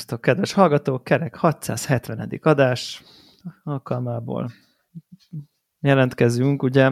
Szervusztok, 0.00 0.20
kedves 0.20 0.52
hallgatók! 0.52 1.04
Kerek 1.04 1.34
670. 1.36 2.38
adás 2.42 3.02
alkalmából 3.62 4.50
jelentkezünk. 5.80 6.62
Ugye 6.62 6.90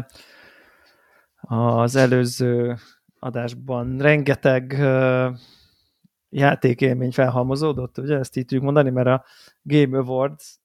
az 1.40 1.96
előző 1.96 2.76
adásban 3.18 3.98
rengeteg 3.98 4.76
uh, 4.78 5.38
játékélmény 6.28 7.12
felhalmozódott, 7.12 7.98
ugye 7.98 8.16
ezt 8.16 8.36
így 8.36 8.44
tudjuk 8.44 8.62
mondani, 8.62 8.90
mert 8.90 9.09
a 9.09 9.24
Game 9.62 9.98
Awards 9.98 10.59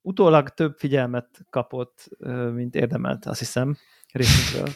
utólag 0.00 0.48
több 0.48 0.78
figyelmet 0.78 1.40
kapott, 1.50 2.08
uh, 2.18 2.50
mint 2.50 2.74
érdemelt, 2.74 3.26
azt 3.26 3.38
hiszem, 3.38 3.76
részünkről. 4.12 4.74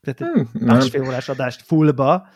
Tehát 0.00 0.20
egy 0.20 0.48
hmm, 0.52 0.66
másfél 0.66 1.02
órás 1.02 1.28
adást 1.28 1.62
fullba, 1.62 2.28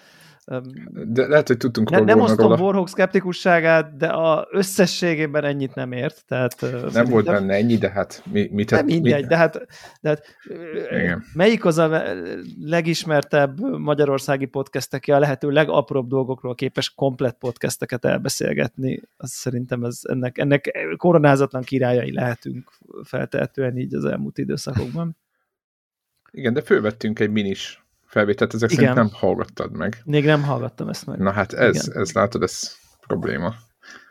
de 1.06 1.26
lehet, 1.26 1.48
hogy 1.48 1.56
tudtunk 1.56 1.90
ne, 1.90 2.00
Nem 2.00 2.20
osztom 2.20 2.48
róla. 2.48 2.62
Warhawk 2.62 2.88
szkeptikusságát, 2.88 3.96
de 3.96 4.06
a 4.06 4.48
összességében 4.50 5.44
ennyit 5.44 5.74
nem 5.74 5.92
ért. 5.92 6.24
Tehát, 6.26 6.64
nem 6.92 7.04
volt 7.04 7.24
benne 7.24 7.54
ennyi, 7.54 7.76
de 7.76 7.90
hát 7.90 8.22
mi, 8.32 8.48
mit... 8.52 8.70
Nem 8.70 8.84
mindegy, 8.84 9.20
mit? 9.20 9.28
de 9.28 9.36
hát, 9.36 9.66
de 10.00 10.08
hát 10.08 10.24
Igen. 10.90 11.24
melyik 11.32 11.64
az 11.64 11.78
a 11.78 12.02
legismertebb 12.60 13.60
magyarországi 13.78 14.46
podcast, 14.46 14.94
aki 14.94 15.12
a 15.12 15.18
lehető 15.18 15.50
legapróbb 15.50 16.08
dolgokról 16.08 16.54
képes 16.54 16.94
komplett 16.94 17.38
podcasteket 17.38 18.04
elbeszélgetni? 18.04 19.02
Az 19.16 19.30
szerintem 19.30 19.84
ez, 19.84 20.00
ennek, 20.02 20.38
ennek 20.38 20.94
koronázatlan 20.96 21.62
királyai 21.62 22.12
lehetünk 22.12 22.72
feltehetően 23.02 23.76
így 23.76 23.94
az 23.94 24.04
elmúlt 24.04 24.38
időszakokban. 24.38 25.16
Igen, 26.30 26.52
de 26.52 26.62
fölvettünk 26.62 27.18
egy 27.18 27.30
minis 27.30 27.85
felvételt, 28.16 28.54
ezek 28.54 28.70
Igen. 28.70 28.84
szerint 28.84 29.10
nem 29.10 29.18
hallgattad 29.20 29.72
meg. 29.72 30.02
Még 30.04 30.24
nem 30.24 30.42
hallgattam 30.42 30.88
ezt 30.88 31.06
meg. 31.06 31.18
Na 31.18 31.30
hát 31.30 31.52
ez, 31.52 31.86
Igen. 31.86 32.00
ez 32.00 32.12
látod, 32.12 32.42
ez 32.42 32.76
probléma. 33.06 33.54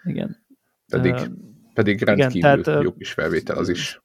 Igen. 0.04 0.46
Pedig, 0.88 1.14
uh, 1.14 1.22
pedig 1.74 2.02
rendkívül 2.02 2.36
igen, 2.38 2.62
tehát, 2.62 2.84
jó 2.84 2.94
kis 2.94 3.12
felvétel 3.12 3.58
az 3.58 3.70
is. 3.70 4.04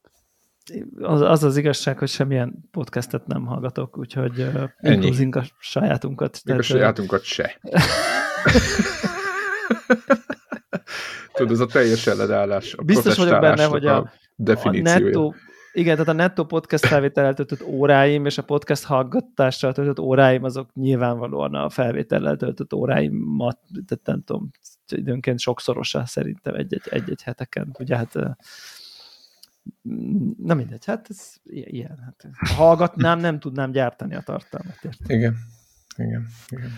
Az, 1.00 1.20
az 1.20 1.44
az 1.44 1.56
igazság, 1.56 1.98
hogy 1.98 2.08
semmilyen 2.08 2.68
podcastet 2.70 3.26
nem 3.26 3.44
hallgatok, 3.44 3.98
úgyhogy 3.98 4.40
uh, 4.40 4.62
a 5.36 5.44
sajátunkat. 5.58 6.32
Még 6.32 6.42
tehát, 6.44 6.60
a 6.60 6.64
sajátunkat 6.64 7.22
se. 7.22 7.58
Tudod, 11.32 11.52
ez 11.52 11.60
a 11.60 11.66
teljes 11.66 12.06
ellenállás. 12.06 12.74
A 12.74 12.82
Biztos 12.82 13.16
vagyok 13.16 13.40
benne, 13.40 13.64
hogy 13.64 13.86
a, 13.86 13.96
a, 13.96 14.10
a 14.62 14.70
nettó, 14.70 15.34
igen, 15.72 15.92
tehát 15.96 16.08
a 16.08 16.12
netto 16.12 16.46
podcast 16.46 16.86
felvétellel 16.86 17.34
töltött 17.34 17.62
óráim 17.62 18.26
és 18.26 18.38
a 18.38 18.42
podcast 18.42 18.84
hallgatással 18.84 19.72
töltött 19.72 19.98
óráim, 20.00 20.44
azok 20.44 20.74
nyilvánvalóan 20.74 21.54
a 21.54 21.70
felvétellel 21.70 22.36
töltött 22.36 22.74
óráimat, 22.74 23.58
tehát 23.86 24.04
nem 24.04 24.22
tudom, 24.24 24.50
időnként 24.88 25.38
sokszorosa 25.38 26.06
szerintem 26.06 26.54
egy-egy, 26.54 26.88
egy-egy 26.90 27.22
heteken. 27.22 27.76
Ugye 27.78 27.96
hát 27.96 28.12
na 30.36 30.54
mindegy, 30.54 30.84
hát 30.84 31.06
ez 31.08 31.34
ilyen. 31.42 31.98
Hát, 32.04 32.28
ha 32.38 32.54
hallgatnám, 32.54 33.18
nem 33.18 33.38
tudnám 33.38 33.70
gyártani 33.70 34.14
a 34.14 34.20
tartalmat. 34.20 34.78
Értem? 34.82 35.16
Igen, 35.16 35.36
igen, 35.96 36.26
igen. 36.48 36.70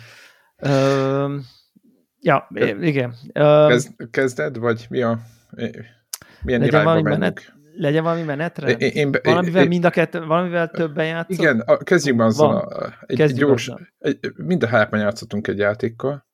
Ö, 0.57 1.39
ja, 2.21 2.49
igen. 2.81 3.15
Kezd, 3.69 4.11
kezded, 4.11 4.57
vagy 4.59 4.87
mi 4.89 5.03
a 5.03 5.21
milyen 6.43 6.63
irányba 6.63 7.03
menjünk? 7.03 7.61
Legyen 7.77 8.03
valami 8.03 8.23
menetre? 8.23 8.71
Én, 8.71 8.91
én, 8.91 9.11
valamivel 9.23 9.63
én, 9.63 9.69
mind 9.69 9.85
a 9.85 9.91
kettő, 9.91 10.25
valamivel 10.25 10.71
többen 10.71 11.07
játszunk? 11.07 11.41
Igen, 11.41 11.61
a, 11.61 11.77
kezdjünk 11.77 12.19
be 12.19 12.25
azzal. 12.25 12.57
A, 12.57 12.95
egy, 13.07 13.21
egy 13.21 13.35
gyors, 13.35 13.71
egy, 13.99 14.19
mind 14.37 14.63
a 14.63 14.67
hárman 14.67 15.01
játszottunk 15.01 15.49
egy 15.49 15.59
játékkal. 15.59 16.27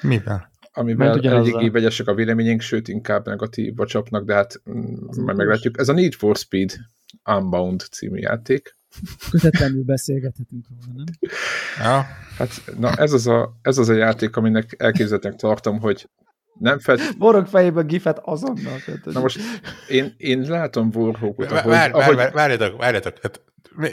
Mivel? 0.00 0.50
Amivel 0.72 1.20
eléggé 1.20 1.68
vegyesek 1.68 2.06
a 2.06 2.14
véleményünk, 2.14 2.60
sőt 2.60 2.88
inkább 2.88 3.26
negatív 3.26 3.80
a 3.80 3.86
csapnak, 3.86 4.24
de 4.24 4.34
hát 4.34 4.62
mm, 4.70 4.94
majd 5.24 5.36
meglátjuk. 5.36 5.78
Ez 5.78 5.88
a 5.88 5.92
Need 5.92 6.12
for 6.12 6.36
Speed 6.36 6.72
Unbound 7.24 7.80
című 7.80 8.18
játék. 8.18 8.76
Kötetlenül 9.30 9.84
beszélgethetünk 9.84 10.66
róla, 10.68 10.96
nem? 10.96 11.30
Ja. 11.78 12.06
Hát, 12.38 12.62
na 12.78 12.94
ez 12.94 13.12
az 13.12 13.26
a, 13.26 13.58
ez 13.62 13.78
az 13.78 13.88
a 13.88 13.94
játék, 13.94 14.36
aminek 14.36 14.74
elképzelhetnek 14.78 15.34
tartom, 15.34 15.80
hogy 15.80 16.08
nem 16.60 16.78
fed... 16.78 17.00
Borog 17.18 17.46
fejében 17.46 17.86
gifet 17.86 18.18
azonnal. 18.22 18.80
Na 19.04 19.20
most 19.20 19.38
én, 19.88 20.14
én 20.16 20.40
látom 20.40 20.90
Warhawkot, 20.94 21.50
Vár, 21.50 21.66
ahogy... 21.66 21.94
Vár, 21.94 22.14
vár, 22.14 22.32
várjatok, 22.32 22.80
várjatok. 22.80 23.18
Hát, 23.22 23.40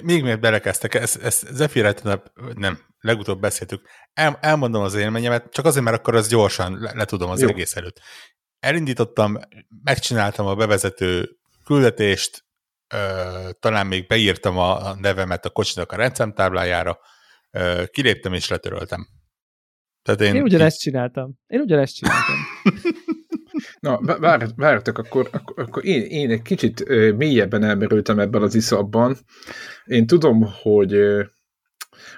még 0.03 0.23
még 0.23 0.39
belekezdtek, 0.39 0.93
ezt, 0.93 1.23
ezt 1.23 1.47
Zephyr 1.51 1.95
nem, 2.53 2.79
legutóbb 2.99 3.39
beszéltük. 3.39 3.81
El, 4.13 4.37
elmondom 4.41 4.83
az 4.83 4.95
élményemet, 4.95 5.51
csak 5.51 5.65
azért, 5.65 5.85
mert 5.85 5.97
akkor 5.97 6.15
az 6.15 6.27
gyorsan 6.27 6.77
le, 6.79 6.91
le 6.95 7.05
tudom 7.05 7.29
az 7.29 7.41
Jó. 7.41 7.47
egész 7.47 7.75
előtt. 7.75 7.99
Elindítottam, 8.59 9.39
megcsináltam 9.83 10.45
a 10.45 10.55
bevezető 10.55 11.37
küldetést, 11.63 12.45
ö, 12.93 12.97
talán 13.59 13.87
még 13.87 14.07
beírtam 14.07 14.57
a 14.57 14.95
nevemet 14.95 15.45
a 15.45 15.49
kocsinak 15.49 15.91
a 15.91 15.95
rendszámtáblájára, 15.95 16.99
ö, 17.51 17.83
kiléptem 17.91 18.33
és 18.33 18.47
letöröltem. 18.47 19.07
Tehát 20.07 20.21
én, 20.21 20.35
én 20.35 20.41
ugyanezt 20.41 20.79
csináltam. 20.79 21.33
Én 21.47 21.59
ugyanezt 21.59 21.95
csináltam. 21.95 22.35
Na, 23.79 23.99
várjatok, 24.55 24.97
akkor, 24.97 25.29
akkor, 25.31 25.63
akkor 25.63 25.85
én, 25.85 26.01
én 26.01 26.29
egy 26.29 26.41
kicsit 26.41 26.79
uh, 26.79 27.11
mélyebben 27.11 27.63
elmerültem 27.63 28.19
ebben 28.19 28.41
az 28.41 28.55
iszabban. 28.55 29.17
Én 29.85 30.07
tudom, 30.07 30.47
hogy 30.61 30.95
uh, 30.95 31.25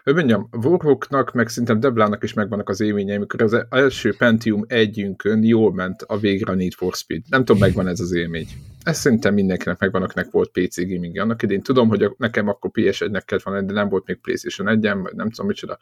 hogy 0.03 0.13
mondjam, 0.13 0.50
Warhawknak, 0.51 1.31
meg 1.31 1.47
szerintem 1.47 1.79
Deblának 1.79 2.23
is 2.23 2.33
megvannak 2.33 2.69
az 2.69 2.81
élményei, 2.81 3.16
amikor 3.16 3.41
az 3.41 3.66
első 3.69 4.16
Pentium 4.17 4.66
együnkön 4.67 5.44
jól 5.44 5.73
ment 5.73 6.01
a 6.01 6.17
végre 6.17 6.51
a 6.51 6.56
Need 6.56 6.73
for 6.73 6.94
Speed. 6.94 7.21
Nem 7.29 7.45
tudom, 7.45 7.61
megvan 7.61 7.88
ez 7.88 8.00
az 8.00 8.11
élmény. 8.11 8.47
Ez 8.83 8.97
szerintem 8.97 9.33
mindenkinek 9.33 9.79
megvan, 9.79 10.03
akinek 10.03 10.31
volt 10.31 10.51
PC 10.51 10.77
gaming 10.77 11.17
annak 11.17 11.44
idén. 11.44 11.61
Tudom, 11.61 11.88
hogy 11.88 12.03
a, 12.03 12.16
nekem 12.17 12.47
akkor 12.47 12.71
PS1-nek 12.73 13.21
kellett 13.25 13.44
volna, 13.44 13.61
de 13.61 13.73
nem 13.73 13.89
volt 13.89 14.06
még 14.06 14.17
PlayStation 14.21 14.67
1 14.67 15.01
vagy 15.01 15.16
nem 15.16 15.29
tudom 15.29 15.47
micsoda 15.47 15.79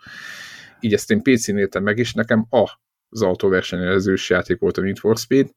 így 0.79 0.93
ezt 0.93 1.11
én 1.11 1.21
PC-n 1.21 1.57
éltem 1.57 1.83
meg, 1.83 1.97
és 1.97 2.13
nekem 2.13 2.47
a 2.49 2.85
az 3.09 3.21
autóversenyezős 3.21 4.29
játék 4.29 4.59
volt 4.59 4.77
a 4.77 4.81
Need 4.81 4.97
for 4.97 5.17
Speed, 5.17 5.49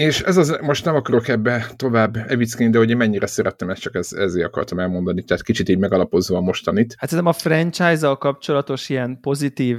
és 0.00 0.20
ez 0.20 0.36
az, 0.36 0.58
most 0.62 0.84
nem 0.84 0.94
akarok 0.94 1.28
ebbe 1.28 1.66
tovább 1.76 2.16
evickéni, 2.28 2.70
de 2.70 2.78
hogy 2.78 2.90
én 2.90 2.96
mennyire 2.96 3.26
szerettem 3.26 3.70
ezt, 3.70 3.80
csak 3.80 3.94
ez, 3.94 4.12
ezért 4.12 4.46
akartam 4.46 4.78
elmondani, 4.78 5.22
tehát 5.22 5.42
kicsit 5.42 5.68
így 5.68 5.78
megalapozva 5.78 6.36
a 6.36 6.40
mostanit. 6.40 6.94
Hát 6.98 7.08
szerintem 7.10 7.34
a 7.34 7.38
franchise-al 7.38 8.18
kapcsolatos 8.18 8.88
ilyen 8.88 9.18
pozitív 9.20 9.78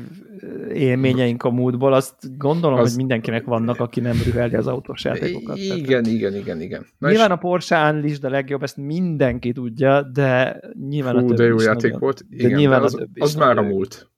élményeink 0.73 1.43
a 1.43 1.49
múltból, 1.49 1.93
azt 1.93 2.37
gondolom, 2.37 2.79
az... 2.79 2.87
hogy 2.87 2.97
mindenkinek 2.97 3.45
vannak, 3.45 3.79
aki 3.79 3.99
nem 3.99 4.21
rüheli 4.25 4.55
az 4.55 4.67
autós 4.67 5.03
játékokat. 5.03 5.57
Igen, 5.57 5.85
tehát, 5.85 6.07
igen, 6.07 6.35
igen, 6.35 6.61
igen. 6.61 6.85
Na 6.97 7.09
nyilván 7.09 7.29
és... 7.29 7.35
a 7.35 7.37
Porsche 7.37 7.91
Unleashed 7.91 8.23
a 8.23 8.29
legjobb, 8.29 8.63
ezt 8.63 8.77
mindenki 8.77 9.51
tudja, 9.51 10.01
de 10.01 10.59
nyilván 10.89 11.13
Hú, 11.13 11.19
a 11.19 11.27
többi 11.27 11.35
de 11.35 11.43
jó 11.43 11.59
játék 11.59 11.81
nagyon. 11.81 11.99
volt. 11.99 12.25
Igen, 12.29 12.49
de 12.49 12.55
nyilván 12.55 12.79
de 12.79 12.85
az, 12.85 12.93
a 12.93 12.97
többi 12.97 13.19
az 13.19 13.35
már 13.35 13.57
a 13.57 13.61
múlt. 13.61 14.10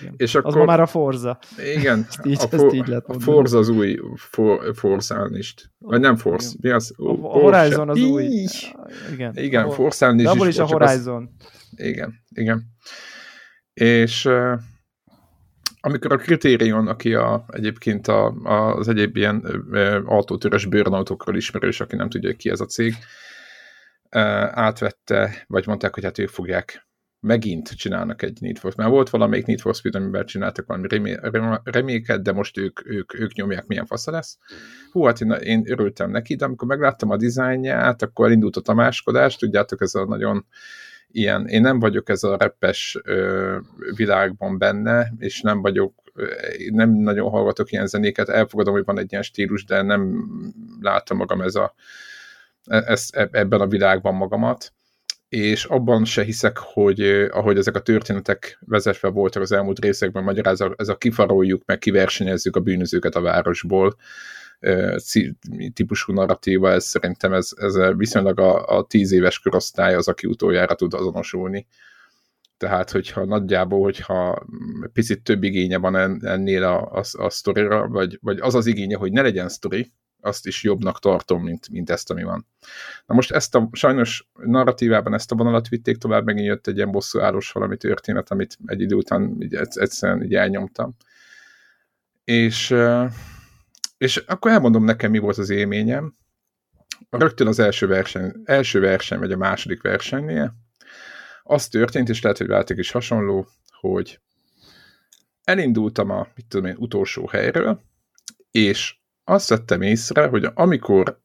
Igen. 0.00 0.14
És 0.16 0.34
akkor, 0.34 0.60
az 0.60 0.66
már 0.66 0.80
a 0.80 0.86
Forza. 0.86 1.38
Igen, 1.76 2.06
ezt 2.08 2.26
így, 2.26 2.38
a, 2.40 2.48
for, 2.48 2.64
ezt 2.64 2.74
így 2.74 2.92
a 2.92 3.20
Forza 3.20 3.58
az 3.58 3.68
új 3.68 4.00
for, 4.16 4.74
Forza 4.74 5.28
is. 5.32 5.54
Vagy 5.78 6.00
nem 6.00 6.16
Forza, 6.16 6.56
mi 6.60 6.70
az? 6.70 6.94
A, 6.96 7.10
a 7.10 7.14
Horizon 7.14 7.88
az 7.88 8.02
új. 8.02 8.46
Igen, 9.12 9.36
igen 9.36 9.64
a 9.64 9.70
Forza 9.70 10.12
is. 10.12 10.24
Abból 10.24 10.48
is 10.48 10.58
a 10.58 10.66
Horizon. 10.66 11.30
Az, 11.38 11.46
igen, 11.76 12.14
igen. 12.28 12.64
És 13.72 14.28
amikor 15.80 16.12
a 16.12 16.16
Criterion, 16.16 16.86
aki 16.86 17.14
a, 17.14 17.44
egyébként 17.48 18.08
a, 18.08 18.26
a, 18.26 18.74
az 18.74 18.88
egyéb 18.88 19.16
ilyen 19.16 19.64
uh, 19.70 20.02
autótörös 20.04 20.66
bőrnautókról 20.66 21.36
ismerős, 21.36 21.80
aki 21.80 21.96
nem 21.96 22.08
tudja, 22.08 22.32
ki 22.32 22.50
ez 22.50 22.60
a 22.60 22.66
cég, 22.66 22.94
uh, 24.10 24.20
átvette, 24.58 25.44
vagy 25.46 25.66
mondták, 25.66 25.94
hogy 25.94 26.04
hát 26.04 26.18
ők 26.18 26.28
fogják 26.28 26.87
megint 27.20 27.68
csinálnak 27.68 28.22
egy 28.22 28.38
Need 28.40 28.58
for. 28.58 28.72
Már 28.76 28.88
volt 28.88 29.10
valamelyik 29.10 29.46
Need 29.46 29.60
for 29.60 29.74
Speed, 29.74 29.94
amiben 29.94 30.26
csináltak 30.26 30.66
valami 30.66 31.16
reméket, 31.64 32.22
de 32.22 32.32
most 32.32 32.58
ők, 32.58 32.80
ők, 32.86 33.20
ők 33.20 33.32
nyomják, 33.32 33.66
milyen 33.66 33.86
fasza 33.86 34.10
lesz. 34.10 34.38
Hú, 34.90 35.04
hát 35.04 35.20
én, 35.20 35.30
én 35.30 35.62
örültem 35.66 36.10
neki, 36.10 36.34
de 36.34 36.44
amikor 36.44 36.68
megláttam 36.68 37.10
a 37.10 37.16
dizájnját, 37.16 38.02
akkor 38.02 38.26
elindult 38.26 38.56
a 38.56 38.60
tamáskodás, 38.60 39.36
tudjátok, 39.36 39.80
ez 39.80 39.94
a 39.94 40.04
nagyon 40.04 40.46
ilyen, 41.10 41.46
én 41.46 41.60
nem 41.60 41.78
vagyok 41.78 42.08
ez 42.08 42.22
a 42.22 42.36
repes 42.36 42.98
világban 43.96 44.58
benne, 44.58 45.12
és 45.18 45.40
nem 45.40 45.60
vagyok, 45.60 45.94
nem 46.70 46.90
nagyon 46.90 47.30
hallgatok 47.30 47.72
ilyen 47.72 47.86
zenéket, 47.86 48.28
elfogadom, 48.28 48.74
hogy 48.74 48.84
van 48.84 48.98
egy 48.98 49.10
ilyen 49.10 49.22
stílus, 49.22 49.64
de 49.64 49.82
nem 49.82 50.26
látom 50.80 51.16
magam 51.16 51.40
ez 51.40 51.54
a, 51.54 51.74
e, 52.64 52.82
ez, 52.86 53.08
ebben 53.12 53.60
a 53.60 53.66
világban 53.66 54.14
magamat 54.14 54.72
és 55.28 55.64
abban 55.64 56.04
se 56.04 56.22
hiszek, 56.22 56.58
hogy 56.58 57.00
ahogy 57.30 57.56
ezek 57.58 57.76
a 57.76 57.80
történetek 57.80 58.58
vezetve 58.66 59.08
voltak 59.08 59.42
az 59.42 59.52
elmúlt 59.52 59.78
részekben, 59.78 60.22
magyaráz, 60.22 60.64
ez 60.76 60.88
a 60.88 60.96
kifaroljuk, 60.96 61.62
meg 61.66 61.78
kiversenyezzük 61.78 62.56
a 62.56 62.60
bűnözőket 62.60 63.14
a 63.14 63.20
városból 63.20 63.96
típusú 65.72 66.12
narratíva, 66.12 66.70
ez 66.70 66.84
szerintem 66.84 67.32
ez, 67.32 67.50
ez 67.56 67.74
viszonylag 67.96 68.40
a, 68.40 68.66
a 68.66 68.86
tíz 68.86 69.12
éves 69.12 69.38
korosztály 69.38 69.94
az, 69.94 70.08
aki 70.08 70.26
utoljára 70.26 70.74
tud 70.74 70.94
azonosulni. 70.94 71.66
Tehát, 72.56 72.90
hogyha 72.90 73.24
nagyjából, 73.24 73.82
hogyha 73.82 74.46
picit 74.92 75.22
több 75.22 75.42
igénye 75.42 75.78
van 75.78 76.24
ennél 76.26 76.64
a, 76.64 76.92
a, 76.92 77.02
a 77.18 77.30
sztorira, 77.30 77.88
vagy, 77.88 78.18
vagy 78.22 78.38
az 78.40 78.54
az 78.54 78.66
igénye, 78.66 78.96
hogy 78.96 79.12
ne 79.12 79.22
legyen 79.22 79.48
sztori, 79.48 79.92
azt 80.20 80.46
is 80.46 80.62
jobbnak 80.62 80.98
tartom, 81.00 81.42
mint, 81.42 81.68
mint 81.68 81.90
ezt, 81.90 82.10
ami 82.10 82.22
van. 82.22 82.46
Na 83.06 83.14
most 83.14 83.30
ezt 83.30 83.54
a, 83.54 83.68
sajnos 83.72 84.28
narratívában 84.34 85.14
ezt 85.14 85.32
a 85.32 85.34
vonalat 85.34 85.68
vitték 85.68 85.96
tovább, 85.96 86.24
megint 86.24 86.46
jött 86.46 86.66
egy 86.66 86.76
ilyen 86.76 86.90
bosszúállós 86.90 87.52
valami 87.52 87.76
történet, 87.76 88.30
amit 88.30 88.58
egy 88.66 88.80
idő 88.80 88.94
után 88.94 89.36
így 89.40 89.54
egyszerűen 89.54 90.22
így 90.22 90.34
elnyomtam. 90.34 90.96
És, 92.24 92.74
és 93.98 94.16
akkor 94.16 94.50
elmondom 94.50 94.84
nekem, 94.84 95.10
mi 95.10 95.18
volt 95.18 95.38
az 95.38 95.50
élményem. 95.50 96.16
Rögtön 97.10 97.46
az 97.46 97.58
első 97.58 97.86
verseny, 97.86 98.32
első 98.44 98.80
verseny, 98.80 99.18
vagy 99.18 99.32
a 99.32 99.36
második 99.36 99.82
versenynél, 99.82 100.54
az 101.42 101.68
történt, 101.68 102.08
és 102.08 102.22
lehet, 102.22 102.38
hogy 102.38 102.46
váltik 102.46 102.78
is 102.78 102.90
hasonló, 102.90 103.48
hogy 103.80 104.20
elindultam 105.44 106.10
a, 106.10 106.28
mit 106.34 106.46
tudom 106.48 106.66
én, 106.66 106.76
utolsó 106.78 107.26
helyről, 107.26 107.80
és 108.50 108.97
azt 109.28 109.48
vettem 109.48 109.82
észre, 109.82 110.26
hogy 110.26 110.48
amikor 110.54 111.20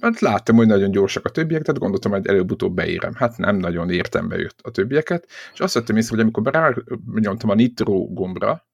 hát 0.00 0.20
láttam, 0.20 0.56
hogy 0.56 0.66
nagyon 0.66 0.90
gyorsak 0.90 1.24
a 1.24 1.30
többiek, 1.30 1.62
tehát 1.62 1.80
gondoltam, 1.80 2.12
hogy 2.12 2.26
előbb-utóbb 2.26 2.74
beérem. 2.74 3.14
Hát 3.14 3.36
nem 3.36 3.56
nagyon 3.56 3.90
értem 3.90 4.28
be 4.28 4.50
a 4.62 4.70
többieket, 4.70 5.26
és 5.52 5.60
azt 5.60 5.74
vettem 5.74 5.96
észre, 5.96 6.16
hogy 6.16 6.24
amikor 6.24 6.52
rányomtam 6.52 7.50
a 7.50 7.54
nitro 7.54 8.04
gombra, 8.04 8.66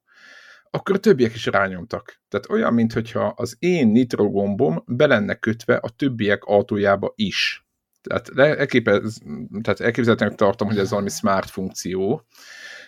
akkor 0.70 0.94
a 0.94 0.98
többiek 0.98 1.34
is 1.34 1.46
rányomtak. 1.46 2.20
Tehát 2.28 2.50
olyan, 2.50 2.74
mintha 2.74 3.26
az 3.36 3.56
én 3.58 3.88
nitro 3.88 4.30
gombom 4.30 4.82
be 4.86 5.06
lenne 5.06 5.34
kötve 5.34 5.76
a 5.76 5.88
többiek 5.88 6.44
autójába 6.44 7.12
is. 7.16 7.66
Tehát, 8.02 8.38
elképez, 8.58 9.20
tehát 9.62 9.80
elképzelhetőnek 9.80 10.34
tartom, 10.34 10.68
hogy 10.68 10.78
ez 10.78 10.90
valami 10.90 11.08
smart 11.08 11.50
funkció, 11.50 12.26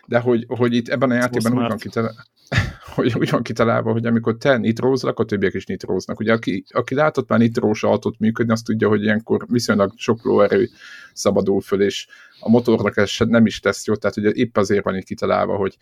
de 0.06 0.18
hogy, 0.18 0.44
hogy 0.48 0.74
itt 0.74 0.88
ebben 0.88 1.10
a 1.10 1.14
játékban 1.14 1.52
úgy 1.52 1.68
van 1.68 1.76
kitalálva, 1.76 2.22
hogy 2.94 3.14
úgy 3.18 3.30
van 3.30 3.42
kitalálva, 3.42 3.92
hogy 3.92 4.06
amikor 4.06 4.36
te 4.36 4.56
nitrózol, 4.56 5.10
akkor 5.10 5.24
többiek 5.24 5.54
is 5.54 5.66
nitróznak. 5.66 6.20
Ugye 6.20 6.32
aki, 6.32 6.64
aki 6.68 6.94
látott 6.94 7.28
már 7.28 7.38
nitrós 7.38 7.82
autót 7.82 8.18
működni, 8.18 8.52
azt 8.52 8.64
tudja, 8.64 8.88
hogy 8.88 9.02
ilyenkor 9.02 9.46
viszonylag 9.48 9.92
sok 9.96 10.24
lóerő 10.24 10.68
szabadul 11.12 11.60
föl, 11.60 11.82
és 11.82 12.06
a 12.40 12.50
motornak 12.50 12.96
ez 12.96 13.10
nem 13.18 13.46
is 13.46 13.60
tesz 13.60 13.86
jót, 13.86 14.00
tehát 14.00 14.16
ugye 14.16 14.30
épp 14.30 14.56
azért 14.56 14.84
van 14.84 14.96
itt 14.96 15.04
kitalálva, 15.04 15.56
hogy, 15.56 15.76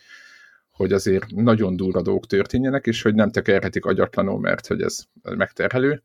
hogy 0.70 0.92
azért 0.92 1.30
nagyon 1.30 1.76
durva 1.76 2.02
dolgok 2.02 2.26
történjenek, 2.26 2.86
és 2.86 3.02
hogy 3.02 3.14
nem 3.14 3.30
tekerhetik 3.30 3.84
agyatlanul, 3.84 4.40
mert 4.40 4.66
hogy 4.66 4.82
ez 4.82 5.04
megterhelő. 5.22 6.02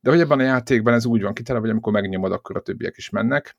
De 0.00 0.10
hogy 0.10 0.20
ebben 0.20 0.38
a 0.38 0.42
játékban 0.42 0.94
ez 0.94 1.04
úgy 1.04 1.22
van 1.22 1.32
kitalálva, 1.32 1.66
hogy 1.66 1.74
amikor 1.74 1.92
megnyomod, 1.92 2.32
akkor 2.32 2.56
a 2.56 2.60
többiek 2.60 2.96
is 2.96 3.10
mennek. 3.10 3.56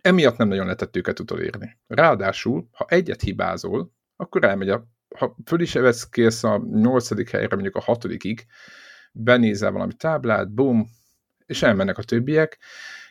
Emiatt 0.00 0.36
nem 0.36 0.48
nagyon 0.48 0.64
lehetett 0.64 0.96
őket 0.96 1.20
utolérni. 1.20 1.78
Ráadásul, 1.86 2.68
ha 2.72 2.86
egyet 2.88 3.20
hibázol, 3.20 3.92
akkor 4.16 4.44
elmegy 4.44 4.68
a 4.68 4.90
ha 5.12 5.36
föl 5.44 5.60
is 5.60 5.76
kész 6.10 6.44
a 6.44 6.62
nyolcadik 6.72 7.30
helyre, 7.30 7.54
mondjuk 7.54 7.76
a 7.76 7.80
hatodikig, 7.80 8.46
benézel 9.12 9.70
valami 9.70 9.92
táblát, 9.96 10.50
bum, 10.50 10.88
és 11.46 11.62
elmennek 11.62 11.98
a 11.98 12.02
többiek, 12.02 12.58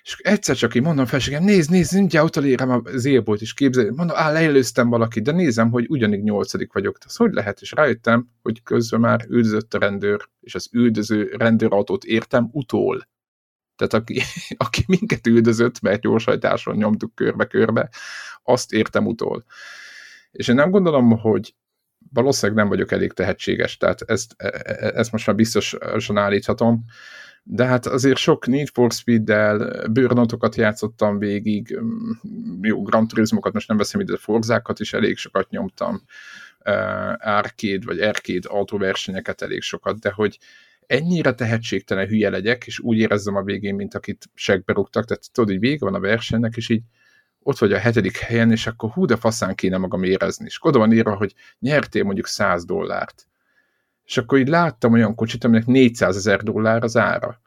és 0.04 0.18
egyszer 0.18 0.56
csak 0.56 0.76
így 0.76 0.82
mondom 0.82 1.06
felségem, 1.06 1.44
nézd, 1.44 1.70
nézd, 1.70 1.94
mindjárt 1.96 2.26
utolérem 2.28 2.70
a 2.70 2.82
zélbolt, 2.96 3.42
és 3.42 3.54
képzelj, 3.54 3.90
mondom, 3.90 4.16
á, 4.18 4.32
leelőztem 4.32 4.90
valakit, 4.90 5.24
de 5.24 5.32
nézem, 5.32 5.72
hogy 5.72 5.86
ugyanígy 5.90 6.24
nyolcadik 6.24 6.74
vagyok. 6.74 6.98
Ez 7.06 7.16
hogy 7.16 7.34
lehet? 7.34 7.62
És 7.62 7.72
rájöttem, 7.72 8.30
hogy 8.42 8.64
közben 8.64 9.00
már 9.00 9.26
üldözött 9.30 9.74
a 9.74 9.80
rendőr, 9.80 10.30
és 10.40 10.56
az 10.56 10.70
üldöző 10.72 11.36
rendőrautót 11.38 12.04
értem 12.04 12.50
utól. 12.52 13.08
Tehát 13.88 13.94
aki, 13.94 14.22
aki 14.66 14.84
minket 14.88 15.28
üldözött, 15.28 15.82
mert 15.82 16.02
gyorshajtáson 16.02 16.76
nyomtuk 16.76 17.16
körbe-körbe, 17.16 17.90
azt 18.44 18.74
értem 18.74 19.06
utól. 19.06 19.46
És 20.32 20.48
én 20.48 20.56
nem 20.56 20.70
gondolom, 20.70 21.20
hogy 21.20 21.56
valószínűleg 22.14 22.62
nem 22.62 22.70
vagyok 22.70 22.92
elég 22.92 23.14
tehetséges, 23.14 23.78
tehát 23.78 24.02
ezt, 24.02 24.34
e, 24.38 24.48
e, 24.64 24.92
ezt 24.96 25.12
most 25.12 25.28
már 25.28 25.36
biztosan 25.36 26.18
állíthatom, 26.18 26.84
de 27.44 27.66
hát 27.66 27.86
azért 27.86 28.18
sok 28.18 28.48
Need 28.48 28.68
for 28.74 28.92
Speed-del 28.92 29.88
bőrnotokat 29.88 30.56
játszottam 30.56 31.18
végig, 31.18 31.80
mm, 31.80 32.12
jó, 32.62 32.82
Grand 32.84 33.08
Turismokat 33.08 33.54
most 33.54 33.68
nem 33.68 33.78
veszem 33.78 34.00
ide, 34.00 34.18
Forzákat 34.18 34.80
is 34.80 34.94
elég 34.94 35.18
sokat 35.18 35.50
nyomtam, 35.50 36.02
e, 36.60 36.74
arcade 37.22 37.86
vagy 37.86 38.00
arcade 38.00 38.50
autóversenyeket 38.50 39.42
elég 39.42 39.62
sokat, 39.62 40.00
de 40.00 40.12
hogy 40.12 40.38
ennyire 40.92 41.34
tehetségtelen 41.34 42.08
hülye 42.08 42.30
legyek, 42.30 42.68
és 42.68 42.80
úgy 42.80 42.98
érezzem 42.98 43.36
a 43.36 43.44
végén, 43.44 43.76
mint 43.76 43.94
akit 43.94 44.30
segbe 44.34 44.74
rúgtak, 44.74 45.06
tehát 45.06 45.32
tudod, 45.32 45.50
hogy 45.50 45.60
vége 45.60 45.86
van 45.86 45.94
a 45.94 46.00
versenynek, 46.00 46.56
és 46.56 46.70
így 46.70 46.84
ott 47.40 47.58
vagy 47.58 47.74
a 47.74 47.78
hetedik 47.78 48.18
helyen, 48.18 48.52
és 48.52 48.68
akkor 48.68 48.90
hú, 48.90 49.06
de 49.06 49.16
faszán 49.16 49.56
kéne 49.56 49.78
magam 49.78 50.04
érezni. 50.04 50.46
És 50.46 50.58
oda 50.62 50.80
van 50.80 50.92
írva, 50.92 51.16
hogy 51.16 51.34
nyertél 51.60 52.04
mondjuk 52.04 52.28
100 52.28 52.66
dollárt. 52.66 53.28
És 54.04 54.18
akkor 54.18 54.38
így 54.38 54.48
láttam 54.48 54.94
olyan 54.94 55.16
kocsit, 55.16 55.44
aminek 55.44 55.66
400 55.66 56.16
ezer 56.16 56.44
dollár 56.44 56.84
az 56.84 56.98
ára. 56.98 57.42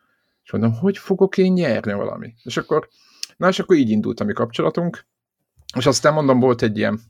És 0.44 0.52
mondom, 0.52 0.72
hogy 0.72 0.98
fogok 0.98 1.38
én 1.38 1.52
nyerni 1.52 1.92
valami? 1.92 2.34
És 2.42 2.56
akkor, 2.56 2.88
na 3.36 3.48
és 3.48 3.58
akkor 3.58 3.76
így 3.76 3.90
indult 3.90 4.20
a 4.20 4.24
mi 4.24 4.32
kapcsolatunk. 4.32 5.06
És 5.76 5.86
aztán 5.86 6.12
mondom, 6.12 6.40
volt 6.40 6.62
egy 6.62 6.78
ilyen, 6.78 7.00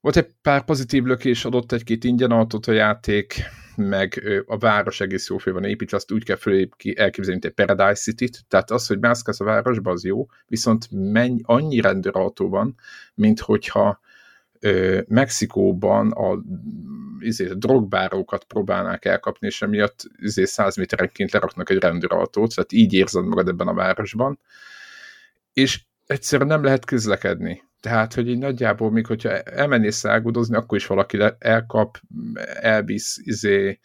volt 0.00 0.16
egy 0.16 0.34
pár 0.42 0.64
pozitív 0.64 1.04
lökés, 1.04 1.44
adott 1.44 1.72
egy-két 1.72 2.04
ingyen 2.04 2.30
autót 2.30 2.66
a 2.66 2.72
játék, 2.72 3.44
meg 3.76 4.22
a 4.46 4.58
város 4.58 5.00
egész 5.00 5.28
jó 5.28 5.38
fel 5.38 5.52
van 5.52 5.64
építve, 5.64 5.96
azt 5.96 6.12
úgy 6.12 6.24
kell 6.24 6.36
elképzelni, 6.94 7.40
mint 7.40 7.44
egy 7.44 7.66
Paradise 7.66 8.00
City-t, 8.02 8.44
tehát 8.48 8.70
az, 8.70 8.86
hogy 8.86 8.98
mászkálsz 8.98 9.40
a 9.40 9.44
városba, 9.44 9.90
az 9.90 10.04
jó, 10.04 10.26
viszont 10.46 10.88
menny, 10.90 11.40
annyi 11.42 11.80
rendőrautó 11.80 12.48
van, 12.48 12.74
mint 13.14 13.40
hogyha 13.40 14.00
ö, 14.60 15.00
Mexikóban 15.08 16.10
a, 16.10 16.42
izé, 17.20 17.48
a 17.48 17.54
drogbárókat 17.54 18.44
próbálnák 18.44 19.04
elkapni, 19.04 19.46
és 19.46 19.62
emiatt 19.62 20.04
izé, 20.18 20.44
100 20.44 20.76
méterenként 20.76 21.32
leraknak 21.32 21.70
egy 21.70 21.78
rendőrautót, 21.78 22.54
tehát 22.54 22.72
így 22.72 22.92
érzed 22.92 23.24
magad 23.24 23.48
ebben 23.48 23.68
a 23.68 23.74
városban, 23.74 24.38
és 25.52 25.80
egyszerűen 26.06 26.48
nem 26.48 26.64
lehet 26.64 26.84
közlekedni. 26.84 27.62
Tehát, 27.80 28.14
hogy 28.14 28.28
így 28.28 28.38
nagyjából, 28.38 28.90
még 28.90 29.06
hogyha 29.06 29.40
elmennél 29.40 29.90
szágudozni, 29.90 30.56
akkor 30.56 30.78
is 30.78 30.86
valaki 30.86 31.18
elkap, 31.38 32.00
elvisz, 32.60 33.18
izé, 33.22 33.80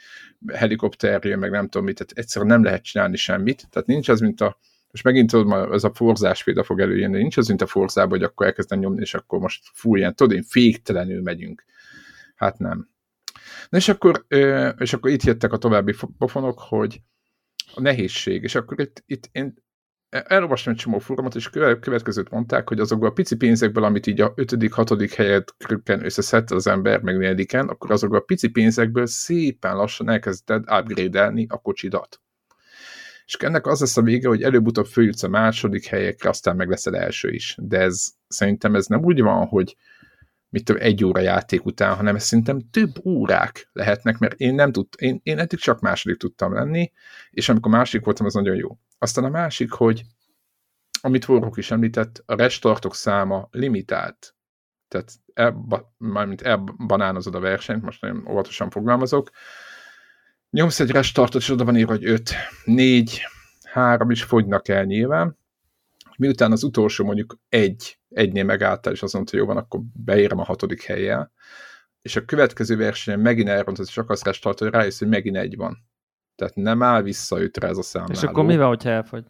helikopterjön, 0.54 1.40
meg 1.40 1.52
nem 1.52 1.68
tudom 1.68 1.84
mit, 1.86 1.96
tehát 1.96 2.14
egyszerűen 2.16 2.52
nem 2.52 2.64
lehet 2.64 2.84
csinálni 2.84 3.16
semmit. 3.16 3.68
Tehát 3.70 3.88
nincs 3.88 4.10
az, 4.10 4.20
mint 4.20 4.42
a, 4.42 4.58
most 4.92 5.04
megint 5.04 5.30
tudom, 5.30 5.74
ez 5.74 5.84
a 5.84 5.94
forzás 5.94 6.44
példa 6.44 6.64
fog 6.64 6.80
előjönni, 6.80 7.18
nincs 7.18 7.38
az, 7.38 7.48
mint 7.48 7.62
a 7.62 7.68
forzában, 7.68 8.10
hogy 8.10 8.24
akkor 8.24 8.46
elkezdem 8.46 8.80
nyomni, 8.80 9.02
és 9.02 9.14
akkor 9.14 9.40
most 9.40 9.64
fú, 9.74 9.96
ilyen, 9.96 10.16
tudod, 10.16 10.36
én 10.36 10.44
féktelenül 10.44 11.22
megyünk. 11.22 11.66
Hát 12.36 12.58
nem. 12.58 12.90
Na 13.70 13.78
és 13.78 13.90
akkor, 13.90 14.26
és 14.78 14.94
akkor 14.94 15.12
itt 15.12 15.24
jöttek 15.24 15.54
a 15.54 15.58
további 15.58 15.96
pofonok, 16.18 16.60
hogy 16.60 17.02
a 17.74 17.82
nehézség, 17.82 18.44
és 18.44 18.56
akkor 18.56 18.80
itt, 18.80 19.04
itt 19.06 19.30
én 19.32 19.64
elolvastam 20.12 20.74
egy 20.74 20.80
csomó 20.80 21.00
fórumot, 21.00 21.36
és 21.36 21.50
következőt 21.80 22.30
mondták, 22.30 22.68
hogy 22.68 22.80
azokból 22.80 23.10
a 23.10 23.12
pici 23.12 23.36
pénzekből, 23.36 23.84
amit 23.84 24.08
így 24.08 24.22
a 24.22 24.34
5 24.36 24.72
hatodik 24.72 25.13
helyet 25.13 25.56
krükken 25.58 26.06
összeszedte 26.06 26.56
az 26.56 26.68
ember, 26.68 27.01
meg 27.01 27.18
negyediken, 27.18 27.68
akkor 27.68 27.91
azokból 27.91 28.20
a 28.20 28.24
pici 28.24 28.50
pénzekből 28.50 29.06
szépen 29.06 29.75
lassan 29.75 30.10
elkezdted 30.10 30.63
upgrade 30.70 31.34
a 31.48 31.58
kocsidat. 31.58 32.22
És 33.25 33.34
ennek 33.34 33.68
az 33.68 33.80
lesz 33.80 33.98
a 33.98 34.01
vége, 34.01 34.27
hogy 34.27 34.44
előbb-utóbb 34.44 34.86
följutsz 34.86 35.24
a 35.24 35.27
második 35.27 35.86
helyekre, 35.86 36.30
aztán 36.30 36.56
meg 36.56 36.70
leszel 36.70 36.96
első 36.96 37.30
is. 37.30 37.56
De 37.60 37.80
ez 37.80 38.08
szerintem 38.27 38.75
ez 38.75 38.86
nem 38.86 39.03
úgy 39.03 39.22
van, 39.22 39.46
hogy 39.46 39.75
mit 40.50 40.65
tudom, 40.65 40.82
egy 40.82 41.06
óra 41.06 41.20
játék 41.20 41.65
után, 41.65 41.96
hanem 41.96 42.15
ez 42.15 42.24
szerintem 42.24 42.60
több 42.72 43.06
órák 43.06 43.70
lehetnek, 43.74 44.18
mert 44.18 44.39
én 44.39 44.56
nem 44.56 44.72
tud, 44.72 44.88
én, 44.98 45.20
én 45.24 45.39
eddig 45.39 45.60
csak 45.60 45.80
második 45.80 46.18
tudtam 46.18 46.53
lenni, 46.53 46.91
és 47.30 47.50
amikor 47.50 47.72
másik 47.72 48.03
voltam, 48.06 48.25
az 48.25 48.34
nagyon 48.34 48.56
jó. 48.56 48.77
Aztán 49.03 49.24
a 49.24 49.29
másik, 49.29 49.72
hogy 49.72 50.03
amit 51.01 51.27
Warhawk 51.27 51.58
is 51.58 51.72
említett, 51.72 52.24
a 52.25 52.36
restartok 52.36 52.96
száma 52.96 53.48
limitált. 53.51 54.36
Tehát 54.88 55.12
elba, 55.34 55.93
mármint 55.98 56.41
elbanánozod 56.41 57.36
a 57.36 57.39
versenyt, 57.39 57.84
most 57.84 58.01
nagyon 58.01 58.27
óvatosan 58.27 58.70
fogalmazok, 58.70 59.29
nyomsz 60.50 60.79
egy 60.79 60.91
restartot, 60.91 61.41
és 61.41 61.50
oda 61.50 61.65
van 61.65 61.77
írva, 61.77 61.91
hogy 61.91 62.05
5, 62.05 62.31
4, 62.63 63.22
3 63.63 64.10
is 64.10 64.24
fogynak 64.24 64.67
el 64.67 64.84
nyilván, 64.84 65.38
miután 66.17 66.51
az 66.51 66.63
utolsó 66.63 67.05
mondjuk 67.05 67.38
egy, 67.50 68.00
egynél 68.10 68.43
megálltál, 68.43 68.93
és 68.93 69.01
azt 69.01 69.13
mondta, 69.13 69.31
hogy 69.31 69.39
jó 69.39 69.53
van, 69.53 69.63
akkor 69.63 69.79
beérem 69.93 70.39
a 70.39 70.43
hatodik 70.43 70.84
helyjel, 70.84 71.31
és 72.01 72.15
a 72.15 72.25
következő 72.25 72.75
versenyen 72.77 73.20
megint 73.20 73.50
elrontod, 73.50 73.86
és 73.89 73.98
akarsz 73.98 74.24
restartolni, 74.24 74.74
rájössz, 74.74 75.00
hogy 75.00 75.08
megint 75.08 75.38
egy 75.38 75.55
van. 75.55 75.91
Tehát 76.36 76.56
nem 76.56 76.84
áll 76.84 77.02
vissza 77.02 77.42
ötre 77.42 77.68
ez 77.68 77.78
a 77.78 77.82
számláló. 77.82 78.14
És 78.14 78.24
akkor 78.24 78.46
mi 78.46 78.58
van, 78.58 78.68
hogyha 78.68 78.90
elfogy? 78.90 79.24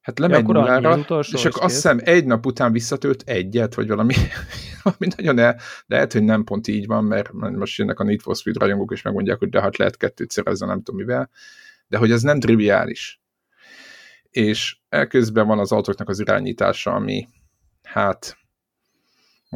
Hát 0.00 0.18
lemegy 0.18 0.46
ja, 0.48 0.52
nullára, 0.52 0.98
és 1.32 1.44
akkor 1.44 1.62
azt 1.62 1.74
hiszem 1.74 2.00
egy 2.02 2.26
nap 2.26 2.46
után 2.46 2.72
visszatölt 2.72 3.22
egyet, 3.26 3.74
vagy 3.74 3.88
valami, 3.88 4.14
valami 4.82 5.12
nagyon 5.16 5.38
el, 5.38 5.54
de 5.54 5.62
lehet, 5.86 6.12
hogy 6.12 6.22
nem 6.22 6.44
pont 6.44 6.66
így 6.66 6.86
van, 6.86 7.04
mert 7.04 7.32
most 7.32 7.78
jönnek 7.78 7.98
a 7.98 8.04
Need 8.04 8.20
for 8.20 8.36
Speed 8.36 8.56
rajongók, 8.56 8.92
és 8.92 9.02
megmondják, 9.02 9.38
hogy 9.38 9.48
de 9.48 9.60
hát 9.60 9.76
lehet 9.76 9.96
kettőt 9.96 10.30
szerezni, 10.30 10.66
nem 10.66 10.82
tudom 10.82 10.96
mivel, 11.00 11.30
de 11.86 11.98
hogy 11.98 12.10
ez 12.10 12.22
nem 12.22 12.40
triviális. 12.40 13.20
És 14.30 14.78
elközben 14.88 15.46
van 15.46 15.58
az 15.58 15.72
autóknak 15.72 16.08
az 16.08 16.20
irányítása, 16.20 16.92
ami 16.92 17.28
hát 17.82 18.36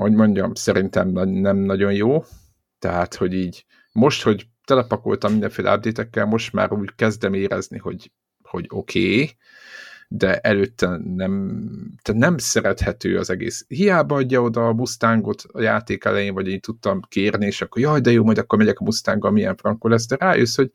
hogy 0.01 0.13
mondjam, 0.13 0.55
szerintem 0.55 1.09
nem 1.29 1.57
nagyon 1.57 1.93
jó, 1.93 2.25
tehát, 2.79 3.15
hogy 3.15 3.35
így 3.35 3.65
most, 3.93 4.23
hogy 4.23 4.47
telepakoltam 4.69 5.31
mindenféle 5.31 5.75
update 5.75 6.25
most 6.25 6.53
már 6.53 6.73
úgy 6.73 6.95
kezdem 6.95 7.35
érezni, 7.35 7.79
hogy, 7.79 8.13
hogy 8.43 8.67
oké, 8.69 9.13
okay, 9.13 9.37
de 10.09 10.39
előtte 10.39 10.87
nem, 11.05 11.61
tehát 12.03 12.21
nem 12.21 12.39
szerethető 12.39 13.19
az 13.19 13.31
egész. 13.31 13.65
Hiába 13.69 14.17
adja 14.17 14.43
oda 14.43 14.67
a 14.67 14.73
Mustangot 14.73 15.43
a 15.53 15.61
játék 15.61 16.05
elején, 16.05 16.35
vagy 16.35 16.49
én 16.49 16.61
tudtam 16.61 17.01
kérni, 17.09 17.47
és 17.47 17.63
akkor 17.63 17.83
jaj, 17.83 18.01
de 18.01 18.11
jó, 18.11 18.25
majd 18.25 18.39
akkor 18.39 18.59
megyek 18.59 18.79
a 18.79 18.85
Mustanggal, 18.85 19.31
milyen 19.31 19.57
frankol 19.57 19.91
lesz, 19.91 20.07
de 20.07 20.17
rájössz, 20.17 20.57
hogy 20.57 20.71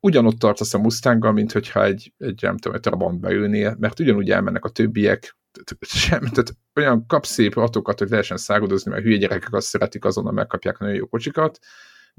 ugyanott 0.00 0.38
tartasz 0.38 0.74
a 0.74 0.78
Mustanggal, 0.78 1.32
mint 1.32 1.52
hogyha 1.52 1.84
egy, 1.84 2.12
egy 2.18 2.42
nem 2.42 2.56
tudom, 2.56 2.76
egy 2.76 2.82
Trabant 2.82 3.20
beülnél, 3.20 3.76
mert 3.78 4.00
ugyanúgy 4.00 4.30
elmennek 4.30 4.64
a 4.64 4.68
többiek, 4.68 5.36
sem, 5.80 6.20
tehát 6.20 6.56
olyan 6.74 7.06
kapsz 7.06 7.30
szép 7.30 7.54
ratokat, 7.54 7.98
hogy 7.98 8.08
lehessen 8.08 8.36
szágodozni, 8.36 8.90
mert 8.90 9.02
hülye 9.02 9.16
gyerekek 9.16 9.52
azt 9.52 9.66
szeretik, 9.66 10.04
azonnal 10.04 10.32
megkapják 10.32 10.78
nagyon 10.78 10.94
jó 10.94 11.06
kocsikat, 11.06 11.58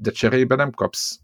de 0.00 0.10
cserébe 0.10 0.54
nem 0.54 0.70
kapsz 0.70 1.20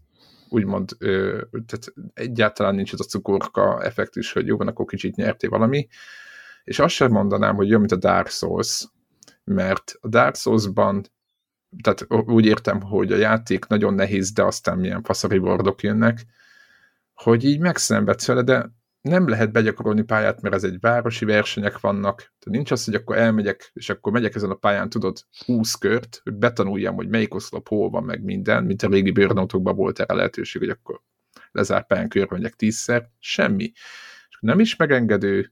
úgymond, 0.49 0.91
ö, 0.99 1.41
tehát 1.51 1.93
egyáltalán 2.13 2.75
nincs 2.75 2.93
az 2.93 3.01
a 3.01 3.03
cukorka 3.03 3.83
effektus, 3.83 4.31
hogy 4.31 4.47
jó 4.47 4.57
van, 4.57 4.67
akkor 4.67 4.85
kicsit 4.85 5.15
nyerté 5.15 5.47
valami, 5.47 5.87
és 6.63 6.79
azt 6.79 6.93
sem 6.93 7.11
mondanám, 7.11 7.55
hogy 7.55 7.69
jó, 7.69 7.77
mint 7.79 7.91
a 7.91 7.95
Dark 7.95 8.27
Souls, 8.27 8.87
mert 9.43 9.93
a 10.01 10.07
Dark 10.07 10.35
Souls-ban 10.35 11.05
tehát 11.81 12.05
úgy 12.09 12.45
értem, 12.45 12.81
hogy 12.81 13.11
a 13.11 13.15
játék 13.15 13.67
nagyon 13.67 13.93
nehéz, 13.93 14.31
de 14.31 14.43
aztán 14.43 14.77
milyen 14.77 15.03
faszari 15.03 15.37
bordok 15.37 15.81
jönnek, 15.81 16.25
hogy 17.13 17.43
így 17.43 17.59
megszenvedsz 17.59 18.27
vele, 18.27 18.41
de 18.41 18.71
nem 19.07 19.27
lehet 19.27 19.51
begyakorolni 19.51 20.01
pályát, 20.01 20.41
mert 20.41 20.55
ez 20.55 20.63
egy 20.63 20.79
városi 20.79 21.25
versenyek 21.25 21.79
vannak. 21.79 22.17
Tehát 22.17 22.49
nincs 22.49 22.71
az, 22.71 22.85
hogy 22.85 22.95
akkor 22.95 23.17
elmegyek, 23.17 23.71
és 23.73 23.89
akkor 23.89 24.11
megyek 24.11 24.35
ezen 24.35 24.49
a 24.49 24.55
pályán, 24.55 24.89
tudod, 24.89 25.17
20 25.45 25.73
kört, 25.73 26.19
hogy 26.23 26.33
betanuljam, 26.33 26.95
hogy 26.95 27.07
melyik 27.07 27.33
oszlop 27.33 27.67
hol 27.67 27.89
van, 27.89 28.03
meg 28.03 28.23
minden, 28.23 28.63
mint 28.63 28.83
a 28.83 28.87
régi 28.87 29.11
burnoutokban 29.11 29.75
volt 29.75 29.99
erre 29.99 30.13
lehetőség, 30.13 30.61
hogy 30.61 30.69
akkor 30.69 31.01
lezárt 31.51 31.87
pályán 31.87 32.09
körbe 32.09 32.35
megyek 32.35 32.55
tízszer. 32.55 33.09
Semmi. 33.19 33.71
És 34.29 34.37
nem 34.39 34.59
is 34.59 34.75
megengedő, 34.75 35.51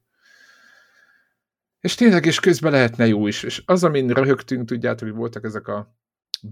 és 1.86 1.96
tényleg 1.96 2.26
is 2.26 2.40
közben 2.40 2.72
lehetne 2.72 3.08
jó 3.08 3.28
is. 3.28 3.44
És 3.44 3.64
az, 3.66 3.84
amin 3.84 4.10
röhögtünk, 4.10 4.68
tudjátok, 4.68 5.08
hogy 5.08 5.18
voltak 5.18 5.44
ezek 5.44 5.68
a 5.68 5.96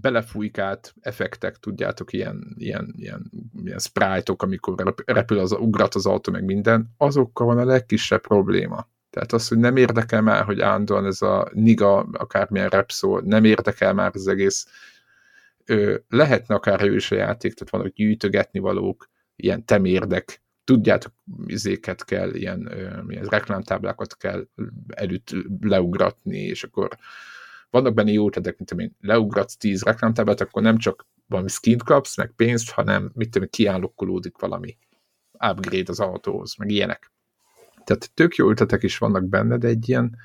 belefújkált 0.00 0.94
effektek, 1.00 1.56
tudjátok, 1.56 2.12
ilyen, 2.12 2.54
ilyen, 2.58 2.94
ilyen, 2.96 3.30
ilyen 3.62 3.78
sprite-ok, 3.78 4.42
amikor 4.42 4.94
repül 5.06 5.38
az, 5.38 5.52
ugrat 5.52 5.94
az 5.94 6.06
autó, 6.06 6.32
meg 6.32 6.44
minden, 6.44 6.94
azokkal 6.96 7.46
van 7.46 7.58
a 7.58 7.64
legkisebb 7.64 8.20
probléma. 8.20 8.88
Tehát 9.10 9.32
az, 9.32 9.48
hogy 9.48 9.58
nem 9.58 9.76
érdekel 9.76 10.22
már, 10.22 10.44
hogy 10.44 10.60
állandóan 10.60 11.06
ez 11.06 11.22
a 11.22 11.48
niga, 11.52 11.98
akármilyen 11.98 12.68
rep 12.68 12.90
szó, 12.90 13.18
nem 13.18 13.44
érdekel 13.44 13.92
már 13.92 14.10
az 14.14 14.28
egész. 14.28 14.66
Ö, 15.64 15.96
lehetne 16.08 16.54
akár 16.54 16.82
ő 16.82 16.94
is 16.94 17.10
a 17.10 17.14
játék, 17.14 17.54
tehát 17.54 17.72
vannak 17.72 17.92
gyűjtögetni 17.94 18.58
valók, 18.58 19.10
ilyen 19.36 19.64
temérdek, 19.64 20.42
tudjátok, 20.64 21.12
izéket 21.46 22.04
kell, 22.04 22.34
ilyen, 22.34 22.66
ö, 22.70 23.02
ilyen 23.08 23.24
reklámtáblákat 23.24 24.16
kell 24.16 24.46
előtt 24.94 25.34
leugratni, 25.60 26.38
és 26.38 26.64
akkor 26.64 26.88
vannak 27.74 27.94
benne 27.94 28.10
jó 28.10 28.26
ötletek, 28.26 28.58
mint 28.58 28.70
amint 28.70 28.94
leugratsz 29.00 29.56
tíz 29.56 29.82
reklámtáblát, 29.82 30.40
akkor 30.40 30.62
nem 30.62 30.78
csak 30.78 31.06
valami 31.26 31.48
skint 31.48 31.82
kapsz, 31.82 32.16
meg 32.16 32.32
pénzt, 32.36 32.70
hanem 32.70 33.10
mit 33.14 33.30
tudom, 33.30 33.48
kiállokkolódik 33.50 34.38
valami 34.38 34.76
upgrade 35.32 35.90
az 35.90 36.00
autóhoz, 36.00 36.54
meg 36.56 36.70
ilyenek. 36.70 37.12
Tehát 37.84 38.10
tök 38.14 38.34
jó 38.34 38.50
ötletek 38.50 38.82
is 38.82 38.98
vannak 38.98 39.28
benne, 39.28 39.56
de 39.56 39.68
egy 39.68 39.88
ilyen, 39.88 40.16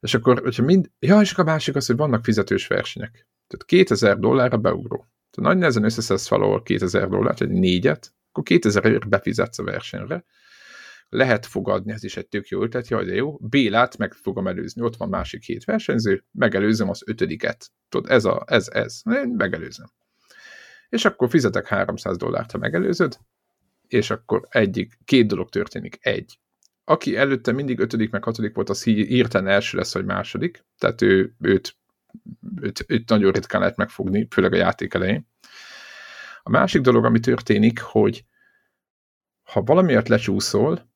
és 0.00 0.14
akkor, 0.14 0.40
hogyha 0.40 0.62
mind, 0.62 0.90
ja, 0.98 1.20
és 1.20 1.34
a 1.34 1.44
másik 1.44 1.76
az, 1.76 1.86
hogy 1.86 1.96
vannak 1.96 2.24
fizetős 2.24 2.66
versenyek. 2.66 3.10
Tehát 3.46 3.64
2000 3.66 4.18
dollárra 4.18 4.56
beugró. 4.56 4.96
Tehát 5.30 5.50
nagy 5.50 5.58
nehezen 5.58 5.84
összeszedsz 5.84 6.28
valahol 6.28 6.62
2000 6.62 7.08
dollárt, 7.08 7.40
egy 7.40 7.50
négyet, 7.50 8.14
akkor 8.28 8.42
2000 8.42 8.84
ért 8.84 9.08
befizetsz 9.08 9.58
a 9.58 9.62
versenyre, 9.62 10.24
lehet 11.08 11.46
fogadni, 11.46 11.92
ez 11.92 12.04
is 12.04 12.16
egy 12.16 12.28
tök 12.28 12.48
jó 12.48 12.62
ötlet, 12.62 12.88
jaj, 12.88 13.04
de 13.04 13.14
jó, 13.14 13.36
Bélát 13.36 13.96
meg 13.96 14.12
fogom 14.12 14.46
előzni, 14.46 14.82
ott 14.82 14.96
van 14.96 15.08
másik 15.08 15.44
hét 15.44 15.64
versenyző, 15.64 16.24
megelőzöm 16.32 16.88
az 16.88 17.02
ötödiket. 17.06 17.70
Tudod, 17.88 18.10
ez, 18.10 18.24
a, 18.24 18.44
ez, 18.46 18.68
ez, 18.68 19.00
én 19.04 19.28
megelőzöm. 19.28 19.86
És 20.88 21.04
akkor 21.04 21.28
fizetek 21.28 21.66
300 21.66 22.16
dollárt, 22.16 22.50
ha 22.50 22.58
megelőzöd, 22.58 23.18
és 23.88 24.10
akkor 24.10 24.46
egyik, 24.48 24.98
két 25.04 25.26
dolog 25.26 25.48
történik. 25.48 25.98
Egy, 26.00 26.38
aki 26.84 27.16
előtte 27.16 27.52
mindig 27.52 27.78
ötödik 27.78 28.10
meg 28.10 28.24
hatodik 28.24 28.54
volt, 28.54 28.68
az 28.68 28.82
hirtelen 28.82 29.52
első 29.52 29.76
lesz, 29.76 29.94
vagy 29.94 30.04
második, 30.04 30.64
tehát 30.78 31.02
ő, 31.02 31.34
őt, 31.40 31.76
őt, 32.60 32.84
őt 32.86 33.08
nagyon 33.08 33.32
ritkán 33.32 33.60
lehet 33.60 33.76
megfogni, 33.76 34.26
főleg 34.30 34.52
a 34.52 34.56
játék 34.56 34.94
elején. 34.94 35.28
A 36.42 36.50
másik 36.50 36.80
dolog, 36.80 37.04
ami 37.04 37.20
történik, 37.20 37.80
hogy 37.80 38.24
ha 39.42 39.62
valamiért 39.62 40.08
lecsúszol, 40.08 40.87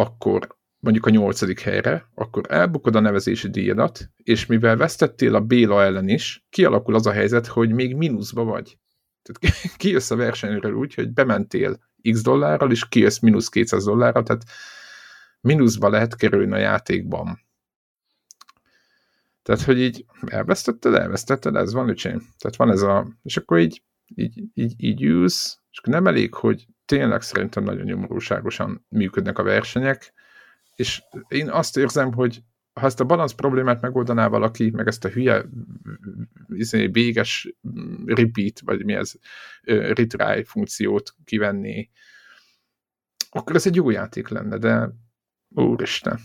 akkor 0.00 0.58
mondjuk 0.80 1.06
a 1.06 1.10
nyolcadik 1.10 1.60
helyre, 1.60 2.08
akkor 2.14 2.44
elbukod 2.48 2.96
a 2.96 3.00
nevezési 3.00 3.50
díjadat, 3.50 4.10
és 4.16 4.46
mivel 4.46 4.76
vesztettél 4.76 5.34
a 5.34 5.40
Béla 5.40 5.82
ellen 5.82 6.08
is, 6.08 6.46
kialakul 6.50 6.94
az 6.94 7.06
a 7.06 7.12
helyzet, 7.12 7.46
hogy 7.46 7.72
még 7.72 7.96
mínuszba 7.96 8.44
vagy. 8.44 8.78
Tehát 9.22 9.56
kijössz 9.76 10.10
a 10.10 10.16
versenyről 10.16 10.72
úgy, 10.72 10.94
hogy 10.94 11.12
bementél 11.12 11.78
x 12.10 12.22
dollárral, 12.22 12.70
és 12.70 12.88
kijössz 12.88 13.18
mínusz 13.18 13.48
200 13.48 13.84
dollárral, 13.84 14.22
tehát 14.22 14.44
mínuszba 15.40 15.88
lehet 15.88 16.16
kerülni 16.16 16.52
a 16.52 16.58
játékban. 16.58 17.48
Tehát, 19.42 19.62
hogy 19.62 19.80
így 19.80 20.04
elvesztetted, 20.26 20.94
elvesztetted, 20.94 21.56
ez 21.56 21.72
van, 21.72 21.88
öcsém. 21.88 22.18
Tehát 22.38 22.56
van 22.56 22.70
ez 22.70 22.82
a, 22.82 23.06
és 23.22 23.36
akkor 23.36 23.58
így, 23.58 23.82
így, 24.14 24.42
így, 24.54 24.74
így 24.76 25.02
ülsz, 25.02 25.60
és 25.70 25.80
nem 25.82 26.06
elég, 26.06 26.34
hogy 26.34 26.66
tényleg 26.90 27.22
szerintem 27.22 27.62
nagyon 27.64 27.84
nyomorúságosan 27.84 28.86
működnek 28.88 29.38
a 29.38 29.42
versenyek, 29.42 30.12
és 30.76 31.02
én 31.28 31.50
azt 31.50 31.76
érzem, 31.76 32.12
hogy 32.12 32.42
ha 32.72 32.86
ezt 32.86 33.00
a 33.00 33.04
balansz 33.04 33.32
problémát 33.32 33.80
megoldaná 33.80 34.28
valaki, 34.28 34.70
meg 34.70 34.86
ezt 34.86 35.04
a 35.04 35.08
hülye 35.08 35.44
izé, 36.48 36.86
véges 36.86 37.54
repeat, 38.06 38.60
vagy 38.64 38.84
mi 38.84 38.92
ez, 38.92 39.12
retry 39.62 40.44
funkciót 40.44 41.14
kivenni, 41.24 41.90
akkor 43.30 43.56
ez 43.56 43.66
egy 43.66 43.74
jó 43.74 43.90
játék 43.90 44.28
lenne, 44.28 44.58
de 44.58 44.90
úristen. 45.48 46.18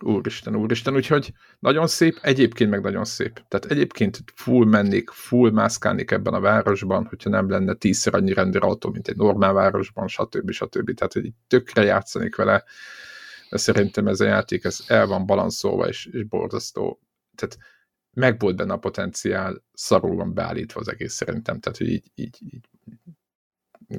Úristen, 0.00 0.56
úristen, 0.56 0.94
úgyhogy 0.94 1.32
nagyon 1.58 1.86
szép, 1.86 2.18
egyébként 2.22 2.70
meg 2.70 2.82
nagyon 2.82 3.04
szép. 3.04 3.32
Tehát 3.48 3.64
egyébként 3.66 4.18
full 4.34 4.66
mennék, 4.66 5.10
full 5.10 5.50
mászkálnék 5.50 6.10
ebben 6.10 6.34
a 6.34 6.40
városban, 6.40 7.06
hogyha 7.06 7.30
nem 7.30 7.50
lenne 7.50 7.74
tízszer 7.74 8.14
annyi 8.14 8.32
rendőrautó, 8.32 8.90
mint 8.90 9.08
egy 9.08 9.16
normál 9.16 9.52
városban, 9.52 10.08
stb. 10.08 10.50
stb. 10.50 10.94
Tehát, 10.94 11.12
hogy 11.12 11.32
tökre 11.46 11.82
játszanék 11.82 12.36
vele, 12.36 12.64
de 13.50 13.56
szerintem 13.56 14.06
ez 14.06 14.20
a 14.20 14.24
játék 14.24 14.64
ez 14.64 14.78
el 14.86 15.06
van 15.06 15.26
balanszolva, 15.26 15.88
és, 15.88 16.06
és 16.06 16.24
borzasztó. 16.24 17.00
Tehát 17.34 17.58
meg 18.10 18.40
volt 18.40 18.56
benne 18.56 18.72
a 18.72 18.78
potenciál, 18.78 19.64
szarul 19.72 20.16
van 20.16 20.34
beállítva 20.34 20.80
az 20.80 20.88
egész 20.88 21.14
szerintem, 21.14 21.60
tehát, 21.60 21.78
hogy 21.78 21.88
így, 21.88 22.10
így, 22.14 22.38
így 22.42 22.68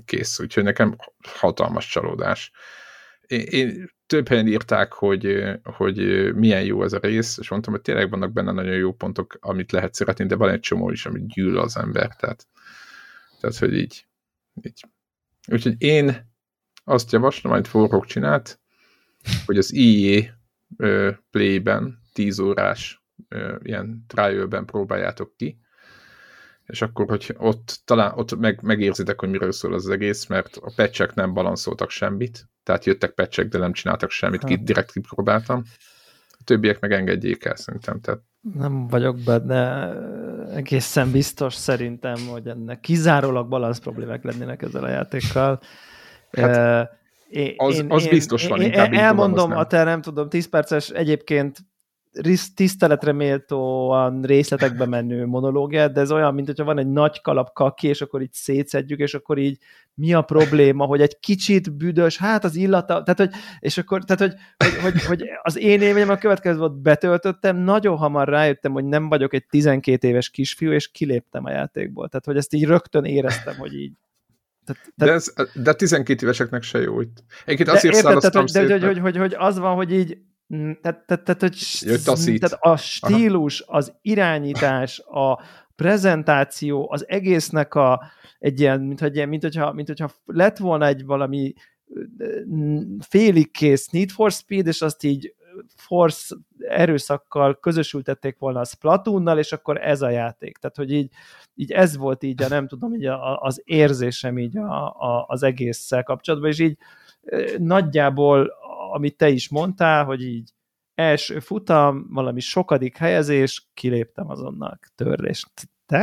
kész. 0.06 0.39
Úgyhogy 0.39 0.63
nekem 0.63 0.96
hatalmas 1.39 1.89
csalódás. 1.89 2.51
Én, 3.22 3.42
én 3.42 3.89
több 4.07 4.27
helyen 4.27 4.47
írták, 4.47 4.93
hogy, 4.93 5.43
hogy 5.63 5.97
milyen 6.35 6.63
jó 6.63 6.83
ez 6.83 6.93
a 6.93 6.99
rész, 6.99 7.37
és 7.37 7.49
mondtam, 7.49 7.73
hogy 7.73 7.81
tényleg 7.81 8.09
vannak 8.09 8.31
benne 8.31 8.51
nagyon 8.51 8.75
jó 8.75 8.93
pontok, 8.93 9.37
amit 9.39 9.71
lehet 9.71 9.93
szeretni, 9.93 10.25
de 10.25 10.35
van 10.35 10.49
egy 10.49 10.59
csomó 10.59 10.89
is, 10.89 11.05
amit 11.05 11.27
gyűl 11.27 11.57
az 11.57 11.77
ember, 11.77 12.15
tehát, 12.15 12.47
tehát 13.39 13.57
hogy 13.57 13.73
így, 13.73 14.05
így. 14.61 14.85
Úgyhogy 15.47 15.75
én 15.77 16.35
azt 16.83 17.11
javaslom, 17.11 17.53
amit 17.53 17.67
Forrok 17.67 18.05
csinált, 18.05 18.59
hogy 19.45 19.57
az 19.57 19.73
EA 19.75 20.21
Play-ben 21.31 21.99
10 22.13 22.39
órás 22.39 23.03
ilyen 23.61 24.03
trial-ben 24.07 24.65
próbáljátok 24.65 25.35
ki, 25.35 25.59
és 26.67 26.81
akkor, 26.81 27.05
hogy 27.07 27.36
ott 27.38 27.79
talán 27.86 28.12
ott 28.15 28.38
meg, 28.38 28.59
megérzitek, 28.62 29.19
hogy 29.19 29.29
miről 29.29 29.51
szól 29.51 29.74
az 29.74 29.89
egész, 29.89 30.25
mert 30.25 30.55
a 30.62 30.71
patchek 30.75 31.13
nem 31.13 31.33
balanszoltak 31.33 31.89
semmit, 31.89 32.45
tehát 32.63 32.86
jöttek 32.86 33.12
patchek, 33.12 33.47
de 33.47 33.57
nem 33.57 33.74
csináltak 33.74 34.09
semmit, 34.09 34.43
ki, 34.43 34.55
direkt 34.55 34.91
kipróbáltam. 34.91 35.63
A 36.29 36.43
többiek 36.43 36.79
meg 36.79 36.91
engedjék 36.91 37.45
el, 37.45 37.55
szerintem. 37.55 38.00
Tehát... 38.00 38.21
Nem 38.53 38.88
vagyok 38.88 39.17
benne 39.17 39.93
egészen 40.53 41.12
biztos 41.12 41.53
szerintem, 41.53 42.15
hogy 42.29 42.47
ennek 42.47 42.79
kizárólag 42.79 43.47
balansz 43.47 43.79
problémák 43.79 44.24
lennének 44.24 44.62
ezzel 44.62 44.83
a 44.83 44.89
játékkal. 44.89 45.59
Hát, 46.31 46.89
én, 47.29 47.53
az, 47.57 47.86
az 47.88 48.03
én, 48.03 48.09
biztos 48.09 48.47
van. 48.47 48.62
Én, 48.62 48.71
én 48.71 48.93
elmondom 48.93 49.51
a 49.51 49.67
te 49.67 49.83
nem 49.83 50.01
tudom, 50.01 50.29
10 50.29 50.50
perces 50.50 50.89
egyébként 50.89 51.57
tiszteletre 52.55 53.11
méltóan 53.11 54.21
részletekbe 54.21 54.85
menő 54.85 55.25
monológia, 55.25 55.87
de 55.87 56.01
ez 56.01 56.11
olyan, 56.11 56.33
mint 56.33 56.47
hogyha 56.47 56.63
van 56.63 56.77
egy 56.77 56.87
nagy 56.87 57.21
kalap 57.21 57.53
kaki, 57.53 57.87
és 57.87 58.01
akkor 58.01 58.21
így 58.21 58.33
szétszedjük, 58.33 58.99
és 58.99 59.13
akkor 59.13 59.37
így 59.37 59.57
mi 59.93 60.13
a 60.13 60.21
probléma, 60.21 60.85
hogy 60.85 61.01
egy 61.01 61.19
kicsit 61.19 61.77
büdös, 61.77 62.17
hát 62.17 62.43
az 62.43 62.55
illata, 62.55 63.03
tehát 63.03 63.17
hogy, 63.17 63.31
és 63.59 63.77
akkor, 63.77 64.03
tehát 64.03 64.21
hogy, 64.21 64.33
hogy, 64.57 64.81
hogy, 64.81 65.05
hogy 65.05 65.23
az 65.41 65.57
én 65.57 65.81
élményem 65.81 66.09
a 66.09 66.17
következő 66.17 66.57
volt, 66.57 66.81
betöltöttem, 66.81 67.57
nagyon 67.57 67.97
hamar 67.97 68.27
rájöttem, 68.27 68.71
hogy 68.71 68.85
nem 68.85 69.09
vagyok 69.09 69.33
egy 69.33 69.45
12 69.49 70.07
éves 70.07 70.29
kisfiú, 70.29 70.71
és 70.71 70.91
kiléptem 70.91 71.45
a 71.45 71.51
játékból. 71.51 72.07
Tehát, 72.07 72.25
hogy 72.25 72.37
ezt 72.37 72.53
így 72.53 72.65
rögtön 72.65 73.03
éreztem, 73.03 73.55
hogy 73.55 73.73
így 73.73 73.91
tehát, 74.65 74.93
de, 74.95 75.11
ez, 75.11 75.33
de 75.53 75.73
12 75.73 76.25
éveseknek 76.25 76.63
se 76.63 76.79
jó 76.79 77.01
itt. 77.01 77.23
Egyébként 77.45 77.69
azért 77.77 77.95
érted, 77.95 78.17
tehát, 78.17 78.35
hogy, 78.35 78.51
de, 78.51 78.73
hogy, 78.73 78.83
hogy, 78.83 78.99
hogy, 78.99 79.17
hogy, 79.17 79.35
az 79.37 79.57
van, 79.59 79.75
hogy 79.75 79.93
így 79.93 80.17
tehát, 80.82 81.06
tehát, 81.06 81.24
tehát, 81.24 81.42
hogy, 81.42 81.58
tehát 82.39 82.58
a 82.60 82.77
stílus, 82.77 83.60
Aha. 83.60 83.77
az 83.77 83.94
irányítás, 84.01 85.00
a 85.00 85.42
prezentáció, 85.75 86.92
az 86.92 87.08
egésznek 87.08 87.75
a, 87.75 88.01
egy 88.39 88.60
ilyen, 88.60 88.82
mint, 88.82 89.00
hogy, 89.00 89.27
mint, 89.27 89.42
hogyha, 89.42 89.74
mint 89.74 89.88
hogyha 89.88 90.10
lett 90.25 90.58
volna 90.58 90.86
egy 90.86 91.06
valami 91.06 91.54
félig 93.00 93.51
kész 93.51 93.88
Need 93.88 94.10
for 94.10 94.32
Speed, 94.32 94.68
és 94.68 94.82
azt 94.82 95.04
így 95.04 95.36
Force 95.75 96.36
erőszakkal 96.60 97.60
közösültették 97.60 98.38
volna 98.38 98.60
a 98.60 98.66
Splatoonnal, 98.66 99.38
és 99.38 99.51
akkor 99.51 99.77
ez 99.82 100.01
a 100.01 100.10
játék. 100.10 100.58
Tehát, 100.58 100.75
hogy 100.75 100.92
így, 100.92 101.12
így 101.56 101.72
ez 101.72 101.98
volt 101.98 102.24
így, 102.24 102.44
a, 102.44 102.48
nem 102.48 102.68
tudom, 102.68 102.94
így 102.94 103.06
a, 103.06 103.42
az 103.42 103.62
érzésem 103.66 104.38
így 104.38 104.58
a, 104.58 104.86
a, 104.86 105.25
az 105.27 105.44
egésszel 105.44 106.04
kapcsolatban, 106.04 106.50
és 106.50 106.60
így 106.60 106.77
nagyjából, 107.58 108.51
amit 108.91 109.17
te 109.17 109.29
is 109.29 109.50
mondtál, 109.50 110.06
hogy 110.06 110.24
így 110.24 110.51
első 110.96 111.39
futam, 111.39 112.08
valami 112.10 112.39
sokadik 112.39 112.98
helyezés, 112.98 113.70
kiléptem 113.74 114.29
azonnal 114.29 114.79
törlést. 114.96 115.50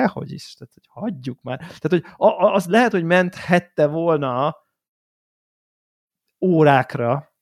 hogy 0.07 0.33
is, 0.33 0.55
tehát 0.55 0.75
hogy 0.75 0.87
hagyjuk 0.89 1.43
már. 1.43 1.59
Tehát, 1.59 1.89
hogy 1.89 2.05
az 2.53 2.67
lehet, 2.67 2.93
hogy 2.93 3.05
menthette 3.05 3.87
volna 3.87 4.57
órákra, 6.41 7.33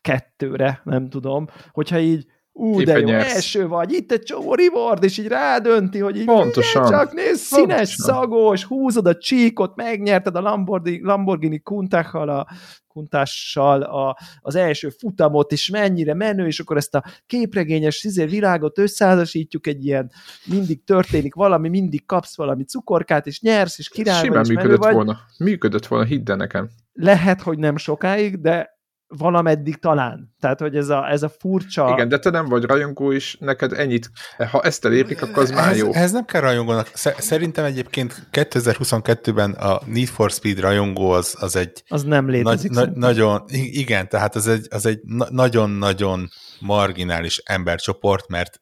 kettőre, 0.00 0.80
nem 0.84 1.08
tudom, 1.08 1.46
hogyha 1.70 1.98
így 1.98 2.26
ú, 2.58 2.82
de 2.82 2.98
jó, 2.98 3.06
nyersz. 3.06 3.34
első 3.34 3.66
vagy, 3.66 3.92
itt 3.92 4.12
egy 4.12 4.22
csomó 4.22 4.54
reward, 4.54 5.04
és 5.04 5.18
így 5.18 5.26
rádönti, 5.26 5.98
hogy 5.98 6.16
így 6.16 6.24
Pontosan. 6.24 6.90
csak 6.90 7.12
nézd, 7.12 7.40
színes, 7.40 7.68
Pontosan. 7.68 8.06
szagos, 8.14 8.64
húzod 8.64 9.06
a 9.06 9.16
csíkot, 9.16 9.76
megnyerted 9.76 10.36
a 10.36 10.40
Lamborghini, 10.40 11.00
Lamborghini 11.02 11.58
Countach-kal, 11.58 12.28
a 12.28 12.46
Kuntással 12.86 13.82
a, 13.82 14.18
az 14.40 14.54
első 14.54 14.88
futamot, 14.88 15.52
és 15.52 15.70
mennyire 15.70 16.14
menő, 16.14 16.46
és 16.46 16.60
akkor 16.60 16.76
ezt 16.76 16.94
a 16.94 17.04
képregényes 17.26 17.94
szizé 17.94 18.24
világot 18.24 18.78
összeházasítjuk 18.78 19.66
egy 19.66 19.84
ilyen, 19.84 20.10
mindig 20.46 20.84
történik 20.84 21.34
valami, 21.34 21.68
mindig 21.68 22.06
kapsz 22.06 22.36
valami 22.36 22.64
cukorkát, 22.64 23.26
és 23.26 23.40
nyersz, 23.40 23.78
és 23.78 23.88
király 23.88 24.22
Simán 24.22 24.44
működött 24.48 24.78
vagy. 24.78 24.94
volna. 24.94 25.18
Működött 25.38 25.86
volna, 25.86 26.04
hidd 26.04 26.30
el 26.30 26.36
nekem. 26.36 26.68
Lehet, 26.92 27.42
hogy 27.42 27.58
nem 27.58 27.76
sokáig, 27.76 28.40
de 28.40 28.77
valameddig 29.08 29.76
talán. 29.76 30.34
Tehát, 30.40 30.60
hogy 30.60 30.76
ez 30.76 30.88
a, 30.88 31.10
ez 31.10 31.22
a 31.22 31.28
furcsa... 31.28 31.90
Igen, 31.92 32.08
de 32.08 32.18
te 32.18 32.30
nem 32.30 32.46
vagy 32.46 32.64
rajongó 32.64 33.10
is, 33.10 33.36
neked 33.40 33.72
ennyit, 33.72 34.10
ha 34.50 34.62
ezt 34.62 34.84
elérik, 34.84 35.22
akkor 35.22 35.42
az 35.42 35.50
már 35.50 35.76
jó. 35.76 35.92
Ez 35.92 36.12
nem 36.12 36.24
kell 36.24 36.40
rajongónak. 36.40 36.90
Szerintem 37.18 37.64
egyébként 37.64 38.28
2022-ben 38.32 39.50
a 39.52 39.80
Need 39.86 40.08
for 40.08 40.30
Speed 40.30 40.60
rajongó 40.60 41.10
az, 41.10 41.36
az 41.40 41.56
egy... 41.56 41.82
Az 41.88 42.02
nem 42.02 42.28
létezik. 42.28 42.70
Nagy, 42.70 42.90
na, 42.92 42.98
nagyon, 42.98 43.44
igen, 43.52 44.08
tehát 44.08 44.34
az 44.34 44.48
egy, 44.48 44.66
az 44.70 44.86
egy 44.86 45.00
nagyon-nagyon 45.30 46.28
marginális 46.60 47.38
embercsoport, 47.38 48.28
mert 48.28 48.60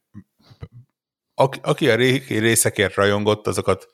aki, 1.34 1.58
aki 1.62 1.90
a 1.90 1.94
részekért 2.28 2.94
rajongott, 2.94 3.46
azokat 3.46 3.86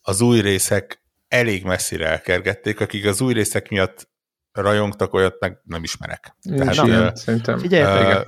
az 0.00 0.20
új 0.20 0.40
részek 0.40 1.02
elég 1.28 1.64
messzire 1.64 2.06
elkergették, 2.06 2.80
akik 2.80 3.06
az 3.06 3.20
új 3.20 3.32
részek 3.32 3.68
miatt 3.68 4.08
rajongtak, 4.52 5.14
olyat 5.14 5.36
meg 5.40 5.60
nem 5.64 5.82
ismerek. 5.82 6.36
Tehát, 6.42 6.74
Na, 6.74 7.06
uh, 7.06 7.14
szerintem. 7.14 7.58
Figyelj, 7.58 8.14
uh, 8.14 8.26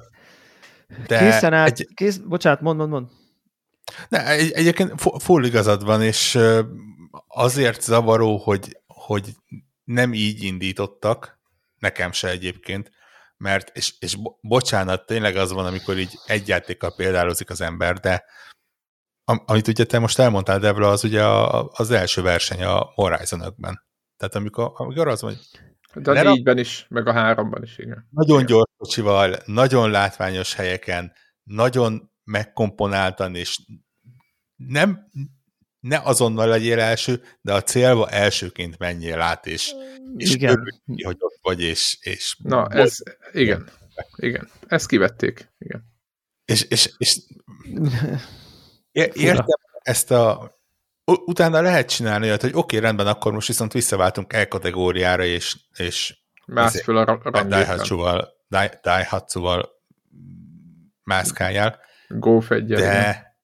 de 1.07 1.19
készen 1.19 1.53
áll, 1.53 1.67
egy... 1.67 1.89
kész, 1.95 2.17
bocsánat, 2.17 2.61
mond, 2.61 2.79
mond, 2.79 2.91
mond. 2.91 3.09
Ne, 4.09 4.27
egy, 4.27 4.51
egyébként 4.51 5.01
full 5.19 5.45
igazad 5.45 5.85
van, 5.85 6.03
és 6.03 6.39
azért 7.29 7.83
zavaró, 7.83 8.37
hogy, 8.37 8.81
hogy 8.87 9.35
nem 9.85 10.15
így 10.15 10.43
indítottak, 10.43 11.39
nekem 11.79 12.13
se 12.13 12.29
egyébként, 12.29 12.91
mert, 13.37 13.77
és, 13.77 13.95
és 13.99 14.17
bocsánat, 14.41 15.07
tényleg 15.07 15.37
az 15.37 15.53
van, 15.53 15.67
amikor 15.67 15.99
így 15.99 16.19
egy 16.27 16.49
játékkal 16.49 16.95
példálozik 16.95 17.51
az 17.51 17.61
ember, 17.61 17.99
de 17.99 18.25
amit 19.25 19.69
ugye 19.69 19.85
te 19.85 19.99
most 19.99 20.19
elmondtál, 20.19 20.59
Debra, 20.59 20.89
az 20.89 21.05
ugye 21.05 21.25
a, 21.25 21.69
az 21.73 21.91
első 21.91 22.23
verseny 22.23 22.63
a 22.63 22.93
horizon 22.95 23.41
-ökben. 23.41 23.83
Tehát 24.17 24.35
amikor, 24.35 24.73
amikor 24.75 25.09
az 25.09 25.21
van, 25.21 25.31
hogy 25.35 25.70
de 25.95 26.11
a 26.11 26.23
négyben 26.23 26.59
is, 26.59 26.87
meg 26.89 27.07
a 27.07 27.13
háromban 27.13 27.63
is, 27.63 27.79
igen. 27.79 28.09
Nagyon 28.11 28.47
gyors 28.47 28.71
kocsival, 28.77 29.37
nagyon 29.45 29.91
látványos 29.91 30.55
helyeken, 30.55 31.13
nagyon 31.43 32.13
megkomponáltan, 32.25 33.35
és 33.35 33.61
nem, 34.57 35.11
ne 35.81 35.99
azonnal 35.99 36.49
legyél 36.49 36.79
első, 36.79 37.23
de 37.41 37.53
a 37.53 37.63
célba 37.63 38.09
elsőként 38.09 38.79
menjél 38.79 39.21
át, 39.21 39.47
és, 39.47 39.73
és 40.17 40.35
igen. 40.35 40.51
Örülj, 40.51 41.03
hogy 41.03 41.17
ott 41.19 41.39
vagy, 41.43 41.63
és... 41.63 41.99
és 42.01 42.37
Na, 42.43 42.69
ez, 42.69 42.97
igen, 43.33 43.69
igen, 44.17 44.49
ezt 44.67 44.87
kivették, 44.87 45.53
igen. 45.59 45.85
És, 46.45 46.63
és, 46.63 46.95
és 46.99 47.19
értem 49.13 49.57
ezt 49.83 50.11
a 50.11 50.59
utána 51.25 51.61
lehet 51.61 51.89
csinálni 51.89 52.27
olyat, 52.27 52.41
hogy 52.41 52.51
oké, 52.51 52.59
okay, 52.59 52.79
rendben, 52.79 53.07
akkor 53.07 53.33
most 53.33 53.47
viszont 53.47 53.73
visszaváltunk 53.73 54.33
E 54.33 54.49
kategóriára, 54.49 55.25
és, 55.25 55.57
és 55.77 56.19
Mász 56.47 56.83
föl 56.83 56.97
a 56.97 57.43
Daihatsu-val, 57.43 58.29
Daihatsu-val 58.83 59.71
mászkáljál. 61.03 61.81
Golf 62.09 62.49
de, 62.49 63.37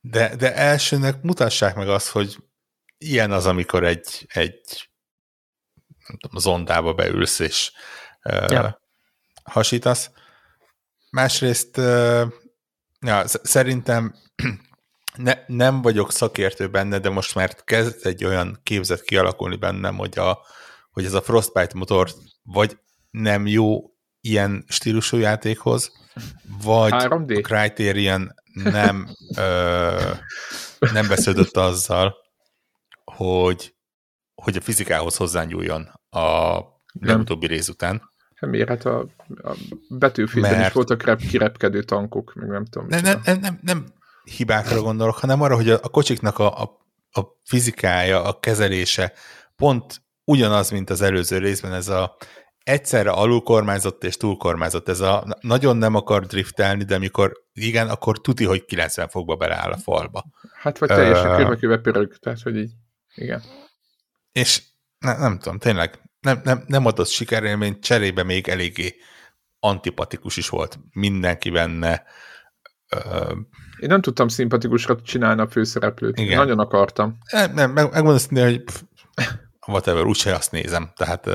de, 0.00 0.36
de 0.36 0.54
elsőnek 0.54 1.22
mutassák 1.22 1.74
meg 1.74 1.88
azt, 1.88 2.08
hogy 2.08 2.36
ilyen 2.98 3.30
az, 3.32 3.46
amikor 3.46 3.84
egy, 3.84 4.26
egy 4.28 4.90
nem 6.06 6.18
tudom, 6.18 6.40
zondába 6.40 6.94
beülsz, 6.94 7.38
és 7.38 7.72
ja. 8.22 8.64
uh, 8.64 8.70
hasítasz. 9.42 10.10
Másrészt 11.10 11.76
uh, 11.76 12.32
ja, 13.00 13.26
szerintem 13.26 14.14
ne, 15.22 15.34
nem 15.46 15.82
vagyok 15.82 16.12
szakértő 16.12 16.68
benne, 16.68 16.98
de 16.98 17.10
most 17.10 17.34
már 17.34 17.54
kezd 17.64 18.06
egy 18.06 18.24
olyan 18.24 18.60
képzet 18.62 19.02
kialakulni 19.02 19.56
bennem, 19.56 19.96
hogy, 19.96 20.18
a, 20.18 20.38
hogy 20.90 21.04
ez 21.04 21.14
a 21.14 21.22
Frostbite 21.22 21.78
motor 21.78 22.10
vagy 22.42 22.78
nem 23.10 23.46
jó 23.46 23.90
ilyen 24.20 24.64
stílusú 24.68 25.16
játékhoz, 25.16 25.92
vagy 26.62 26.92
3D? 26.94 27.36
a 27.36 27.40
Criterion 27.40 28.34
nem, 28.52 29.08
ö, 29.36 30.10
nem 30.92 31.08
besződött 31.08 31.56
azzal, 31.56 32.14
hogy, 33.04 33.74
hogy 34.34 34.56
a 34.56 34.60
fizikához 34.60 35.16
hozzányúljon 35.16 35.82
a 36.10 36.58
legutóbbi 36.92 37.46
rész 37.46 37.68
után. 37.68 38.08
Miért? 38.40 38.68
Hát 38.68 38.84
a, 38.84 38.98
a 39.28 39.56
betűfilmben 39.88 40.52
Mert... 40.52 40.66
is 40.66 40.72
voltak 40.72 41.16
kirepkedő 41.16 41.82
tankok, 41.82 42.34
meg 42.34 42.48
nem 42.48 42.64
tudom. 42.64 42.88
Nem, 42.88 43.02
nem, 43.02 43.38
nem, 43.40 43.58
nem, 43.62 43.86
hibákra 44.24 44.82
gondolok, 44.82 45.16
hanem 45.16 45.42
arra, 45.42 45.54
hogy 45.54 45.70
a, 45.70 45.78
a 45.82 45.88
kocsiknak 45.88 46.38
a, 46.38 46.62
a, 46.62 46.78
a 47.10 47.20
fizikája, 47.44 48.22
a 48.22 48.38
kezelése 48.40 49.12
pont 49.56 50.02
ugyanaz, 50.24 50.70
mint 50.70 50.90
az 50.90 51.00
előző 51.00 51.38
részben, 51.38 51.72
ez 51.72 51.88
a 51.88 52.16
egyszerre 52.62 53.10
alulkormányzott 53.10 54.04
és 54.04 54.16
túlkormányzott. 54.16 54.88
Ez 54.88 55.00
a 55.00 55.36
nagyon 55.40 55.76
nem 55.76 55.94
akar 55.94 56.26
driftelni, 56.26 56.84
de 56.84 56.94
amikor 56.94 57.32
igen, 57.52 57.88
akkor 57.88 58.20
tuti, 58.20 58.44
hogy 58.44 58.64
90 58.64 59.08
fokba 59.08 59.36
beleáll 59.36 59.70
a 59.70 59.76
falba. 59.76 60.24
Hát 60.52 60.78
vagy 60.78 60.88
teljesen 60.88 61.30
uh, 61.30 61.36
körbeköve 61.36 61.78
pörög, 61.78 62.16
tehát 62.18 62.42
hogy 62.42 62.56
így, 62.56 62.72
igen. 63.14 63.42
És 64.32 64.62
ne, 64.98 65.18
nem 65.18 65.38
tudom, 65.38 65.58
tényleg 65.58 66.00
nem, 66.20 66.40
nem, 66.44 66.64
nem 66.66 66.86
adott 66.86 67.08
sikerélményt, 67.08 67.82
cserébe 67.82 68.22
még 68.22 68.48
eléggé 68.48 68.96
antipatikus 69.58 70.36
is 70.36 70.48
volt 70.48 70.78
mindenki 70.92 71.50
benne. 71.50 72.04
Uh, 72.96 73.38
én 73.80 73.88
nem 73.88 74.00
tudtam 74.00 74.28
szimpatikusra 74.28 74.96
csinálni 75.02 75.40
a 75.40 75.48
főszereplőt. 75.48 76.18
Igen. 76.18 76.38
Nagyon 76.38 76.58
akartam. 76.58 77.18
Nem, 77.30 77.54
nem 77.54 77.70
meg, 77.70 77.84
megmondom 77.84 78.14
azt, 78.14 78.30
hogy 78.30 78.62
whatever, 79.66 80.04
úgyse 80.04 80.34
azt 80.34 80.52
nézem. 80.52 80.90
Tehát 80.96 81.28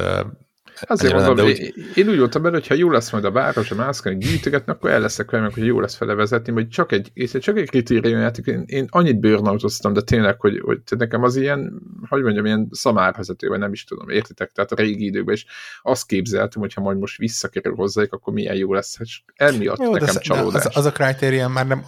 Azért 0.81 1.13
mondom, 1.13 1.35
nem, 1.35 1.45
úgy... 1.45 1.73
én 1.95 2.07
úgy 2.07 2.17
voltam 2.17 2.41
benne, 2.41 2.55
hogy 2.55 2.67
ha 2.67 2.73
jó 2.73 2.91
lesz 2.91 3.11
majd 3.11 3.25
a 3.25 3.31
város, 3.31 3.71
a 3.71 3.75
mászkani 3.75 4.17
gyűjtögetni, 4.17 4.71
akkor 4.71 4.89
el 4.89 4.99
leszek 4.99 5.31
vele, 5.31 5.49
hogy 5.53 5.65
jó 5.65 5.79
lesz 5.79 5.95
felevezetni, 5.95 6.53
hogy 6.53 6.67
csak 6.67 6.91
egy, 6.91 7.11
csak 7.39 7.57
egy 7.57 7.69
kritériumjáték, 7.69 8.45
én, 8.45 8.63
én 8.65 8.85
annyit 8.89 9.19
burnoutoztam, 9.19 9.93
de 9.93 10.01
tényleg, 10.01 10.39
hogy, 10.39 10.59
hogy 10.59 10.79
nekem 10.97 11.23
az 11.23 11.35
ilyen, 11.35 11.81
hogy 12.09 12.21
mondjam, 12.21 12.45
ilyen 12.45 12.67
szamárvezető, 12.71 13.47
vagy 13.47 13.59
nem 13.59 13.71
is 13.71 13.83
tudom, 13.83 14.09
értitek? 14.09 14.51
Tehát 14.51 14.71
a 14.71 14.75
régi 14.75 15.05
időkben 15.05 15.33
is 15.33 15.45
azt 15.81 16.07
képzeltem, 16.07 16.61
hogy 16.61 16.73
ha 16.73 16.81
majd 16.81 16.97
most 16.97 17.17
visszakerül 17.17 17.75
hozzájuk, 17.75 18.13
akkor 18.13 18.33
milyen 18.33 18.55
jó 18.55 18.73
lesz. 18.73 18.97
És 18.99 19.21
emiatt 19.35 19.81
jó, 19.81 19.91
nekem 19.91 20.15
csalódás. 20.19 20.65
Az, 20.65 20.77
az, 20.77 20.85
a 20.85 20.91
criterion 20.91 21.51
már 21.51 21.67
nem, 21.67 21.83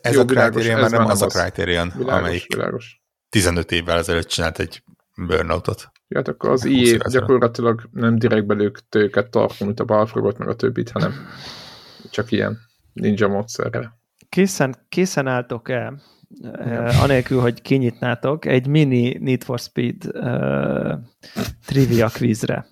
ez 0.00 0.14
jó, 0.14 0.20
a 0.20 0.24
criterion 0.24 0.80
már 0.80 0.90
nem 0.90 1.04
az, 1.04 1.22
az 1.22 1.34
a 1.34 1.40
criterion, 1.40 1.88
amelyik 1.88 2.54
világos. 2.54 3.02
15 3.28 3.72
évvel 3.72 3.98
ezelőtt 3.98 4.26
csinált 4.26 4.58
egy 4.58 4.82
burnoutot. 5.16 5.92
Hát 6.14 6.28
akkor 6.28 6.50
az 6.50 6.64
IE 6.64 6.96
gyakorlatilag 7.10 7.88
nem 7.92 8.18
direkt 8.18 8.46
belők 8.46 8.78
őket 8.90 9.30
tartom, 9.30 9.66
mint 9.66 9.80
a 9.80 9.84
Balfrogot, 9.84 10.38
meg 10.38 10.48
a 10.48 10.56
többit, 10.56 10.90
hanem 10.90 11.12
csak 12.10 12.30
ilyen 12.30 12.58
ninja 12.92 13.28
módszerre. 13.28 13.98
Készen, 14.28 14.74
készen 14.88 15.26
álltok-e, 15.26 15.92
uh, 16.40 17.02
anélkül, 17.02 17.40
hogy 17.40 17.62
kinyitnátok, 17.62 18.44
egy 18.44 18.66
mini 18.66 19.18
Need 19.18 19.42
for 19.42 19.58
Speed 19.58 20.06
uh, 20.06 20.92
trivia 21.66 22.10
quizre? 22.18 22.66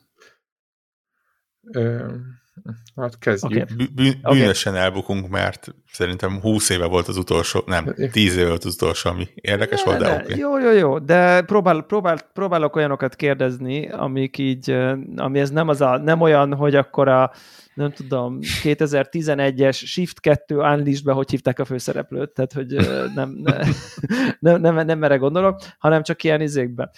Hát 2.96 3.18
kezdjük. 3.18 3.70
Okay. 3.70 3.87
Bű, 3.94 4.12
bűnösen 4.22 4.72
okay. 4.72 4.85
elbukunk, 4.85 5.28
mert 5.28 5.74
szerintem 5.92 6.40
20 6.40 6.68
éve 6.68 6.87
volt 6.87 7.09
az 7.09 7.16
utolsó, 7.16 7.62
nem, 7.66 7.94
10 8.12 8.37
éve 8.37 8.48
volt 8.48 8.64
az 8.64 8.74
utolsó, 8.74 9.11
ami 9.11 9.29
érdekes 9.35 9.83
volt, 9.83 9.98
de, 9.98 10.05
de 10.05 10.22
okay. 10.22 10.38
Jó, 10.38 10.59
jó, 10.59 10.70
jó, 10.70 10.98
de 10.98 11.42
próbál, 11.42 11.83
próbál, 11.83 12.18
próbálok 12.33 12.76
olyanokat 12.76 13.16
kérdezni, 13.16 13.88
amik 13.88 14.38
így, 14.38 14.70
ami 15.16 15.38
ez 15.38 15.50
nem, 15.50 15.68
az 15.68 15.81
a, 15.81 15.98
nem 15.98 16.20
olyan, 16.20 16.55
hogy 16.55 16.74
akkor 16.74 17.09
a 17.09 17.33
nem 17.74 17.92
tudom, 17.92 18.38
2011-es 18.62 19.76
Shift 19.76 20.20
2 20.20 20.57
Unleashed-be 20.57 21.12
hogy 21.12 21.31
hívták 21.31 21.59
a 21.59 21.64
főszereplőt, 21.64 22.31
tehát 22.31 22.53
hogy 22.53 22.76
nem, 23.14 23.37
nem, 24.40 24.61
nem, 24.61 24.87
nem 24.87 25.05
erre 25.05 25.16
gondolok, 25.16 25.61
hanem 25.79 26.03
csak 26.03 26.22
ilyen 26.22 26.40
izékbe. 26.40 26.90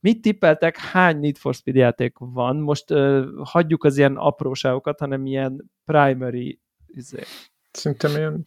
Mit 0.00 0.20
tippeltek, 0.20 0.76
hány 0.76 1.18
Need 1.18 1.36
for 1.36 1.54
Speed 1.54 1.76
játék 1.76 2.14
van? 2.18 2.56
Most 2.56 2.84
hagyjuk 3.42 3.84
az 3.84 3.98
ilyen 3.98 4.16
apróságokat, 4.16 4.98
hanem 4.98 5.26
ilyen 5.26 5.70
primary 5.84 6.60
izé. 6.86 7.20
Szerintem 7.72 8.16
ilyen 8.16 8.44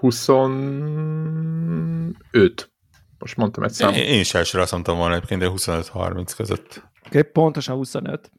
25. 0.00 2.72
Most 3.18 3.36
mondtam 3.36 3.62
egy 3.62 3.72
számot. 3.72 3.96
Én, 3.96 4.02
én 4.02 4.20
is 4.20 4.34
elsőre 4.34 4.62
azt 4.62 4.72
mondtam 4.72 4.96
volna 4.96 5.14
egyébként, 5.14 5.40
de 5.40 5.48
25-30 5.50 6.32
között. 6.36 6.90
Okay, 7.06 7.22
pontosan 7.22 7.76
25. 7.76 8.30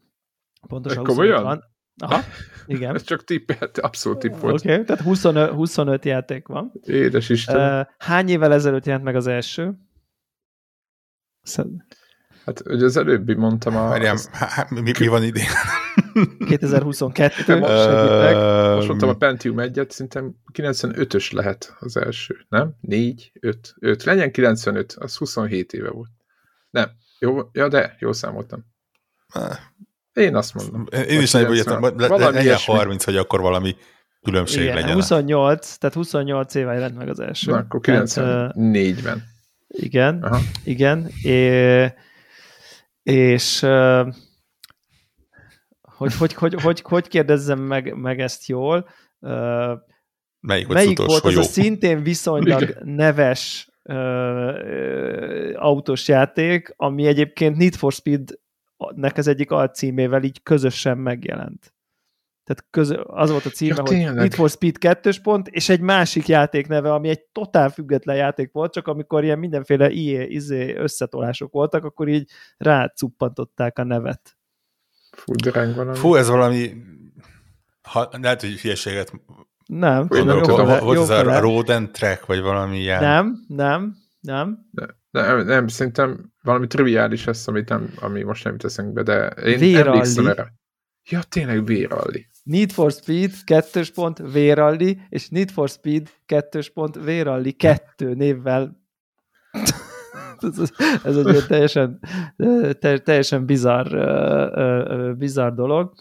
Pontosan 0.68 1.06
25 1.06 1.42
van. 1.42 1.74
Aha, 1.98 2.22
igen. 2.66 2.96
Ez 2.96 3.04
csak 3.04 3.24
tippelt, 3.24 3.78
abszolút 3.78 4.20
tipp 4.20 4.34
volt. 4.34 4.54
Oké, 4.54 4.72
okay, 4.72 4.84
tehát 4.84 5.04
25, 5.04 5.50
25 5.50 6.06
játék 6.06 6.48
van. 6.48 6.72
Édes 6.82 7.30
Isten. 7.30 7.80
Uh, 7.80 7.86
hány 7.98 8.30
évvel 8.30 8.54
ezelőtt 8.54 8.86
jelent 8.86 9.04
meg 9.04 9.16
az 9.16 9.28
első? 9.28 9.74
Hát, 12.46 12.68
ugye 12.68 12.86
az 12.86 12.98
előbbi 12.98 13.34
mondtam 13.34 13.76
a... 13.76 13.88
Várjám, 13.88 14.18
mi, 14.70 14.92
mi 15.00 15.08
van 15.08 15.24
idén? 15.24 15.48
2022. 16.48 17.54
Uh, 17.54 18.76
most 18.76 18.88
mondtam 18.88 19.10
a 19.10 19.14
Pentium 19.14 19.56
1-et, 19.60 19.90
szerintem 19.90 20.36
95-ös 20.54 21.34
lehet 21.34 21.76
az 21.80 21.98
első, 21.98 22.46
nem? 22.50 22.76
4, 22.82 23.32
5, 23.40 23.74
5. 23.80 24.04
Legyen 24.04 24.32
95, 24.32 24.96
az 25.00 25.16
27 25.16 25.74
éve 25.74 25.90
volt. 25.90 26.10
Nem, 26.70 26.90
jó, 27.20 27.40
ja 27.52 27.68
de, 27.68 27.96
jó 28.00 28.14
számoltam. 28.14 28.66
Én 30.14 30.36
azt 30.36 30.54
mondom. 30.54 30.86
Én 31.08 31.22
is 31.22 31.32
nagyobb 31.32 31.54
jöttem, 31.54 31.98
legyen 31.98 32.58
30, 32.58 33.04
hogy 33.04 33.18
akkor 33.18 33.42
valami 33.42 33.76
különbség 34.22 34.62
Igen, 34.62 34.76
legyen. 34.76 34.94
28, 34.94 35.76
tehát 35.76 35.96
28 35.96 36.56
éve 36.56 36.74
jelent 36.74 36.98
meg 36.98 37.10
az 37.10 37.20
első. 37.20 37.52
Na, 37.52 37.58
akkor 37.58 37.80
94-ben. 37.84 39.24
Igen, 39.68 40.24
Aha. 40.24 40.40
igen. 40.64 41.08
É, 41.24 41.94
és 43.04 43.66
hogy, 45.98 46.16
hogy, 46.16 46.34
hogy, 46.34 46.62
hogy, 46.62 46.82
hogy 46.82 47.08
kérdezzem 47.08 47.60
meg, 47.60 47.96
meg 47.96 48.20
ezt 48.20 48.48
jól? 48.48 48.90
Melyik, 50.40 50.68
melyik 50.68 50.98
volt 50.98 51.24
az 51.24 51.34
jó? 51.34 51.40
a 51.40 51.44
szintén 51.44 52.04
viszonylag 52.04 52.62
igen. 52.62 52.82
neves 52.88 53.70
uh, 53.84 55.54
autós 55.56 56.08
játék, 56.08 56.74
ami 56.76 57.06
egyébként 57.06 57.58
Need 57.58 57.76
for 57.76 57.92
Speed 57.92 58.40
nek 58.96 59.18
az 59.18 59.28
egyik 59.28 59.52
alcímével 59.52 60.24
így 60.24 60.44
közösen 60.44 60.98
megjelent. 60.98 61.74
Tehát 62.44 62.66
közö, 62.70 63.02
az 63.04 63.32
volt 63.32 63.46
a 63.46 63.50
címe, 63.50 63.76
ja, 63.76 63.82
hogy 63.82 63.90
tényleg. 63.90 64.16
Need 64.16 64.34
for 64.34 64.50
Speed 64.50 64.78
2 64.78 65.12
pont, 65.24 65.48
és 65.48 65.70
egy 65.70 65.80
másik 65.80 66.28
játék 66.28 66.68
neve, 66.68 66.94
ami 66.94 67.10
egy 67.10 67.24
totál 67.32 67.70
független 67.70 68.16
játék 68.16 68.52
volt, 68.52 68.74
csak 68.74 68.88
amikor 68.88 69.24
ilyen 69.24 69.40
mindenféle 69.40 69.90
IE, 69.90 70.26
izé 70.28 70.76
összetolások 70.76 71.52
voltak, 71.52 71.84
akkor 71.84 72.08
így 72.08 72.30
rácuppantották 72.58 73.80
a 73.80 73.84
nevet. 73.84 74.38
Fú, 75.16 75.34
de 75.34 75.74
valami. 75.74 75.98
Fú, 75.98 76.16
ez 76.16 76.30
valami 76.30 76.72
ha, 77.86 78.10
lehet, 78.22 78.42
hogy 78.42 78.60
hülyeséget 78.60 79.12
nem. 79.66 80.08
Fú, 80.08 80.24
nem 80.24 80.42
tudom, 80.42 80.68
fele, 80.68 80.80
volt 80.80 80.98
ez 80.98 81.10
a 81.10 81.40
Road 81.40 81.70
and 81.70 81.92
Track, 81.92 82.26
vagy 82.26 82.42
valami 82.42 82.78
ilyen. 82.80 83.02
Nem, 83.02 83.46
nem, 83.48 83.96
nem. 84.20 84.68
De, 84.72 84.86
nem, 85.12 85.46
nem, 85.46 85.68
szerintem 85.68 86.34
valami 86.42 86.68
triviális 86.68 87.26
lesz, 87.26 87.48
amit 87.48 87.70
nem, 87.70 87.94
ami 88.00 88.24
most 88.24 88.44
nem 88.44 88.58
teszünk 88.58 88.94
be, 88.94 89.04
de 89.04 89.28
én 89.28 89.60
Véralli. 89.60 89.88
emlékszem 89.88 90.28
erre. 90.28 90.54
Ja, 91.10 91.22
tényleg 91.30 91.66
Véralli. 91.66 92.30
Need 92.44 92.72
for 92.72 92.92
Speed, 92.92 93.32
kettős 93.44 93.92
pont, 93.92 94.18
Véralli, 94.32 95.02
és 95.10 95.30
Need 95.30 95.52
for 95.52 95.70
Speed, 95.70 96.10
kettős 96.26 96.70
pont, 96.70 96.96
Véralli, 97.04 97.52
kettő 97.52 98.14
névvel. 98.14 98.84
Ez, 100.46 100.72
ez 101.04 101.18
egy 101.18 101.46
teljesen, 101.48 102.00
teljesen 103.04 103.46
bizarr, 103.46 103.96
bizarr 105.18 105.54
dolog. 105.54 105.94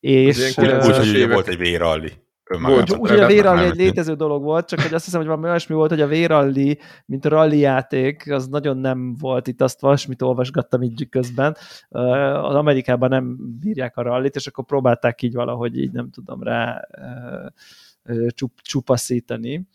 És, 0.00 0.58
úgy, 0.58 0.74
hogy 0.94 1.28
volt 1.28 1.48
egy 1.48 1.58
Véralli. 1.58 2.12
Volt, 2.60 2.96
úgy, 2.96 3.10
hogy 3.10 3.20
a 3.20 3.26
véralli 3.26 3.64
egy 3.64 3.76
létező 3.76 4.14
dolog 4.14 4.42
volt, 4.42 4.68
csak 4.68 4.80
hogy 4.80 4.94
azt 4.94 5.04
hiszem, 5.04 5.20
hogy 5.20 5.28
valami 5.28 5.48
olyasmi 5.48 5.74
volt, 5.74 5.90
hogy 5.90 6.00
a 6.00 6.06
véralli, 6.06 6.78
mint 7.06 7.24
a 7.24 7.28
rally 7.28 7.58
játék, 7.58 8.32
az 8.32 8.48
nagyon 8.48 8.76
nem 8.76 9.14
volt 9.14 9.46
itt, 9.46 9.60
azt 9.60 9.80
valamit 9.80 10.22
olvasgattam 10.22 10.82
így 10.82 11.08
közben. 11.08 11.56
Az 11.88 12.54
Amerikában 12.54 13.08
nem 13.08 13.36
bírják 13.60 13.96
a 13.96 14.02
rallit, 14.02 14.34
és 14.34 14.46
akkor 14.46 14.64
próbálták 14.64 15.22
így 15.22 15.34
valahogy 15.34 15.78
így 15.78 15.90
nem 15.90 16.10
tudom 16.10 16.42
rá 16.42 16.88
csup, 18.28 18.60
csupaszítani. 18.60 19.68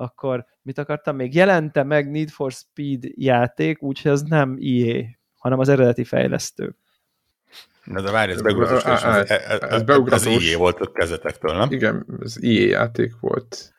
Akkor 0.00 0.46
mit 0.62 0.78
akartam 0.78 1.16
még? 1.16 1.34
Jelente 1.34 1.82
meg 1.82 2.10
Need 2.10 2.28
for 2.28 2.52
Speed 2.52 3.04
játék, 3.14 3.82
úgyhogy 3.82 4.10
az 4.10 4.22
nem 4.22 4.56
IE, 4.58 5.18
hanem 5.38 5.58
az 5.58 5.68
eredeti 5.68 6.04
fejlesztő. 6.04 6.74
Na 7.84 8.00
de 8.00 8.10
várj, 8.10 8.32
ez 8.32 8.42
beugratós, 8.42 8.84
ez, 8.84 9.02
ez, 9.02 9.30
ez, 9.30 9.60
ez, 9.60 9.82
beugratós. 9.82 10.26
ez 10.26 10.42
IE 10.42 10.56
volt 10.56 10.80
a 10.80 10.92
kezetektől, 10.92 11.56
nem? 11.56 11.70
Igen, 11.70 12.06
ez 12.22 12.42
IE 12.42 12.66
játék 12.66 13.12
volt. 13.20 13.72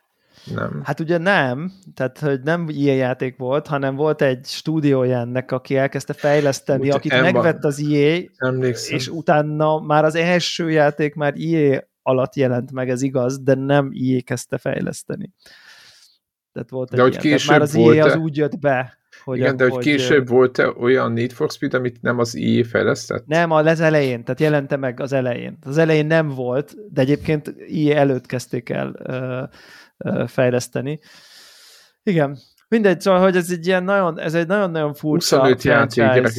Nem. 0.56 0.82
Hát 0.84 1.00
ugye 1.00 1.18
nem, 1.18 1.72
tehát 1.94 2.20
hogy 2.20 2.42
nem 2.42 2.66
IE 2.70 2.94
játék 2.94 3.38
volt, 3.38 3.68
hanem 3.68 3.96
volt 3.96 4.22
egy 4.22 4.46
stúdiója 4.46 5.20
ennek, 5.20 5.52
aki 5.52 5.76
elkezdte 5.78 6.14
fejleszteni, 6.14 6.88
Úgy, 6.88 6.96
akit 6.96 7.12
Emma, 7.12 7.32
megvett 7.32 7.64
az 7.64 7.80
IE, 7.80 8.30
emlékszem. 8.38 8.96
és 8.96 9.08
utána 9.08 9.80
már 9.80 10.04
az 10.06 10.16
első 10.16 10.72
játék 10.72 11.16
már 11.16 11.34
IE 11.36 11.90
alatt 12.02 12.36
jelent 12.36 12.72
meg, 12.72 12.90
ez 12.90 13.02
igaz, 13.02 13.40
de 13.40 13.54
nem 13.56 13.90
IE 13.92 14.22
kezdte 14.22 14.58
fejleszteni. 14.58 15.34
Tehát 16.60 16.70
volt 16.70 16.90
de 16.90 17.02
hogy 17.02 17.26
ilyen. 17.26 17.40
már 17.48 17.62
az 17.62 17.76
IE 17.76 18.04
az 18.04 18.16
úgy 18.16 18.38
jött 18.38 18.60
be, 18.60 18.98
hogy 19.24 19.38
Igen, 19.38 19.58
de 19.58 19.70
hogy, 19.70 19.84
később 19.84 20.28
volt-e 20.28 20.70
olyan 20.70 21.12
Need 21.12 21.32
for 21.32 21.50
Speed, 21.50 21.74
amit 21.74 22.02
nem 22.02 22.20
az 22.20 22.36
EA 22.36 22.64
fejlesztett? 22.64 23.26
Nem, 23.26 23.52
az 23.52 23.80
elején, 23.80 24.24
tehát 24.24 24.40
jelente 24.40 24.76
meg 24.76 25.00
az 25.00 25.14
elején. 25.14 25.58
Az 25.62 25.78
elején 25.78 26.06
nem 26.06 26.28
volt, 26.28 26.76
de 26.92 27.02
egyébként 27.02 27.56
EA 27.74 27.96
előtt 27.96 28.26
kezdték 28.26 28.70
el 28.70 28.96
ö, 29.04 29.44
ö, 29.98 30.24
fejleszteni. 30.28 31.00
Igen, 32.04 32.38
mindegy, 32.68 33.02
szóval, 33.02 33.22
hogy 33.22 33.36
ez 33.36 33.52
egy 33.52 33.68
ilyen 33.68 33.84
nagyon, 33.84 34.20
ez 34.20 34.34
egy 34.34 34.48
nagyon-nagyon 34.48 34.94
furcsa 34.94 35.36
25 35.36 35.64
játék, 35.64 35.96
gyerekek. 35.96 36.34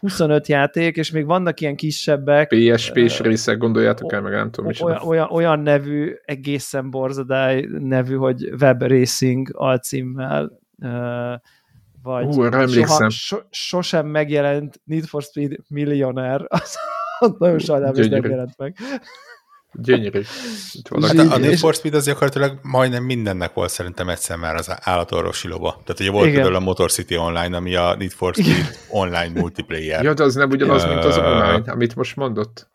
25 0.00 0.48
játék, 0.48 0.96
és 0.96 1.10
még 1.10 1.26
vannak 1.26 1.60
ilyen 1.60 1.76
kisebbek. 1.76 2.48
PSP-s 2.48 3.20
részek, 3.20 3.58
gondoljátok 3.58 4.12
el, 4.12 4.20
meg 4.20 4.32
nem 4.32 4.50
tudom 4.50 4.70
is. 4.70 4.80
Olyan, 4.80 5.02
olyan, 5.06 5.28
olyan 5.30 5.60
nevű, 5.60 6.14
egészen 6.24 6.90
borzadály 6.90 7.68
nevű, 7.78 8.14
hogy 8.14 8.50
Web 8.60 8.82
Racing 8.82 9.48
alcímmel 9.52 10.58
vagy 12.02 12.24
Hú, 12.24 12.66
soha, 12.66 13.10
so, 13.10 13.36
sosem 13.50 14.06
megjelent 14.06 14.80
Need 14.84 15.04
for 15.04 15.22
Speed 15.22 15.56
Millionaire, 15.68 16.44
az, 16.48 16.76
az 17.18 17.34
nagyon 17.38 17.58
sajnálom, 17.58 17.94
hogy 17.94 18.10
nem 18.10 18.30
jelent 18.30 18.58
meg. 18.58 18.76
Gyönyörű. 19.72 20.22
Hát 21.00 21.18
a, 21.18 21.32
a 21.32 21.38
Need 21.38 21.58
for 21.58 21.74
Speed 21.74 21.94
az 21.94 22.04
gyakorlatilag 22.04 22.58
majdnem 22.62 23.04
mindennek 23.04 23.54
volt 23.54 23.70
szerintem 23.70 24.08
egyszer 24.08 24.36
már 24.36 24.54
az 24.54 24.76
állatorvosi 24.80 25.48
lova. 25.48 25.70
Tehát 25.70 26.00
ugye 26.00 26.10
volt 26.10 26.26
Igen. 26.26 26.34
például 26.34 26.56
a 26.56 26.64
Motor 26.64 26.90
City 26.90 27.16
Online, 27.16 27.56
ami 27.56 27.74
a 27.74 27.94
Need 27.98 28.10
for 28.10 28.34
Speed 28.34 28.48
Igen. 28.48 28.66
online 28.88 29.40
multiplayer. 29.40 30.02
Ja, 30.02 30.14
de 30.14 30.22
az 30.22 30.34
nem 30.34 30.50
ugyanaz, 30.50 30.84
mint 30.84 31.04
az 31.04 31.16
online, 31.16 31.62
amit 31.66 31.96
most 31.96 32.16
mondott. 32.16 32.70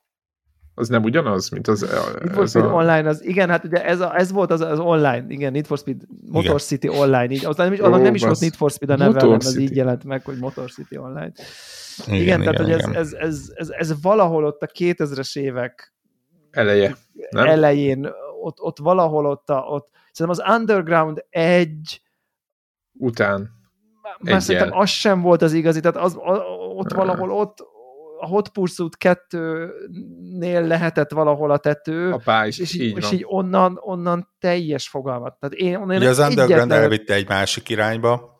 Az 0.75 0.87
nem 0.87 1.03
ugyanaz, 1.03 1.49
mint 1.49 1.67
az... 1.67 1.81
Need 2.21 2.33
for 2.33 2.47
Speed 2.47 2.65
a... 2.65 2.73
Online, 2.73 3.09
az, 3.09 3.25
igen, 3.25 3.49
hát 3.49 3.63
ugye 3.63 3.85
ez, 3.85 3.99
a, 3.99 4.17
ez 4.17 4.31
volt 4.31 4.51
az, 4.51 4.61
az 4.61 4.79
online, 4.79 5.25
igen, 5.27 5.51
Need 5.51 5.65
for 5.65 5.77
Speed, 5.77 6.01
Motor 6.25 6.43
igen. 6.43 6.57
City 6.57 6.89
Online, 6.89 7.31
így, 7.31 7.45
az 7.45 7.55
nem 7.55 7.73
is, 7.73 7.79
Ó, 7.79 7.87
nem 7.87 8.15
is 8.15 8.23
volt 8.23 8.39
Need 8.39 8.53
for 8.53 8.71
Speed 8.71 8.99
a 8.99 9.03
neve, 9.03 9.35
az 9.35 9.57
így 9.57 9.75
jelent 9.75 10.03
meg, 10.03 10.23
hogy 10.23 10.37
Motor 10.37 10.71
City 10.71 10.97
Online. 10.97 11.31
Igen, 12.07 12.21
igen 12.21 12.39
tehát 12.39 12.59
igen, 12.59 12.71
hogy 12.71 12.79
igen. 12.79 12.95
Ez, 12.95 13.11
ez, 13.11 13.27
ez, 13.29 13.51
ez, 13.55 13.69
ez 13.69 14.01
valahol 14.01 14.45
ott 14.45 14.61
a 14.61 14.67
2000-es 14.67 15.37
évek 15.37 15.92
eleje, 16.53 16.95
nem? 17.29 17.45
elején, 17.47 18.09
ott, 18.41 18.59
ott 18.59 18.79
valahol 18.79 19.25
ott, 19.25 19.49
a, 19.49 19.59
ott 19.59 19.89
szerintem 20.11 20.45
az 20.45 20.59
Underground 20.59 21.25
Edge 21.29 21.91
után 22.99 23.61
már 24.19 24.41
szerintem 24.41 24.77
az 24.77 24.89
sem 24.89 25.21
volt 25.21 25.41
az 25.41 25.53
igazi, 25.53 25.79
tehát 25.79 25.97
az, 25.97 26.17
ott 26.75 26.93
valahol 26.93 27.31
ott, 27.31 27.57
a 28.19 28.25
Hot 28.25 28.49
Pursuit 28.49 28.97
2-nél 28.99 30.67
lehetett 30.67 31.11
valahol 31.11 31.51
a 31.51 31.57
tető, 31.57 32.11
a 32.11 32.17
pályás, 32.23 32.59
és, 32.59 32.73
így, 32.73 32.97
és 32.97 33.11
így 33.11 33.25
onnan, 33.27 33.79
onnan 33.81 34.29
teljes 34.39 34.87
fogalmat. 34.87 35.39
Tehát 35.39 35.55
én, 35.55 35.75
onnan 35.75 35.95
Ugye 35.95 36.09
az 36.09 36.19
Underground 36.19 36.51
egyetlen... 36.51 36.81
elvitte 36.81 37.13
egy 37.13 37.27
másik 37.27 37.69
irányba, 37.69 38.32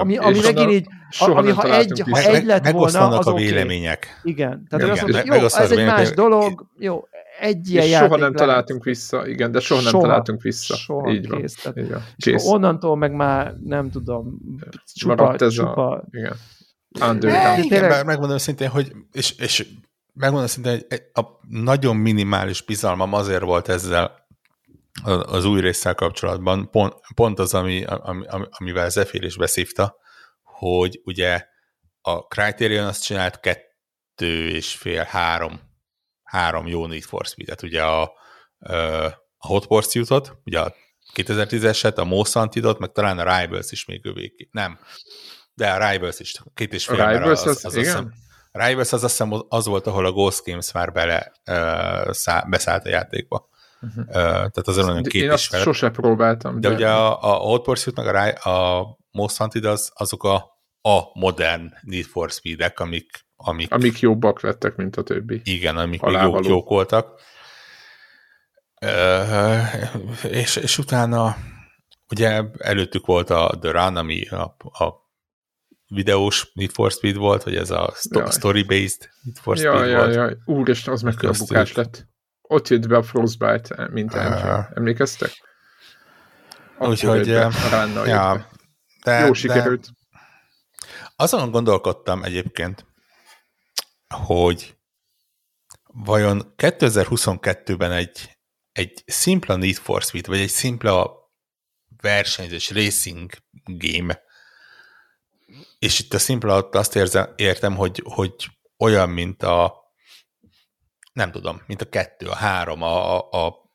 ami, 0.00 0.16
ami 0.16 0.40
megint 0.40 0.70
így, 0.70 0.86
ami 1.18 1.50
ha 1.50 1.74
egy, 1.74 2.02
ha 2.10 2.18
egy 2.18 2.44
lett 2.44 2.70
volna, 2.70 3.08
az 3.08 3.26
a 3.26 3.34
vélemények. 3.34 4.18
Okay. 4.20 4.32
Igen. 4.32 4.66
Tehát 4.68 4.84
igen. 4.84 4.90
Azt 4.90 5.02
mondta, 5.02 5.34
jó, 5.34 5.64
ez 5.64 5.70
egy 5.70 5.86
más 5.86 6.10
dolog, 6.10 6.66
jó, 6.78 7.04
egy 7.40 7.70
ilyen 7.70 7.84
és 7.84 7.90
soha 7.90 8.16
nem 8.16 8.32
találtunk 8.32 8.84
vissza, 8.84 9.26
igen, 9.26 9.52
de 9.52 9.60
soha, 9.60 9.80
soha 9.80 9.92
nem 9.92 10.00
találtunk 10.00 10.42
vissza. 10.42 10.76
Soha, 10.76 11.10
így 11.10 11.28
van. 11.28 11.40
Kész, 11.40 11.54
tehát, 11.54 11.78
így 11.78 11.90
van. 11.90 12.04
Kész. 12.16 12.34
És 12.34 12.42
onnantól 12.44 12.96
meg 12.96 13.12
már 13.12 13.54
nem 13.64 13.90
tudom, 13.90 14.38
csupa, 14.94 15.34
ez 15.38 15.52
csupa. 15.52 15.90
A, 15.90 16.04
igen. 16.10 16.36
Underground. 17.10 17.64
Igen, 17.64 18.06
megmondom 18.06 18.38
szintén, 18.38 18.68
hogy 18.68 18.92
és, 19.12 19.34
és 19.38 19.66
megmondom 20.12 20.48
szintén, 20.48 20.72
hogy 20.72 21.02
a 21.12 21.22
nagyon 21.48 21.96
minimális 21.96 22.62
bizalmam 22.62 23.12
azért 23.12 23.42
volt 23.42 23.68
ezzel 23.68 24.26
az 25.04 25.44
új 25.44 25.60
résszel 25.60 25.94
kapcsolatban, 25.94 26.70
pont, 26.70 26.94
pont 27.14 27.38
az, 27.38 27.54
ami, 27.54 27.84
ami, 27.84 28.24
amivel 28.50 28.90
Zephyr 28.90 29.22
is 29.22 29.36
beszívta, 29.36 29.96
hogy 30.42 31.00
ugye 31.04 31.46
a 32.00 32.26
Criterion 32.26 32.86
azt 32.86 33.04
csinált 33.04 33.40
kettő 33.40 34.48
és 34.48 34.74
fél, 34.74 35.02
három, 35.02 35.60
három 36.22 36.66
jó 36.66 36.86
Need 36.86 37.02
for 37.02 37.26
Speed-et, 37.26 37.62
ugye 37.62 37.82
a, 37.82 38.02
a 38.02 38.12
Hot 39.36 39.66
Pursuit-ot, 39.66 40.36
ugye 40.44 40.60
a 40.60 40.74
2010-eset, 41.14 41.94
a 41.94 42.04
Most 42.04 42.34
Wanted-ot, 42.34 42.78
meg 42.78 42.92
talán 42.92 43.18
a 43.18 43.38
Rivals 43.38 43.70
is 43.70 43.84
még 43.84 44.06
övék. 44.06 44.48
Nem, 44.50 44.78
de 45.54 45.70
a 45.70 45.90
Rivals 45.90 46.20
is, 46.20 46.34
két 46.54 46.72
és 46.72 46.86
fél, 46.86 47.00
a 47.00 47.10
Rivals 47.10 47.40
az, 47.40 47.46
az, 47.46 47.64
az, 47.64 47.74
igen? 47.74 47.84
Hiszem, 47.84 48.12
a 48.52 48.66
Rivals 48.66 48.92
az 48.92 49.04
azt 49.04 49.18
hiszem 49.18 49.44
az 49.48 49.66
volt, 49.66 49.86
ahol 49.86 50.06
a 50.06 50.12
Ghost 50.12 50.44
Games 50.44 50.72
már 50.72 50.92
bele 50.92 51.32
uh, 51.50 52.12
szá, 52.12 52.44
beszállt 52.48 52.84
a 52.84 52.88
játékba. 52.88 53.47
Uh-huh. 53.80 54.04
Uh, 54.06 54.12
tehát 54.14 54.66
az 54.66 54.78
olyan 54.78 55.02
két 55.02 55.22
Én 55.22 55.30
azt 55.30 55.44
fel. 55.44 55.60
sose 55.60 55.90
próbáltam. 55.90 56.60
De, 56.60 56.68
de 56.68 56.74
ugye 56.74 56.88
a, 56.88 57.22
a 57.22 57.32
Hot 57.32 57.62
Pursuit 57.62 57.96
meg 57.96 58.14
a, 58.14 58.50
a 58.50 58.86
Most 59.10 59.40
Wanted 59.40 59.64
az, 59.64 59.90
azok 59.94 60.24
a, 60.24 60.34
a 60.80 61.18
modern 61.18 61.72
Need 61.80 62.04
for 62.04 62.30
Speed-ek, 62.30 62.80
amik, 62.80 63.26
amik, 63.36 63.72
amik 63.72 64.00
jobbak 64.00 64.40
lettek, 64.40 64.76
mint 64.76 64.96
a 64.96 65.02
többi. 65.02 65.40
Igen, 65.44 65.76
amik 65.76 66.02
még 66.02 66.20
jók, 66.22 66.46
jók 66.46 66.68
voltak. 66.68 67.20
Uh, 68.80 70.24
és, 70.24 70.56
és 70.56 70.78
utána 70.78 71.36
ugye 72.10 72.42
előttük 72.58 73.06
volt 73.06 73.30
a 73.30 73.56
The 73.60 73.70
Run, 73.70 73.96
ami 73.96 74.28
a, 74.28 74.56
a 74.84 75.06
videós 75.88 76.50
Need 76.54 76.70
for 76.70 76.90
Speed 76.90 77.16
volt, 77.16 77.42
vagy 77.42 77.56
ez 77.56 77.70
a 77.70 77.92
sto- 77.94 78.32
story-based 78.32 79.10
Need 79.22 79.36
for 79.36 79.56
Speed 79.56 79.74
jaj, 79.74 79.94
volt. 79.94 80.14
Jaj, 80.14 80.24
jaj, 80.24 80.36
úristen, 80.44 80.92
az 80.92 81.02
mekkora 81.02 81.32
bukás 81.38 81.72
lett. 81.72 82.06
Ott 82.48 82.68
jött 82.68 82.88
be 82.88 82.96
a 82.96 83.02
Frostbite, 83.02 83.88
mint 83.90 84.14
uh, 84.14 84.76
Emlékeztek? 84.76 85.30
Úgyhogy, 86.78 87.26
ja, 87.26 88.46
de, 89.04 89.26
Jó 89.26 89.32
sikerült. 89.32 89.80
De 89.80 89.88
azon 91.16 91.50
gondolkodtam 91.50 92.22
egyébként, 92.22 92.86
hogy 94.24 94.76
vajon 95.84 96.54
2022-ben 96.56 97.92
egy, 97.92 98.38
egy 98.72 99.02
szimpla 99.06 99.56
Need 99.56 99.74
for 99.74 100.02
Speed, 100.02 100.26
vagy 100.26 100.40
egy 100.40 100.48
szimpla 100.48 101.16
versenyzés, 102.00 102.70
racing 102.70 103.30
game 103.64 104.26
és 105.78 105.98
itt 105.98 106.14
a 106.14 106.18
szimpla 106.18 106.52
alatt 106.52 106.74
azt 106.74 106.96
érzem, 106.96 107.32
értem, 107.36 107.76
hogy, 107.76 108.02
hogy 108.04 108.34
olyan, 108.78 109.08
mint 109.08 109.42
a 109.42 109.74
nem 111.18 111.30
tudom, 111.30 111.62
mint 111.66 111.82
a 111.82 111.88
kettő, 111.88 112.26
a 112.26 112.34
három, 112.34 112.82
a, 112.82 113.18
a, 113.18 113.70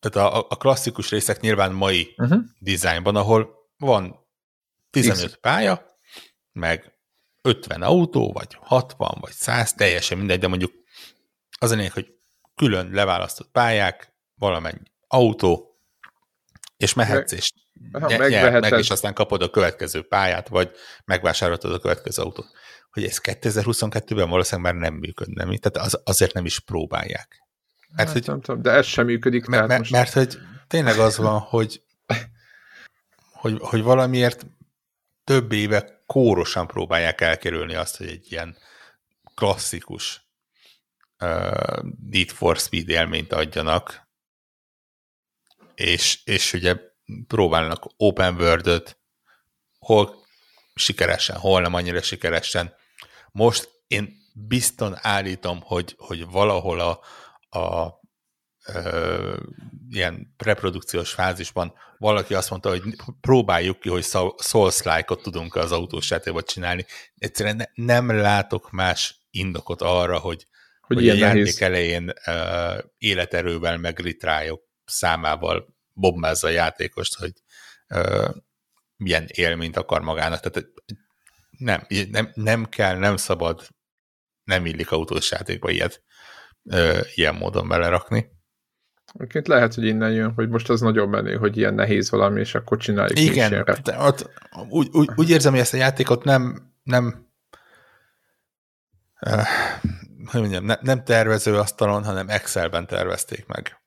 tehát 0.00 0.32
a, 0.32 0.46
a 0.48 0.56
klasszikus 0.56 1.10
részek 1.10 1.40
nyilván 1.40 1.72
mai 1.72 2.14
uh-huh. 2.16 2.40
dizájnban, 2.58 3.16
ahol 3.16 3.68
van 3.78 4.26
15 4.90 5.26
X. 5.26 5.38
pálya, 5.40 5.86
meg 6.52 6.98
50 7.42 7.82
autó, 7.82 8.32
vagy 8.32 8.56
60, 8.60 9.16
vagy 9.20 9.32
100, 9.32 9.72
teljesen 9.72 10.18
mindegy, 10.18 10.38
de 10.38 10.48
mondjuk 10.48 10.72
az 11.58 11.70
a 11.70 11.74
lényeg, 11.74 11.92
hogy 11.92 12.14
külön 12.54 12.90
leválasztott 12.92 13.50
pályák, 13.50 14.14
valamennyi 14.34 14.90
autó, 15.06 15.69
és 16.80 16.94
mehetsz, 16.94 17.32
és 17.32 17.52
nyer 18.28 18.60
meg, 18.60 18.72
és 18.72 18.90
aztán 18.90 19.14
kapod 19.14 19.42
a 19.42 19.50
következő 19.50 20.02
pályát, 20.02 20.48
vagy 20.48 20.70
megvásároltad 21.04 21.72
a 21.72 21.78
következő 21.78 22.22
autót. 22.22 22.46
Hogy 22.90 23.04
ez 23.04 23.18
2022-ben 23.22 24.28
valószínűleg 24.28 24.72
már 24.72 24.82
nem 24.82 24.98
működne, 24.98 25.44
mi? 25.44 25.58
tehát 25.58 25.86
az, 25.88 26.00
azért 26.04 26.34
nem 26.34 26.44
is 26.44 26.60
próbálják. 26.60 27.42
Mert, 27.88 28.08
hát, 28.08 28.18
hogy, 28.18 28.26
nem 28.26 28.40
tudom, 28.40 28.62
de 28.62 28.70
ez 28.70 28.86
sem 28.86 29.06
működik. 29.06 29.46
Mert, 29.46 29.66
mert, 29.66 29.78
most... 29.78 29.90
mert 29.90 30.12
hogy 30.12 30.38
tényleg 30.66 30.98
az 30.98 31.16
van, 31.16 31.38
hogy, 31.38 31.82
hogy, 33.32 33.56
hogy 33.60 33.82
valamiért 33.82 34.46
több 35.24 35.52
éve 35.52 36.02
kórosan 36.06 36.66
próbálják 36.66 37.20
elkerülni 37.20 37.74
azt, 37.74 37.96
hogy 37.96 38.08
egy 38.08 38.32
ilyen 38.32 38.56
klasszikus 39.34 40.24
uh, 41.18 41.82
Need 42.10 42.28
for 42.28 42.56
Speed 42.56 42.88
élményt 42.88 43.32
adjanak, 43.32 44.08
és, 45.80 46.20
és 46.24 46.52
ugye 46.52 46.76
próbálnak 47.26 47.84
open 47.96 48.34
world 48.34 48.96
hol 49.78 50.14
sikeresen, 50.74 51.36
hol 51.36 51.60
nem 51.60 51.74
annyira 51.74 52.02
sikeresen. 52.02 52.74
Most 53.32 53.70
én 53.86 54.18
bizton 54.34 54.96
állítom, 55.00 55.60
hogy, 55.60 55.94
hogy 55.98 56.26
valahol 56.26 56.80
a, 56.80 57.00
a 57.58 58.00
ö, 58.66 59.36
ilyen 59.90 60.34
preprodukciós 60.36 61.10
fázisban 61.10 61.72
valaki 61.98 62.34
azt 62.34 62.50
mondta, 62.50 62.68
hogy 62.68 62.82
próbáljuk 63.20 63.80
ki, 63.80 63.88
hogy 63.88 64.04
Souls-like-ot 64.38 65.22
tudunk 65.22 65.54
az 65.54 65.72
autós 65.72 66.10
játékban 66.10 66.44
csinálni. 66.44 66.86
Egyszerűen 67.18 67.56
ne, 67.56 67.64
nem 67.74 68.10
látok 68.10 68.70
más 68.70 69.26
indokot 69.30 69.82
arra, 69.82 70.18
hogy, 70.18 70.46
hogy, 70.80 70.96
hogy 70.96 71.08
a 71.08 71.12
játék 71.12 71.32
nehéz. 71.32 71.62
elején 71.62 72.12
ö, 72.26 72.78
életerővel, 72.98 73.78
meg 73.78 73.98
ritrályok 73.98 74.68
számával 74.90 75.74
bombázza 75.92 76.46
a 76.46 76.50
játékost, 76.50 77.18
hogy 77.18 77.32
ö, 77.88 78.28
milyen 78.96 79.24
élményt 79.26 79.76
akar 79.76 80.00
magának. 80.00 80.40
Tehát 80.40 80.68
nem, 81.58 81.86
nem, 82.10 82.30
nem 82.34 82.68
kell, 82.68 82.96
nem 82.96 83.16
szabad, 83.16 83.68
nem 84.44 84.66
illik 84.66 84.90
autós 84.90 85.30
játékba 85.30 85.70
ilyet 85.70 86.02
ö, 86.64 86.98
ilyen 87.14 87.34
módon 87.34 87.68
belerakni. 87.68 88.38
Egyébként 89.14 89.48
lehet, 89.48 89.74
hogy 89.74 89.84
innen 89.84 90.12
jön, 90.12 90.32
hogy 90.32 90.48
most 90.48 90.68
az 90.68 90.80
nagyon 90.80 91.08
menő, 91.08 91.36
hogy 91.36 91.56
ilyen 91.56 91.74
nehéz 91.74 92.10
valami, 92.10 92.40
és 92.40 92.54
akkor 92.54 92.78
csináljuk 92.78 93.18
Igen, 93.18 93.64
de 93.82 93.98
ott, 93.98 94.30
úgy, 94.68 94.88
úgy, 94.92 95.10
úgy 95.16 95.30
érzem, 95.30 95.52
hogy 95.52 95.60
ezt 95.60 95.74
a 95.74 95.76
játékot 95.76 96.24
nem, 96.24 96.72
nem 96.82 97.26
uh, 99.20 99.46
hogy 100.30 100.40
mondjam, 100.40 100.64
ne, 100.64 100.76
nem 100.80 101.04
tervező 101.04 101.58
asztalon, 101.58 102.04
hanem 102.04 102.28
Excelben 102.28 102.86
tervezték 102.86 103.46
meg. 103.46 103.79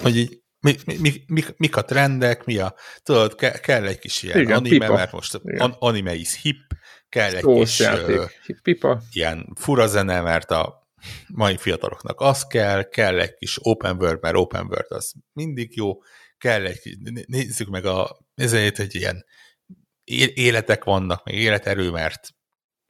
Hogy 0.00 0.16
így 0.16 0.42
mi, 0.60 0.76
mi, 0.84 1.24
mi, 1.26 1.44
mik 1.56 1.76
a 1.76 1.84
trendek, 1.84 2.44
mi 2.44 2.58
a, 2.58 2.74
tudod, 3.02 3.34
ke, 3.34 3.50
kell 3.50 3.86
egy 3.86 3.98
kis 3.98 4.22
ilyen 4.22 4.40
Igen, 4.40 4.56
anime, 4.56 4.78
pipa. 4.78 4.94
mert 4.94 5.12
most 5.12 5.40
Igen. 5.44 5.76
anime 5.78 6.14
is 6.14 6.40
hip, 6.40 6.60
kell 7.08 7.34
egy 7.34 7.42
Szós 7.42 7.76
kis 7.76 7.78
játék. 7.78 8.60
pipa. 8.62 9.02
ilyen 9.12 9.52
fura 9.54 9.86
zene, 9.86 10.20
mert 10.20 10.50
a 10.50 10.88
mai 11.28 11.56
fiataloknak 11.56 12.20
az 12.20 12.46
kell, 12.46 12.82
kell 12.88 13.18
egy 13.18 13.34
kis 13.34 13.58
open 13.62 13.96
world, 13.96 14.20
mert 14.20 14.36
open 14.36 14.66
world 14.66 14.90
az 14.90 15.12
mindig 15.32 15.76
jó, 15.76 15.92
kell 16.38 16.64
egy, 16.66 16.96
nézzük 17.26 17.68
meg 17.68 17.84
a, 17.84 18.18
ezért, 18.34 18.76
hogy 18.76 18.94
ilyen 18.94 19.24
életek 20.34 20.84
vannak, 20.84 21.24
meg 21.24 21.34
életerő, 21.34 21.90
mert 21.90 22.28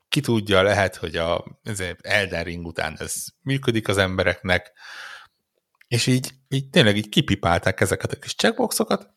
ki 0.09 0.21
tudja, 0.21 0.63
lehet, 0.63 0.97
hogy 0.97 1.17
a 1.17 1.61
Elden 2.01 2.45
Ring 2.45 2.67
után 2.67 2.97
ez 2.99 3.25
működik 3.43 3.89
az 3.89 3.97
embereknek, 3.97 4.73
És 5.89 6.07
így, 6.07 6.31
így 6.49 6.71
tényleg 6.71 6.97
így 6.97 7.09
kipipálták 7.09 7.81
ezeket 7.81 8.13
a 8.13 8.19
kis 8.19 8.35
checkboxokat, 8.35 9.11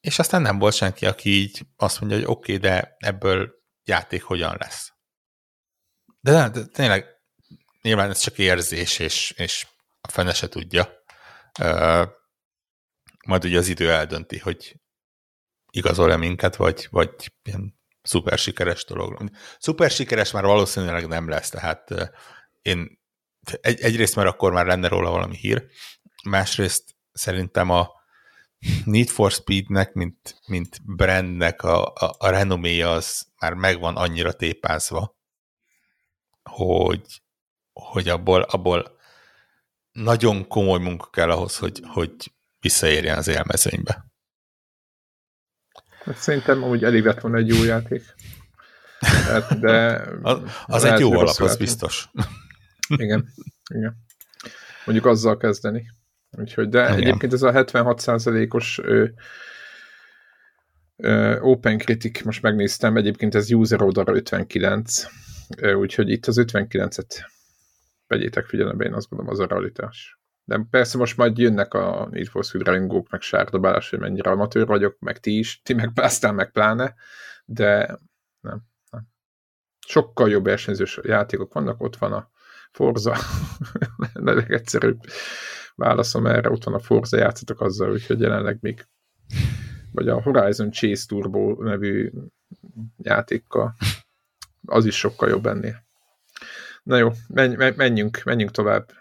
és 0.00 0.18
aztán 0.18 0.42
nem 0.42 0.58
volt 0.58 0.74
senki, 0.74 1.06
aki 1.06 1.30
így 1.30 1.66
azt 1.76 2.00
mondja, 2.00 2.18
hogy 2.18 2.26
oké, 2.26 2.56
okay, 2.56 2.70
de 2.70 2.96
ebből 2.98 3.54
játék 3.84 4.22
hogyan 4.22 4.56
lesz. 4.58 4.92
De, 6.20 6.48
de 6.48 6.66
tényleg 6.66 7.06
nyilván 7.82 8.10
ez 8.10 8.20
csak 8.20 8.38
érzés, 8.38 8.98
és, 8.98 9.30
és 9.30 9.66
a 10.00 10.08
fene 10.10 10.34
se 10.34 10.48
tudja. 10.48 11.04
Uh, 11.60 12.08
majd 13.26 13.44
ugye 13.44 13.58
az 13.58 13.68
idő 13.68 13.90
eldönti, 13.90 14.38
hogy 14.38 14.80
igazol-e 15.70 16.16
minket, 16.16 16.56
vagy, 16.56 16.86
vagy 16.90 17.32
ilyen 17.42 17.80
szuper 18.02 18.38
sikeres 18.38 18.84
dolog. 18.84 19.30
Szuper 19.58 19.90
sikeres 19.90 20.30
már 20.30 20.44
valószínűleg 20.44 21.06
nem 21.06 21.28
lesz, 21.28 21.50
tehát 21.50 22.10
én 22.62 23.04
egy, 23.60 23.80
egyrészt, 23.80 24.14
mert 24.14 24.28
akkor 24.28 24.52
már 24.52 24.66
lenne 24.66 24.88
róla 24.88 25.10
valami 25.10 25.36
hír, 25.36 25.66
másrészt 26.26 26.96
szerintem 27.12 27.70
a 27.70 27.90
Need 28.84 29.08
for 29.08 29.30
Speednek, 29.30 29.92
mint, 29.92 30.40
mint 30.46 30.78
brandnek 30.82 31.62
a, 31.62 31.86
a, 31.86 32.14
a 32.18 32.28
renoméja 32.28 32.92
az 32.92 33.26
már 33.40 33.54
megvan 33.54 33.96
annyira 33.96 34.32
tépázva, 34.32 35.16
hogy, 36.42 37.22
hogy 37.72 38.08
abból, 38.08 38.42
abból 38.42 38.98
nagyon 39.92 40.48
komoly 40.48 40.78
munka 40.78 41.10
kell 41.10 41.30
ahhoz, 41.30 41.56
hogy, 41.56 41.80
hogy 41.86 42.14
visszaérjen 42.60 43.18
az 43.18 43.28
élmezőnybe. 43.28 44.04
Hát 46.04 46.16
szerintem 46.16 46.62
amúgy 46.62 46.84
elég 46.84 47.04
lett 47.04 47.20
volna 47.20 47.36
egy 47.36 47.48
jó 47.48 47.64
játék. 47.64 48.14
Hát, 49.00 49.60
de 49.60 50.02
az, 50.22 50.40
az 50.66 50.84
egy 50.84 51.00
jó 51.00 51.12
alap, 51.12 51.38
az 51.38 51.56
biztos. 51.56 52.10
Igen, 52.96 53.32
igen. 53.74 53.96
Mondjuk 54.84 55.06
azzal 55.06 55.36
kezdeni. 55.36 55.90
Úgyhogy, 56.38 56.68
de 56.68 56.82
igen. 56.82 57.00
egyébként 57.00 57.32
ez 57.32 57.42
a 57.42 57.52
76%-os 57.52 58.80
Open 61.40 61.78
Critic, 61.78 62.22
most 62.22 62.42
megnéztem, 62.42 62.96
egyébként 62.96 63.34
ez 63.34 63.52
user 63.52 63.82
oldalra 63.82 64.14
59, 64.14 65.06
úgyhogy 65.74 66.10
itt 66.10 66.26
az 66.26 66.42
59-et 66.46 67.24
vegyétek 68.06 68.46
figyelembe, 68.46 68.84
én 68.84 68.94
azt 68.94 69.08
gondolom 69.08 69.32
az 69.32 69.40
a 69.40 69.46
realitás. 69.46 70.18
De 70.44 70.66
persze 70.70 70.98
most 70.98 71.16
majd 71.16 71.38
jönnek 71.38 71.74
a 71.74 72.08
Need 72.10 72.26
for 72.26 72.44
Speed 72.44 72.66
rajongók, 72.66 73.10
meg 73.10 73.20
sárdobálás, 73.20 73.90
hogy 73.90 73.98
mennyire 73.98 74.30
amatőr 74.30 74.66
vagyok, 74.66 74.98
meg 74.98 75.20
ti 75.20 75.38
is, 75.38 75.62
ti 75.62 75.74
meg 75.74 75.90
aztán 75.94 76.34
meg 76.34 76.50
pláne, 76.50 76.94
de 77.44 77.98
nem, 78.40 78.62
nem. 78.90 79.06
Sokkal 79.86 80.30
jobb 80.30 80.44
versenyzős 80.44 81.00
játékok 81.02 81.52
vannak, 81.52 81.82
ott 81.82 81.96
van 81.96 82.12
a 82.12 82.30
Forza, 82.70 83.16
egyszerűbb 84.48 85.00
válaszom 85.76 86.26
erre, 86.26 86.50
ott 86.50 86.64
van 86.64 86.74
a 86.74 86.78
Forza, 86.78 87.16
játszatok 87.16 87.60
azzal, 87.60 87.90
úgyhogy 87.90 88.20
jelenleg 88.20 88.58
még 88.60 88.86
vagy 89.92 90.08
a 90.08 90.22
Horizon 90.22 90.70
Chase 90.70 91.06
Turbo 91.06 91.62
nevű 91.62 92.10
játékkal, 92.98 93.74
az 94.66 94.84
is 94.84 94.96
sokkal 94.96 95.28
jobb 95.28 95.46
ennél. 95.46 95.84
Na 96.82 96.96
jó, 96.96 97.12
menjünk, 97.76 98.22
menjünk 98.24 98.50
tovább. 98.50 98.92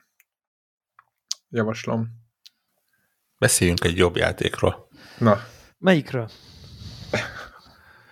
Javaslom. 1.49 2.07
Beszéljünk 3.38 3.83
egy 3.83 3.97
jobb 3.97 4.15
játékról. 4.15 4.88
Na. 5.17 5.39
Melyikről? 5.77 6.29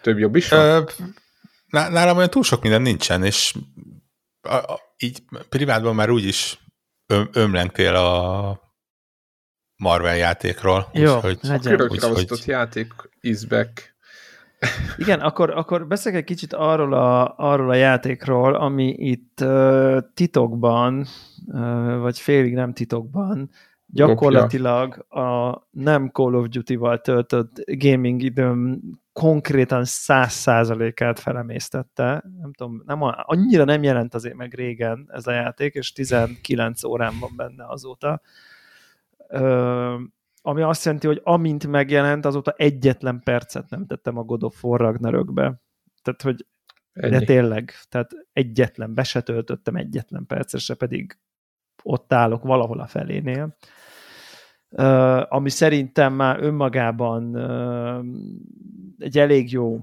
Több 0.02 0.18
jobb 0.18 0.36
is 0.36 0.50
van? 0.50 0.88
nálam 1.68 2.18
olyan 2.18 2.30
túl 2.30 2.44
sok 2.44 2.62
minden 2.62 2.82
nincsen, 2.82 3.24
és 3.24 3.56
a, 4.42 4.56
a, 4.56 4.80
így 4.98 5.24
privátban 5.50 5.96
már 5.96 6.10
úgyis 6.10 6.63
öm, 7.14 7.30
ömlengtél 7.34 7.96
a 7.96 8.60
Marvel 9.76 10.18
játékról. 10.18 10.90
Jó, 10.94 11.16
úgy, 11.24 11.40
legyen. 11.42 11.80
A 11.80 12.10
úgy, 12.10 12.44
játék 12.46 12.94
is 13.22 13.46
back. 13.46 13.96
Igen, 14.98 15.20
akkor, 15.20 15.50
akkor 15.50 15.88
beszélek 15.88 16.18
egy 16.18 16.26
kicsit 16.26 16.54
arról 16.54 16.94
a, 16.94 17.34
arról 17.38 17.70
a 17.70 17.76
játékról, 17.76 18.56
ami 18.56 18.96
itt 18.98 19.42
uh, 19.42 19.98
titokban, 20.14 21.06
uh, 21.46 21.98
vagy 21.98 22.20
félig 22.20 22.54
nem 22.54 22.74
titokban, 22.74 23.50
gyakorlatilag 23.94 25.06
a 25.10 25.62
nem 25.72 26.10
Call 26.10 26.34
of 26.34 26.48
Duty-val 26.48 27.02
töltött 27.02 27.64
gaming 27.66 28.22
időm 28.22 28.82
konkrétan 29.14 29.86
száz 29.86 30.34
százalékát 30.34 31.20
felemésztette. 31.20 32.24
Nem 32.40 32.54
tudom, 32.54 32.82
nem, 32.86 33.00
annyira 33.02 33.64
nem 33.64 33.84
jelent 33.84 34.14
azért 34.14 34.36
meg 34.36 34.54
régen 34.54 35.10
ez 35.12 35.28
a 35.28 35.32
játék, 35.32 35.74
és 35.74 35.92
19 35.92 36.84
órán 36.84 37.14
van 37.20 37.34
benne 37.36 37.66
azóta. 37.68 38.22
Ö, 39.28 39.96
ami 40.42 40.62
azt 40.62 40.86
jelenti, 40.86 41.08
hogy 41.08 41.22
amint 41.24 41.68
megjelent, 41.68 42.26
azóta 42.26 42.54
egyetlen 42.58 43.22
percet 43.24 43.70
nem 43.70 43.86
tettem 43.86 44.18
a 44.18 44.24
God 44.24 44.44
of 44.44 44.64
War 44.64 44.80
Ragnarökbe. 44.80 45.62
Tehát, 46.02 46.22
hogy 46.22 46.46
Ennyi. 46.94 47.12
de 47.12 47.20
tényleg, 47.26 47.74
tehát 47.90 48.12
egyetlen, 48.34 48.94
be 48.94 49.04
se 49.04 49.22
töltöttem 49.22 49.76
egyetlen 49.76 50.26
percesre, 50.26 50.74
pedig 50.74 51.18
ott 51.84 52.14
állok 52.14 52.44
valahol 52.44 52.80
a 52.80 52.88
felénél. 52.88 53.58
Uh, 54.70 55.34
ami 55.34 55.50
szerintem 55.50 56.14
már 56.14 56.44
önmagában 56.44 57.38
egy 58.98 59.18
elég 59.18 59.52
jó 59.52 59.80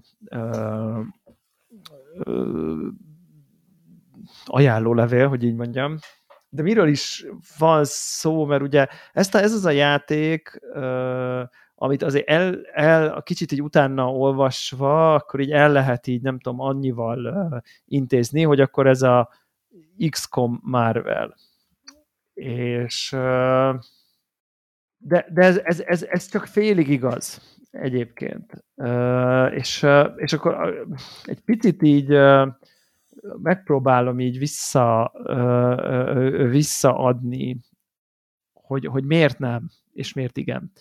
ajánlólevél, 4.45 5.29
hogy 5.29 5.45
így 5.45 5.55
mondjam. 5.55 5.97
De 6.49 6.63
miről 6.63 6.89
is 6.89 7.27
van 7.59 7.85
szó, 7.85 8.45
mert 8.45 8.63
ugye 8.63 8.87
ezt 9.13 9.35
a, 9.35 9.39
ez 9.39 9.53
az 9.53 9.65
a 9.65 9.71
játék, 9.71 10.61
amit 11.75 12.03
azért 12.03 12.29
el, 12.29 12.61
el, 12.73 13.23
kicsit 13.23 13.53
így 13.53 13.63
utána 13.63 14.13
olvasva, 14.13 15.15
akkor 15.15 15.41
így 15.41 15.51
el 15.51 15.73
lehet 15.73 16.07
így, 16.07 16.23
nem 16.23 16.39
tudom, 16.39 16.61
annyival 16.61 17.63
intézni, 17.85 18.43
hogy 18.43 18.61
akkor 18.61 18.87
ez 18.87 19.03
a 19.03 19.29
XCOM 20.11 20.61
Marvel. 20.63 21.35
És 22.41 23.11
de, 24.97 25.27
de 25.33 25.43
ez, 25.43 25.61
ez, 25.65 25.81
ez, 25.81 26.03
ez 26.03 26.29
csak 26.29 26.47
félig 26.47 26.89
igaz 26.89 27.57
egyébként. 27.71 28.65
És, 29.51 29.87
és 30.17 30.33
akkor 30.33 30.85
egy 31.25 31.41
picit 31.41 31.83
így 31.83 32.09
megpróbálom 33.43 34.21
így 34.21 34.39
vissza, 34.39 35.13
visszaadni, 36.51 37.57
hogy, 38.53 38.87
hogy 38.87 39.05
miért 39.05 39.39
nem, 39.39 39.71
és 39.93 40.13
miért 40.13 40.37
igen. 40.37 40.73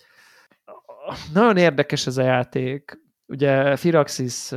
Nagyon 1.32 1.56
érdekes 1.56 2.06
ez 2.06 2.16
a 2.16 2.22
játék. 2.22 3.00
Ugye 3.26 3.76
Firaxis 3.76 4.52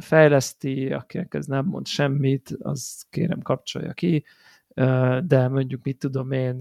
fejleszti, 0.00 0.92
akinek 0.92 1.34
ez 1.34 1.46
nem 1.46 1.64
mond 1.64 1.86
semmit, 1.86 2.56
az 2.58 3.06
kérem 3.10 3.40
kapcsolja 3.40 3.92
ki 3.92 4.24
de 5.24 5.48
mondjuk 5.48 5.82
mit 5.82 5.98
tudom 5.98 6.30
én, 6.30 6.60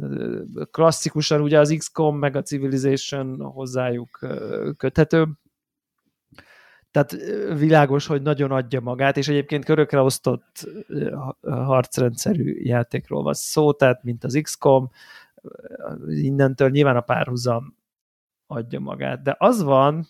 klasszikusan 0.71 1.41
ugye 1.41 1.59
az 1.59 1.75
XCOM 1.77 2.17
meg 2.17 2.35
a 2.35 2.41
Civilization 2.41 3.41
hozzájuk 3.41 4.19
köthető, 4.77 5.27
tehát 6.91 7.11
világos, 7.57 8.05
hogy 8.05 8.21
nagyon 8.21 8.51
adja 8.51 8.79
magát, 8.79 9.17
és 9.17 9.27
egyébként 9.27 9.65
körökre 9.65 10.01
osztott 10.01 10.69
harcrendszerű 11.41 12.59
játékról 12.63 13.23
van 13.23 13.33
szó, 13.33 13.73
tehát 13.73 14.03
mint 14.03 14.23
az 14.23 14.39
XCOM, 14.41 14.89
innentől 16.07 16.69
nyilván 16.69 16.95
a 16.95 17.01
párhuzam 17.01 17.77
adja 18.47 18.79
magát. 18.79 19.21
De 19.21 19.35
az 19.39 19.61
van, 19.63 20.07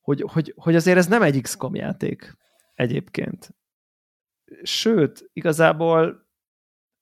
hogy, 0.00 0.24
hogy, 0.32 0.54
hogy 0.56 0.74
azért 0.74 0.96
ez 0.96 1.06
nem 1.06 1.22
egy 1.22 1.40
XCOM 1.40 1.74
játék 1.74 2.36
egyébként. 2.74 3.54
Sőt, 4.62 5.30
igazából 5.32 6.28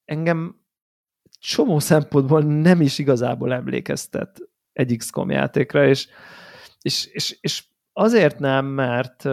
engem 0.08 0.60
csomó 1.38 1.78
szempontból 1.78 2.42
nem 2.42 2.80
is 2.80 2.98
igazából 2.98 3.52
emlékeztet 3.52 4.40
egy 4.72 4.96
XCOM 4.96 5.30
játékra, 5.30 5.86
és, 5.86 6.08
és, 6.80 7.06
és, 7.06 7.38
és 7.40 7.64
azért 7.92 8.38
nem, 8.38 8.66
mert, 8.66 9.24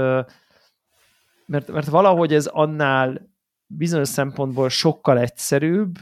mert, 1.46 1.68
mert 1.68 1.88
valahogy 1.88 2.34
ez 2.34 2.46
annál 2.46 3.34
bizonyos 3.66 4.08
szempontból 4.08 4.70
sokkal 4.70 5.20
egyszerűbb, 5.20 5.98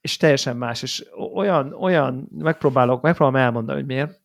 és 0.00 0.16
teljesen 0.16 0.56
más, 0.56 0.82
és 0.82 1.06
olyan, 1.34 1.72
olyan 1.72 2.28
megpróbálok, 2.38 3.02
megpróbálom 3.02 3.40
elmondani, 3.46 3.78
hogy 3.78 3.88
miért. 3.88 4.20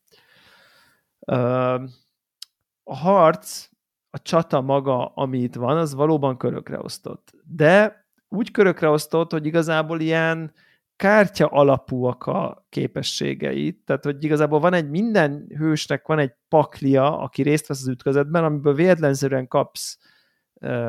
A 2.84 2.94
harc, 2.94 3.68
a 4.10 4.22
csata 4.22 4.60
maga, 4.60 5.06
ami 5.06 5.38
itt 5.38 5.54
van, 5.54 5.76
az 5.76 5.94
valóban 5.94 6.36
körökre 6.36 6.78
osztott. 6.78 7.32
De 7.44 8.01
úgy 8.32 8.50
körökre 8.50 8.88
osztott, 8.88 9.32
hogy 9.32 9.46
igazából 9.46 10.00
ilyen 10.00 10.52
kártya 10.96 11.46
alapúak 11.46 12.26
a 12.26 12.66
képességeit, 12.68 13.82
tehát 13.84 14.04
hogy 14.04 14.24
igazából 14.24 14.60
van 14.60 14.72
egy, 14.72 14.90
minden 14.90 15.46
hősnek 15.56 16.06
van 16.06 16.18
egy 16.18 16.32
paklia, 16.48 17.18
aki 17.18 17.42
részt 17.42 17.66
vesz 17.66 17.80
az 17.80 17.88
ütközetben, 17.88 18.44
amiből 18.44 18.74
véletlenszerűen 18.74 19.48
kapsz 19.48 19.98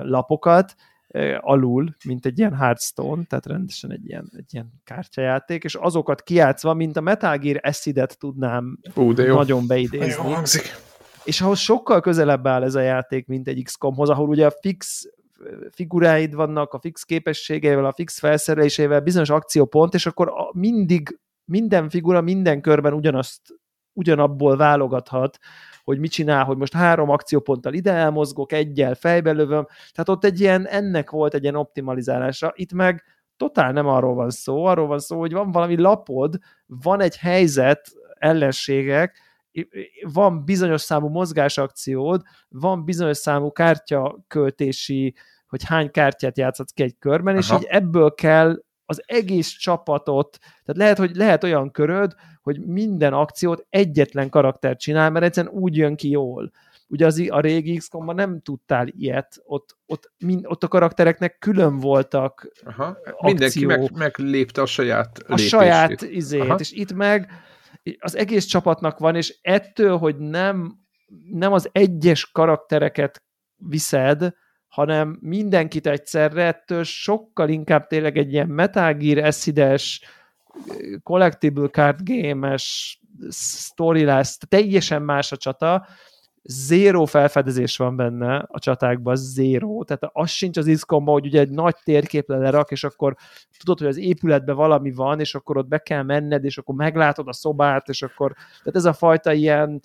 lapokat, 0.02 0.76
alul, 1.40 1.96
mint 2.06 2.26
egy 2.26 2.40
ilyen 2.40 2.56
Hearthstone, 2.56 3.24
tehát 3.24 3.46
rendesen 3.46 3.92
egy 3.92 4.08
ilyen, 4.08 4.32
egy 4.38 4.54
ilyen 4.54 4.74
kártyajáték, 4.84 5.64
és 5.64 5.76
azokat 5.76 6.22
kiátszva, 6.22 6.74
mint 6.74 6.98
a 6.98 7.02
Metal 7.02 7.38
Gear 7.38 7.60
Acid-et 7.62 8.20
tudnám 8.20 8.80
Ú, 8.96 9.14
de 9.14 9.24
jó. 9.24 9.36
nagyon 9.36 9.68
beidézni. 9.68 10.24
Jó 10.24 10.34
hangzik. 10.34 10.76
És 11.24 11.42
ahhoz 11.42 11.60
sokkal 11.60 12.02
közelebb 12.02 12.48
áll 12.48 12.64
ez 12.64 12.76
a 12.76 12.80
játék, 12.80 13.28
mint 13.28 13.48
egy 13.48 13.64
XCOM-hoz, 13.64 14.10
ahol 14.10 14.28
ugye 14.28 14.46
a 14.46 14.54
fix 14.62 15.06
figuráid 15.72 16.36
vannak, 16.36 16.74
a 16.74 16.80
fix 16.80 17.04
képességeivel, 17.04 17.86
a 17.86 17.94
fix 17.94 18.20
felszerelésével, 18.20 19.02
bizonyos 19.02 19.30
akciópont, 19.30 19.94
és 19.94 20.06
akkor 20.06 20.34
mindig 20.54 21.20
minden 21.46 21.90
figura 21.90 22.22
minden 22.22 22.62
körben 22.62 22.94
ugyanazt, 22.94 23.42
ugyanabból 23.94 24.58
válogathat, 24.58 25.38
hogy 25.84 26.00
mit 26.00 26.12
csinál, 26.12 26.44
hogy 26.44 26.58
most 26.58 26.74
három 26.74 27.10
akcióponttal 27.10 27.74
ide 27.74 27.92
elmozgok, 27.92 28.52
egyel 28.52 28.96
fejbe 28.96 29.32
lövöm, 29.32 29.68
tehát 29.92 30.10
ott 30.10 30.24
egy 30.24 30.40
ilyen, 30.40 30.68
ennek 30.68 31.10
volt 31.10 31.34
egy 31.34 31.44
ilyen 31.44 31.56
optimalizálása, 31.56 32.54
itt 32.56 32.74
meg 32.74 33.04
totál 33.38 33.72
nem 33.72 33.88
arról 33.88 34.14
van 34.14 34.30
szó, 34.30 34.66
arról 34.66 34.88
van 34.88 35.00
szó, 35.00 35.20
hogy 35.20 35.34
van 35.34 35.52
valami 35.52 35.78
lapod, 35.78 36.38
van 36.66 37.02
egy 37.02 37.18
helyzet, 37.18 37.92
ellenségek, 38.14 39.18
van 40.14 40.46
bizonyos 40.46 40.82
számú 40.82 41.08
mozgásakciód, 41.08 42.22
van 42.50 42.86
bizonyos 42.86 43.18
számú 43.18 43.52
kártyaköltési, 43.52 45.16
hogy 45.54 45.64
hány 45.64 45.92
kártyát 45.92 46.38
játszhatsz 46.38 46.72
ki 46.72 46.84
egy 46.84 46.96
körben, 47.00 47.38
Aha. 47.38 47.56
és 47.56 47.62
így 47.62 47.68
ebből 47.70 48.14
kell 48.14 48.64
az 48.86 49.04
egész 49.06 49.50
csapatot, 49.50 50.38
tehát 50.40 50.82
lehet, 50.82 50.98
hogy 50.98 51.16
lehet 51.16 51.44
olyan 51.44 51.72
köröd, 51.72 52.14
hogy 52.42 52.60
minden 52.66 53.14
akciót 53.14 53.66
egyetlen 53.70 54.30
karakter 54.30 54.76
csinál, 54.76 55.10
mert 55.10 55.26
egyszerűen 55.26 55.54
úgy 55.54 55.76
jön 55.76 55.96
ki 55.96 56.10
jól. 56.10 56.52
Ugye 56.88 57.06
az, 57.06 57.24
a 57.30 57.40
régi 57.40 57.76
x 57.76 57.90
nem 58.06 58.42
tudtál 58.42 58.88
ilyet, 58.88 59.42
ott, 59.44 59.78
ott, 59.86 60.12
mind, 60.18 60.46
ott 60.48 60.64
a 60.64 60.68
karaktereknek 60.68 61.38
külön 61.38 61.80
voltak 61.80 62.48
Aha. 62.64 62.98
Mindenki 63.22 63.66
meg, 63.66 63.92
meglépte 63.98 64.62
a 64.62 64.66
saját 64.66 65.24
A 65.28 65.38
saját 65.38 66.02
izét, 66.02 66.42
Aha. 66.42 66.56
és 66.56 66.72
itt 66.72 66.94
meg 66.94 67.32
az 68.00 68.18
egész 68.18 68.46
csapatnak 68.46 69.00
van, 69.00 69.16
és 69.16 69.38
ettől, 69.42 69.98
hogy 69.98 70.18
nem, 70.18 70.76
nem 71.32 71.54
az 71.54 71.70
egyes 71.72 72.32
karaktereket 72.32 73.24
viszed, 73.56 74.34
hanem 74.74 75.18
mindenkit 75.22 75.88
egyszerre, 75.88 76.46
ettől 76.46 76.84
sokkal 76.84 77.50
inkább 77.50 77.88
tényleg 77.88 78.18
egy 78.18 78.34
ilyen 78.34 78.48
Metal 78.48 78.94
Gear 78.94 79.18
eszides, 79.18 80.02
collectible 81.04 81.68
card 81.68 82.00
game-es 82.04 83.00
story 83.32 84.04
lesz, 84.04 84.38
teljesen 84.38 85.02
más 85.02 85.32
a 85.32 85.38
csata, 85.38 85.86
zéró 86.44 87.06
felfedezés 87.06 87.78
van 87.78 87.96
benne 87.96 88.46
a 88.48 88.60
csatákban, 88.60 89.16
zéró, 89.16 89.84
tehát 89.84 90.10
az 90.14 90.30
sincs 90.30 90.58
az 90.58 90.70
XCOM 90.74 91.06
hogy 91.06 91.26
ugye 91.26 91.40
egy 91.40 91.50
nagy 91.50 91.76
térképre 91.84 92.38
lerak, 92.38 92.72
és 92.72 92.84
akkor 92.84 93.16
tudod, 93.60 93.80
hogy 93.80 93.88
az 93.88 93.98
épületben 93.98 94.56
valami 94.56 94.92
van, 94.92 95.20
és 95.20 95.36
akkor 95.36 95.58
ott 95.58 95.68
be 95.68 95.78
kell 95.78 96.04
menned, 96.04 96.44
és 96.44 96.58
akkor 96.58 96.76
meglátod 96.76 97.28
a 97.28 97.34
szobát, 97.34 97.90
és 97.90 98.02
akkor, 98.02 98.34
tehát 98.34 98.76
ez 98.76 98.86
a 98.86 98.94
fajta 98.94 99.34
ilyen 99.34 99.82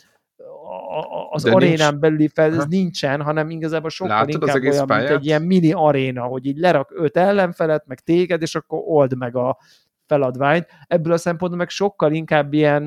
az 1.30 1.42
De 1.42 1.52
arénán 1.52 1.88
nincs. 1.88 2.00
belüli 2.00 2.28
fel, 2.28 2.50
ez 2.50 2.56
ha. 2.56 2.64
nincsen, 2.68 3.22
hanem 3.22 3.50
igazából 3.50 3.90
sokkal 3.90 4.16
Látod 4.16 4.42
inkább 4.42 4.62
olyan, 4.62 4.86
pályát? 4.86 5.08
mint 5.08 5.20
egy 5.20 5.26
ilyen 5.26 5.42
mini 5.42 5.72
aréna, 5.72 6.22
hogy 6.22 6.46
így 6.46 6.58
lerak 6.58 6.92
öt 6.94 7.16
ellenfelet, 7.16 7.86
meg 7.86 8.00
téged, 8.00 8.42
és 8.42 8.54
akkor 8.54 8.80
old 8.84 9.16
meg 9.16 9.36
a 9.36 9.58
feladványt. 10.06 10.66
Ebből 10.86 11.12
a 11.12 11.16
szempontból 11.16 11.58
meg 11.58 11.68
sokkal 11.68 12.12
inkább 12.12 12.52
ilyen 12.52 12.86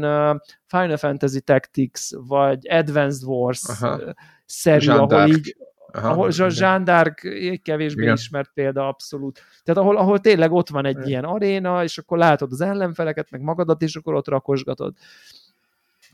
Final 0.66 0.98
Fantasy 0.98 1.42
Tactics, 1.42 2.10
vagy 2.28 2.68
Advanced 2.70 3.28
Wars 3.28 3.62
Aha. 3.70 4.00
szerű, 4.46 4.90
ahol 4.90 5.28
így 5.28 5.56
Aha, 5.94 6.10
ahol 6.10 6.30
Jean 6.36 6.84
d'Arc 6.86 7.60
kevésbé 7.64 8.02
igen. 8.02 8.14
ismert 8.14 8.52
példa 8.54 8.88
abszolút. 8.88 9.42
Tehát 9.64 9.82
ahol, 9.82 9.98
ahol 9.98 10.20
tényleg 10.20 10.52
ott 10.52 10.70
van 10.70 10.86
egy 10.86 10.96
igen. 10.98 11.08
ilyen 11.08 11.24
aréna, 11.24 11.84
és 11.84 11.98
akkor 11.98 12.18
látod 12.18 12.52
az 12.52 12.62
ellenfeleket, 12.62 13.32
meg 13.32 13.42
magadat, 13.42 13.82
és 13.82 13.96
akkor 13.96 14.14
ott 14.14 14.28
rakosgatod. 14.28 14.94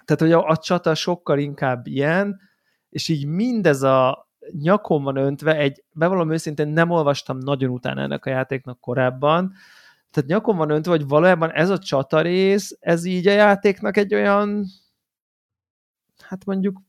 Tehát, 0.08 0.22
hogy 0.22 0.32
a, 0.32 0.50
a 0.50 0.58
csata 0.58 0.96
sokkal 0.96 1.40
inkább 1.40 1.88
ilyen, 1.88 2.40
és 2.90 3.08
így 3.08 3.26
mindez 3.26 3.82
a 3.84 4.30
nyakon 4.52 5.04
van 5.04 5.16
öntve, 5.16 5.58
egy, 5.58 5.84
bevallom 5.92 6.32
őszintén 6.32 6.68
nem 6.68 6.90
olvastam 6.90 7.38
nagyon 7.38 7.70
utána 7.70 8.02
ennek 8.02 8.26
a 8.26 8.30
játéknak 8.30 8.80
korábban, 8.80 9.54
tehát 10.12 10.30
nyakon 10.30 10.58
van 10.58 10.70
öntve, 10.70 10.92
hogy 10.92 11.08
valójában 11.08 11.52
ez 11.52 11.70
a 11.70 11.78
csata 11.78 12.22
rész, 12.22 12.78
ez 12.80 13.06
így 13.06 13.28
a 13.28 13.32
játéknak 13.32 13.98
egy 13.98 14.14
olyan, 14.14 14.66
hát 16.20 16.46
mondjuk 16.46 16.82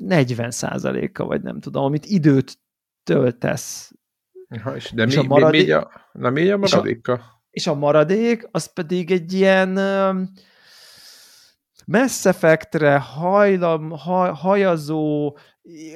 40 0.00 0.50
százaléka, 0.50 1.24
vagy 1.24 1.42
nem 1.42 1.60
tudom, 1.60 1.84
amit 1.84 2.06
időt 2.06 2.58
töltesz. 3.02 3.92
Ha, 4.62 4.76
és 4.76 4.90
de 4.90 5.04
és 5.04 5.16
mi, 5.16 5.20
a 5.20 5.26
maradék, 5.26 5.60
mi, 5.60 5.66
mi, 5.66 5.72
a, 5.72 5.90
na 6.12 6.30
mi 6.30 6.50
a 6.50 6.56
maradéka? 6.56 7.12
És 7.12 7.20
a, 7.20 7.42
és 7.50 7.66
a 7.66 7.74
maradék, 7.74 8.48
az 8.50 8.72
pedig 8.72 9.10
egy 9.10 9.32
ilyen 9.32 9.78
Mass 11.86 12.24
Effectre 12.24 12.98
hajlam, 12.98 13.90
haj, 13.90 14.30
hajazó, 14.34 15.36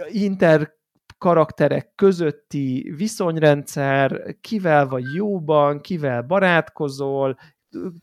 inter 0.09 0.77
karakterek 1.19 1.93
közötti 1.95 2.93
viszonyrendszer, 2.97 4.37
kivel 4.41 4.87
vagy 4.87 5.05
jóban, 5.15 5.81
kivel 5.81 6.23
barátkozol, 6.23 7.37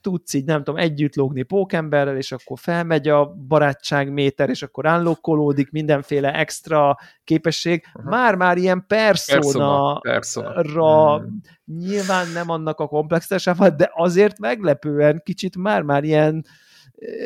tudsz 0.02 0.34
így, 0.34 0.46
nem 0.46 0.64
tudom, 0.64 0.80
együtt 0.80 1.16
lógni 1.16 1.44
pókemberrel, 1.44 2.18
és 2.18 2.32
akkor 2.32 2.60
felmegy 2.60 3.08
a 3.08 3.26
barátságméter, 3.48 4.50
és 4.50 4.64
akkor 4.64 4.86
állokkolódik 4.86 5.72
mindenféle 5.72 6.34
extra 6.34 6.98
képesség. 7.24 7.84
Már-már 8.04 8.58
ilyen 8.58 8.86
persona, 8.88 10.00
persona. 10.00 11.18
Hmm. 11.18 11.42
nyilván 11.66 12.28
nem 12.34 12.50
annak 12.50 12.80
a 12.80 12.88
komplexitásával, 12.88 13.70
de 13.70 13.92
azért 13.94 14.40
meglepően 14.40 15.22
kicsit 15.24 15.58
már-már 15.58 16.04
ilyen 16.04 16.46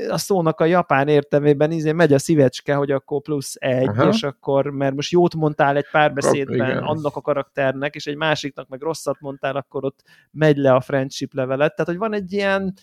a 0.10 0.18
szónak 0.18 0.60
a 0.60 0.66
japán 0.66 1.08
értelmében 1.08 1.72
izé 1.72 1.92
megy 1.92 2.14
a 2.14 2.20
szívecske, 2.20 2.74
hogy 2.76 2.92
akkor 2.92 3.22
plusz 3.22 3.56
egy, 3.60 3.88
Aha. 3.88 4.08
és 4.08 4.24
akkor, 4.24 4.66
mert 4.66 4.96
most 4.96 5.12
jót 5.12 5.36
mondtál 5.36 5.78
egy 5.78 5.90
párbeszédben 5.92 6.78
Kap, 6.78 6.88
annak 6.88 7.16
a 7.16 7.22
karakternek, 7.22 7.96
és 7.96 8.08
egy 8.08 8.16
másiknak 8.16 8.68
meg 8.68 8.82
rosszat 8.82 9.20
mondtál, 9.20 9.56
akkor 9.56 9.86
ott 9.86 10.04
megy 10.32 10.58
le 10.58 10.74
a 10.74 10.82
friendship 10.82 11.34
levelet. 11.34 11.76
Tehát, 11.76 11.92
hogy 11.92 12.00
van 12.00 12.14
egy 12.14 12.34
ilyen 12.34 12.74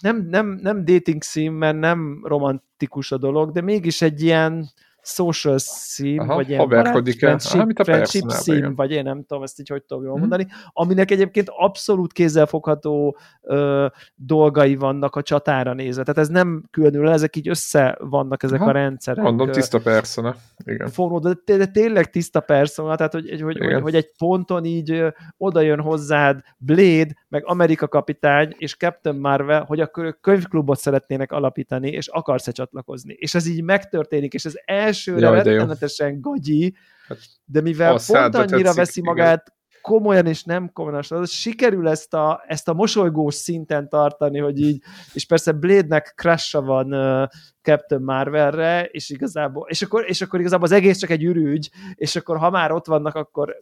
nem, 0.00 0.26
nem, 0.30 0.58
nem 0.62 0.84
dating 0.84 1.22
szín, 1.22 1.52
mert 1.52 1.78
nem 1.78 2.20
romantikus 2.24 3.12
a 3.12 3.18
dolog, 3.18 3.50
de 3.50 3.60
mégis 3.60 4.02
egy 4.02 4.22
ilyen 4.22 4.68
social 5.02 5.58
szím, 5.58 6.18
Aha, 6.18 6.34
vagy 6.34 6.48
ilyen 6.48 6.68
friendship, 6.68 7.54
Aha, 7.54 7.66
a 7.74 7.84
friendship 7.84 8.30
szím, 8.30 8.74
vagy 8.74 8.90
én 8.90 9.02
nem 9.02 9.24
tudom 9.24 9.42
ezt 9.42 9.60
így 9.60 9.68
hogy 9.68 9.82
tudom 9.82 10.02
jól 10.02 10.12
hmm. 10.12 10.20
mondani, 10.20 10.46
aminek 10.72 11.10
egyébként 11.10 11.48
abszolút 11.56 12.12
kézzelfogható 12.12 13.16
ö, 13.40 13.86
dolgai 14.14 14.76
vannak 14.76 15.16
a 15.16 15.22
csatára 15.22 15.72
nézve. 15.72 16.02
Tehát 16.02 16.18
ez 16.18 16.28
nem 16.28 16.62
különül, 16.70 17.08
ezek 17.08 17.36
így 17.36 17.48
össze 17.48 17.96
vannak 18.00 18.42
ezek 18.42 18.60
Aha, 18.60 18.68
a 18.68 18.72
rendszerek. 18.72 19.24
Mondom, 19.24 19.50
tiszta 19.50 19.80
persona. 19.80 20.36
Igen. 20.64 20.88
Fonó, 20.88 21.18
de, 21.18 21.34
de 21.44 21.66
tényleg 21.66 22.10
tiszta 22.10 22.40
persona, 22.40 22.96
tehát 22.96 23.12
hogy, 23.12 23.40
hogy, 23.40 23.58
hogy, 23.58 23.80
hogy 23.80 23.94
egy 23.94 24.10
ponton 24.18 24.64
így 24.64 25.04
oda 25.36 25.60
jön 25.60 25.80
hozzád 25.80 26.40
Blade, 26.58 27.14
meg 27.28 27.42
Amerika 27.46 27.88
kapitány, 27.88 28.54
és 28.58 28.76
Captain 28.76 29.16
Marvel, 29.16 29.64
hogy 29.64 29.80
akkor 29.80 30.18
könyvklubot 30.20 30.78
szeretnének 30.78 31.32
alapítani, 31.32 31.90
és 31.90 32.08
akarsz-e 32.08 32.50
csatlakozni. 32.52 33.14
És 33.18 33.34
ez 33.34 33.46
így 33.46 33.62
megtörténik, 33.62 34.34
és 34.34 34.44
ez 34.44 34.54
el 34.64 34.91
elsőre 34.92 35.26
Jaj, 35.26 35.42
rettenetesen 35.42 36.20
gagyi, 36.20 36.74
hát, 37.08 37.18
de 37.44 37.60
mivel 37.60 38.00
pont 38.06 38.34
annyira 38.34 38.62
tetszik, 38.62 38.76
veszi 38.76 39.00
magát 39.02 39.44
igen. 39.46 39.80
komolyan 39.80 40.26
és 40.26 40.44
nem 40.44 40.72
komolyan, 40.72 41.02
az 41.08 41.30
sikerül 41.30 41.88
ezt 41.88 42.14
a, 42.14 42.44
ezt 42.46 42.68
a 42.68 42.72
mosolygós 42.72 43.34
szinten 43.34 43.88
tartani, 43.88 44.38
hogy 44.38 44.60
így, 44.60 44.82
és 45.12 45.26
persze 45.26 45.52
Blade-nek 45.52 46.12
crash 46.16 46.64
van 46.64 46.94
uh, 46.94 47.28
Captain 47.62 48.02
Marvelre, 48.02 48.84
és 48.84 49.10
igazából, 49.10 49.68
és 49.68 49.82
akkor, 49.82 50.04
és 50.08 50.20
akkor 50.20 50.40
igazából 50.40 50.66
az 50.66 50.72
egész 50.72 50.98
csak 50.98 51.10
egy 51.10 51.24
ürügy, 51.24 51.70
és 51.94 52.16
akkor 52.16 52.36
ha 52.38 52.50
már 52.50 52.72
ott 52.72 52.86
vannak, 52.86 53.14
akkor 53.14 53.56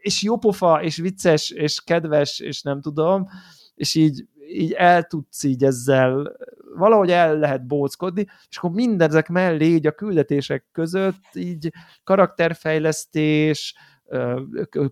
és 0.00 0.22
jópofa, 0.22 0.82
és 0.82 0.96
vicces, 0.96 1.50
és 1.50 1.80
kedves, 1.84 2.38
és 2.38 2.62
nem 2.62 2.80
tudom, 2.80 3.28
és 3.74 3.94
így, 3.94 4.26
így 4.48 4.72
el 4.72 5.02
tudsz 5.02 5.42
így 5.42 5.64
ezzel 5.64 6.36
valahogy 6.76 7.10
el 7.10 7.38
lehet 7.38 7.66
bóckodni, 7.66 8.26
és 8.48 8.56
akkor 8.56 8.70
mindezek 8.70 9.28
mellé 9.28 9.64
így 9.64 9.86
a 9.86 9.92
küldetések 9.92 10.64
között 10.72 11.24
így 11.34 11.72
karakterfejlesztés, 12.04 13.74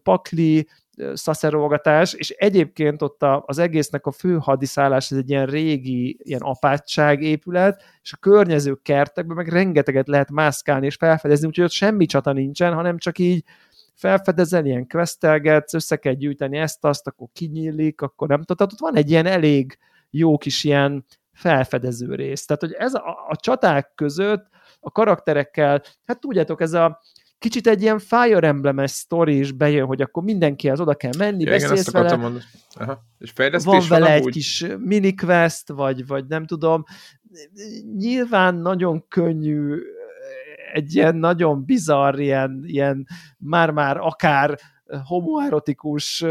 pakli, 0.02 0.68
szaszerolgatás, 1.12 2.12
és 2.12 2.30
egyébként 2.30 3.02
ott 3.02 3.22
az 3.44 3.58
egésznek 3.58 4.06
a 4.06 4.12
fő 4.12 4.38
hadiszállás, 4.38 5.10
ez 5.10 5.18
egy 5.18 5.30
ilyen 5.30 5.46
régi, 5.46 6.18
ilyen 6.22 6.40
apátság 6.40 7.22
épület, 7.22 7.82
és 8.02 8.12
a 8.12 8.16
környező 8.16 8.74
kertekben 8.82 9.36
meg 9.36 9.48
rengeteget 9.48 10.08
lehet 10.08 10.30
mászkálni 10.30 10.86
és 10.86 10.94
felfedezni, 10.94 11.46
úgyhogy 11.46 11.64
ott 11.64 11.70
semmi 11.70 12.06
csata 12.06 12.32
nincsen, 12.32 12.74
hanem 12.74 12.98
csak 12.98 13.18
így 13.18 13.44
felfedezel, 13.94 14.66
ilyen 14.66 14.86
questelgetsz, 14.86 15.74
össze 15.74 15.96
kell 15.96 16.12
gyűjteni 16.12 16.58
ezt, 16.58 16.84
azt, 16.84 17.06
akkor 17.06 17.28
kinyílik, 17.32 18.00
akkor 18.00 18.28
nem 18.28 18.42
tudom, 18.42 18.56
tehát 18.56 18.72
ott 18.72 18.92
van 18.92 18.96
egy 18.96 19.10
ilyen 19.10 19.26
elég 19.26 19.78
jó 20.10 20.38
kis 20.38 20.64
ilyen 20.64 21.04
felfedező 21.40 22.14
rész. 22.14 22.44
Tehát, 22.44 22.62
hogy 22.62 22.72
ez 22.72 22.94
a, 22.94 23.26
a 23.28 23.36
csaták 23.36 23.92
között 23.94 24.46
a 24.80 24.90
karakterekkel, 24.90 25.82
hát 26.04 26.20
tudjátok, 26.20 26.60
ez 26.60 26.72
a 26.72 27.00
kicsit 27.38 27.66
egy 27.66 27.82
ilyen 27.82 27.98
Fire 27.98 28.46
Emblem-es 28.46 28.90
sztori 28.90 29.38
is 29.38 29.52
bejön, 29.52 29.86
hogy 29.86 30.02
akkor 30.02 30.22
mindenkihez 30.22 30.80
oda 30.80 30.94
kell 30.94 31.12
menni, 31.18 31.44
ja, 31.44 31.50
beszélsz 31.50 31.88
igen, 31.88 32.02
vele. 32.02 32.16
Mondani. 32.16 32.44
Aha. 32.74 33.04
És 33.18 33.32
van 33.64 33.82
vele 33.88 34.04
van 34.04 34.12
egy 34.12 34.22
úgy? 34.22 34.32
kis 34.32 34.66
mini-quest, 34.78 35.68
vagy, 35.68 36.06
vagy 36.06 36.26
nem 36.26 36.46
tudom. 36.46 36.84
Nyilván 37.96 38.54
nagyon 38.54 39.08
könnyű 39.08 39.78
egy 40.72 40.94
ilyen 40.94 41.16
nagyon 41.16 41.64
bizarr, 41.64 42.18
ilyen, 42.18 42.62
ilyen 42.64 43.06
már-már 43.38 43.96
akár 43.96 44.58
homoerotikus 45.04 46.24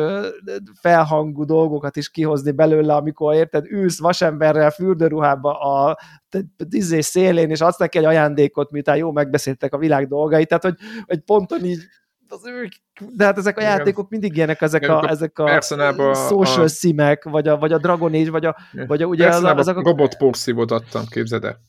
felhangú 0.82 1.45
dolgokat 1.45 1.95
is 1.95 2.10
kihozni 2.10 2.51
belőle, 2.51 2.95
amikor 2.95 3.34
érted, 3.36 3.66
ülsz 3.66 3.99
vasemberrel 3.99 4.72
fürdőruhába 4.72 5.60
a 5.60 5.97
izé 6.70 7.01
szélén, 7.01 7.49
és 7.49 7.62
adsz 7.62 7.78
neki 7.78 7.97
egy 7.97 8.05
ajándékot, 8.05 8.72
miután 8.72 8.97
jó 8.97 9.12
megbeszéltek 9.12 9.74
a 9.74 9.78
világ 9.78 10.07
dolgait, 10.07 10.47
tehát 10.47 10.64
hogy, 10.64 10.76
hogy 11.05 11.20
ponton 11.20 11.66
így 11.66 11.80
az 12.32 12.45
ők, 12.45 12.72
de 13.16 13.26
hát 13.26 13.38
ezek 13.38 13.57
a 13.57 13.62
Igen. 13.62 13.78
játékok 13.78 14.10
mindig 14.10 14.36
ilyenek, 14.36 14.62
ezek 14.62 14.82
Igen, 14.82 14.95
a, 14.95 15.10
ezek 15.10 15.39
a 15.39 15.47
social 16.14 16.64
a... 16.64 16.68
simek, 16.68 17.24
vagy 17.24 17.47
a, 17.47 17.57
vagy 17.57 17.72
a 17.72 17.78
Dragon 17.78 18.14
Age, 18.14 18.32
vagy 18.32 18.45
a, 18.45 18.55
vagy 18.88 19.01
a 19.01 19.05
ugye 19.05 19.28
az, 19.28 19.43
az, 19.43 19.68
a... 19.68 19.74
robot 19.74 20.18
porszívót 20.18 20.72
adtam, 20.72 21.05
képzeld 21.10 21.43
el. 21.43 21.60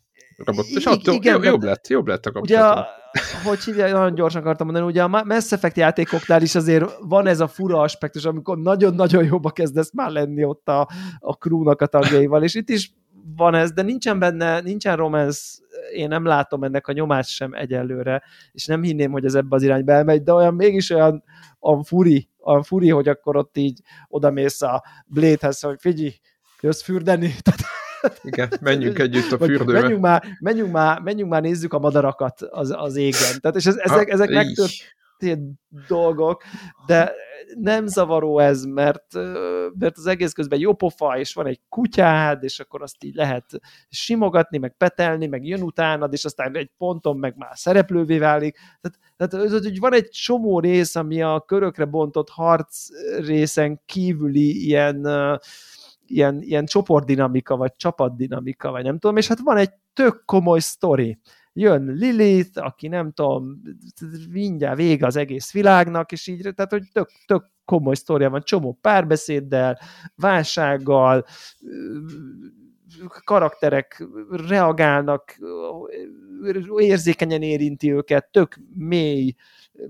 Robot. 0.44 0.66
És 0.66 0.84
attól 0.84 1.14
igen, 1.14 1.42
jobb 1.42 1.62
lett, 1.62 1.88
jobb 1.88 2.06
lett 2.06 2.26
a 2.26 2.32
kapcsolatom. 2.32 2.72
Ugye 2.72 2.80
a, 2.80 3.48
hogy 3.48 3.64
hívják, 3.64 3.92
nagyon 3.92 4.14
gyorsan 4.14 4.40
akartam 4.40 4.66
mondani, 4.66 4.86
ugye 4.86 5.02
a 5.02 5.24
Mass 5.24 5.52
Effect 5.52 5.76
játékoknál 5.76 6.42
is 6.42 6.54
azért 6.54 6.84
van 7.00 7.26
ez 7.26 7.40
a 7.40 7.48
fura 7.48 7.80
aspektus, 7.80 8.24
amikor 8.24 8.58
nagyon-nagyon 8.58 9.24
jobba 9.24 9.50
kezdesz 9.50 9.92
már 9.92 10.10
lenni 10.10 10.44
ott 10.44 10.68
a, 10.68 10.88
a 11.18 11.32
crewnak 11.32 11.80
a 11.80 11.86
tagjaival, 11.86 12.42
és 12.42 12.54
itt 12.54 12.68
is 12.68 12.92
van 13.36 13.54
ez, 13.54 13.72
de 13.72 13.82
nincsen 13.82 14.18
benne, 14.18 14.60
nincsen 14.60 14.96
romance, 14.96 15.40
én 15.94 16.08
nem 16.08 16.24
látom 16.24 16.64
ennek 16.64 16.88
a 16.88 16.92
nyomát 16.92 17.28
sem 17.28 17.52
egyelőre, 17.52 18.22
és 18.52 18.66
nem 18.66 18.82
hinném, 18.82 19.10
hogy 19.10 19.24
ez 19.24 19.34
ebbe 19.34 19.54
az 19.56 19.62
irányba 19.62 19.92
elmegy, 19.92 20.22
de 20.22 20.32
olyan 20.32 20.54
mégis 20.54 20.90
olyan, 20.90 21.24
olyan 21.60 21.82
furi, 21.82 22.28
olyan 22.40 22.62
furi, 22.62 22.90
hogy 22.90 23.08
akkor 23.08 23.36
ott 23.36 23.56
így 23.56 23.80
odamész 24.08 24.62
a 24.62 24.84
Blade-hez, 25.06 25.60
hogy 25.60 25.80
figyelj, 25.80 26.14
jössz 26.60 26.82
fürdeni, 26.82 27.34
tehát 27.42 27.60
igen, 28.22 28.48
menjünk 28.60 28.98
együtt 28.98 29.32
a 29.32 29.38
fürdőbe. 29.38 29.80
Menjünk 29.80 30.00
már, 30.00 30.24
menjünk 30.38 30.72
már, 30.72 31.00
menjünk 31.00 31.30
már 31.30 31.42
nézzük 31.42 31.72
a 31.72 31.78
madarakat 31.78 32.42
az, 32.42 32.74
az 32.76 32.96
égen. 32.96 33.40
Tehát, 33.40 33.56
és 33.56 33.66
ez, 33.66 33.76
ezek, 33.76 34.06
ha, 34.06 34.12
ezek 34.12 34.30
megtörtént 34.30 35.60
dolgok, 35.88 36.42
de 36.86 37.12
nem 37.54 37.86
zavaró 37.86 38.38
ez, 38.38 38.64
mert, 38.64 39.14
mert 39.78 39.96
az 39.96 40.06
egész 40.06 40.32
közben 40.32 40.58
jó 40.58 40.74
pofa, 40.74 41.18
és 41.18 41.34
van 41.34 41.46
egy 41.46 41.60
kutyád, 41.68 42.44
és 42.44 42.60
akkor 42.60 42.82
azt 42.82 43.04
így 43.04 43.14
lehet 43.14 43.44
simogatni, 43.88 44.58
meg 44.58 44.76
petelni, 44.76 45.26
meg 45.26 45.46
jön 45.46 45.62
utánad, 45.62 46.12
és 46.12 46.24
aztán 46.24 46.56
egy 46.56 46.70
ponton 46.78 47.16
meg 47.16 47.34
már 47.36 47.52
szereplővé 47.54 48.18
válik. 48.18 48.58
Tehát, 48.80 48.98
tehát 49.16 49.50
hogy 49.62 49.78
van 49.78 49.94
egy 49.94 50.08
csomó 50.08 50.60
rész, 50.60 50.96
ami 50.96 51.22
a 51.22 51.44
körökre 51.46 51.84
bontott 51.84 52.28
harc 52.28 52.86
részen 53.18 53.80
kívüli 53.86 54.64
ilyen 54.64 55.06
uh, 55.06 55.38
ilyen, 56.10 56.42
ilyen 56.42 56.64
csoportdinamika, 56.64 57.56
vagy 57.56 57.72
csapatdinamika, 57.76 58.70
vagy 58.70 58.84
nem 58.84 58.98
tudom, 58.98 59.16
és 59.16 59.28
hát 59.28 59.40
van 59.40 59.56
egy 59.56 59.70
tök 59.92 60.22
komoly 60.24 60.60
sztori. 60.60 61.18
Jön 61.52 61.84
Lilith, 61.84 62.64
aki 62.64 62.88
nem 62.88 63.12
tudom, 63.12 63.60
mindjárt 64.30 64.76
vége 64.76 65.06
az 65.06 65.16
egész 65.16 65.52
világnak, 65.52 66.12
és 66.12 66.26
így, 66.26 66.52
tehát 66.54 66.70
hogy 66.70 66.82
tök, 66.92 67.10
tök 67.26 67.50
komoly 67.64 67.94
sztoria 67.94 68.30
van, 68.30 68.42
csomó 68.42 68.78
párbeszéddel, 68.80 69.78
válsággal, 70.16 71.24
karakterek 73.24 74.06
reagálnak, 74.48 75.38
érzékenyen 76.78 77.42
érinti 77.42 77.92
őket, 77.92 78.28
tök 78.30 78.60
mély 78.74 79.34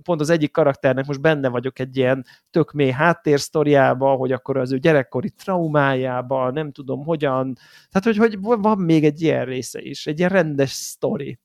pont 0.02 0.20
az 0.20 0.30
egyik 0.30 0.52
karakternek 0.52 1.06
most 1.06 1.20
benne 1.20 1.48
vagyok 1.48 1.78
egy 1.78 1.96
ilyen 1.96 2.24
tök 2.50 2.72
mély 2.72 2.90
háttérsztoriába, 2.90 4.14
hogy 4.14 4.32
akkor 4.32 4.56
az 4.56 4.72
ő 4.72 4.78
gyerekkori 4.78 5.30
traumájába, 5.30 6.50
nem 6.50 6.72
tudom 6.72 7.04
hogyan, 7.04 7.56
tehát 7.90 8.04
hogy, 8.04 8.16
hogy 8.16 8.60
van 8.60 8.78
még 8.78 9.04
egy 9.04 9.22
ilyen 9.22 9.44
része 9.44 9.80
is, 9.80 10.06
egy 10.06 10.18
ilyen 10.18 10.30
rendes 10.30 10.70
sztori. 10.70 11.38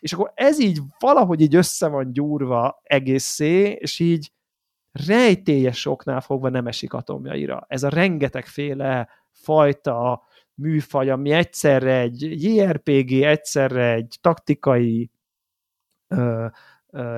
És 0.00 0.12
akkor 0.12 0.32
ez 0.34 0.60
így 0.60 0.80
valahogy 0.98 1.40
így 1.40 1.54
össze 1.54 1.88
van 1.88 2.12
gyúrva 2.12 2.80
egészé, 2.82 3.70
és 3.70 3.98
így 3.98 4.32
rejtélyes 4.92 5.86
oknál 5.86 6.20
fogva 6.20 6.48
nem 6.48 6.66
esik 6.66 6.92
atomjaira. 6.92 7.64
Ez 7.68 7.82
a 7.82 7.88
rengetegféle 7.88 9.08
fajta 9.30 10.22
műfaj, 10.60 11.10
ami 11.10 11.30
egyszerre 11.30 11.98
egy 11.98 12.42
JRPG, 12.44 13.12
egyszerre 13.12 13.92
egy 13.92 14.18
taktikai 14.20 15.10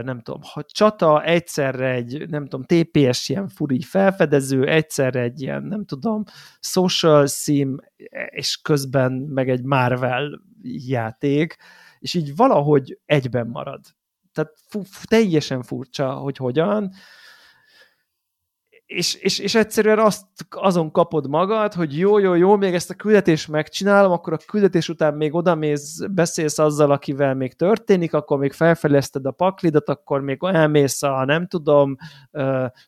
nem 0.02 0.20
tudom, 0.20 0.40
ha 0.42 0.62
csata, 0.62 1.24
egyszerre 1.24 1.90
egy, 1.90 2.28
nem 2.28 2.46
tudom, 2.46 2.64
TPS 2.66 3.28
ilyen 3.28 3.48
furi 3.48 3.80
felfedező, 3.80 4.66
egyszerre 4.66 5.20
egy 5.20 5.40
ilyen, 5.40 5.62
nem 5.62 5.84
tudom, 5.84 6.22
social 6.60 7.26
sim, 7.26 7.76
és 8.26 8.60
közben 8.62 9.12
meg 9.12 9.48
egy 9.48 9.62
Marvel 9.62 10.40
játék, 10.86 11.56
és 11.98 12.14
így 12.14 12.36
valahogy 12.36 12.98
egyben 13.04 13.46
marad. 13.46 13.80
Tehát 14.32 14.52
fu- 14.68 15.08
teljesen 15.08 15.62
furcsa, 15.62 16.12
hogy 16.12 16.36
hogyan, 16.36 16.92
és, 18.94 19.14
és, 19.14 19.38
és 19.38 19.54
egyszerűen 19.54 19.98
azt, 19.98 20.26
azon 20.50 20.90
kapod 20.90 21.28
magad, 21.28 21.72
hogy 21.72 21.98
jó, 21.98 22.18
jó, 22.18 22.34
jó, 22.34 22.56
még 22.56 22.74
ezt 22.74 22.90
a 22.90 22.94
küldetést 22.94 23.48
megcsinálom, 23.48 24.12
akkor 24.12 24.32
a 24.32 24.38
küldetés 24.46 24.88
után 24.88 25.14
még 25.14 25.34
odamész, 25.34 25.98
beszélsz 26.10 26.58
azzal, 26.58 26.90
akivel 26.90 27.34
még 27.34 27.54
történik, 27.54 28.14
akkor 28.14 28.38
még 28.38 28.52
felfelezted 28.52 29.26
a 29.26 29.30
paklidat, 29.30 29.88
akkor 29.88 30.20
még 30.20 30.38
elmész 30.40 31.02
a, 31.02 31.24
nem 31.24 31.46
tudom, 31.46 31.96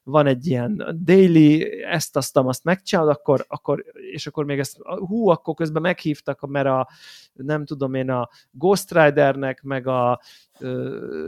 van 0.02 0.26
egy 0.26 0.46
ilyen 0.46 0.98
daily, 1.05 1.82
ezt, 1.84 2.16
azt, 2.16 2.36
azt 2.36 2.64
megcsinálod, 2.64 3.11
akkor, 3.11 3.44
akkor, 3.48 3.84
és 4.12 4.26
akkor 4.26 4.44
még 4.44 4.59
ezt, 4.59 4.76
hú, 4.82 5.28
akkor 5.28 5.55
közben 5.55 5.82
meghívtak, 5.82 6.40
mert 6.46 6.66
a, 6.66 6.88
nem 7.32 7.64
tudom 7.64 7.94
én, 7.94 8.11
a 8.11 8.28
Ghost 8.50 8.92
Ridernek, 8.92 9.62
meg 9.62 9.86
a 9.86 10.20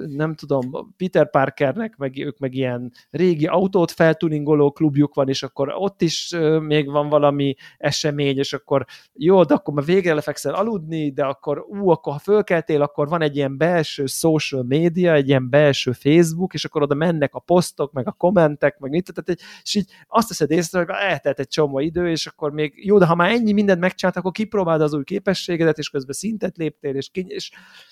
nem 0.06 0.34
tudom, 0.34 0.94
Peter 0.96 1.30
Parkernek, 1.30 1.96
meg 1.96 2.18
ők 2.18 2.38
meg 2.38 2.54
ilyen 2.54 2.92
régi 3.10 3.46
autót 3.46 3.90
feltuningoló 3.90 4.70
klubjuk 4.70 5.14
van, 5.14 5.28
és 5.28 5.42
akkor 5.42 5.72
ott 5.76 6.02
is 6.02 6.34
még 6.60 6.90
van 6.90 7.08
valami 7.08 7.54
esemény, 7.78 8.38
és 8.38 8.52
akkor 8.52 8.84
jó, 9.12 9.44
de 9.44 9.54
akkor 9.54 9.74
már 9.74 9.84
végre 9.84 10.14
lefekszel 10.14 10.54
aludni, 10.54 11.12
de 11.12 11.24
akkor 11.24 11.64
ú, 11.68 11.88
akkor 11.88 12.12
ha 12.12 12.18
fölkeltél, 12.18 12.82
akkor 12.82 13.08
van 13.08 13.22
egy 13.22 13.36
ilyen 13.36 13.56
belső 13.56 14.06
social 14.06 14.62
media, 14.62 15.12
egy 15.12 15.28
ilyen 15.28 15.50
belső 15.50 15.92
Facebook, 15.92 16.54
és 16.54 16.64
akkor 16.64 16.82
oda 16.82 16.94
mennek 16.94 17.34
a 17.34 17.38
posztok, 17.38 17.92
meg 17.92 18.06
a 18.06 18.12
kommentek, 18.12 18.78
meg 18.78 18.90
mit, 18.90 19.12
tehát, 19.14 19.40
és 19.62 19.74
így 19.74 19.90
azt 20.06 20.28
teszed 20.28 20.50
észre, 20.50 20.78
hogy 20.78 20.88
eltelt 20.88 21.38
egy 21.38 21.48
csomó 21.48 21.78
idő, 21.78 22.10
és 22.10 22.26
akkor 22.26 22.52
még 22.52 22.86
jó, 22.86 22.98
de 22.98 23.06
ha 23.06 23.14
már 23.14 23.30
ennyi 23.30 23.52
mindent 23.52 23.80
megcsinált, 23.80 24.16
akkor 24.16 24.32
kipróbáld 24.32 24.80
az 24.80 24.94
új 24.94 25.04
képességedet, 25.04 25.78
és 25.78 25.88
közben 25.88 26.14
szintet 26.14 26.56
léptél, 26.56 26.94
és, 26.94 27.10
és, 27.12 27.50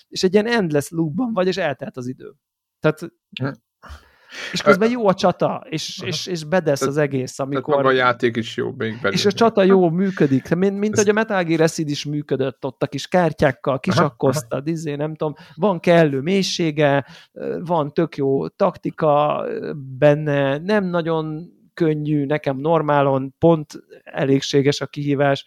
és 0.09 0.23
egy 0.23 0.33
ilyen 0.33 0.47
endless 0.47 0.89
loopban 0.89 1.24
van 1.25 1.33
vagy, 1.33 1.47
és 1.47 1.57
eltelt 1.57 1.97
az 1.97 2.07
idő. 2.07 2.33
Tehát, 2.79 2.99
és 4.51 4.61
közben 4.61 4.89
jó 4.89 5.07
a 5.07 5.13
csata, 5.13 5.65
és, 5.69 6.01
és, 6.05 6.27
és 6.27 6.43
bedesz 6.43 6.81
az 6.81 6.97
egész, 6.97 7.39
amikor... 7.39 7.63
Tehát 7.63 7.83
maga 7.83 7.95
a 7.95 7.97
játék 7.97 8.35
is 8.35 8.57
jó 8.57 8.71
még 8.77 8.99
belül. 9.01 9.17
És 9.17 9.25
a 9.25 9.31
csata 9.31 9.63
jó 9.63 9.89
működik, 9.89 10.55
mint, 10.55 10.79
mint 10.79 10.93
Ez... 10.93 10.99
hogy 10.99 11.09
a 11.09 11.13
Metal 11.13 11.43
Gear 11.43 11.61
Acid 11.61 11.89
is 11.89 12.05
működött 12.05 12.65
ott 12.65 12.83
a 12.83 12.87
kis 12.87 13.07
kártyákkal, 13.07 13.79
kisakkoztad, 13.79 14.67
izé, 14.67 14.95
nem 14.95 15.15
tudom, 15.15 15.33
van 15.55 15.79
kellő 15.79 16.19
mélysége, 16.21 17.05
van 17.59 17.93
tök 17.93 18.17
jó 18.17 18.47
taktika 18.47 19.43
benne, 19.97 20.57
nem 20.57 20.85
nagyon 20.85 21.53
könnyű, 21.73 22.25
nekem 22.25 22.57
normálon 22.57 23.35
pont 23.39 23.73
elégséges 24.03 24.81
a 24.81 24.87
kihívás, 24.87 25.45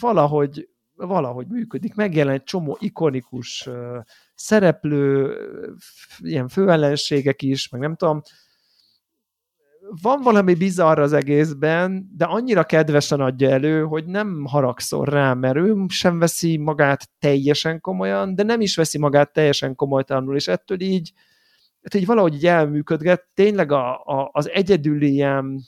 valahogy, 0.00 0.68
valahogy 0.94 1.46
működik, 1.46 1.94
megjelen 1.94 2.34
egy 2.34 2.44
csomó 2.44 2.76
ikonikus 2.80 3.68
szereplő, 4.36 5.36
ilyen 6.18 6.48
főellenségek 6.48 7.42
is, 7.42 7.68
meg 7.68 7.80
nem 7.80 7.96
tudom, 7.96 8.22
van 10.02 10.20
valami 10.22 10.54
bizarr 10.54 10.98
az 10.98 11.12
egészben, 11.12 12.10
de 12.16 12.24
annyira 12.24 12.64
kedvesen 12.64 13.20
adja 13.20 13.50
elő, 13.50 13.82
hogy 13.82 14.04
nem 14.06 14.44
haragszol 14.44 15.04
rá, 15.04 15.34
mert 15.34 15.56
ő 15.56 15.74
sem 15.88 16.18
veszi 16.18 16.56
magát 16.56 17.08
teljesen 17.18 17.80
komolyan, 17.80 18.34
de 18.34 18.42
nem 18.42 18.60
is 18.60 18.76
veszi 18.76 18.98
magát 18.98 19.32
teljesen 19.32 19.74
komolytalanul, 19.74 20.36
és 20.36 20.48
ettől 20.48 20.80
így, 20.80 21.12
hát 21.82 21.94
így 21.94 22.06
valahogy 22.06 22.34
így 22.34 22.46
elműködget. 22.46 23.26
Tényleg 23.34 23.72
a, 23.72 23.94
a, 24.04 24.30
az 24.32 24.50
egyedüli 24.50 25.12
ilyen 25.12 25.60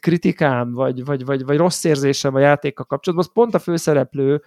kritikám, 0.00 0.72
vagy, 0.72 1.04
vagy, 1.04 1.24
vagy, 1.24 1.44
vagy 1.44 1.56
rossz 1.56 1.84
érzésem 1.84 2.34
a 2.34 2.38
játékkal 2.38 2.86
kapcsolatban, 2.86 3.28
az 3.28 3.34
pont 3.34 3.54
a 3.54 3.58
főszereplő, 3.58 4.42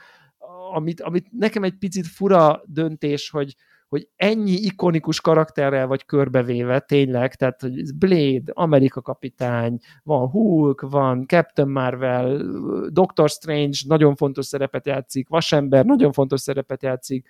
amit, 0.76 1.01
amit 1.01 1.28
nekem 1.32 1.63
egy 1.63 1.78
picit 1.78 2.07
fura 2.07 2.61
döntés, 2.65 3.30
hogy, 3.30 3.55
hogy 3.88 4.07
ennyi 4.15 4.51
ikonikus 4.51 5.21
karakterrel 5.21 5.88
vagy 5.88 6.05
körbevéve 6.05 6.80
tényleg, 6.80 7.36
tehát 7.36 7.61
hogy 7.61 7.95
Blade, 7.95 8.51
Amerika 8.53 9.01
kapitány, 9.01 9.80
van 10.03 10.30
Hulk, 10.30 10.82
van 10.82 11.26
Captain 11.28 11.69
Marvel, 11.69 12.41
Doctor 12.89 13.30
Strange 13.30 13.78
nagyon 13.88 14.15
fontos 14.15 14.45
szerepet 14.45 14.86
játszik, 14.86 15.30
Vasember 15.30 15.86
nagyon 15.86 16.11
fontos 16.11 16.41
szerepet 16.41 16.84
játszik, 16.84 17.28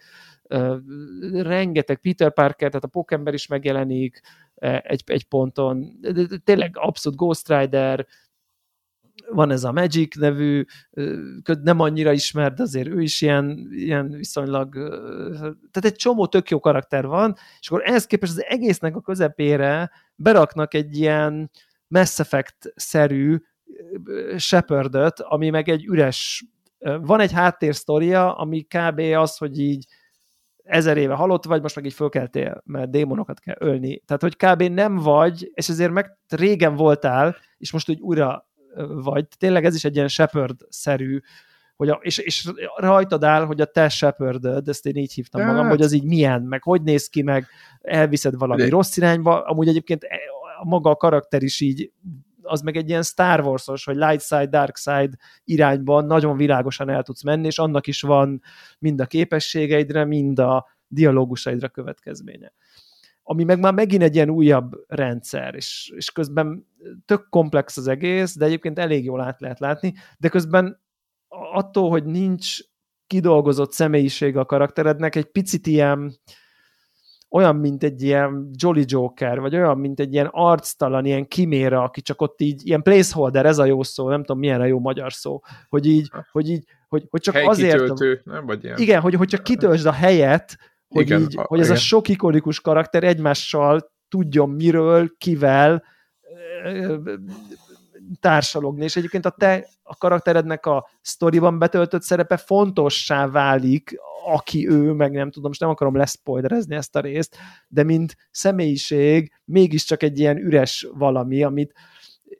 rengeteg 1.31 1.97
Peter 1.97 2.33
Parker, 2.33 2.67
tehát 2.67 2.83
a 2.83 2.87
Pókember 2.87 3.33
is 3.33 3.47
megjelenik 3.47 4.21
egy, 4.81 5.03
egy 5.05 5.27
ponton, 5.27 5.99
tényleg 6.43 6.71
abszolút 6.77 7.17
Ghost 7.17 7.49
Rider, 7.49 8.07
van 9.29 9.51
ez 9.51 9.63
a 9.63 9.71
Magic 9.71 10.15
nevű, 10.15 10.65
nem 11.61 11.79
annyira 11.79 12.11
ismert, 12.11 12.59
azért 12.59 12.87
ő 12.87 13.01
is 13.01 13.21
ilyen, 13.21 13.67
ilyen 13.71 14.09
viszonylag, 14.09 14.73
tehát 15.71 15.83
egy 15.83 15.95
csomó 15.95 16.27
tök 16.27 16.49
jó 16.49 16.59
karakter 16.59 17.05
van, 17.05 17.35
és 17.59 17.69
akkor 17.69 17.81
ehhez 17.85 18.05
képest 18.05 18.31
az 18.31 18.43
egésznek 18.43 18.95
a 18.95 19.01
közepére 19.01 19.91
beraknak 20.15 20.73
egy 20.73 20.97
ilyen 20.97 21.51
Mass 21.87 22.19
Effect-szerű 22.19 23.37
Shepardot, 24.37 25.19
ami 25.19 25.49
meg 25.49 25.69
egy 25.69 25.85
üres, 25.85 26.45
van 27.01 27.19
egy 27.19 27.31
háttérsztoria, 27.31 28.35
ami 28.35 28.61
kb. 28.61 28.99
az, 28.99 29.37
hogy 29.37 29.59
így 29.59 29.85
ezer 30.63 30.97
éve 30.97 31.13
halott 31.13 31.45
vagy, 31.45 31.61
most 31.61 31.75
meg 31.75 31.85
így 31.85 31.93
fölkeltél, 31.93 32.61
mert 32.65 32.89
démonokat 32.89 33.39
kell 33.39 33.55
ölni. 33.59 33.99
Tehát, 34.05 34.21
hogy 34.21 34.35
kb. 34.35 34.61
nem 34.61 34.95
vagy, 34.95 35.51
és 35.53 35.69
ezért 35.69 35.91
meg 35.91 36.17
régen 36.27 36.75
voltál, 36.75 37.35
és 37.57 37.71
most 37.71 37.89
úgy 37.89 37.99
újra 37.99 38.49
vagy. 38.87 39.27
Tényleg 39.37 39.65
ez 39.65 39.75
is 39.75 39.83
egy 39.83 39.95
ilyen 39.95 40.07
Shepard-szerű, 40.07 41.19
hogy 41.75 41.89
a, 41.89 41.99
és, 42.01 42.17
és 42.17 42.51
rajtad 42.75 43.23
áll, 43.23 43.45
hogy 43.45 43.61
a 43.61 43.65
te 43.65 43.89
shepard 43.89 44.67
ezt 44.67 44.85
én 44.85 44.95
így 44.95 45.13
hívtam 45.13 45.45
magam, 45.45 45.61
hát. 45.61 45.71
hogy 45.71 45.81
az 45.81 45.91
így 45.91 46.03
milyen, 46.03 46.41
meg 46.41 46.63
hogy 46.63 46.81
néz 46.81 47.07
ki, 47.07 47.21
meg 47.21 47.47
elviszed 47.81 48.37
valami 48.37 48.61
De. 48.61 48.69
rossz 48.69 48.97
irányba, 48.97 49.43
amúgy 49.43 49.67
egyébként 49.67 50.03
e, 50.03 50.17
a 50.59 50.65
maga 50.65 50.89
a 50.89 50.95
karakter 50.95 51.43
is 51.43 51.61
így 51.61 51.91
az 52.41 52.61
meg 52.61 52.77
egy 52.77 52.89
ilyen 52.89 53.03
Star 53.03 53.39
Wars-os, 53.39 53.85
hogy 53.85 53.95
light 53.95 54.21
side, 54.21 54.47
dark 54.47 54.77
side 54.77 55.17
irányban 55.43 56.05
nagyon 56.05 56.37
világosan 56.37 56.89
el 56.89 57.03
tudsz 57.03 57.23
menni, 57.23 57.45
és 57.45 57.59
annak 57.59 57.87
is 57.87 58.01
van 58.01 58.41
mind 58.79 59.01
a 59.01 59.05
képességeidre, 59.05 60.05
mind 60.05 60.39
a 60.39 60.67
dialógusaidra 60.87 61.69
következménye 61.69 62.53
ami 63.27 63.43
meg 63.43 63.59
már 63.59 63.73
megint 63.73 64.03
egy 64.03 64.15
ilyen 64.15 64.29
újabb 64.29 64.71
rendszer, 64.87 65.55
és, 65.55 65.91
és 65.95 66.11
közben 66.11 66.67
tök 67.05 67.29
komplex 67.29 67.77
az 67.77 67.87
egész, 67.87 68.37
de 68.37 68.45
egyébként 68.45 68.79
elég 68.79 69.03
jól 69.03 69.21
át 69.21 69.41
lehet 69.41 69.59
látni, 69.59 69.93
de 70.17 70.29
közben 70.29 70.81
attól, 71.27 71.89
hogy 71.89 72.05
nincs 72.05 72.57
kidolgozott 73.07 73.71
személyiség 73.71 74.37
a 74.37 74.45
karakterednek, 74.45 75.15
egy 75.15 75.31
picit 75.31 75.67
ilyen 75.67 76.19
olyan, 77.29 77.55
mint 77.55 77.83
egy 77.83 78.01
ilyen 78.01 78.49
Jolly 78.53 78.83
Joker, 78.87 79.39
vagy 79.39 79.55
olyan, 79.55 79.77
mint 79.77 79.99
egy 79.99 80.13
ilyen 80.13 80.29
arctalan, 80.31 81.05
ilyen 81.05 81.27
kiméra, 81.27 81.83
aki 81.83 82.01
csak 82.01 82.21
ott 82.21 82.41
így, 82.41 82.67
ilyen 82.67 82.81
placeholder, 82.81 83.45
ez 83.45 83.57
a 83.57 83.65
jó 83.65 83.83
szó, 83.83 84.09
nem 84.09 84.23
tudom 84.23 84.39
milyen 84.39 84.61
a 84.61 84.65
jó 84.65 84.79
magyar 84.79 85.13
szó, 85.13 85.39
hogy 85.69 85.85
így, 85.85 86.09
hogy 86.31 86.49
így, 86.49 86.63
hogy, 86.87 87.05
hogy 87.09 87.21
csak 87.21 87.35
Helykitöltő, 87.35 87.91
azért... 87.91 88.25
nem? 88.25 88.45
Vagy 88.45 88.63
ilyen. 88.63 88.77
Igen, 88.77 89.01
hogy, 89.01 89.13
hogy 89.13 89.27
csak 89.27 89.43
kitöltsd 89.43 89.85
a 89.85 89.91
helyet, 89.91 90.57
hogy, 90.95 91.05
igen, 91.05 91.21
így, 91.21 91.37
a, 91.37 91.41
hogy 91.41 91.59
ez 91.59 91.65
igen. 91.65 91.77
a 91.77 91.79
sok 91.79 92.07
ikonikus 92.07 92.61
karakter 92.61 93.03
egymással 93.03 93.91
tudjon 94.09 94.49
miről, 94.49 95.11
kivel 95.17 95.83
társalogni, 98.19 98.83
és 98.83 98.95
egyébként 98.95 99.25
a 99.25 99.29
te 99.29 99.67
a 99.83 99.95
karakterednek 99.95 100.65
a 100.65 100.89
sztoriban 101.01 101.59
betöltött 101.59 102.01
szerepe 102.01 102.37
fontossá 102.37 103.27
válik, 103.27 103.95
aki 104.25 104.69
ő, 104.69 104.91
meg 104.91 105.11
nem 105.11 105.31
tudom, 105.31 105.47
most 105.47 105.59
nem 105.59 105.69
akarom 105.69 105.95
leszpoilerezni 105.95 106.75
ezt 106.75 106.95
a 106.95 106.99
részt, 106.99 107.37
de 107.67 107.83
mint 107.83 108.15
személyiség 108.31 109.31
mégiscsak 109.45 110.03
egy 110.03 110.19
ilyen 110.19 110.37
üres 110.37 110.87
valami, 110.93 111.43
amit 111.43 111.73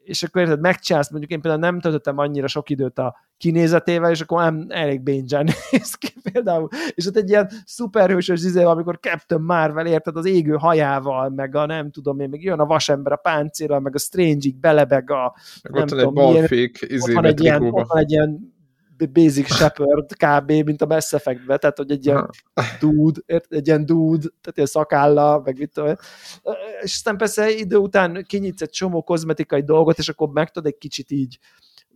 és 0.06 0.24
akkor 0.24 0.42
érted, 0.42 0.60
megcsinálsz, 0.60 1.10
mondjuk 1.12 1.32
én 1.32 1.42
például 1.42 1.64
nem 1.64 1.80
töltöttem 1.80 2.18
annyira 2.18 2.48
sok 2.48 2.70
időt 2.70 3.00
a 3.00 3.16
kinézetével, 3.38 4.12
és 4.12 4.22
akkor 4.22 4.42
nem 4.42 4.66
elég 4.70 5.02
bénzsán 5.02 5.44
néz 5.72 5.94
ki 5.96 6.14
például. 6.32 6.68
És 6.90 7.06
ott 7.06 7.16
egy 7.16 7.30
ilyen 7.30 7.50
szuperhősös 7.66 8.44
izé, 8.44 8.64
amikor 8.64 9.00
Captain 9.00 9.42
Marvel, 9.42 9.86
érted, 9.86 10.18
az 10.18 10.26
égő 10.26 10.54
hajával, 10.54 11.30
meg 11.30 11.56
a 11.56 11.66
nem 11.66 11.92
tudom 11.92 12.20
én, 12.20 12.30
meg 12.30 12.44
jön 12.44 12.60
a 12.60 12.66
vasember 12.66 13.12
a 13.12 13.16
páncélral, 13.16 13.80
meg 13.80 13.96
a 13.96 14.00
Strange-ig 14.00 14.60
belebeg 14.60 15.12
a 15.12 15.36
meg 15.64 15.74
nem 15.74 15.82
ott 15.82 15.90
tudom, 15.90 16.08
egy 16.08 16.14
balfék, 16.14 16.86
izé, 16.88 17.14
van 17.14 17.26
egy 17.26 17.44
ilyen, 17.44 17.64
ott 17.64 17.88
van 17.88 17.98
egy 17.98 18.12
ilyen 18.12 18.55
Basic 18.98 19.54
Shepherd 19.54 20.16
kb. 20.16 20.52
mint 20.52 20.82
a 20.82 20.86
Mass 20.86 21.14
Effect-be, 21.14 21.58
tehát 21.58 21.78
hogy 21.78 21.92
egy 21.92 22.06
ilyen 22.06 22.30
dude, 22.80 23.22
egy 23.50 23.68
ilyen 23.68 23.86
dude, 23.86 24.28
tehát 24.42 24.56
ilyen 24.56 24.68
szakálla, 24.68 25.42
meg 25.46 25.58
mit 25.58 25.72
tudom. 25.74 25.96
És 26.82 26.94
aztán 26.94 27.18
persze 27.18 27.52
idő 27.52 27.76
után 27.76 28.24
kinyitsz 28.28 28.62
egy 28.62 28.70
csomó 28.70 29.04
kozmetikai 29.04 29.64
dolgot, 29.64 29.98
és 29.98 30.10
akkor 30.10 30.30
meg 30.30 30.52
tudod 30.52 30.72
egy 30.72 30.78
kicsit 30.78 31.12
így 31.12 31.40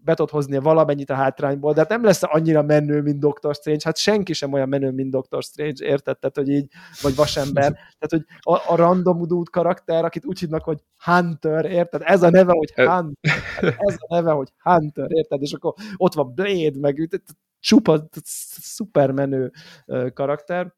be 0.04 0.14
tudod 0.14 0.32
hozni 0.32 0.58
valamennyit 0.58 1.10
a 1.10 1.14
hátrányból, 1.14 1.74
de 1.74 1.80
hát 1.80 1.90
nem 1.90 2.04
lesz 2.04 2.24
annyira 2.24 2.62
menő, 2.62 3.02
mint 3.02 3.20
Doctor 3.20 3.56
Strange, 3.56 3.82
hát 3.84 3.98
senki 3.98 4.34
sem 4.34 4.54
olyan 4.54 4.70
menő, 4.70 4.92
mint 4.92 5.12
Doctor 5.12 5.44
Strange, 5.44 5.86
érted? 5.86 6.20
Tehát, 6.20 6.36
hogy 6.36 6.50
így, 6.50 6.72
vagy 7.02 7.16
vasember. 7.16 7.72
Tehát, 7.72 8.10
hogy 8.10 8.26
a, 8.40 8.72
a 8.72 8.76
random 8.76 9.28
dude 9.28 9.50
karakter, 9.52 10.06
akit 10.06 10.26
úgy 10.26 10.40
hívnak, 10.40 10.64
hogy 10.64 10.84
Hunter, 11.04 11.66
érted? 11.66 12.02
Ez 12.06 12.24
a 12.24 12.30
neve, 12.30 12.52
hogy 12.52 12.72
Hunter. 12.76 13.76
Ez 13.78 13.96
a 13.98 14.16
neve, 14.16 14.32
hogy 14.32 14.50
Hunter, 14.58 15.08
érted? 15.12 15.42
És 15.42 15.54
akkor 15.54 15.74
ott 15.96 16.14
van 16.14 16.34
Blade, 16.34 16.80
meg 16.80 17.22
csupa 17.60 18.08
szuper 18.24 19.12
menő 19.12 19.52
karakter. 20.14 20.74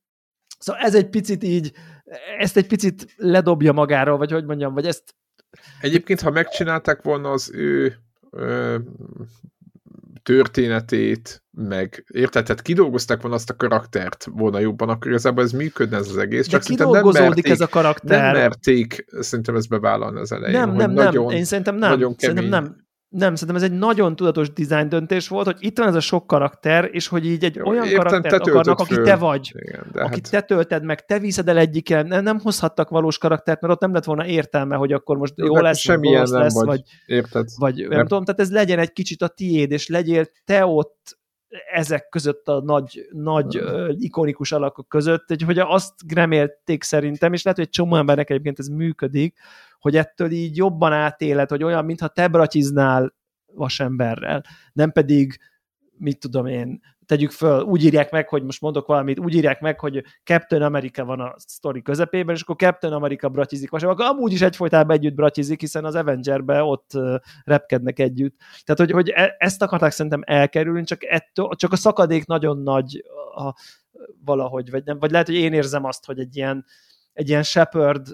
Szóval 0.60 0.82
ez 0.82 0.96
egy 0.96 1.10
picit 1.10 1.44
így, 1.44 1.74
ezt 2.38 2.58
egy 2.58 2.68
picit 2.68 3.14
ledobja 3.18 3.72
magáról, 3.72 4.18
vagy 4.18 4.32
hogy 4.32 4.46
mondjam, 4.46 4.74
vagy 4.74 4.88
ezt 4.88 5.16
Egyébként, 5.82 6.22
ha 6.22 6.30
megcsinálták 6.30 7.02
volna 7.02 7.32
az 7.32 7.52
ő 7.54 7.96
ö, 8.32 8.78
történetét, 10.24 11.44
meg 11.52 12.06
érted, 12.14 12.46
tehát 12.46 12.62
kidolgozták 12.62 13.22
volna 13.22 13.36
azt 13.36 13.50
a 13.50 13.56
karaktert 13.56 14.28
volna 14.32 14.60
jobban, 14.60 14.90
akkor 14.90 15.08
igazából 15.08 15.44
ez 15.44 15.52
működne 15.52 15.98
ez 15.98 16.10
az 16.10 16.18
egész. 16.18 16.48
Csak 16.48 16.64
De 16.64 16.86
nem 16.86 17.04
merték, 17.12 17.50
ez 17.50 17.62
a 17.62 17.68
karakter. 17.68 18.22
Nem 18.22 18.42
merték 18.42 19.06
szerintem 19.20 19.56
ezt 19.56 19.70
bevállalni 19.70 20.20
az 20.20 20.32
elején. 20.32 20.60
Nem, 20.60 20.70
nem, 20.70 20.92
nem. 20.92 21.06
Nagyon, 21.06 21.32
Én 21.32 21.44
szerintem 21.44 21.76
nem. 21.76 21.90
Nagyon 21.90 22.16
kemény. 22.16 22.36
Szerintem 22.36 22.64
nem. 22.64 22.90
Nem, 23.12 23.36
szerintem 23.36 23.64
ez 23.64 23.72
egy 23.72 23.78
nagyon 23.78 24.16
tudatos 24.16 24.54
design 24.54 24.90
döntés 24.90 25.28
volt, 25.28 25.46
hogy 25.46 25.56
itt 25.60 25.78
van 25.78 25.88
ez 25.88 25.96
a 25.96 26.00
sok 26.00 26.28
karakter, 26.28 26.90
és 26.92 27.08
hogy 27.08 27.26
így 27.26 27.44
egy 27.44 27.56
Jó, 27.56 27.68
olyan 27.68 27.86
értem, 27.86 28.04
karaktert 28.04 28.48
akarnak, 28.48 28.80
aki 28.80 28.94
föl. 28.94 29.04
te 29.04 29.16
vagy, 29.16 29.52
Igen, 29.54 29.86
de 29.92 30.02
akit 30.02 30.30
hát... 30.30 30.48
te 30.48 30.56
tölted 30.56 30.84
meg, 30.84 31.06
te 31.06 31.20
viszed 31.20 31.48
el 31.48 31.58
egyiken, 31.58 32.08
nem, 32.08 32.24
nem 32.24 32.40
hozhattak 32.40 32.90
valós 32.90 33.18
karaktert, 33.18 33.62
mert 33.62 33.74
ott 33.74 33.80
nem 33.80 33.94
lett 33.94 34.04
volna 34.04 34.26
értelme, 34.26 34.76
hogy 34.76 34.92
akkor 34.94 35.18
most 35.18 35.34
jó, 35.36 35.46
jó 35.46 35.56
lesz, 35.56 35.80
semmilyen 35.80 36.28
nem 36.30 36.42
lesz, 36.42 36.54
vagy, 36.54 36.66
vagy, 36.66 36.84
érted? 37.06 37.48
vagy 37.58 37.76
nem, 37.76 37.90
nem 37.90 38.08
tudom, 38.08 38.24
tehát 38.24 38.42
ez 38.42 38.52
legyen 38.52 38.80
egy 38.80 38.92
kicsit 38.92 39.22
a 39.22 39.28
tiéd, 39.28 39.72
és 39.72 39.88
legyél 39.88 40.26
te 40.46 40.66
ott 40.66 41.20
ezek 41.72 42.10
között 42.10 42.48
a 42.48 42.62
nagy, 42.62 43.08
nagy 43.12 43.58
uh, 43.58 43.96
ikonikus 43.98 44.52
alakok 44.52 44.88
között, 44.88 45.44
hogy 45.46 45.60
azt 45.60 45.94
remélték 46.14 46.84
szerintem, 46.84 47.34
és 47.34 47.44
lehet, 47.44 47.60
hogy 47.60 47.68
egy 47.68 47.74
csomó 47.74 47.96
embernek 47.96 48.30
egyébként 48.30 48.60
ez 48.60 48.68
működik, 48.68 49.38
hogy 49.80 49.96
ettől 49.96 50.32
így 50.32 50.58
jobban 50.58 50.94
átéled, 50.94 51.50
hogy 51.50 51.64
olyan, 51.64 51.86
mintha 51.86 52.08
te 52.08 52.28
bratiznál 52.28 53.16
vasemberrel, 53.46 54.44
nem 54.74 54.92
pedig 54.92 55.40
mit 55.98 56.20
tudom 56.20 56.46
én, 56.46 56.82
tegyük 57.06 57.32
föl, 57.32 57.62
úgy 57.62 57.84
írják 57.84 58.12
meg, 58.12 58.30
hogy 58.30 58.44
most 58.44 58.62
mondok 58.62 58.88
valamit, 58.88 59.20
úgy 59.20 59.36
írják 59.36 59.62
meg, 59.62 59.80
hogy 59.80 60.04
Captain 60.24 60.62
America 60.62 61.06
van 61.06 61.20
a 61.20 61.34
sztori 61.38 61.82
közepében, 61.82 62.36
és 62.36 62.42
akkor 62.42 62.56
Captain 62.56 62.94
America 62.94 63.30
bratizik, 63.30 63.70
vagy 63.70 63.84
akkor 63.84 64.06
amúgy 64.06 64.34
is 64.34 64.42
egyfolytában 64.42 64.96
együtt 64.96 65.14
bratizik, 65.14 65.60
hiszen 65.60 65.86
az 65.86 65.96
Avengerbe 65.96 66.64
ott 66.64 66.92
repkednek 67.44 68.00
együtt. 68.00 68.36
Tehát, 68.64 68.80
hogy, 68.80 68.92
hogy 68.92 69.10
e, 69.10 69.36
ezt 69.38 69.62
akarták 69.62 69.92
szerintem 69.92 70.22
elkerülni, 70.26 70.84
csak, 70.84 71.04
ettől, 71.04 71.50
csak 71.56 71.72
a 71.72 71.76
szakadék 71.76 72.26
nagyon 72.26 72.58
nagy 72.58 73.04
a, 73.36 73.54
valahogy, 74.26 74.72
vagy, 74.72 74.84
nem, 74.86 75.00
vagy 75.00 75.12
lehet, 75.12 75.28
hogy 75.28 75.36
én 75.36 75.54
érzem 75.54 75.86
azt, 75.86 76.06
hogy 76.06 76.20
egy 76.20 76.36
ilyen, 76.36 76.66
egy 77.14 77.30
ilyen 77.30 77.44
Shepard 77.44 78.08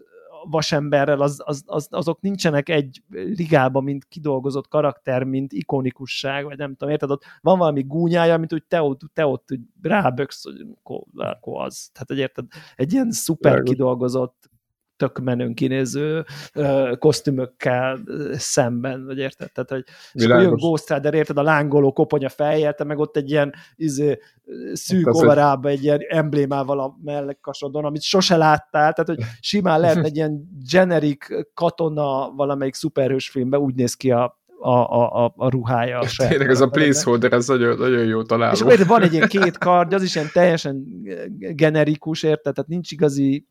vasemberrel, 0.50 1.22
az, 1.22 1.42
az, 1.46 1.64
az, 1.66 1.88
azok 1.90 2.22
nincsenek 2.22 2.70
egy 2.70 3.04
ligában, 3.10 3.84
mint 3.84 4.06
kidolgozott 4.06 4.68
karakter, 4.68 5.24
mint 5.24 5.54
ikonikusság, 5.54 6.46
vagy 6.46 6.58
nem 6.58 6.76
tudom, 6.76 6.90
érted? 6.90 7.12
Ott 7.12 7.24
van 7.42 7.58
valami 7.58 7.82
gúnyája, 7.82 8.38
mint 8.38 8.52
hogy 8.52 8.64
te 8.64 8.82
ott, 8.82 9.02
te 9.14 9.26
ott 9.26 9.48
ráböksz, 9.82 10.44
hogy 10.44 10.66
akkor, 10.76 11.04
akkor 11.16 11.62
az. 11.66 11.90
Tehát, 11.94 12.08
hogy 12.08 12.18
érted, 12.18 12.46
egy 12.76 12.94
ilyen 12.94 13.12
szuper 13.12 13.64
kidolgozott 13.64 14.50
tök 14.98 15.20
menőn 15.20 15.54
kinéző 15.54 16.26
kosztümökkel 17.00 18.00
szemben, 18.32 19.06
vagy 19.06 19.18
érted? 19.18 19.52
Tehát, 19.52 19.70
hogy 19.70 19.84
jön 20.14 20.54
Ghost 20.54 20.94
Rider, 20.94 21.14
érted, 21.14 21.38
a 21.38 21.42
lángoló 21.42 21.94
koponya 21.94 22.30
fejjel, 22.30 22.74
te 22.74 22.84
meg 22.84 22.98
ott 22.98 23.18
egy 23.18 23.30
ilyen 23.30 23.54
izé, 23.76 24.20
szűk 24.74 25.06
hát 25.06 25.16
overába 25.16 25.70
egy 25.70 25.84
ilyen 25.84 26.00
emblémával 26.08 26.80
a 26.80 26.98
mellekkasodon, 27.04 27.86
amit 27.86 28.02
sose 28.02 28.38
láttál, 28.38 28.94
tehát, 28.94 29.06
hogy 29.06 29.20
simán 29.40 29.80
lehet 29.80 30.06
egy 30.06 30.16
ilyen 30.16 30.50
generic 30.72 31.26
katona 31.54 32.32
valamelyik 32.36 32.74
szuperhős 32.74 33.30
filmben 33.30 33.60
úgy 33.60 33.76
néz 33.76 33.94
ki 33.94 34.12
a 34.12 34.36
a, 34.60 34.70
a, 34.70 35.26
a, 35.26 35.34
a 35.36 35.50
ruhája. 35.50 36.00
A 36.00 36.06
Tényleg 36.28 36.50
ez 36.50 36.62
a 36.62 36.68
placeholder, 36.68 37.34
ez 37.34 37.48
nagyon, 37.48 37.78
nagyon 37.78 38.06
jó 38.06 38.24
találó. 38.24 38.54
És 38.54 38.62
akkor 38.62 38.86
van 38.86 39.02
egy 39.02 39.14
ilyen 39.14 39.28
két 39.28 39.58
kard, 39.58 39.94
az 39.94 40.04
is 40.04 40.16
ilyen 40.16 40.30
teljesen 40.34 40.84
generikus, 41.38 42.24
érted? 42.24 42.54
Tehát 42.54 42.70
nincs 42.70 42.92
igazi 42.92 43.48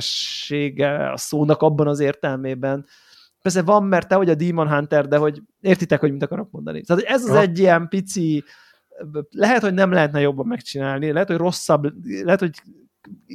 szuperképessége 0.00 1.10
a 1.10 1.16
szónak 1.16 1.62
abban 1.62 1.88
az 1.88 2.00
értelmében. 2.00 2.86
Persze 3.42 3.62
van, 3.62 3.84
mert 3.84 4.08
te 4.08 4.16
vagy 4.16 4.30
a 4.30 4.34
Demon 4.34 4.68
Hunter, 4.68 5.08
de 5.08 5.16
hogy 5.16 5.42
értitek, 5.60 6.00
hogy 6.00 6.12
mit 6.12 6.22
akarok 6.22 6.50
mondani. 6.50 6.82
Tehát 6.82 7.02
ez 7.02 7.24
az 7.24 7.30
ha. 7.30 7.40
egy 7.40 7.58
ilyen 7.58 7.88
pici, 7.88 8.44
lehet, 9.30 9.62
hogy 9.62 9.74
nem 9.74 9.92
lehetne 9.92 10.20
jobban 10.20 10.46
megcsinálni, 10.46 11.12
lehet, 11.12 11.28
hogy 11.28 11.36
rosszabb, 11.36 11.92
lehet, 12.24 12.40
hogy 12.40 12.50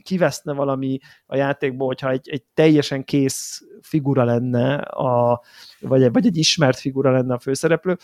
kiveszne 0.04 0.54
valami 0.54 1.00
a 1.26 1.36
játékból, 1.36 1.88
hogyha 1.88 2.10
egy, 2.10 2.30
egy 2.30 2.44
teljesen 2.54 3.04
kész 3.04 3.62
figura 3.82 4.24
lenne, 4.24 4.76
a, 4.76 5.42
vagy, 5.80 6.12
vagy 6.12 6.26
egy 6.26 6.38
ismert 6.38 6.80
figura 6.80 7.12
lenne 7.12 7.34
a 7.34 7.40
főszereplő, 7.40 7.98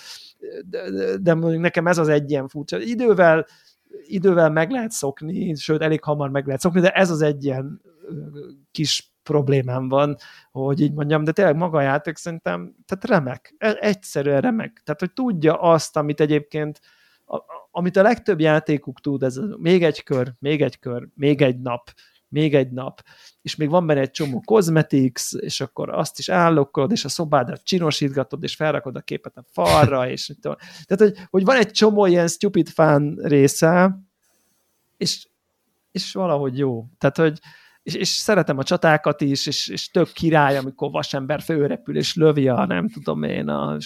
de, 0.69 0.91
de, 0.91 1.17
de 1.17 1.33
nekem 1.33 1.87
ez 1.87 1.97
az 1.97 2.07
egy 2.07 2.29
ilyen 2.29 2.47
furcsa. 2.47 2.79
Idővel, 2.79 3.45
idővel 4.05 4.49
meg 4.49 4.71
lehet 4.71 4.91
szokni, 4.91 5.55
sőt, 5.55 5.81
elég 5.81 6.03
hamar 6.03 6.29
meg 6.29 6.45
lehet 6.45 6.61
szokni, 6.61 6.79
de 6.79 6.91
ez 6.91 7.09
az 7.09 7.21
egy 7.21 7.43
ilyen 7.43 7.81
kis 8.71 9.13
problémám 9.23 9.89
van, 9.89 10.15
hogy 10.51 10.81
így 10.81 10.93
mondjam, 10.93 11.23
de 11.23 11.31
tényleg 11.31 11.55
maga 11.55 11.77
a 11.77 11.81
játék 11.81 12.17
szerintem, 12.17 12.75
tehát 12.85 13.05
remek, 13.05 13.55
e, 13.57 13.77
egyszerűen 13.79 14.41
remek. 14.41 14.81
Tehát, 14.83 14.99
hogy 14.99 15.13
tudja 15.13 15.61
azt, 15.61 15.97
amit 15.97 16.19
egyébként 16.19 16.79
amit 17.71 17.97
a 17.97 18.01
legtöbb 18.01 18.39
játékuk 18.39 18.99
tud, 18.99 19.23
ez 19.23 19.39
még 19.57 19.83
egy 19.83 20.03
kör, 20.03 20.31
még 20.39 20.61
egy 20.61 20.79
kör, 20.79 21.07
még 21.15 21.41
egy 21.41 21.59
nap, 21.59 21.93
még 22.27 22.55
egy 22.55 22.71
nap, 22.71 23.03
és 23.41 23.55
még 23.55 23.69
van 23.69 23.87
benne 23.87 23.99
egy 23.99 24.11
csomó 24.11 24.41
cosmetics, 24.45 25.33
és 25.33 25.61
akkor 25.61 25.89
azt 25.89 26.19
is 26.19 26.29
állokkolod, 26.29 26.91
és 26.91 27.05
a 27.05 27.09
szobádat 27.09 27.63
csinosítgatod, 27.63 28.43
és 28.43 28.55
felrakod 28.55 28.95
a 28.95 29.01
képet 29.01 29.37
a 29.37 29.43
falra, 29.51 30.09
és 30.11 30.31
tehát, 30.41 30.97
hogy, 30.97 31.25
hogy 31.29 31.43
van 31.43 31.55
egy 31.55 31.71
csomó 31.71 32.05
ilyen 32.05 32.27
stupid 32.27 32.69
fan 32.69 33.19
része, 33.21 33.99
és, 34.97 35.27
és 35.91 36.13
valahogy 36.13 36.57
jó. 36.57 36.85
Tehát, 36.97 37.17
hogy 37.17 37.39
és, 37.83 37.93
és 37.93 38.07
szeretem 38.07 38.57
a 38.57 38.63
csatákat 38.63 39.21
is, 39.21 39.47
és, 39.47 39.67
és 39.67 39.89
tök 39.89 40.11
király, 40.11 40.57
amikor 40.57 40.91
vasember 40.91 41.41
főrepül, 41.41 41.97
és 41.97 42.15
lövi 42.15 42.47
a, 42.47 42.65
nem 42.65 42.89
tudom 42.89 43.23
én, 43.23 43.47
a 43.47 43.77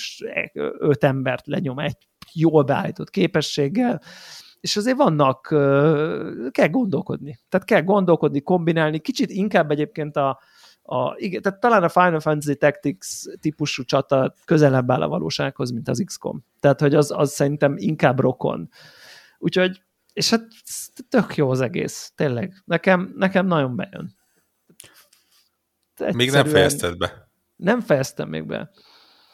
öt 0.78 1.04
embert 1.04 1.48
lenyom 1.48 1.80
egy 1.80 2.08
jól 2.34 2.64
beállított 2.64 3.10
képességgel, 3.10 4.02
és 4.60 4.78
azért 4.78 4.98
vannak, 4.98 5.42
kell 6.52 6.68
gondolkodni. 6.70 7.40
Tehát 7.50 7.68
kell 7.68 7.82
gondolkodni, 7.82 8.42
kombinálni, 8.42 9.00
kicsit 9.00 9.30
inkább 9.30 9.72
egyébként 9.72 10.16
a, 10.16 10.40
a 10.82 11.14
igen, 11.16 11.42
tehát 11.42 11.60
talán 11.60 11.84
a 11.84 11.90
Final 11.90 12.20
Fantasy 12.20 12.56
Tactics 12.56 13.08
típusú 13.40 13.84
csata 13.84 14.34
közelebb 14.46 14.92
áll 14.92 15.02
a 15.02 15.08
valósághoz, 15.08 15.72
mint 15.72 15.88
az 15.88 16.04
XCOM. 16.06 16.44
Tehát, 16.60 16.80
hogy 16.80 16.96
az, 16.96 17.12
az 17.16 17.32
szerintem 17.32 17.76
inkább 17.78 18.20
rokon. 18.20 18.70
Úgyhogy, 19.38 19.82
és 20.18 20.30
hát 20.30 20.48
tök 21.10 21.36
jó 21.36 21.50
az 21.50 21.62
egész, 21.62 22.12
tényleg. 22.16 22.54
Nekem, 22.66 23.14
nekem 23.16 23.46
nagyon 23.46 23.76
bejön. 23.76 24.16
Egyszerűen 25.92 26.16
még 26.16 26.32
nem 26.32 26.46
fejezted 26.46 26.98
be. 26.98 27.30
Nem 27.56 27.82
fejeztem 27.82 28.30
még 28.30 28.46
be. 28.46 28.70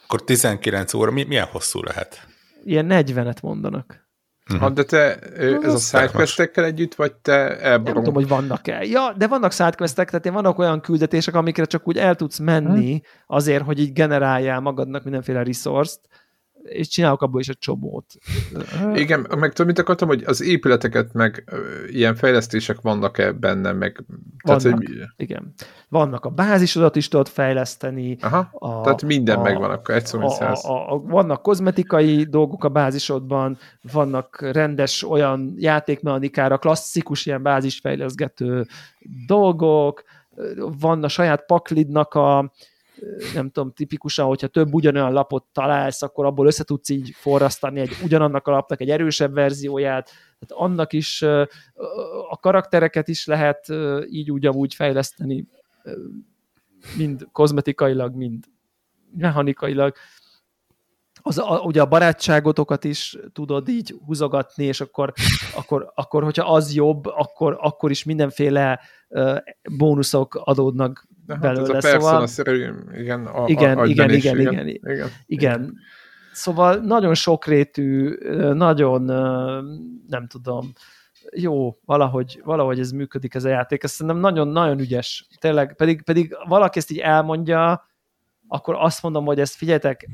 Akkor 0.04 0.24
19 0.24 0.94
óra, 0.94 1.12
milyen 1.12 1.46
hosszú 1.46 1.84
lehet? 1.84 2.28
ilyen 2.64 2.88
40-et 2.90 3.42
mondanak. 3.42 4.02
Uh-huh. 4.54 4.74
de 4.74 4.84
te 4.84 5.20
ez 5.40 5.74
a 5.74 5.78
sidequestekkel 5.78 6.64
együtt, 6.64 6.96
vagy 6.96 7.14
te 7.14 7.60
elborom? 7.60 7.84
Nem 7.84 8.04
tudom, 8.04 8.14
hogy 8.14 8.28
vannak-e. 8.28 8.84
Ja, 8.84 9.14
de 9.18 9.28
vannak 9.28 9.52
sidequestek, 9.52 10.10
tehát 10.10 10.30
vannak 10.30 10.58
olyan 10.58 10.82
küldetések, 10.82 11.36
amikre 11.36 11.66
csak 11.66 11.88
úgy 11.88 11.98
el 11.98 12.16
tudsz 12.16 12.40
menni 12.40 12.90
hmm. 12.90 13.02
azért, 13.28 13.64
hogy 13.64 13.80
így 13.80 13.94
generáljál 13.94 14.60
magadnak 14.60 15.04
mindenféle 15.04 15.44
resource-t, 15.44 16.08
és 16.64 16.88
csinálok 16.88 17.22
abból 17.22 17.40
is 17.40 17.48
egy 17.48 17.58
csomót. 17.58 18.06
Igen, 18.94 19.28
meg 19.38 19.50
tudom, 19.50 19.68
mit 19.68 19.80
akartam, 19.80 20.08
hogy 20.08 20.24
az 20.26 20.42
épületeket, 20.42 21.14
meg 21.14 21.44
ilyen 21.88 22.16
fejlesztések 22.16 22.82
vannak-e 22.82 23.32
benne, 23.32 23.72
meg... 23.72 24.04
Vannak, 24.44 24.62
tehát, 24.62 24.78
hogy... 24.78 24.90
igen. 25.16 25.54
Vannak 25.90 26.26
a 26.26 26.30
bázisodat 26.30 26.96
is 26.96 27.08
tudod 27.08 27.28
fejleszteni. 27.28 28.18
Aha, 28.22 28.50
a, 28.52 28.82
tehát 28.82 29.02
minden 29.02 29.38
a, 29.38 29.42
megvan 29.42 29.72
akkor, 29.72 29.96
egy 29.96 30.06
szó, 30.06 30.20
a, 30.20 30.52
a, 30.52 30.94
a, 30.94 31.00
Vannak 31.00 31.42
kozmetikai 31.42 32.24
dolgok 32.24 32.64
a 32.64 32.70
bázisodban, 32.70 33.58
vannak 33.92 34.42
rendes 34.42 35.04
olyan 35.04 35.54
játékmechanikára, 35.58 36.58
klasszikus 36.58 37.26
ilyen 37.26 37.44
bázisfejleszgető 37.44 38.68
dolgok, 39.28 40.04
van 40.78 41.04
a 41.04 41.08
saját 41.08 41.46
paklidnak 41.46 42.14
a, 42.14 42.52
nem 43.34 43.50
tudom, 43.50 43.72
tipikusan, 43.72 44.26
hogyha 44.26 44.48
több 44.48 44.74
ugyanolyan 44.74 45.14
lapot 45.14 45.46
találsz, 45.52 46.02
akkor 46.02 46.26
abból 46.26 46.48
össze 46.48 46.64
tudsz 46.64 46.90
így 46.90 47.12
forrasztani 47.16 47.80
egy 47.80 47.92
ugyanannak 48.04 48.48
a 48.48 48.52
lapnak 48.52 48.82
egy 48.82 48.90
erősebb 48.90 49.34
verzióját, 49.34 50.06
tehát 50.40 50.64
annak 50.66 50.94
is 50.94 51.22
a 52.30 52.38
karaktereket 52.40 53.08
is 53.08 53.26
lehet 53.26 53.68
így 54.10 54.32
úgy 54.32 54.46
amúgy 54.46 54.74
fejleszteni, 54.74 55.48
mind 56.98 57.28
kozmetikailag, 57.32 58.16
mind 58.16 58.46
mechanikailag. 59.16 59.96
Az, 61.26 61.38
a, 61.38 61.60
ugye 61.66 61.82
a 61.82 61.86
barátságotokat 61.86 62.84
is 62.84 63.18
tudod 63.34 63.68
így 63.68 63.96
húzogatni, 64.06 64.64
és 64.64 64.82
akkor, 64.82 65.14
akkor, 65.56 65.92
akkor 65.96 66.24
hogyha 66.24 66.54
az 66.54 66.74
jobb, 66.74 67.06
akkor, 67.06 67.58
akkor 67.60 67.92
is 67.92 68.04
mindenféle 68.04 68.80
bónuszok 69.78 70.36
adódnak 70.36 71.08
de 71.26 71.36
belőle. 71.36 71.74
Hát 71.74 71.84
ez 71.84 71.94
a 71.94 72.00
szóval... 72.00 72.28
szerű, 72.28 72.70
igen, 72.94 73.26
a, 73.26 73.48
igen, 73.48 73.78
a, 73.78 73.86
igen, 73.86 74.10
igen, 74.10 74.40
igen, 74.40 74.68
igen, 74.68 74.68
igen, 74.68 75.10
igen. 75.26 75.78
Szóval 76.34 76.76
nagyon 76.76 77.14
sokrétű, 77.14 78.18
nagyon 78.54 79.02
nem 80.08 80.28
tudom, 80.28 80.74
jó, 81.36 81.78
valahogy, 81.86 82.42
valahogy 82.44 82.80
ez 82.80 82.92
működik 82.92 83.34
ez 83.34 83.44
a 83.44 83.50
játék. 83.50 83.84
Ezt 83.84 83.94
szerintem 83.94 84.22
nagyon-nagyon 84.22 84.80
ügyes. 84.80 85.28
Tényleg, 85.40 85.76
pedig, 85.76 86.04
pedig 86.04 86.36
valaki 86.48 86.78
ezt 86.78 86.92
így 86.92 86.98
elmondja, 86.98 87.88
akkor 88.48 88.76
azt 88.80 89.04
mondom, 89.04 89.26
hogy 89.26 89.40
ezt 89.40 89.56
figyeljetek, 89.56 90.10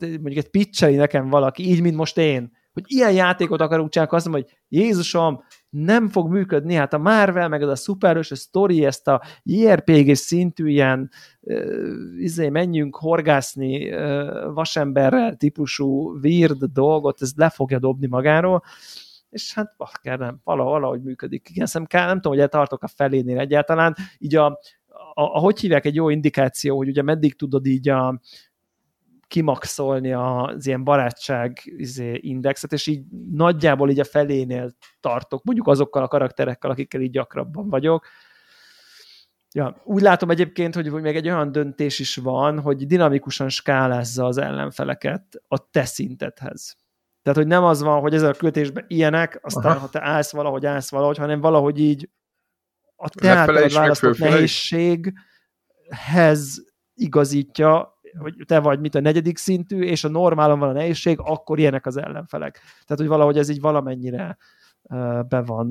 mondjuk 0.00 0.36
egy 0.36 0.50
pitcheli 0.50 0.96
nekem 0.96 1.28
valaki, 1.28 1.70
így, 1.70 1.82
mint 1.82 1.96
most 1.96 2.18
én, 2.18 2.52
hogy 2.72 2.84
ilyen 2.86 3.12
játékot 3.12 3.60
akarunk 3.60 3.90
csinálni, 3.90 4.14
azt 4.14 4.26
mondom, 4.26 4.42
hogy 4.42 4.58
Jézusom, 4.68 5.44
nem 5.70 6.08
fog 6.08 6.30
működni, 6.30 6.74
hát 6.74 6.92
a 6.92 6.98
Marvel, 6.98 7.48
meg 7.48 7.62
az 7.62 7.68
a 7.68 7.76
szuperős, 7.76 8.30
a 8.30 8.34
story, 8.34 8.84
ezt 8.84 9.08
a 9.08 9.22
JRPG 9.42 10.14
szintű 10.14 10.68
ilyen 10.68 11.10
uh, 11.40 11.64
izé, 12.18 12.48
menjünk 12.48 12.96
horgászni 12.96 13.92
uh, 13.92 14.52
vasemberrel 14.52 15.36
típusú 15.36 16.18
weird 16.22 16.64
dolgot, 16.64 17.22
ez 17.22 17.32
le 17.36 17.50
fogja 17.50 17.78
dobni 17.78 18.06
magáról, 18.06 18.62
és 19.30 19.54
hát 19.54 19.74
bakker 19.76 20.18
nem, 20.18 20.40
valahogy, 20.44 20.72
valahogy 20.72 21.02
működik. 21.02 21.48
Igen, 21.50 21.68
nem, 21.72 21.86
nem 21.90 22.20
tudom, 22.20 22.38
hogy 22.38 22.48
tartok 22.48 22.82
a 22.82 22.88
felénél 22.88 23.38
egyáltalán, 23.38 23.96
így 24.18 24.36
a, 24.36 24.46
a, 25.14 25.22
a, 25.22 25.38
hogy 25.38 25.60
hívják 25.60 25.84
egy 25.84 25.94
jó 25.94 26.08
indikáció, 26.08 26.76
hogy 26.76 26.88
ugye 26.88 27.02
meddig 27.02 27.36
tudod 27.36 27.66
így 27.66 27.88
a, 27.88 28.20
kimaxolni 29.28 30.12
az 30.12 30.66
ilyen 30.66 30.84
barátság 30.84 31.62
izé, 31.64 32.18
indexet, 32.22 32.72
és 32.72 32.86
így 32.86 33.04
nagyjából 33.32 33.90
így 33.90 34.00
a 34.00 34.04
felénél 34.04 34.76
tartok, 35.00 35.44
mondjuk 35.44 35.68
azokkal 35.68 36.02
a 36.02 36.08
karakterekkel, 36.08 36.70
akikkel 36.70 37.00
így 37.00 37.10
gyakrabban 37.10 37.68
vagyok. 37.68 38.06
Ja, 39.54 39.80
úgy 39.84 40.02
látom 40.02 40.30
egyébként, 40.30 40.74
hogy, 40.74 40.92
még 40.92 41.16
egy 41.16 41.28
olyan 41.28 41.52
döntés 41.52 41.98
is 41.98 42.16
van, 42.16 42.60
hogy 42.60 42.86
dinamikusan 42.86 43.48
skálázza 43.48 44.24
az 44.24 44.36
ellenfeleket 44.36 45.42
a 45.48 45.70
te 45.70 45.84
szintedhez. 45.84 46.76
Tehát, 47.22 47.38
hogy 47.38 47.48
nem 47.48 47.64
az 47.64 47.82
van, 47.82 48.00
hogy 48.00 48.14
ezzel 48.14 48.30
a 48.30 48.34
költésben 48.34 48.84
ilyenek, 48.88 49.38
aztán 49.42 49.72
Aha. 49.72 49.80
ha 49.80 49.88
te 49.88 50.02
állsz 50.02 50.32
valahogy, 50.32 50.66
állsz 50.66 50.90
valahogy, 50.90 51.16
hanem 51.16 51.40
valahogy 51.40 51.80
így 51.80 52.10
a 52.96 53.08
te 53.08 53.30
általad 53.30 53.72
választott 53.72 54.18
nehézséghez 54.18 56.64
igazítja 56.94 57.95
hogy 58.18 58.34
te 58.46 58.60
vagy 58.60 58.80
mit 58.80 58.94
a 58.94 59.00
negyedik 59.00 59.38
szintű, 59.38 59.82
és 59.82 60.04
a 60.04 60.08
normálon 60.08 60.58
van 60.58 60.68
a 60.68 60.72
nehézség, 60.72 61.18
akkor 61.20 61.58
ilyenek 61.58 61.86
az 61.86 61.96
ellenfelek. 61.96 62.60
Tehát, 62.86 63.02
hogy 63.02 63.06
valahogy 63.06 63.38
ez 63.38 63.48
így 63.48 63.60
valamennyire 63.60 64.36
be 65.28 65.42
van, 65.46 65.70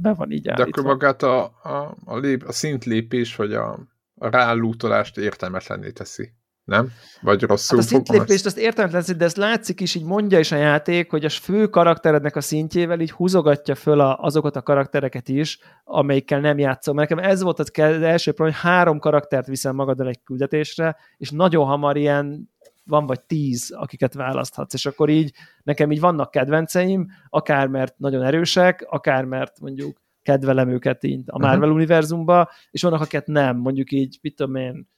be 0.00 0.14
van 0.14 0.30
így 0.30 0.48
állítva. 0.48 0.64
De 0.64 0.80
akkor 0.80 0.82
magát 0.82 1.22
a, 1.22 1.42
a, 1.44 1.94
a, 2.04 2.16
lép, 2.16 2.42
a 2.42 2.52
szintlépés, 2.52 3.36
vagy 3.36 3.52
a, 3.52 3.78
a 4.14 4.28
rálútolást 4.28 5.18
értelmetlenné 5.18 5.90
teszi 5.90 6.32
nem? 6.68 6.88
Vagy 7.20 7.42
rosszul 7.42 7.76
hát 7.76 7.86
a 7.86 7.88
szintlépést 7.88 8.46
azt 8.46 8.58
értelmetlen, 8.58 9.18
de 9.18 9.24
ezt 9.24 9.36
látszik 9.36 9.80
is, 9.80 9.94
így 9.94 10.04
mondja 10.04 10.38
is 10.38 10.52
a 10.52 10.56
játék, 10.56 11.10
hogy 11.10 11.24
a 11.24 11.28
fő 11.28 11.66
karakterednek 11.66 12.36
a 12.36 12.40
szintjével 12.40 13.00
így 13.00 13.10
húzogatja 13.10 13.74
föl 13.74 14.00
a, 14.00 14.18
azokat 14.20 14.56
a 14.56 14.62
karaktereket 14.62 15.28
is, 15.28 15.58
amelyikkel 15.84 16.40
nem 16.40 16.58
játszom. 16.58 16.96
Nekem 16.96 17.18
ez 17.18 17.42
volt 17.42 17.58
az, 17.58 17.70
az 17.74 18.02
első 18.02 18.32
probléma, 18.32 18.58
hogy 18.58 18.70
három 18.70 18.98
karaktert 18.98 19.46
viszem 19.46 19.74
magaddal 19.74 20.08
egy 20.08 20.22
küldetésre, 20.24 20.96
és 21.16 21.30
nagyon 21.30 21.66
hamar 21.66 21.96
ilyen 21.96 22.50
van 22.84 23.06
vagy 23.06 23.20
tíz, 23.20 23.70
akiket 23.70 24.14
választhatsz, 24.14 24.74
és 24.74 24.86
akkor 24.86 25.08
így 25.08 25.32
nekem 25.62 25.90
így 25.90 26.00
vannak 26.00 26.30
kedvenceim, 26.30 27.10
akár 27.28 27.66
mert 27.66 27.98
nagyon 27.98 28.22
erősek, 28.22 28.86
akár 28.88 29.24
mert 29.24 29.60
mondjuk 29.60 30.00
kedvelem 30.22 30.68
őket 30.68 31.04
így 31.04 31.22
a 31.26 31.38
Marvel 31.38 31.58
uh-huh. 31.58 31.74
univerzumba, 31.74 32.50
és 32.70 32.82
vannak, 32.82 33.00
akiket 33.00 33.26
nem, 33.26 33.56
mondjuk 33.56 33.92
így, 33.92 34.18
mit 34.22 34.36
tudom 34.36 34.54
én, 34.54 34.88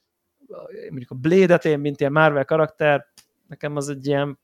mondjuk 0.89 1.11
a 1.11 1.15
Blade-et 1.15 1.65
én, 1.65 1.79
mint 1.79 2.01
ilyen 2.01 2.13
Marvel 2.13 2.45
karakter, 2.45 3.07
nekem 3.47 3.77
az 3.77 3.89
egy 3.89 4.07
ilyen 4.07 4.39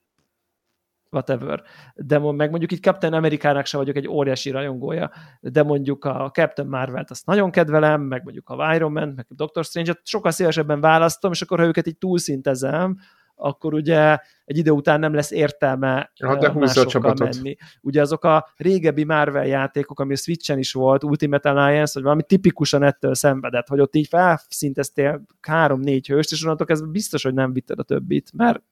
whatever. 1.10 1.62
De 1.94 2.18
meg 2.18 2.50
mondjuk 2.50 2.72
itt 2.72 2.82
Captain 2.82 3.12
Amerikának 3.12 3.66
se 3.66 3.76
vagyok 3.76 3.96
egy 3.96 4.08
óriási 4.08 4.50
rajongója, 4.50 5.10
de 5.40 5.62
mondjuk 5.62 6.04
a 6.04 6.30
Captain 6.32 6.68
Marvel-t 6.68 7.10
azt 7.10 7.26
nagyon 7.26 7.50
kedvelem, 7.50 8.02
meg 8.02 8.22
mondjuk 8.22 8.48
a 8.48 8.74
Iron 8.74 8.92
Man, 8.92 9.08
meg 9.08 9.26
a 9.28 9.34
Doctor 9.34 9.64
Strange-et 9.64 10.00
sokkal 10.02 10.30
szívesebben 10.30 10.80
választom, 10.80 11.32
és 11.32 11.42
akkor 11.42 11.58
ha 11.58 11.66
őket 11.66 11.86
így 11.86 11.98
túlszintezem, 11.98 12.98
akkor 13.36 13.74
ugye 13.74 14.18
egy 14.44 14.58
idő 14.58 14.70
után 14.70 15.00
nem 15.00 15.14
lesz 15.14 15.30
értelme 15.30 16.12
hát 16.22 16.38
de 16.38 16.52
másokkal 16.52 17.14
menni. 17.18 17.56
Ugye 17.80 18.00
azok 18.00 18.24
a 18.24 18.52
régebbi 18.56 19.04
Marvel 19.04 19.46
játékok, 19.46 20.00
ami 20.00 20.12
a 20.12 20.16
Switchen 20.16 20.58
is 20.58 20.72
volt, 20.72 21.04
Ultimate 21.04 21.50
Alliance, 21.50 21.92
vagy 21.94 22.02
valami 22.02 22.22
tipikusan 22.22 22.82
ettől 22.82 23.14
szenvedett, 23.14 23.68
hogy 23.68 23.80
ott 23.80 23.94
így 23.94 24.08
felszinteztél 24.08 25.22
három-négy 25.40 26.06
hőst, 26.06 26.32
és 26.32 26.44
onnantól 26.44 26.66
ez 26.66 26.90
biztos, 26.90 27.22
hogy 27.22 27.34
nem 27.34 27.52
vitted 27.52 27.78
a 27.78 27.82
többit, 27.82 28.30
mert 28.32 28.62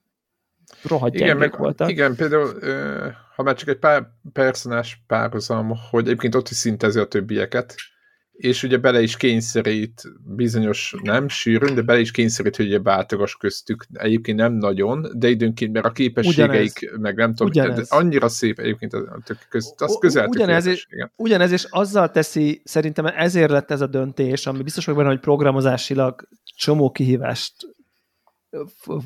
rohadt 0.83 1.13
igen, 1.13 1.37
meg, 1.37 1.57
voltak. 1.57 1.89
Igen, 1.89 2.15
például, 2.15 2.59
ha 3.35 3.43
már 3.43 3.55
csak 3.55 3.67
egy 3.67 3.79
pár 3.79 4.07
personás 4.33 5.03
párhuzam, 5.07 5.73
hogy 5.89 6.05
egyébként 6.05 6.35
ott 6.35 6.49
is 6.49 6.55
szintezi 6.55 6.99
a 6.99 7.05
többieket, 7.05 7.75
és 8.37 8.63
ugye 8.63 8.77
bele 8.77 9.01
is 9.01 9.17
kényszerít 9.17 10.03
bizonyos, 10.35 10.95
nem 11.03 11.27
sűrűn, 11.27 11.75
de 11.75 11.81
bele 11.81 11.99
is 11.99 12.11
kényszerít, 12.11 12.55
hogy 12.55 12.65
ugye 12.65 12.79
váltogas 12.79 13.35
köztük. 13.35 13.85
Egyébként 13.93 14.37
nem 14.37 14.53
nagyon, 14.53 15.07
de 15.13 15.29
időnként, 15.29 15.73
mert 15.73 15.85
a 15.85 15.91
képességeik, 15.91 16.79
ugyanez. 16.81 16.99
meg 16.99 17.15
nem 17.15 17.29
tudom, 17.29 17.47
ugyanez. 17.47 17.89
de 17.89 17.95
annyira 17.95 18.29
szép 18.29 18.59
egyébként 18.59 18.93
a 18.93 19.19
tök 19.25 19.37
közt, 19.49 19.81
az 19.81 19.97
közel 19.99 20.27
ugyanez, 20.27 20.65
és, 20.65 20.87
ugyanez, 21.15 21.51
és 21.51 21.67
azzal 21.69 22.11
teszi, 22.11 22.61
szerintem 22.63 23.05
ezért 23.05 23.49
lett 23.49 23.71
ez 23.71 23.81
a 23.81 23.87
döntés, 23.87 24.47
ami 24.47 24.63
biztos 24.63 24.85
vagyok 24.85 24.99
benne, 24.99 25.13
hogy 25.13 25.23
programozásilag 25.23 26.27
csomó 26.55 26.91
kihívást 26.91 27.53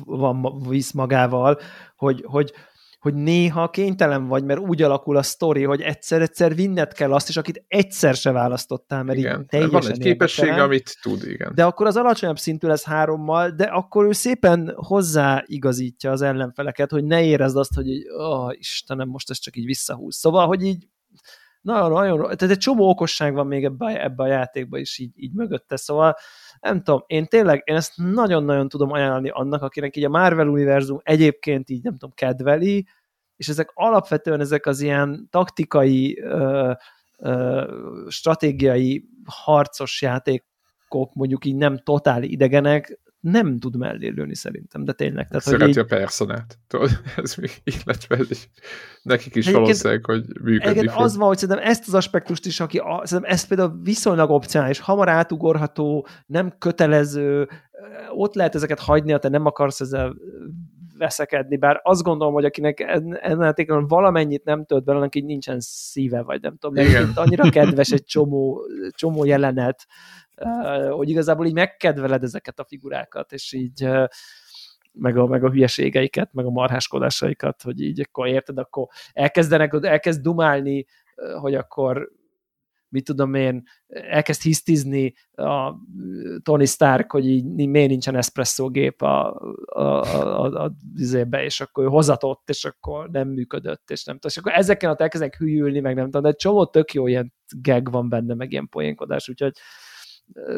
van, 0.04 0.68
visz 0.68 0.92
magával, 0.92 1.58
hogy, 1.96 2.24
hogy, 2.26 2.52
hogy 3.00 3.14
néha 3.14 3.70
kénytelen 3.70 4.26
vagy, 4.26 4.44
mert 4.44 4.60
úgy 4.60 4.82
alakul 4.82 5.16
a 5.16 5.22
sztori, 5.22 5.64
hogy 5.64 5.80
egyszer-egyszer 5.80 6.54
vinned 6.54 6.92
kell 6.92 7.12
azt 7.12 7.28
is, 7.28 7.36
akit 7.36 7.64
egyszer 7.68 8.14
se 8.14 8.30
választottál, 8.32 9.02
mert 9.02 9.18
igen. 9.18 9.40
így 9.40 9.46
teljesen 9.46 9.80
Van 9.80 9.90
egy 9.90 9.98
képesség, 9.98 10.50
amit 10.50 10.98
tud, 11.02 11.22
igen. 11.24 11.52
De 11.54 11.64
akkor 11.64 11.86
az 11.86 11.96
alacsonyabb 11.96 12.38
szintű 12.38 12.66
lesz 12.66 12.84
hárommal, 12.84 13.50
de 13.50 13.64
akkor 13.64 14.04
ő 14.04 14.12
szépen 14.12 14.72
hozzáigazítja 14.76 16.10
az 16.10 16.22
ellenfeleket, 16.22 16.90
hogy 16.90 17.04
ne 17.04 17.24
érezd 17.24 17.56
azt, 17.56 17.74
hogy 17.74 17.88
így, 17.88 18.08
oh, 18.08 18.52
Istenem, 18.58 19.08
most 19.08 19.30
ez 19.30 19.38
csak 19.38 19.56
így 19.56 19.64
visszahúz. 19.64 20.16
Szóval, 20.16 20.46
hogy 20.46 20.64
így 20.64 20.88
nagyon, 21.60 21.90
nagyon, 21.90 22.18
tehát 22.20 22.42
egy 22.42 22.58
csomó 22.58 22.88
okosság 22.88 23.34
van 23.34 23.46
még 23.46 23.64
ebbe, 23.64 24.02
ebbe 24.02 24.22
a 24.22 24.26
játékba 24.26 24.78
is 24.78 24.98
így, 24.98 25.12
így 25.14 25.32
mögötte, 25.32 25.76
szóval 25.76 26.16
nem 26.60 26.82
tudom, 26.82 27.02
én 27.06 27.26
tényleg, 27.26 27.62
én 27.64 27.76
ezt 27.76 27.92
nagyon-nagyon 27.96 28.68
tudom 28.68 28.90
ajánlani 28.90 29.28
annak, 29.28 29.62
akinek 29.62 29.96
így 29.96 30.04
a 30.04 30.08
Marvel 30.08 30.48
univerzum 30.48 31.00
egyébként 31.02 31.70
így 31.70 31.82
nem 31.82 31.92
tudom, 31.92 32.10
kedveli, 32.14 32.86
és 33.36 33.48
ezek 33.48 33.70
alapvetően 33.74 34.40
ezek 34.40 34.66
az 34.66 34.80
ilyen 34.80 35.28
taktikai, 35.30 36.20
ö, 36.20 36.72
ö, 37.18 37.64
stratégiai, 38.08 39.08
harcos 39.24 40.02
játékok, 40.02 41.14
mondjuk 41.14 41.44
így 41.44 41.56
nem 41.56 41.78
totál 41.78 42.22
idegenek, 42.22 42.98
nem 43.20 43.58
tud 43.58 43.76
mellé 43.76 44.08
lőni 44.08 44.34
szerintem, 44.34 44.84
de 44.84 44.92
tényleg. 44.92 45.28
Tehát, 45.28 45.42
Szereti 45.42 45.70
így... 45.70 45.78
a 45.78 45.84
personát. 45.84 46.58
Tudod, 46.66 46.90
ez 47.16 47.34
még 47.34 47.50
illetve 47.64 48.16
ez 48.16 48.30
is, 48.30 48.48
nekik 49.02 49.34
is 49.34 49.50
valószínűleg, 49.50 50.04
hogy 50.04 50.24
működni 50.42 50.88
fog. 50.88 51.02
az 51.02 51.16
van, 51.16 51.28
hogy 51.28 51.38
szerintem 51.38 51.64
ezt 51.64 51.86
az 51.86 51.94
aspektust 51.94 52.46
is, 52.46 52.60
aki 52.60 52.78
a, 52.78 53.00
szerintem 53.04 53.32
ez 53.32 53.46
például 53.46 53.80
viszonylag 53.82 54.30
opcionális, 54.30 54.80
hamar 54.80 55.08
átugorható, 55.08 56.06
nem 56.26 56.54
kötelező, 56.58 57.48
ott 58.14 58.34
lehet 58.34 58.54
ezeket 58.54 58.78
hagyni, 58.78 59.12
ha 59.12 59.18
te 59.18 59.28
nem 59.28 59.46
akarsz 59.46 59.80
ezzel 59.80 60.14
veszekedni, 60.98 61.56
bár 61.56 61.80
azt 61.82 62.02
gondolom, 62.02 62.34
hogy 62.34 62.44
akinek 62.44 62.80
ennél 63.20 63.54
a 63.66 63.86
valamennyit 63.86 64.44
nem 64.44 64.64
tölt 64.64 64.84
bele, 64.84 64.98
neki 64.98 65.20
nincsen 65.20 65.60
szíve, 65.60 66.22
vagy 66.22 66.40
nem 66.40 66.56
tudom, 66.56 66.84
mert 66.84 67.16
annyira 67.16 67.50
kedves 67.50 67.90
egy 67.90 68.04
csomó, 68.04 68.60
csomó 68.90 69.24
jelenet, 69.24 69.86
hogy 70.90 71.08
igazából 71.08 71.46
így 71.46 71.52
megkedveled 71.52 72.22
ezeket 72.22 72.58
a 72.58 72.64
figurákat, 72.64 73.32
és 73.32 73.52
így 73.52 73.88
meg 74.92 75.16
a, 75.16 75.26
meg 75.26 75.44
a 75.44 75.50
hülyeségeiket, 75.50 76.32
meg 76.32 76.46
a 76.46 76.50
marháskodásaikat, 76.50 77.62
hogy 77.62 77.80
így 77.80 78.00
akkor 78.00 78.26
érted, 78.26 78.58
akkor 78.58 78.86
elkezdenek, 79.12 79.76
elkezd 79.80 80.22
dumálni, 80.22 80.86
hogy 81.40 81.54
akkor 81.54 82.10
mit 82.90 83.04
tudom 83.04 83.34
én, 83.34 83.62
elkezd 83.86 84.42
hisztizni 84.42 85.14
a 85.32 85.74
Tony 86.42 86.66
Stark, 86.66 87.12
hogy 87.12 87.26
így 87.26 87.68
miért 87.68 87.88
nincsen 87.88 88.22
gép 88.68 89.02
a, 89.02 89.40
a, 89.64 89.80
a, 89.80 90.44
a, 90.44 90.64
a 90.64 90.72
a 91.30 91.36
és 91.36 91.60
akkor 91.60 91.84
ő 91.84 91.86
hozatott, 91.86 92.48
és 92.48 92.64
akkor 92.64 93.10
nem 93.10 93.28
működött, 93.28 93.90
és 93.90 94.04
nem 94.04 94.14
tudom, 94.14 94.30
és 94.30 94.36
akkor 94.36 94.52
ezeken 94.52 94.90
ott 94.90 95.00
elkezdenek 95.00 95.36
hülyülni, 95.36 95.80
meg 95.80 95.94
nem 95.94 96.04
tudom, 96.04 96.22
de 96.22 96.28
egy 96.28 96.36
csomó 96.36 96.66
tök 96.66 96.92
jó 96.92 97.06
ilyen 97.06 97.32
gag 97.62 97.90
van 97.90 98.08
benne, 98.08 98.34
meg 98.34 98.52
ilyen 98.52 98.68
poénkodás, 98.68 99.28
úgyhogy 99.28 99.52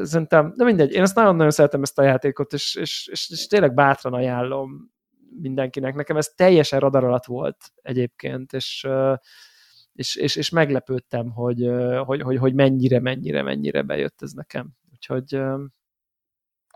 szerintem, 0.02 0.52
de 0.56 0.64
mindegy, 0.64 0.92
én 0.92 1.02
ezt 1.02 1.14
nagyon-nagyon 1.14 1.50
szeretem 1.50 1.82
ezt 1.82 1.98
a 1.98 2.02
játékot, 2.02 2.52
és, 2.52 2.74
és, 2.74 3.08
és, 3.10 3.30
és 3.30 3.46
tényleg 3.46 3.74
bátran 3.74 4.14
ajánlom 4.14 4.92
mindenkinek. 5.40 5.94
Nekem 5.94 6.16
ez 6.16 6.28
teljesen 6.28 6.80
radar 6.80 7.04
alatt 7.04 7.24
volt 7.24 7.56
egyébként, 7.82 8.52
és, 8.52 8.86
és, 9.92 10.16
és, 10.16 10.36
és 10.36 10.50
meglepődtem, 10.50 11.30
hogy, 11.30 11.70
hogy, 12.04 12.20
hogy, 12.20 12.36
hogy 12.36 12.54
mennyire, 12.54 13.00
mennyire, 13.00 13.42
mennyire 13.42 13.82
bejött 13.82 14.22
ez 14.22 14.32
nekem. 14.32 14.70
Úgyhogy 14.92 15.40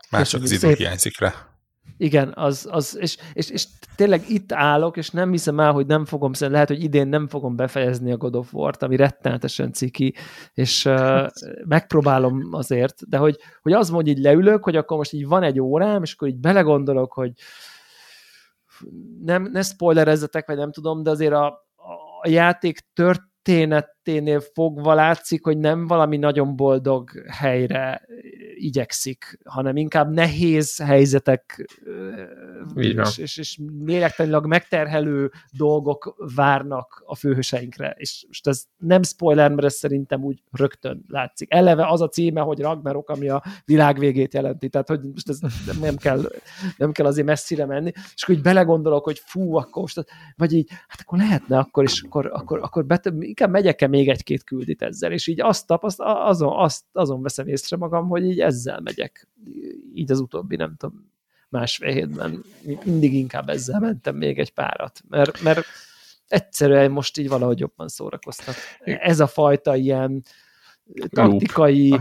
Mások 0.09 0.41
az 0.41 0.51
idő 0.51 0.73
hiányzik 0.73 1.19
rá. 1.19 1.56
Igen, 1.97 2.31
az, 2.35 2.67
az 2.71 2.97
és, 2.99 3.17
és, 3.33 3.49
és 3.49 3.67
tényleg 3.95 4.29
itt 4.29 4.51
állok, 4.51 4.97
és 4.97 5.09
nem 5.09 5.31
hiszem 5.31 5.59
el, 5.59 5.71
hogy 5.71 5.85
nem 5.85 6.05
fogom, 6.05 6.31
lehet, 6.39 6.67
hogy 6.67 6.83
idén 6.83 7.07
nem 7.07 7.27
fogom 7.27 7.55
befejezni 7.55 8.11
a 8.11 8.17
God 8.17 8.35
of 8.35 8.53
War-t, 8.53 8.83
ami 8.83 8.95
rettenetesen 8.95 9.73
ciki, 9.73 10.13
és 10.53 10.85
uh, 10.85 11.27
megpróbálom 11.65 12.47
azért, 12.51 13.09
de 13.09 13.17
hogy, 13.17 13.37
hogy 13.61 13.73
az 13.73 13.89
mondja, 13.89 14.13
hogy 14.13 14.21
így 14.21 14.27
leülök, 14.27 14.63
hogy 14.63 14.75
akkor 14.75 14.97
most 14.97 15.13
így 15.13 15.27
van 15.27 15.43
egy 15.43 15.59
órám, 15.59 16.03
és 16.03 16.13
akkor 16.13 16.27
így 16.27 16.39
belegondolok, 16.39 17.13
hogy 17.13 17.31
nem, 19.23 19.49
ne 19.51 19.61
spoilerezzetek, 19.61 20.47
vagy 20.47 20.57
nem 20.57 20.71
tudom, 20.71 21.03
de 21.03 21.09
azért 21.09 21.33
a, 21.33 21.45
a 22.21 22.29
játék 22.29 22.79
tört, 22.93 23.21
történeténél 23.47 24.39
fogva 24.39 24.93
látszik, 24.93 25.43
hogy 25.43 25.57
nem 25.57 25.87
valami 25.87 26.17
nagyon 26.17 26.55
boldog 26.55 27.09
helyre 27.27 28.01
igyekszik, 28.57 29.39
hanem 29.43 29.75
inkább 29.75 30.13
nehéz 30.13 30.77
helyzetek 30.77 31.67
és, 32.75 33.17
és, 33.17 33.37
és 33.37 33.59
lélektanilag 33.85 34.45
megterhelő 34.45 35.31
dolgok 35.51 36.15
várnak 36.35 37.03
a 37.05 37.15
főhőseinkre. 37.15 37.95
És 37.97 38.23
most 38.27 38.47
ez 38.47 38.63
nem 38.77 39.03
spoiler, 39.03 39.49
mert 39.49 39.63
ez 39.63 39.73
szerintem 39.73 40.23
úgy 40.23 40.43
rögtön 40.51 41.05
látszik. 41.07 41.53
Eleve 41.53 41.87
az 41.87 42.01
a 42.01 42.07
címe, 42.07 42.41
hogy 42.41 42.59
Ragnarok, 42.59 43.09
ami 43.09 43.29
a 43.29 43.43
világ 43.65 43.99
végét 43.99 44.33
jelenti, 44.33 44.69
tehát 44.69 44.87
hogy 44.87 44.99
most 45.13 45.29
ez 45.29 45.39
nem 45.81 45.95
kell, 45.95 46.31
nem 46.77 46.91
kell 46.91 47.05
azért 47.05 47.27
messzire 47.27 47.65
menni, 47.65 47.91
és 48.15 48.23
akkor 48.23 48.35
így 48.35 48.41
belegondolok, 48.41 49.03
hogy 49.03 49.21
fú, 49.25 49.55
akkor 49.55 49.81
most, 49.81 50.05
vagy 50.35 50.53
így, 50.53 50.69
hát 50.87 51.01
akkor 51.01 51.17
lehetne 51.17 51.57
akkor, 51.57 51.83
és 51.83 52.01
akkor, 52.01 52.29
akkor, 52.33 52.59
akkor 52.61 52.85
bet, 52.85 53.13
inkább 53.19 53.49
megyek-e 53.49 53.87
még 53.87 54.09
egy-két 54.09 54.43
küldit 54.43 54.81
ezzel, 54.81 55.11
és 55.11 55.27
így 55.27 55.41
azt 55.41 55.67
tapaszt, 55.67 55.99
azon, 55.99 56.53
azt, 56.55 56.83
azon 56.91 57.21
veszem 57.21 57.47
észre 57.47 57.77
magam, 57.77 58.07
hogy 58.07 58.23
így 58.23 58.39
ezzel 58.47 58.79
megyek, 58.79 59.27
így 59.93 60.11
az 60.11 60.19
utóbbi, 60.19 60.55
nem 60.55 60.75
tudom, 60.77 61.11
másfél 61.49 61.91
hétben 61.91 62.43
mindig 62.83 63.13
inkább 63.13 63.49
ezzel 63.49 63.79
mentem 63.79 64.15
még 64.15 64.39
egy 64.39 64.53
párat, 64.53 65.01
mert, 65.09 65.41
mert 65.41 65.65
egyszerűen 66.27 66.91
most 66.91 67.17
így 67.17 67.27
valahogy 67.27 67.59
jobban 67.59 67.87
szórakoztat. 67.87 68.55
Ez 68.83 69.19
a 69.19 69.27
fajta 69.27 69.75
ilyen 69.75 70.23
taktikai, 71.09 71.99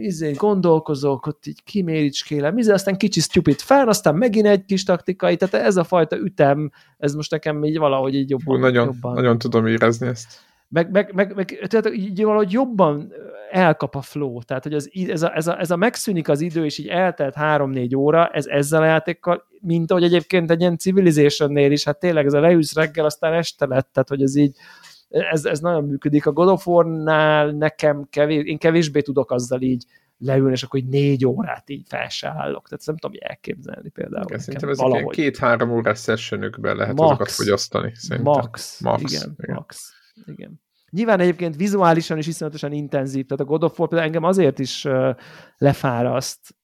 izé, 0.00 0.32
gondolkozók, 0.32 1.26
ott 1.26 1.46
így 1.46 1.62
kiméricskélem, 1.64 2.58
izé, 2.58 2.72
aztán 2.72 2.96
kicsi 2.96 3.20
stupid 3.20 3.58
fel, 3.58 3.88
aztán 3.88 4.14
megint 4.14 4.46
egy 4.46 4.64
kis 4.64 4.84
taktikai, 4.84 5.36
tehát 5.36 5.66
ez 5.66 5.76
a 5.76 5.84
fajta 5.84 6.16
ütem, 6.16 6.70
ez 6.98 7.14
most 7.14 7.30
nekem 7.30 7.64
így 7.64 7.78
valahogy 7.78 8.14
így 8.14 8.30
jobban. 8.30 8.56
Hú, 8.56 8.60
nagyon, 8.60 8.84
jobban. 8.84 9.14
nagyon 9.14 9.38
tudom 9.38 9.66
érezni 9.66 10.06
ezt 10.06 10.46
meg, 10.68 10.90
meg, 10.90 11.14
meg, 11.14 11.34
meg 11.34 11.66
tehát 11.66 11.94
így 11.94 12.22
valahogy 12.22 12.52
jobban 12.52 13.12
elkap 13.50 13.94
a 13.94 14.00
flow, 14.00 14.42
tehát 14.42 14.62
hogy 14.62 14.74
az, 14.74 14.90
ez, 15.08 15.22
a, 15.22 15.36
ez, 15.36 15.46
a, 15.46 15.60
ez 15.60 15.70
a 15.70 15.76
megszűnik 15.76 16.28
az 16.28 16.40
idő, 16.40 16.64
és 16.64 16.78
így 16.78 16.86
eltelt 16.86 17.34
három-négy 17.34 17.96
óra, 17.96 18.26
ez 18.28 18.46
ezzel 18.46 18.82
a 18.82 18.86
játékkal, 18.86 19.46
mint 19.60 19.90
ahogy 19.90 20.04
egyébként 20.04 20.50
egy 20.50 20.60
ilyen 20.60 20.78
Civilization-nél 20.78 21.72
is, 21.72 21.84
hát 21.84 21.98
tényleg 21.98 22.26
ez 22.26 22.32
a 22.32 22.40
leülsz 22.40 22.74
reggel, 22.74 23.04
aztán 23.04 23.32
este 23.32 23.66
lett, 23.66 23.90
tehát 23.92 24.08
hogy 24.08 24.22
ez 24.22 24.36
így, 24.36 24.56
ez, 25.08 25.44
ez 25.44 25.60
nagyon 25.60 25.84
működik. 25.84 26.26
A 26.26 26.32
God 26.32 26.48
of 26.48 26.66
War-nál 26.66 27.50
nekem 27.50 28.06
kevés, 28.10 28.44
én 28.44 28.58
kevésbé 28.58 29.00
tudok 29.00 29.30
azzal 29.30 29.60
így 29.60 29.84
leülni, 30.18 30.52
és 30.52 30.62
akkor 30.62 30.80
így 30.80 30.88
négy 30.88 31.26
órát 31.26 31.70
így 31.70 31.86
fel 31.88 32.08
se 32.08 32.28
állok. 32.28 32.68
Tehát 32.68 32.86
nem 32.86 32.96
tudom, 32.96 33.16
elképzelni 33.20 33.88
például. 33.88 34.24
Igen, 34.26 34.38
szerintem 34.38 34.68
ezek 34.68 34.86
ilyen 34.86 35.06
két-három 35.06 35.70
órás 35.70 36.00
sessionökben 36.00 36.76
lehet 36.76 36.96
max, 36.96 37.10
azokat 37.10 37.30
fogyasztani. 37.30 37.92
Szerintem. 37.94 38.32
Max, 38.32 38.80
max, 38.80 39.12
igen, 39.12 39.34
igen. 39.38 39.54
max. 39.54 39.92
Igen. 40.26 40.60
Nyilván 40.90 41.20
egyébként 41.20 41.56
vizuálisan 41.56 42.18
is 42.18 42.26
iszonyatosan 42.26 42.72
intenzív, 42.72 43.26
tehát 43.26 43.44
a 43.44 43.46
God 43.48 43.64
of 43.64 43.78
War 43.78 43.88
például 43.88 44.08
engem 44.08 44.28
azért 44.28 44.58
is 44.58 44.86
lefáraszt, 45.56 46.56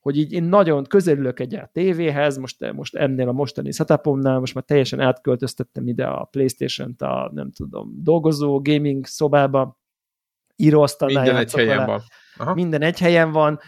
hogy 0.00 0.16
így 0.16 0.32
én 0.32 0.42
nagyon 0.42 0.84
közelülök 0.84 1.40
egy 1.40 1.54
a 1.54 1.70
tévéhez, 1.72 2.36
most, 2.36 2.72
most 2.72 2.94
ennél 2.94 3.28
a 3.28 3.32
mostani 3.32 3.72
setupomnál, 3.72 4.38
most 4.38 4.54
már 4.54 4.64
teljesen 4.64 5.00
átköltöztettem 5.00 5.86
ide 5.86 6.06
a 6.06 6.24
Playstation-t 6.24 7.02
a, 7.02 7.30
nem 7.34 7.50
tudom, 7.50 7.92
dolgozó 8.02 8.60
gaming 8.62 9.06
szobába, 9.06 9.80
íróasztalnál 10.56 11.22
Minden 11.22 11.40
egy 11.40 11.52
helyen 11.52 11.86
van. 11.86 12.00
Aha. 12.36 12.54
Minden 12.54 12.82
egy 12.82 12.98
helyen 12.98 13.32
van, 13.32 13.58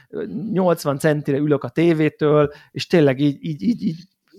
80 0.52 0.98
centire 0.98 1.36
ülök 1.36 1.64
a 1.64 1.68
tévétől, 1.68 2.52
és 2.70 2.86
tényleg 2.86 3.20
így, 3.20 3.36
így, 3.40 3.62
így, 3.62 3.82
így 3.82 3.96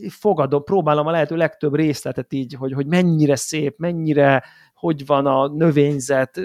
fogadom, 0.09 0.63
próbálom 0.63 1.07
a 1.07 1.11
lehető 1.11 1.35
legtöbb 1.35 1.75
részletet 1.75 2.33
így, 2.33 2.53
hogy, 2.53 2.73
hogy 2.73 2.85
mennyire 2.85 3.35
szép, 3.35 3.77
mennyire, 3.77 4.43
hogy 4.73 5.05
van 5.05 5.25
a 5.25 5.47
növényzet, 5.47 6.39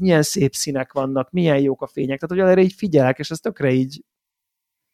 milyen 0.00 0.22
szép 0.22 0.54
színek 0.54 0.92
vannak, 0.92 1.30
milyen 1.30 1.60
jók 1.60 1.82
a 1.82 1.86
fények, 1.86 2.20
tehát 2.20 2.44
hogy 2.44 2.52
erre 2.52 2.62
így 2.62 2.72
figyelek, 2.72 3.18
és 3.18 3.30
ez 3.30 3.38
tökre 3.38 3.70
így 3.70 4.02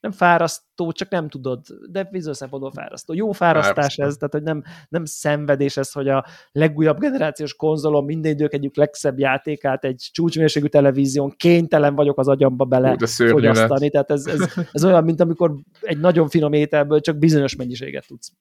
nem 0.05 0.13
fárasztó, 0.13 0.93
csak 0.93 1.09
nem 1.09 1.29
tudod, 1.29 1.67
de 1.91 2.05
bizonyos 2.05 2.37
szempontból 2.37 2.71
fárasztó. 2.71 3.15
Jó 3.15 3.33
fárasztás 3.33 3.75
fárasztó. 3.75 4.03
ez, 4.03 4.17
tehát 4.17 4.33
hogy 4.33 4.43
nem, 4.43 4.63
nem 4.89 5.05
szenvedés 5.05 5.77
ez, 5.77 5.93
hogy 5.93 6.09
a 6.09 6.25
legújabb 6.53 6.99
generációs 6.99 7.55
konzolon 7.55 8.05
minden 8.05 8.33
idők 8.33 8.55
egyik 8.55 8.77
legszebb 8.77 9.19
játékát 9.19 9.85
egy 9.85 10.09
csúcsmérségű 10.13 10.67
televízión 10.67 11.35
kénytelen 11.37 11.95
vagyok 11.95 12.19
az 12.19 12.29
agyamba 12.29 12.65
bele 12.65 12.97
Hú, 12.99 13.27
fogyasztani. 13.29 13.91
Tehát 13.91 14.11
ez, 14.11 14.27
ez, 14.27 14.55
ez, 14.73 14.85
olyan, 14.85 15.05
mint 15.05 15.21
amikor 15.21 15.55
egy 15.81 15.99
nagyon 15.99 16.29
finom 16.29 16.53
ételből 16.53 17.01
csak 17.01 17.19
bizonyos 17.19 17.57
mennyiséget 17.57 18.07
tudsz 18.07 18.33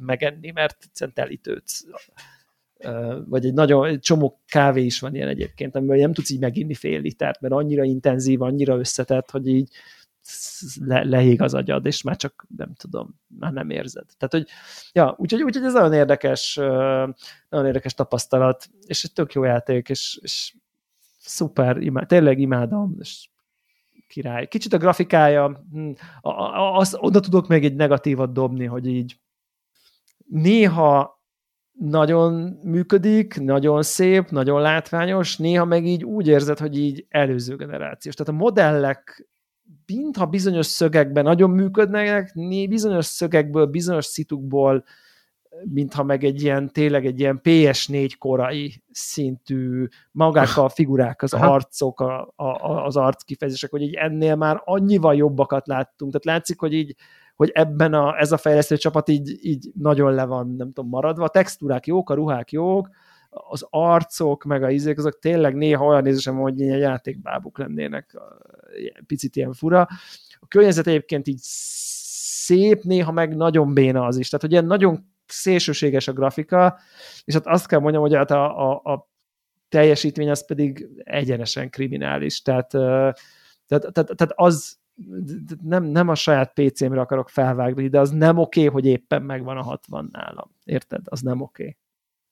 megenni, 0.00 0.50
mert 0.50 0.76
egyszerűen 0.80 1.14
telítődsz 1.14 1.84
vagy 3.28 3.46
egy 3.46 3.54
nagyon 3.54 3.86
egy 3.86 4.00
csomó 4.00 4.40
kávé 4.46 4.84
is 4.84 5.00
van 5.00 5.14
ilyen 5.14 5.28
egyébként, 5.28 5.76
amivel 5.76 5.96
nem 5.96 6.12
tudsz 6.12 6.30
így 6.30 6.40
meginni 6.40 6.74
fél 6.74 7.00
litert, 7.00 7.40
mert 7.40 7.54
annyira 7.54 7.84
intenzív, 7.84 8.42
annyira 8.42 8.78
összetett, 8.78 9.30
hogy 9.30 9.46
így 9.46 9.68
le, 10.84 11.04
lehíg 11.04 11.42
az 11.42 11.54
agyad, 11.54 11.86
és 11.86 12.02
már 12.02 12.16
csak 12.16 12.46
nem 12.56 12.74
tudom, 12.74 13.20
már 13.38 13.52
nem 13.52 13.70
érzed. 13.70 14.06
Tehát, 14.18 14.32
hogy, 14.32 14.48
ja, 14.92 15.14
úgyhogy, 15.18 15.42
úgyhogy 15.42 15.64
ez 15.64 15.72
nagyon 15.72 15.92
érdekes, 15.92 16.54
nagyon 17.48 17.66
érdekes 17.66 17.94
tapasztalat, 17.94 18.68
és 18.86 19.04
egy 19.04 19.12
tök 19.12 19.32
jó 19.32 19.44
játék, 19.44 19.88
és, 19.88 20.18
és 20.22 20.54
szuper, 21.18 21.76
imád, 21.76 22.06
tényleg 22.06 22.38
imádom, 22.38 22.96
és 23.00 23.28
király. 24.08 24.48
Kicsit 24.48 24.72
a 24.72 24.78
grafikája, 24.78 25.64
hm, 25.70 25.90
az, 26.74 26.96
oda 27.00 27.20
tudok 27.20 27.48
még 27.48 27.64
egy 27.64 27.74
negatívat 27.74 28.32
dobni, 28.32 28.64
hogy 28.64 28.86
így 28.86 29.20
néha 30.26 31.20
nagyon 31.72 32.32
működik, 32.62 33.40
nagyon 33.40 33.82
szép, 33.82 34.30
nagyon 34.30 34.60
látványos, 34.60 35.36
néha 35.36 35.64
meg 35.64 35.86
így 35.86 36.04
úgy 36.04 36.28
érzed, 36.28 36.58
hogy 36.58 36.78
így 36.78 37.06
előző 37.08 37.56
generációs. 37.56 38.14
Tehát 38.14 38.32
a 38.32 38.36
modellek 38.36 39.28
mintha 39.86 40.26
bizonyos 40.26 40.66
szögekben 40.66 41.24
nagyon 41.24 41.50
működnek, 41.50 42.32
bizonyos 42.68 43.06
szögekből, 43.06 43.66
bizonyos 43.66 44.04
szitukból, 44.04 44.84
mintha 45.64 46.02
meg 46.02 46.24
egy 46.24 46.42
ilyen, 46.42 46.72
tényleg 46.72 47.06
egy 47.06 47.20
ilyen 47.20 47.40
PS4 47.42 48.12
korai 48.18 48.82
szintű, 48.90 49.86
magák 50.10 50.56
a 50.56 50.68
figurák, 50.68 51.22
az 51.22 51.32
Aha. 51.32 51.52
arcok, 51.52 52.00
a, 52.00 52.32
a, 52.36 52.84
az 52.84 52.96
arckifejezések, 52.96 53.70
hogy 53.70 53.82
így 53.82 53.94
ennél 53.94 54.36
már 54.36 54.62
annyival 54.64 55.14
jobbakat 55.14 55.66
láttunk. 55.66 56.12
Tehát 56.12 56.36
látszik, 56.36 56.60
hogy 56.60 56.72
így 56.72 56.94
hogy 57.36 57.50
ebben 57.54 57.94
a, 57.94 58.18
ez 58.18 58.32
a 58.32 58.36
fejlesztő 58.36 58.76
csapat 58.76 59.08
így, 59.08 59.38
így 59.40 59.70
nagyon 59.74 60.14
le 60.14 60.24
van, 60.24 60.54
nem 60.56 60.72
tudom, 60.72 60.90
maradva. 60.90 61.24
A 61.24 61.28
textúrák 61.28 61.86
jók, 61.86 62.10
a 62.10 62.14
ruhák 62.14 62.52
jók, 62.52 62.88
az 63.32 63.66
arcok, 63.70 64.44
meg 64.44 64.62
a 64.62 64.70
izék, 64.70 64.98
azok 64.98 65.18
tényleg 65.18 65.54
néha 65.54 65.84
olyan 65.84 66.02
nézésem, 66.02 66.36
hogy 66.36 66.60
ilyen 66.60 66.78
játékbábuk 66.78 67.58
lennének, 67.58 68.16
picit 69.06 69.36
ilyen 69.36 69.52
fura. 69.52 69.88
A 70.40 70.46
környezet 70.48 70.86
egyébként 70.86 71.26
így 71.26 71.40
szép, 72.42 72.82
néha 72.82 73.12
meg 73.12 73.36
nagyon 73.36 73.74
béna 73.74 74.04
az 74.04 74.16
is. 74.16 74.26
Tehát, 74.26 74.40
hogy 74.40 74.52
ilyen 74.52 74.64
nagyon 74.64 75.10
szélsőséges 75.26 76.08
a 76.08 76.12
grafika, 76.12 76.78
és 77.24 77.34
hát 77.34 77.46
azt 77.46 77.66
kell 77.66 77.78
mondjam, 77.78 78.02
hogy 78.02 78.14
hát 78.14 78.30
a, 78.30 78.70
a, 78.70 78.92
a 78.92 79.10
teljesítmény 79.68 80.30
az 80.30 80.46
pedig 80.46 80.88
egyenesen 81.04 81.70
kriminális. 81.70 82.42
Tehát, 82.42 82.68
tehát, 82.68 83.92
tehát, 83.92 83.94
tehát 84.16 84.32
az 84.34 84.80
nem, 85.62 85.84
nem 85.84 86.08
a 86.08 86.14
saját 86.14 86.52
PC-mre 86.52 87.00
akarok 87.00 87.28
felvágni, 87.28 87.88
de 87.88 88.00
az 88.00 88.10
nem 88.10 88.38
oké, 88.38 88.60
okay, 88.60 88.72
hogy 88.72 88.86
éppen 88.86 89.22
megvan 89.22 89.56
a 89.56 89.62
60 89.62 90.08
nálam. 90.12 90.50
Érted? 90.64 91.00
Az 91.04 91.20
nem 91.20 91.40
oké. 91.40 91.62
Okay. 91.62 91.76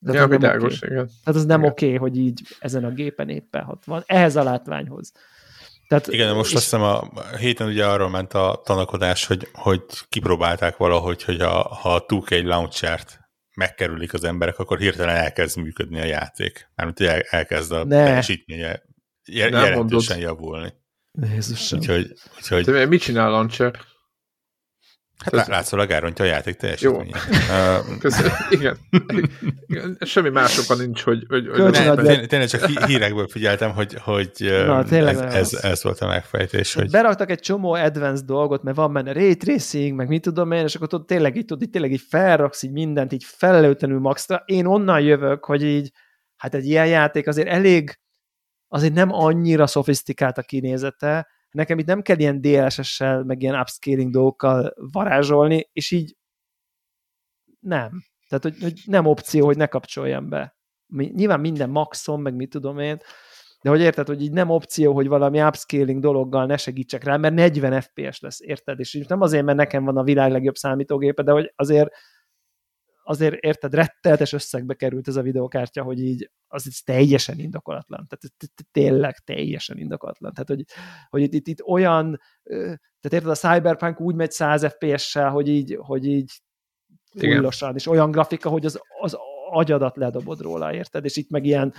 De 0.03 0.13
ja, 0.13 0.27
világos, 0.27 0.77
okay. 0.77 0.91
igen. 0.91 1.07
Tehát 1.25 1.41
az 1.41 1.47
nem 1.47 1.65
oké, 1.65 1.87
okay, 1.87 1.99
hogy 1.99 2.17
így 2.17 2.41
ezen 2.59 2.85
a 2.85 2.91
gépen 2.91 3.29
éppen 3.29 3.63
60. 3.63 4.03
Ehhez 4.07 4.37
a 4.37 4.43
látványhoz. 4.43 5.13
Tehát, 5.89 6.07
Igen, 6.07 6.35
most 6.35 6.51
és... 6.51 6.55
azt 6.55 6.65
hiszem 6.65 6.83
a 6.83 7.11
héten 7.39 7.67
ugye 7.67 7.87
arról 7.87 8.09
ment 8.09 8.35
a 8.35 8.63
tanakodás, 8.65 9.27
hogy, 9.27 9.49
hogy 9.53 9.83
kipróbálták 10.09 10.77
valahogy, 10.77 11.23
hogy 11.23 11.41
a, 11.41 11.63
ha 11.63 11.95
a 11.95 12.07
2K 12.07 12.45
launchert 12.45 13.21
megkerülik 13.55 14.13
az 14.13 14.25
emberek, 14.25 14.59
akkor 14.59 14.79
hirtelen 14.79 15.17
elkezd 15.17 15.59
működni 15.59 16.01
a 16.01 16.05
játék. 16.05 16.71
Mármint, 16.75 16.99
hogy 16.99 17.07
el, 17.07 17.21
elkezd 17.21 17.73
a 17.73 17.85
ne. 17.85 18.05
teljesítménye 18.05 18.83
jelentősen 19.25 20.19
javulni. 20.19 20.73
Jézusom. 21.33 21.79
Úgyhogy, 21.79 22.13
úgyhogy... 22.37 22.65
De 22.65 22.87
mit 22.87 23.01
csinál 23.01 23.31
launcher? 23.31 23.75
Hát 25.25 25.35
Ez... 25.35 25.47
látszólag 25.47 25.91
elrontja 25.91 26.25
a 26.25 26.29
játék 26.29 26.57
teljesítményét. 26.57 27.17
Jó. 27.87 27.97
Köszönöm. 27.99 28.33
Igen. 28.51 28.77
Igen. 29.67 29.97
Semmi 30.01 30.29
másokon 30.29 30.77
nincs, 30.77 31.03
hogy... 31.03 31.25
hogy, 31.29 31.49
hogy 31.49 31.73
tényleg, 31.73 32.27
tényleg 32.27 32.49
csak 32.49 32.65
hírekből 32.67 33.29
figyeltem, 33.29 33.71
hogy, 33.73 33.95
hogy 33.95 34.31
Na, 34.67 34.85
ez, 34.85 35.19
ez, 35.19 35.53
ez, 35.53 35.83
volt 35.83 36.01
a 36.01 36.07
megfejtés. 36.07 36.75
Hogy... 36.75 36.91
Beraktak 36.91 37.31
egy 37.31 37.41
csomó 37.41 37.73
advanced 37.73 38.27
dolgot, 38.27 38.63
mert 38.63 38.77
van 38.77 38.93
benne 38.93 39.13
ray 39.13 39.37
tracing, 39.37 39.97
meg 39.97 40.09
mit 40.09 40.23
tudom 40.23 40.53
én, 40.53 40.65
és 40.65 40.75
akkor 40.75 40.89
tudod, 40.89 41.07
tényleg 41.07 41.37
így, 41.37 41.45
tudod, 41.45 41.63
így, 41.63 41.71
tényleg 41.71 41.93
így 41.93 42.05
felraksz 42.09 42.63
így 42.63 42.73
mindent, 42.73 43.13
így 43.13 43.25
felelőtlenül 43.25 43.99
maxra. 43.99 44.43
Én 44.45 44.67
onnan 44.67 45.01
jövök, 45.01 45.45
hogy 45.45 45.63
így, 45.63 45.93
hát 46.37 46.55
egy 46.55 46.67
ilyen 46.67 46.87
játék 46.87 47.27
azért 47.27 47.49
elég, 47.49 47.99
azért 48.69 48.95
nem 48.95 49.13
annyira 49.13 49.67
szofisztikált 49.67 50.39
a 50.39 50.43
kinézete, 50.43 51.27
nekem 51.51 51.79
itt 51.79 51.87
nem 51.87 52.03
kell 52.03 52.19
ilyen 52.19 52.41
DLSS-sel, 52.41 53.25
meg 53.25 53.43
ilyen 53.43 53.61
upscaling 53.61 54.13
dolgokkal 54.13 54.75
varázsolni, 54.93 55.69
és 55.73 55.91
így 55.91 56.17
nem. 57.61 58.03
Tehát, 58.29 58.45
hogy, 58.45 58.59
hogy 58.61 58.81
nem 58.87 59.07
opció, 59.07 59.47
hogy 59.47 59.57
ne 59.57 59.67
kapcsoljam 59.67 60.29
be. 60.29 60.57
Nyilván 60.97 61.41
minden 61.41 61.71
maxon, 61.71 62.21
meg 62.21 62.35
mit 62.35 62.51
tudom 62.51 62.79
én, 62.79 62.99
de 63.63 63.71
hogy 63.71 63.81
érted, 63.81 64.07
hogy 64.07 64.23
így 64.23 64.33
nem 64.33 64.51
opció, 64.51 64.95
hogy 64.95 65.09
valami 65.09 65.43
upscaling 65.43 66.01
dologgal 66.01 66.47
ne 66.47 66.57
segítsek 66.57 67.05
rá, 67.05 67.17
mert 67.17 67.35
40 67.35 67.81
FPS 67.81 68.21
lesz, 68.21 68.41
érted? 68.41 68.79
És 68.79 69.05
nem 69.09 69.21
azért, 69.21 69.45
mert 69.45 69.59
nekem 69.59 69.85
van 69.85 69.97
a 69.97 70.03
világ 70.03 70.31
legjobb 70.31 70.55
számítógépe, 70.55 71.23
de 71.23 71.33
hogy 71.33 71.53
azért 71.57 71.91
azért 73.03 73.35
érted, 73.35 73.75
retteltes 73.75 74.33
összegbe 74.33 74.75
került 74.75 75.09
ez 75.09 75.17
a 75.17 75.23
videokártya, 75.23 75.83
hogy 75.83 76.01
így 76.01 76.31
az 76.49 76.67
így 76.67 76.81
teljesen 76.85 77.39
indokolatlan. 77.39 78.07
Tehát 78.09 78.55
tényleg 78.73 79.19
teljesen 79.19 79.79
indokolatlan. 79.79 80.33
Tehát, 80.33 80.49
hogy, 80.49 80.65
hogy 81.09 81.23
itt, 81.23 81.33
itt, 81.33 81.47
itt 81.47 81.63
olyan, 81.63 82.21
tehát 83.01 83.13
érted, 83.13 83.29
a 83.29 83.35
Cyberpunk 83.35 84.01
úgy 84.01 84.15
megy 84.15 84.31
100 84.31 84.67
FPS-sel, 84.67 85.31
hogy 85.31 85.49
így, 85.49 85.79
hogy 85.81 86.07
így 86.07 86.41
fullosan, 87.19 87.75
és 87.75 87.87
olyan 87.87 88.11
grafika, 88.11 88.49
hogy 88.49 88.65
az, 88.65 88.81
az 89.01 89.17
agyadat 89.51 89.97
ledobod 89.97 90.41
róla, 90.41 90.75
érted? 90.75 91.05
És 91.05 91.17
itt 91.17 91.31
meg 91.31 91.45
ilyen 91.45 91.75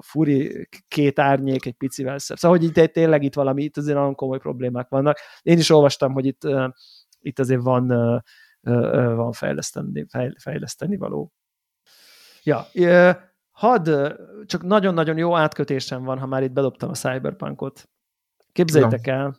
furi 0.00 0.68
két 0.88 1.18
árnyék 1.18 1.66
egy 1.66 1.74
picivel 1.74 2.18
szebb. 2.18 2.36
Szóval, 2.36 2.58
hogy 2.58 2.66
itt 2.66 2.92
tényleg 2.92 3.22
itt 3.22 3.34
valami, 3.34 3.62
itt 3.62 3.76
azért 3.76 3.96
nagyon 3.96 4.14
komoly 4.14 4.38
problémák 4.38 4.88
vannak. 4.88 5.18
Én 5.42 5.58
is 5.58 5.70
olvastam, 5.70 6.12
hogy 6.12 6.26
itt, 6.26 6.42
itt 7.20 7.38
azért 7.38 7.62
van 7.62 8.22
van 9.14 9.32
fejleszteni, 9.32 10.06
fejleszteni 10.38 10.96
való. 10.96 11.32
Ja, 12.42 12.66
had, 13.50 14.14
csak 14.46 14.62
nagyon-nagyon 14.62 15.16
jó 15.16 15.36
átkötésem 15.36 16.02
van, 16.02 16.18
ha 16.18 16.26
már 16.26 16.42
itt 16.42 16.52
bedobtam 16.52 16.90
a 16.90 16.94
Cyberpunkot. 16.94 17.88
Képzeljétek 18.52 19.06
el, 19.06 19.36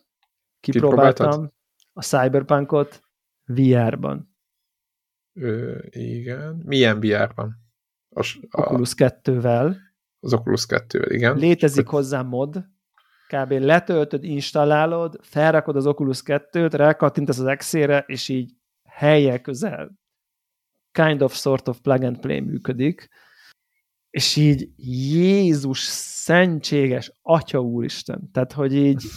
kipróbáltam 0.60 1.52
a 1.92 2.02
Cyberpunkot 2.02 3.00
VR-ban. 3.44 4.30
Ö, 5.32 5.78
igen. 5.90 6.62
Milyen 6.64 7.00
VR-ban? 7.00 7.56
A, 8.08 8.36
a, 8.50 8.60
Oculus 8.60 8.94
2-vel. 8.96 9.76
Az 10.20 10.32
Oculus 10.32 10.66
2-vel, 10.68 11.06
igen. 11.08 11.36
Létezik 11.36 11.86
hozzá 11.86 12.22
mod, 12.22 12.64
kb. 13.28 13.50
letöltöd, 13.50 14.24
installálod, 14.24 15.18
felrakod 15.22 15.76
az 15.76 15.86
Oculus 15.86 16.22
2-t, 16.24 16.72
rákattintasz 16.72 17.38
az 17.38 17.56
X-ére, 17.56 18.04
és 18.06 18.28
így 18.28 18.52
helye 18.92 19.40
közel 19.40 20.00
kind 20.92 21.22
of 21.22 21.34
sort 21.34 21.68
of 21.68 21.80
plug 21.80 22.02
and 22.02 22.18
play 22.18 22.40
működik, 22.40 23.08
és 24.10 24.36
így 24.36 24.68
Jézus 25.16 25.78
szentséges 26.22 27.12
Atya 27.22 27.60
Úristen, 27.60 28.30
tehát 28.32 28.52
hogy 28.52 28.74
így 28.74 29.04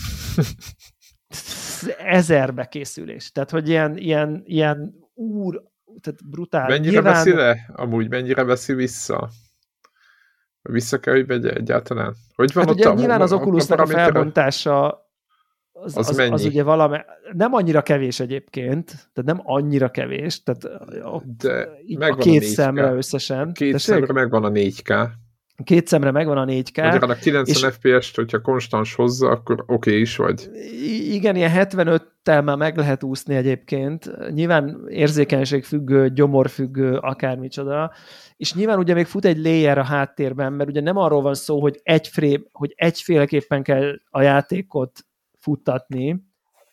ezerbe 1.97 2.65
készülés, 2.65 3.31
tehát 3.31 3.49
hogy 3.49 3.69
ilyen, 3.69 3.97
ilyen, 3.97 4.41
ilyen 4.45 4.93
úr, 5.13 5.63
tehát 6.01 6.29
brutál. 6.29 6.67
Mennyire 6.67 6.91
Nyilván... 6.91 7.13
veszi 7.13 7.33
le? 7.33 7.71
Amúgy 7.73 8.09
mennyire 8.09 8.43
veszi 8.43 8.73
vissza? 8.73 9.29
Vissza 10.61 10.99
kell, 10.99 11.13
hogy 11.13 11.27
vegye 11.27 11.53
egyáltalán? 11.53 12.15
Hogy 12.35 12.53
van 12.53 12.63
hát 12.63 12.73
ott 12.73 12.79
ugye 12.79 12.89
a, 12.89 12.93
nyilván 12.93 13.21
az 13.21 13.31
Oculusnak 13.31 13.79
a, 13.79 13.83
a 13.83 13.87
felbontása 13.87 15.04
az, 15.77 15.97
az, 15.97 16.09
az, 16.09 16.31
az 16.31 16.45
ugye 16.45 16.63
valami, 16.63 16.97
nem 17.33 17.53
annyira 17.53 17.81
kevés 17.81 18.19
egyébként, 18.19 18.85
tehát 18.85 19.23
nem 19.23 19.41
annyira 19.43 19.89
kevés, 19.89 20.43
tehát 20.43 20.61
De 21.37 22.05
a 22.05 22.15
két 22.15 22.41
a 22.41 22.45
szemre 22.45 22.93
összesen. 22.93 23.53
Két 23.53 23.71
Tessék? 23.71 23.95
szemre 23.95 24.13
megvan 24.13 24.43
a 24.43 24.49
4K. 24.49 25.07
Két 25.63 25.87
szemre 25.87 26.11
megvan 26.11 26.37
a 26.37 26.45
4K. 26.45 26.83
Magyarán 26.83 27.09
a 27.09 27.15
90 27.15 27.71
FPS-t, 27.71 28.15
hogyha 28.15 28.41
konstans 28.41 28.95
hozza, 28.95 29.29
akkor 29.29 29.59
oké 29.59 29.73
okay 29.73 29.99
is 29.99 30.15
vagy. 30.15 30.49
Igen, 31.09 31.35
ilyen 31.35 31.51
75-tel 31.55 32.43
már 32.43 32.57
meg 32.57 32.77
lehet 32.77 33.03
úszni 33.03 33.35
egyébként. 33.35 34.31
Nyilván 34.31 34.85
érzékenység 34.89 35.63
függő, 35.63 36.09
gyomor 36.09 36.49
függő, 36.49 36.97
akármicsoda. 36.97 37.91
És 38.37 38.53
nyilván 38.53 38.77
ugye 38.77 38.93
még 38.93 39.05
fut 39.05 39.25
egy 39.25 39.37
layer 39.37 39.77
a 39.77 39.83
háttérben, 39.83 40.53
mert 40.53 40.69
ugye 40.69 40.81
nem 40.81 40.97
arról 40.97 41.21
van 41.21 41.35
szó, 41.35 41.61
hogy 41.61 41.79
egy 41.83 42.07
frame, 42.07 42.41
hogy 42.51 42.73
egyféleképpen 42.75 43.63
kell 43.63 43.99
a 44.09 44.21
játékot 44.21 45.05
futtatni, 45.45 46.23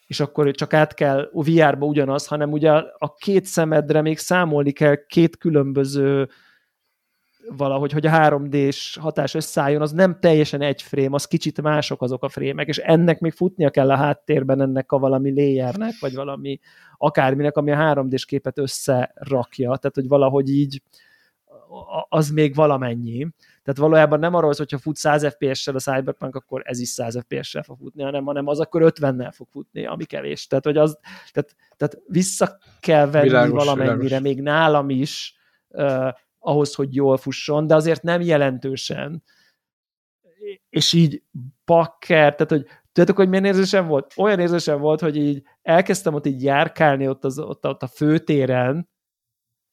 és 0.07 0.21
akkor 0.21 0.51
csak 0.51 0.75
át 0.75 0.95
kell 0.95 1.31
VR-ba 1.33 1.87
ugyanaz, 1.87 2.27
hanem 2.27 2.53
ugye 2.53 2.71
a 2.99 3.15
két 3.15 3.45
szemedre 3.45 4.03
még 4.03 4.19
számolni 4.19 4.73
kell 4.73 5.07
két 5.07 5.37
különböző 5.37 6.29
valahogy, 7.57 7.93
hogy 7.93 8.07
a 8.07 8.11
3D-s 8.11 8.97
hatás 8.97 9.35
összeálljon, 9.35 9.83
az 9.83 9.93
nem 9.93 10.21
teljesen 10.21 10.61
egy 10.61 10.83
frame, 10.83 11.15
az 11.15 11.27
kicsit 11.27 11.63
mások 11.63 12.03
azok 12.03 12.23
a 12.23 12.29
frémek, 12.29 12.69
és 12.69 12.79
ennek 12.79 13.21
még 13.21 13.33
futnia 13.33 13.71
kell 13.71 13.91
a 13.91 13.97
háttérben 13.97 14.61
ennek 14.61 14.93
a 14.93 14.99
valami 14.99 15.35
layernek, 15.35 15.93
vagy 16.01 16.15
valami 16.15 16.59
akárminek, 16.97 17.57
ami 17.57 17.73
a 17.73 17.77
3D-s 17.77 18.25
képet 18.25 18.59
összerakja, 18.59 19.77
tehát 19.77 19.95
hogy 19.95 20.09
valahogy 20.09 20.49
így 20.49 20.83
az 22.09 22.31
még 22.31 22.55
valamennyi. 22.55 23.29
Tehát 23.63 23.81
valójában 23.81 24.19
nem 24.19 24.35
arról, 24.35 24.53
hogyha 24.57 24.79
fut 24.79 24.97
100 24.97 25.27
FPS-sel 25.27 25.75
a 25.75 25.79
Cyberpunk, 25.79 26.35
akkor 26.35 26.63
ez 26.65 26.81
is 26.81 26.89
100 26.89 27.19
FPS-sel 27.19 27.63
fog 27.63 27.79
futni, 27.79 28.03
hanem, 28.03 28.25
hanem 28.25 28.47
az 28.47 28.61
akkor 28.61 28.83
50-nel 28.85 29.31
fog 29.35 29.49
futni, 29.51 29.87
ami 29.87 30.05
kevés. 30.05 30.47
Tehát, 30.47 30.65
hogy 30.65 30.77
az, 30.77 30.99
tehát, 31.33 31.57
tehát 31.77 31.99
vissza 32.07 32.59
kell 32.81 33.11
venni 33.11 33.29
világos, 33.29 33.65
valamennyire, 33.65 33.97
világos. 33.97 34.29
még 34.29 34.43
nálam 34.43 34.91
is, 34.91 35.37
uh, 35.69 36.09
ahhoz, 36.39 36.75
hogy 36.75 36.95
jól 36.95 37.17
fusson, 37.17 37.67
de 37.67 37.75
azért 37.75 38.03
nem 38.03 38.21
jelentősen. 38.21 39.23
És 40.69 40.93
így 40.93 41.23
bakker, 41.65 42.35
tehát 42.35 42.51
hogy 42.51 42.67
tudjátok, 42.87 43.17
hogy 43.17 43.29
milyen 43.29 43.45
érzésem 43.45 43.87
volt? 43.87 44.13
Olyan 44.17 44.41
érzésem 44.41 44.81
volt, 44.81 45.01
hogy 45.01 45.17
így 45.17 45.43
elkezdtem 45.63 46.15
ott 46.15 46.27
így 46.27 46.43
járkálni 46.43 47.09
ott, 47.09 47.25
az, 47.25 47.39
ott, 47.39 47.67
ott 47.67 47.83
a 47.83 47.87
főtéren, 47.87 48.89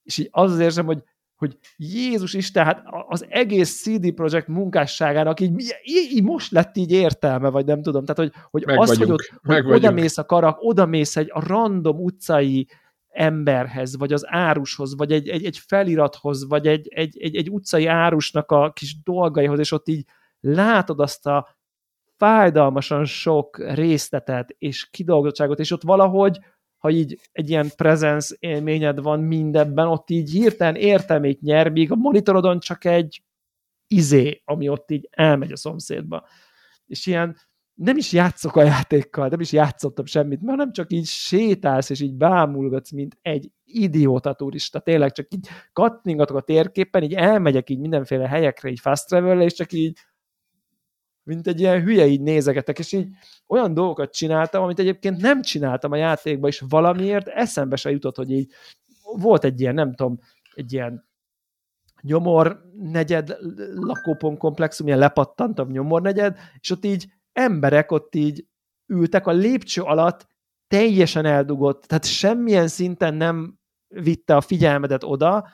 és 0.03 0.17
így 0.17 0.27
az 0.31 0.51
az 0.51 0.59
érzem, 0.59 0.85
hogy 0.85 1.03
hogy 1.39 1.57
Jézus 1.77 2.33
Isten, 2.33 2.65
hát 2.65 2.83
az 3.07 3.25
egész 3.29 3.81
CD 3.81 4.13
Projekt 4.13 4.47
munkásságának 4.47 5.39
így, 5.39 5.59
így, 5.83 6.09
így 6.11 6.23
most 6.23 6.51
lett 6.51 6.77
így 6.77 6.91
értelme, 6.91 7.49
vagy 7.49 7.65
nem 7.65 7.81
tudom. 7.81 8.05
Tehát, 8.05 8.31
hogy, 8.31 8.43
hogy 8.49 8.65
meg 8.65 8.79
az, 8.79 8.87
vagyunk, 8.87 9.09
hogy, 9.41 9.57
ott, 9.57 9.63
hogy 9.63 9.75
odamész 9.75 10.17
a 10.17 10.25
karak, 10.25 10.57
odamész 10.59 11.15
egy 11.15 11.29
a 11.33 11.47
random 11.47 11.97
utcai 11.97 12.67
emberhez, 13.09 13.97
vagy 13.97 14.13
az 14.13 14.23
árushoz, 14.27 14.95
vagy 14.95 15.11
egy, 15.11 15.29
egy, 15.29 15.45
egy 15.45 15.57
felirathoz, 15.57 16.47
vagy 16.47 16.67
egy, 16.67 16.87
egy, 16.89 17.17
egy, 17.19 17.35
egy 17.35 17.49
utcai 17.49 17.85
árusnak 17.85 18.51
a 18.51 18.71
kis 18.71 19.01
dolgaihoz, 19.03 19.59
és 19.59 19.71
ott 19.71 19.87
így 19.87 20.05
látod 20.39 20.99
azt 20.99 21.27
a 21.27 21.57
fájdalmasan 22.17 23.05
sok 23.05 23.73
részletet 23.73 24.55
és 24.57 24.89
kidolgozottságot, 24.89 25.59
és 25.59 25.71
ott 25.71 25.83
valahogy 25.83 26.39
ha 26.79 26.89
így 26.89 27.19
egy 27.31 27.49
ilyen 27.49 27.69
presence 27.75 28.35
élményed 28.39 29.01
van 29.01 29.19
mindebben, 29.19 29.87
ott 29.87 30.09
így 30.09 30.31
hirtelen 30.31 30.75
értelmét 30.75 31.41
nyer, 31.41 31.69
míg 31.69 31.91
a 31.91 31.95
monitorodon 31.95 32.59
csak 32.59 32.85
egy 32.85 33.23
izé, 33.87 34.41
ami 34.45 34.69
ott 34.69 34.91
így 34.91 35.07
elmegy 35.11 35.51
a 35.51 35.57
szomszédba. 35.57 36.27
És 36.85 37.05
ilyen 37.05 37.37
nem 37.73 37.97
is 37.97 38.11
játszok 38.11 38.55
a 38.55 38.63
játékkal, 38.63 39.27
nem 39.27 39.39
is 39.39 39.51
játszottam 39.51 40.05
semmit, 40.05 40.41
mert 40.41 40.57
nem 40.57 40.71
csak 40.71 40.91
így 40.91 41.05
sétálsz, 41.05 41.89
és 41.89 42.01
így 42.01 42.13
bámulgatsz, 42.13 42.91
mint 42.91 43.17
egy 43.21 43.51
idióta 43.63 44.33
turista. 44.33 44.79
Tényleg 44.79 45.11
csak 45.11 45.33
így 45.33 45.47
kattingatok 45.73 46.37
a 46.37 46.41
térképen, 46.41 47.03
így 47.03 47.13
elmegyek 47.13 47.69
így 47.69 47.79
mindenféle 47.79 48.27
helyekre, 48.27 48.69
így 48.69 48.79
fast 48.79 49.07
travel 49.07 49.41
és 49.41 49.53
csak 49.53 49.71
így 49.71 49.97
mint 51.29 51.47
egy 51.47 51.59
ilyen 51.59 51.81
hülye 51.81 52.05
így 52.05 52.21
nézegetek, 52.21 52.79
és 52.79 52.91
így 52.91 53.07
olyan 53.47 53.73
dolgokat 53.73 54.13
csináltam, 54.13 54.63
amit 54.63 54.79
egyébként 54.79 55.21
nem 55.21 55.41
csináltam 55.41 55.91
a 55.91 55.95
játékban, 55.95 56.49
és 56.49 56.63
valamiért 56.69 57.27
eszembe 57.27 57.75
se 57.75 57.91
jutott, 57.91 58.15
hogy 58.15 58.31
így 58.31 58.51
volt 59.17 59.43
egy 59.43 59.61
ilyen, 59.61 59.73
nem 59.73 59.93
tudom, 59.93 60.19
egy 60.53 60.73
ilyen 60.73 61.07
nyomor 62.01 62.61
negyed 62.75 63.37
lakópont 63.75 64.37
komplexum, 64.37 64.87
ilyen 64.87 64.99
lepattantabb 64.99 65.71
nyomor 65.71 66.01
negyed, 66.01 66.37
és 66.59 66.69
ott 66.69 66.85
így 66.85 67.07
emberek 67.31 67.91
ott 67.91 68.15
így 68.15 68.45
ültek 68.85 69.27
a 69.27 69.31
lépcső 69.31 69.81
alatt, 69.81 70.27
teljesen 70.67 71.25
eldugott, 71.25 71.83
tehát 71.83 72.05
semmilyen 72.05 72.67
szinten 72.67 73.13
nem 73.13 73.59
vitte 73.87 74.35
a 74.35 74.41
figyelmedet 74.41 75.03
oda, 75.03 75.49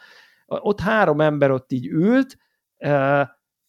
ott 0.46 0.80
három 0.80 1.22
ember 1.22 1.52
ott 1.52 1.72
így 1.72 1.88
ült, 1.88 2.38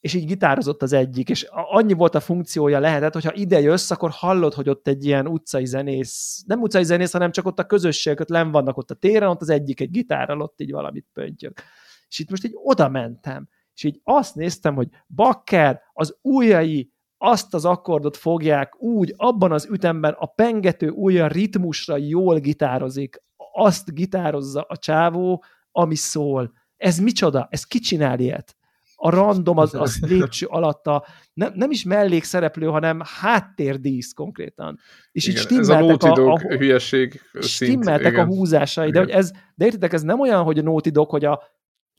és 0.07 0.15
így 0.15 0.27
gitározott 0.27 0.83
az 0.83 0.93
egyik, 0.93 1.29
és 1.29 1.47
annyi 1.51 1.93
volt 1.93 2.15
a 2.15 2.21
funkciója 2.21 2.79
lehetett, 2.79 3.13
hogyha 3.13 3.35
ide 3.35 3.61
jössz, 3.61 3.91
akkor 3.91 4.11
hallod, 4.11 4.55
hogy 4.55 4.69
ott 4.69 4.87
egy 4.87 5.05
ilyen 5.05 5.27
utcai 5.27 5.67
zenész, 5.67 6.43
nem 6.47 6.61
utcai 6.61 6.85
zenész, 6.85 7.13
hanem 7.13 7.31
csak 7.31 7.47
ott 7.47 7.59
a 7.59 7.67
közösségek, 7.67 8.29
len 8.29 8.51
vannak 8.51 8.77
ott 8.77 8.91
a 8.91 8.95
téren, 8.95 9.29
ott 9.29 9.41
az 9.41 9.49
egyik 9.49 9.81
egy 9.81 9.91
gitárral 9.91 10.41
ott 10.41 10.61
így 10.61 10.71
valamit 10.71 11.07
pöntjök. 11.13 11.63
És 12.09 12.19
itt 12.19 12.31
most 12.31 12.45
így 12.45 12.53
oda 12.55 12.89
mentem, 12.89 13.49
és 13.75 13.85
így 13.85 14.01
azt 14.05 14.35
néztem, 14.35 14.75
hogy 14.75 14.89
bakker, 15.15 15.81
az 15.93 16.19
ujjai 16.23 16.93
azt 17.19 17.55
az 17.55 17.65
akkordot 17.65 18.17
fogják 18.17 18.83
úgy, 18.83 19.15
abban 19.17 19.53
az 19.53 19.69
ütemben 19.71 20.13
a 20.19 20.27
pengető 20.27 20.91
ujja 20.91 21.27
ritmusra 21.27 21.97
jól 21.97 22.39
gitározik, 22.39 23.23
azt 23.53 23.95
gitározza 23.95 24.61
a 24.61 24.77
csávó, 24.77 25.45
ami 25.71 25.95
szól. 25.95 26.53
Ez 26.77 26.99
micsoda? 26.99 27.47
Ez 27.51 27.65
ki 27.65 27.79
csinál 27.79 28.19
ilyet? 28.21 28.56
A 28.97 29.11
random 29.11 29.59
az, 29.59 29.75
az 29.75 29.99
lépcső 30.01 30.47
alatt 30.47 30.87
a, 30.87 31.07
nem, 31.33 31.53
nem 31.55 31.71
is 31.71 31.85
mellékszereplő, 31.85 32.67
hanem 32.67 33.01
háttérdísz 33.21 34.13
konkrétan. 34.13 34.79
És 35.13 35.27
igen, 35.27 35.37
így 35.37 35.45
stimmeltek 35.47 36.11
ez 36.11 36.19
a, 36.19 36.27
a, 36.27 36.33
a 36.33 36.39
hülyeség 36.39 37.21
stimmeltek 37.41 38.15
szint, 38.15 38.17
a 38.17 38.25
húzásai, 38.25 38.89
igen. 38.89 39.07
de, 39.07 39.13
hogy 39.13 39.23
ez, 39.23 39.31
de 39.55 39.65
értitek, 39.65 39.93
ez 39.93 40.03
nem 40.03 40.21
olyan, 40.21 40.43
hogy 40.43 40.59
a 40.59 40.63
Naughty 40.63 40.89
Dog, 40.89 41.11
hogy 41.11 41.25
a, 41.25 41.43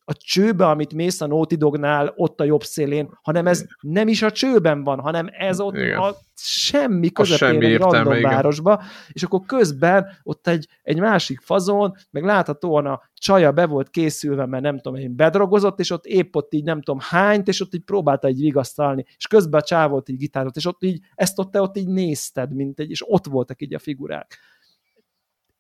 a 0.10 0.14
csőbe, 0.14 0.68
amit 0.68 0.93
mész 0.93 1.22
a 1.22 1.28
Naughty 1.28 1.55
Dognál, 1.55 2.14
ott 2.16 2.39
a 2.39 2.43
jobb 2.43 2.64
szélén, 2.64 3.10
hanem 3.22 3.47
ez 3.47 3.66
nem 3.82 4.08
is 4.08 4.22
a 4.22 4.32
csőben 4.32 4.84
van, 4.84 4.99
hanem 4.99 5.30
ez 5.32 5.60
ott 5.60 5.76
igen. 5.76 5.97
a 5.97 6.16
semmi 6.36 7.10
közepén 7.12 7.38
semmi 7.38 7.66
egy 7.66 7.78
random 7.78 8.14
igen. 8.14 8.32
városba, 8.32 8.82
és 9.12 9.24
akkor 9.24 9.41
közben 9.45 10.08
ott 10.24 10.47
egy, 10.47 10.68
egy 10.84 10.99
másik 10.99 11.39
fazon, 11.39 11.95
meg 12.12 12.24
láthatóan 12.24 12.86
a 12.86 13.01
csaja 13.14 13.51
be 13.51 13.66
volt 13.66 13.89
készülve, 13.89 14.45
mert 14.45 14.64
nem 14.64 14.80
tudom 14.80 14.99
én, 14.99 15.16
bedrogozott, 15.16 15.80
és 15.80 15.91
ott 15.91 16.05
épp 16.05 16.36
ott 16.36 16.53
így 16.53 16.64
nem 16.64 16.82
tudom 16.82 16.99
hányt, 17.01 17.47
és 17.47 17.62
ott 17.62 17.74
így 17.74 17.84
próbálta 17.84 18.28
egy 18.28 18.39
vigasztalni, 18.39 19.05
és 19.18 19.28
közben 19.28 19.60
a 19.60 19.64
csávolt 19.64 20.10
így 20.10 20.18
gitározott, 20.18 20.55
és 20.55 20.66
ott 20.66 20.84
így, 20.84 20.99
ezt 21.16 21.39
ott 21.39 21.51
te 21.51 21.62
ott 21.62 21.78
így 21.78 21.88
nézted, 21.88 22.53
mint 22.53 22.80
egy, 22.80 22.89
és 22.89 23.12
ott 23.12 23.26
voltak 23.26 23.62
így 23.62 23.74
a 23.74 23.80
figurák 23.80 24.39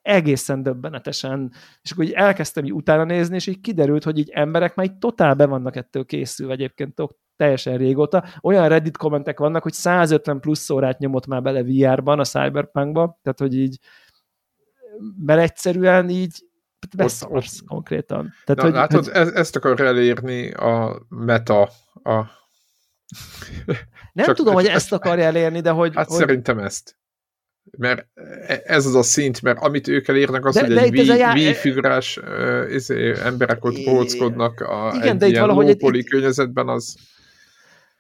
egészen 0.07 0.63
döbbenetesen, 0.63 1.51
és 1.81 1.91
akkor 1.91 2.03
így 2.03 2.11
elkezdtem 2.11 2.65
így 2.65 2.73
utána 2.73 3.03
nézni, 3.03 3.35
és 3.35 3.47
így 3.47 3.61
kiderült, 3.61 4.03
hogy 4.03 4.17
így 4.17 4.29
emberek 4.29 4.75
már 4.75 4.85
így 4.85 4.97
totál 4.97 5.33
be 5.33 5.45
vannak 5.45 5.75
ettől 5.75 6.05
készülve 6.05 6.53
egyébként 6.53 7.01
teljesen 7.35 7.77
régóta. 7.77 8.23
Olyan 8.41 8.69
Reddit 8.69 8.97
kommentek 8.97 9.39
vannak, 9.39 9.63
hogy 9.63 9.73
150 9.73 10.39
plusz 10.39 10.69
órát 10.69 10.99
nyomott 10.99 11.27
már 11.27 11.41
bele 11.41 11.63
VR-ban, 11.63 12.19
a 12.19 12.23
Cyberpunkba, 12.23 13.19
tehát 13.21 13.39
hogy 13.39 13.55
így 13.55 13.79
mert 15.25 15.39
egyszerűen 15.39 16.09
így 16.09 16.45
beszarsz 16.97 17.59
konkrétan. 17.67 18.33
Tehát, 18.45 18.61
Na, 18.61 18.63
hogy, 18.63 18.73
látod, 18.73 19.03
hogy... 19.05 19.13
Ez, 19.13 19.27
ezt 19.27 19.55
akar 19.55 19.81
elérni 19.81 20.51
a 20.51 21.01
meta, 21.09 21.61
a 22.03 22.25
nem 24.13 24.25
Csak 24.25 24.35
tudom, 24.35 24.53
hogy 24.53 24.65
ezt 24.65 24.93
akarja 24.93 25.23
elérni, 25.23 25.59
de 25.59 25.69
hogy... 25.69 25.95
Hát 25.95 26.07
hogy... 26.07 26.17
szerintem 26.17 26.59
ezt 26.59 26.97
mert 27.77 28.07
ez 28.65 28.85
az 28.85 28.95
a 28.95 29.03
szint, 29.03 29.41
mert 29.41 29.59
amit 29.59 29.87
ők 29.87 30.07
elérnek, 30.07 30.45
az, 30.45 30.53
de, 30.53 30.61
hogy 30.61 30.73
de 30.73 30.81
egy 30.81 30.97
Wii, 30.97 31.05
já... 31.05 31.33
Uh, 31.33 32.73
izé, 32.73 33.13
emberek 33.23 33.65
ott 33.65 33.83
bóckodnak 33.85 34.59
a, 34.59 34.91
Igen, 34.95 35.07
egy 35.07 35.17
de 35.17 35.27
ilyen 35.27 35.41
valahogy 35.41 35.69
egy... 35.69 36.05
környezetben, 36.05 36.67
az 36.67 36.95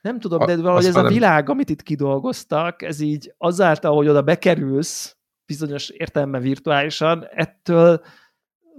nem 0.01 0.19
tudom, 0.19 0.45
de 0.45 0.55
valahogy 0.55 0.85
ez 0.85 0.95
a 0.95 1.07
világ, 1.07 1.49
amit 1.49 1.69
itt 1.69 1.83
kidolgoztak, 1.83 2.81
ez 2.81 2.99
így 2.99 3.33
azáltal, 3.37 3.95
hogy 3.95 4.07
oda 4.07 4.21
bekerülsz, 4.21 5.17
bizonyos 5.45 5.89
értelemben 5.89 6.41
virtuálisan, 6.41 7.27
ettől 7.33 8.01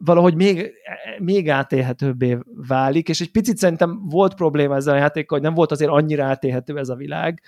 valahogy 0.04 0.34
még, 0.34 0.72
még 1.18 1.50
átélhetőbbé 1.50 2.38
válik, 2.66 3.08
és 3.08 3.20
egy 3.20 3.30
picit 3.30 3.56
szerintem 3.56 4.08
volt 4.08 4.34
probléma 4.34 4.76
ezzel 4.76 4.94
a 4.94 4.98
játékkal, 4.98 5.38
hogy 5.38 5.46
nem 5.46 5.56
volt 5.56 5.70
azért 5.70 5.90
annyira 5.90 6.24
átélhető 6.24 6.78
ez 6.78 6.88
a 6.88 6.94
világ, 6.94 7.42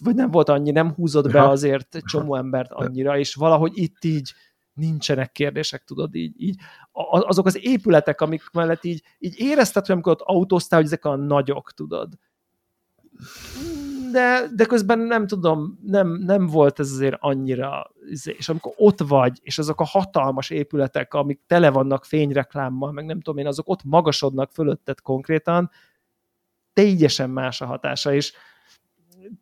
vagy 0.00 0.14
nem 0.14 0.30
volt 0.30 0.48
annyi, 0.48 0.70
nem 0.70 0.92
húzott 0.92 1.32
be 1.32 1.48
azért 1.48 1.94
egy 1.94 2.04
csomó 2.04 2.36
embert 2.36 2.72
annyira, 2.72 3.18
és 3.18 3.34
valahogy 3.34 3.72
itt 3.74 4.04
így 4.04 4.32
nincsenek 4.76 5.32
kérdések, 5.32 5.84
tudod, 5.84 6.14
így, 6.14 6.34
így 6.36 6.56
azok 6.92 7.46
az 7.46 7.58
épületek, 7.62 8.20
amik 8.20 8.42
mellett 8.52 8.84
így, 8.84 9.02
így 9.18 9.34
érezted, 9.38 9.86
hogy 9.86 9.94
amikor 9.94 10.12
ott 10.12 10.20
autóztál, 10.20 10.78
hogy 10.78 10.88
ezek 10.88 11.04
a 11.04 11.16
nagyok, 11.16 11.72
tudod. 11.72 12.12
de, 14.12 14.48
de 14.54 14.64
közben 14.64 14.98
nem 14.98 15.26
tudom, 15.26 15.78
nem, 15.82 16.08
nem 16.08 16.46
volt 16.46 16.78
ez 16.78 16.90
azért 16.90 17.16
annyira, 17.20 17.90
izé, 18.10 18.34
és 18.38 18.48
amikor 18.48 18.72
ott 18.76 19.00
vagy, 19.00 19.38
és 19.42 19.58
azok 19.58 19.80
a 19.80 19.84
hatalmas 19.84 20.50
épületek, 20.50 21.14
amik 21.14 21.40
tele 21.46 21.70
vannak 21.70 22.04
fényreklámmal, 22.04 22.92
meg 22.92 23.04
nem 23.04 23.20
tudom 23.20 23.38
én, 23.38 23.46
azok 23.46 23.68
ott 23.68 23.84
magasodnak 23.84 24.50
fölötted 24.50 25.00
konkrétan, 25.00 25.70
teljesen 26.72 27.30
más 27.30 27.60
a 27.60 27.66
hatása, 27.66 28.14
és 28.14 28.32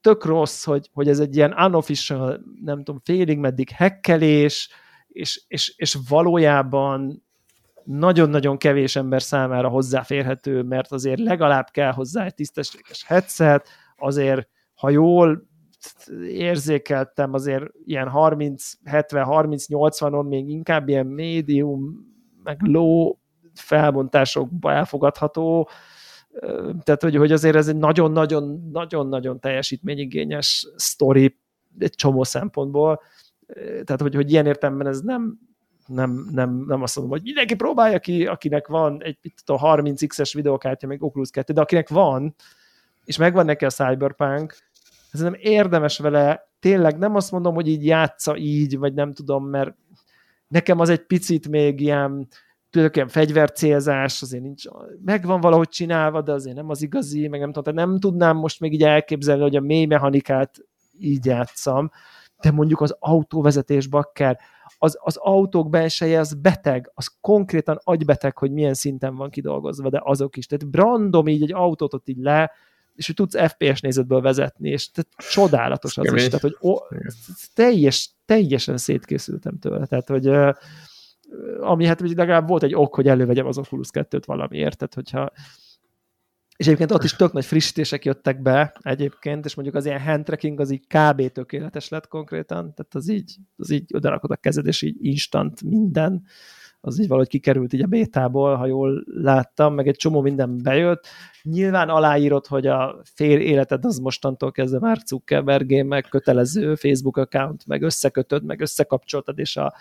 tök 0.01 0.25
rossz, 0.25 0.65
hogy, 0.65 0.91
hogy 0.93 1.09
ez 1.09 1.19
egy 1.19 1.37
ilyen 1.37 1.53
unofficial, 1.53 2.41
nem 2.65 2.77
tudom, 2.77 3.01
félig 3.05 3.39
meddig 3.39 3.71
hekkelés, 3.71 4.69
és, 5.09 5.45
és, 5.49 5.75
és 5.77 5.99
valójában 6.09 7.23
nagyon-nagyon 7.85 8.57
kevés 8.57 8.97
ember 8.97 9.23
számára 9.23 9.69
hozzáférhető, 9.69 10.63
mert 10.63 10.93
azért 10.93 11.21
legalább 11.21 11.67
kell 11.71 11.93
hozzá 11.93 12.25
egy 12.25 12.35
tisztességes 12.35 13.05
headset, 13.05 13.69
azért, 13.97 14.49
ha 14.75 14.91
jól 14.91 15.49
érzékeltem, 16.29 17.33
azért 17.33 17.65
ilyen 17.85 18.09
30, 18.09 18.73
70, 18.85 19.25
30, 19.25 19.65
80-on 19.69 20.29
még 20.29 20.49
inkább 20.49 20.89
ilyen 20.89 21.07
médium, 21.07 21.95
meg 22.43 22.61
low 22.63 23.15
felbontásokba 23.55 24.73
elfogadható, 24.73 25.69
tehát 26.83 27.03
hogy, 27.03 27.17
hogy 27.17 27.33
azért 27.33 27.57
ez 27.57 27.69
egy 27.69 27.77
nagyon-nagyon-nagyon-nagyon 27.77 29.41
teljesítményigényes 29.41 30.67
sztori 30.77 31.39
egy 31.79 31.95
csomó 31.95 32.25
szempontból, 32.25 33.01
tehát 33.85 34.01
hogy, 34.01 34.15
hogy 34.15 34.31
ilyen 34.31 34.47
értelemben 34.47 34.87
ez 34.87 35.01
nem, 35.01 35.39
nem, 35.87 36.29
nem, 36.33 36.65
nem 36.67 36.83
azt 36.83 36.97
mondom, 36.97 37.15
hogy 37.17 37.25
mindenki 37.25 37.55
próbálja 37.55 37.99
ki, 37.99 38.27
akinek 38.27 38.67
van 38.67 39.03
egy 39.03 39.19
tudom, 39.45 39.61
30x-es 39.63 40.31
videokártya, 40.35 40.87
meg 40.87 41.03
Oculus 41.03 41.31
2, 41.31 41.53
de 41.53 41.61
akinek 41.61 41.89
van, 41.89 42.35
és 43.05 43.17
megvan 43.17 43.45
neki 43.45 43.65
a 43.65 43.71
Cyberpunk, 43.71 44.57
ez 45.11 45.21
nem 45.21 45.35
érdemes 45.39 45.99
vele, 45.99 46.49
tényleg 46.61 46.99
nem 46.99 47.15
azt 47.15 47.31
mondom, 47.31 47.55
hogy 47.55 47.69
így 47.69 47.87
játsza 47.87 48.37
így, 48.37 48.79
vagy 48.79 48.95
nem 48.95 49.13
tudom, 49.13 49.47
mert 49.47 49.75
nekem 50.49 50.81
az 50.81 50.89
egy 50.89 51.07
picit 51.07 51.49
még 51.49 51.81
ilyen, 51.81 52.29
tudok, 52.75 52.97
ilyen 52.97 53.09
fegyvercélzás, 53.09 54.23
azért 54.23 54.43
nincs, 54.43 54.65
megvan 55.05 55.41
valahogy 55.41 55.69
csinálva, 55.69 56.23
de 56.23 56.33
azért 56.33 56.57
nem 56.57 56.69
az 56.69 56.83
igazi, 56.83 57.29
meg 57.29 57.41
nem 57.41 57.53
tudom, 57.53 57.75
tehát 57.75 57.89
nem 57.89 57.99
tudnám 57.99 58.37
most 58.37 58.61
még 58.61 58.73
így 58.73 58.83
elképzelni, 58.83 59.43
hogy 59.43 59.57
a 59.57 59.61
mély 59.61 59.85
mechanikát 59.85 60.57
így 60.99 61.25
játszam, 61.25 61.91
de 62.41 62.51
mondjuk 62.51 62.81
az 62.81 62.97
autóvezetés 62.99 63.87
bakker, 63.87 64.39
az, 64.79 64.99
az 65.01 65.17
autók 65.17 65.71
belseje 65.71 66.19
az 66.19 66.35
beteg, 66.35 66.91
az 66.95 67.17
konkrétan 67.21 67.81
agybeteg, 67.85 68.39
hogy 68.39 68.53
milyen 68.53 68.75
szinten 68.75 69.15
van 69.15 69.31
kidolgozva, 69.31 69.91
de 69.91 70.01
azok 70.05 70.37
is. 70.37 70.47
Tehát 70.47 70.77
random 70.77 71.29
így 71.29 71.43
egy 71.43 71.53
autót 71.53 71.95
ott 71.95 72.09
így 72.09 72.19
le, 72.19 72.53
és 72.95 73.07
hogy 73.07 73.15
tudsz 73.15 73.37
FPS 73.47 73.81
nézetből 73.81 74.21
vezetni, 74.21 74.69
és 74.69 74.91
tehát 74.91 75.11
csodálatos 75.33 75.99
az 75.99 76.13
is. 76.13 76.25
Tehát, 76.25 76.41
hogy 76.41 76.57
ó, 76.63 76.75
teljes, 77.55 78.11
teljesen 78.25 78.77
szétkészültem 78.77 79.59
tőle. 79.59 79.87
Tehát, 79.87 80.09
hogy 80.09 80.31
ami 81.61 81.87
hát 81.87 82.01
legalább 82.01 82.49
volt 82.49 82.63
egy 82.63 82.75
ok, 82.75 82.95
hogy 82.95 83.09
elővegyem 83.09 83.47
az 83.47 83.59
Oculus 83.59 83.89
2-t 83.93 84.23
valamiért, 84.27 84.77
tehát 84.77 84.95
hogyha 84.95 85.33
és 86.57 86.67
egyébként 86.67 86.93
ott 86.93 87.05
is 87.05 87.17
tök 87.17 87.33
nagy 87.33 87.45
frissítések 87.45 88.05
jöttek 88.05 88.43
be 88.43 88.77
egyébként, 88.81 89.45
és 89.45 89.55
mondjuk 89.55 89.77
az 89.77 89.85
ilyen 89.87 90.01
hand 90.01 90.25
tracking 90.25 90.61
az 90.61 90.71
így 90.71 90.87
kb. 90.87 91.33
tökéletes 91.33 91.89
lett 91.89 92.09
konkrétan, 92.09 92.75
tehát 92.75 92.95
az 92.95 93.09
így, 93.09 93.37
az 93.57 93.71
így 93.71 93.91
odarakod 93.95 94.31
a 94.31 94.37
kezed, 94.37 94.67
és 94.67 94.83
így 94.83 94.97
instant 95.01 95.63
minden, 95.63 96.25
az 96.87 97.01
így 97.01 97.09
valahogy 97.09 97.29
kikerült 97.29 97.73
így 97.73 97.83
a 97.83 97.87
bétából, 97.87 98.57
ha 98.57 98.67
jól 98.67 99.05
láttam, 99.07 99.75
meg 99.75 99.89
egy 99.89 99.97
csomó 99.97 100.21
minden 100.21 100.63
bejött. 100.63 101.07
Nyilván 101.43 101.89
aláírod, 101.89 102.47
hogy 102.47 102.67
a 102.67 103.01
fél 103.15 103.41
életed 103.41 103.85
az 103.85 103.99
mostantól 103.99 104.53
kezdve 104.53 104.79
már 104.79 104.99
Zuckerbergé, 105.07 105.83
meg 105.83 106.07
kötelező 106.11 106.75
Facebook 106.75 107.17
account, 107.17 107.67
meg 107.67 107.83
összekötöd, 107.83 108.45
meg 108.45 108.61
összekapcsoltad, 108.61 109.39
és 109.39 109.57
a 109.57 109.75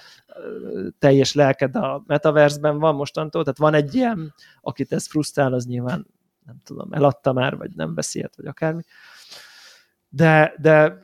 teljes 1.00 1.34
lelked 1.34 1.76
a 1.76 2.04
metaverse-ben 2.08 2.80
van 2.80 2.96
mostantól, 2.96 3.44
tehát 3.44 3.60
van 3.60 3.74
egy 3.74 3.96
ilyen, 3.96 4.34
akit 4.62 4.92
ez 4.92 5.08
frusztrál, 5.08 5.54
az 5.54 5.66
nyilván 5.66 6.08
nem 6.46 6.56
tudom, 6.64 6.94
eladta 6.94 7.34
már, 7.34 7.58
vagy 7.58 7.72
nem 7.76 7.94
beszélt, 7.94 8.36
vagy 8.36 8.46
akármi. 8.46 8.82
De, 10.16 10.54
de 10.62 11.00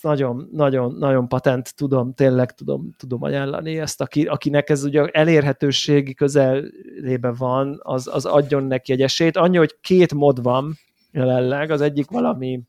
nagyon, 0.00 0.48
nagyon, 0.52 0.94
nagyon 0.94 1.28
patent 1.28 1.74
tudom, 1.76 2.14
tényleg 2.14 2.54
tudom, 2.54 2.94
tudom 2.96 3.22
ajánlani 3.22 3.78
ezt, 3.78 4.00
aki, 4.00 4.26
akinek 4.26 4.70
ez 4.70 4.84
ugye 4.84 5.06
elérhetőségi 5.06 6.14
közelében 6.14 7.34
van, 7.38 7.80
az, 7.82 8.08
az 8.12 8.24
adjon 8.24 8.64
neki 8.64 8.92
egy 8.92 9.02
esélyt. 9.02 9.36
Annyi, 9.36 9.56
hogy 9.56 9.76
két 9.80 10.14
mod 10.14 10.42
van 10.42 10.78
jelenleg, 11.10 11.70
az 11.70 11.80
egyik 11.80 12.10
valami 12.10 12.62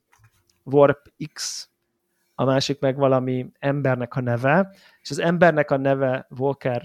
Warp 0.63 1.11
X, 1.33 1.69
a 2.35 2.43
másik 2.43 2.79
meg 2.79 2.97
valami 2.97 3.51
embernek 3.59 4.15
a 4.15 4.21
neve, 4.21 4.75
és 5.01 5.09
az 5.09 5.19
embernek 5.19 5.71
a 5.71 5.77
neve 5.77 6.27
Walker, 6.37 6.83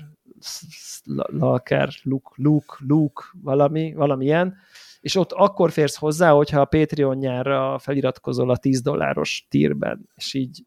Lalker, 1.26 1.88
Luke, 2.02 2.30
Luke, 2.36 2.74
Luke, 2.78 3.22
valami, 3.42 3.94
valamilyen, 3.94 4.56
és 5.00 5.16
ott 5.16 5.32
akkor 5.32 5.70
férsz 5.70 5.96
hozzá, 5.96 6.30
hogyha 6.30 6.60
a 6.60 6.64
Patreon-jára 6.64 7.78
feliratkozol 7.78 8.50
a 8.50 8.56
10 8.56 8.80
dolláros 8.80 9.46
tírben, 9.48 10.08
és 10.14 10.34
így 10.34 10.64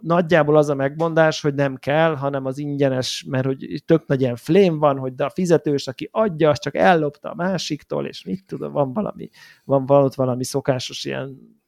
nagyjából 0.00 0.56
az 0.56 0.68
a 0.68 0.74
megmondás, 0.74 1.40
hogy 1.40 1.54
nem 1.54 1.76
kell, 1.76 2.14
hanem 2.14 2.44
az 2.46 2.58
ingyenes, 2.58 3.24
mert 3.28 3.46
hogy 3.46 3.82
tök 3.86 4.06
nagy 4.06 4.20
ilyen 4.20 4.36
flame 4.36 4.78
van, 4.78 4.98
hogy 4.98 5.14
de 5.14 5.24
a 5.24 5.30
fizetős, 5.30 5.86
aki 5.86 6.08
adja, 6.12 6.50
az 6.50 6.58
csak 6.58 6.74
ellopta 6.74 7.30
a 7.30 7.34
másiktól, 7.34 8.06
és 8.06 8.24
mit 8.24 8.44
tudom, 8.46 8.72
van 8.72 8.92
valami, 8.92 9.30
van 9.64 9.86
valami, 9.86 10.08
valami 10.14 10.44
szokásos 10.44 11.04
ilyen 11.04 11.60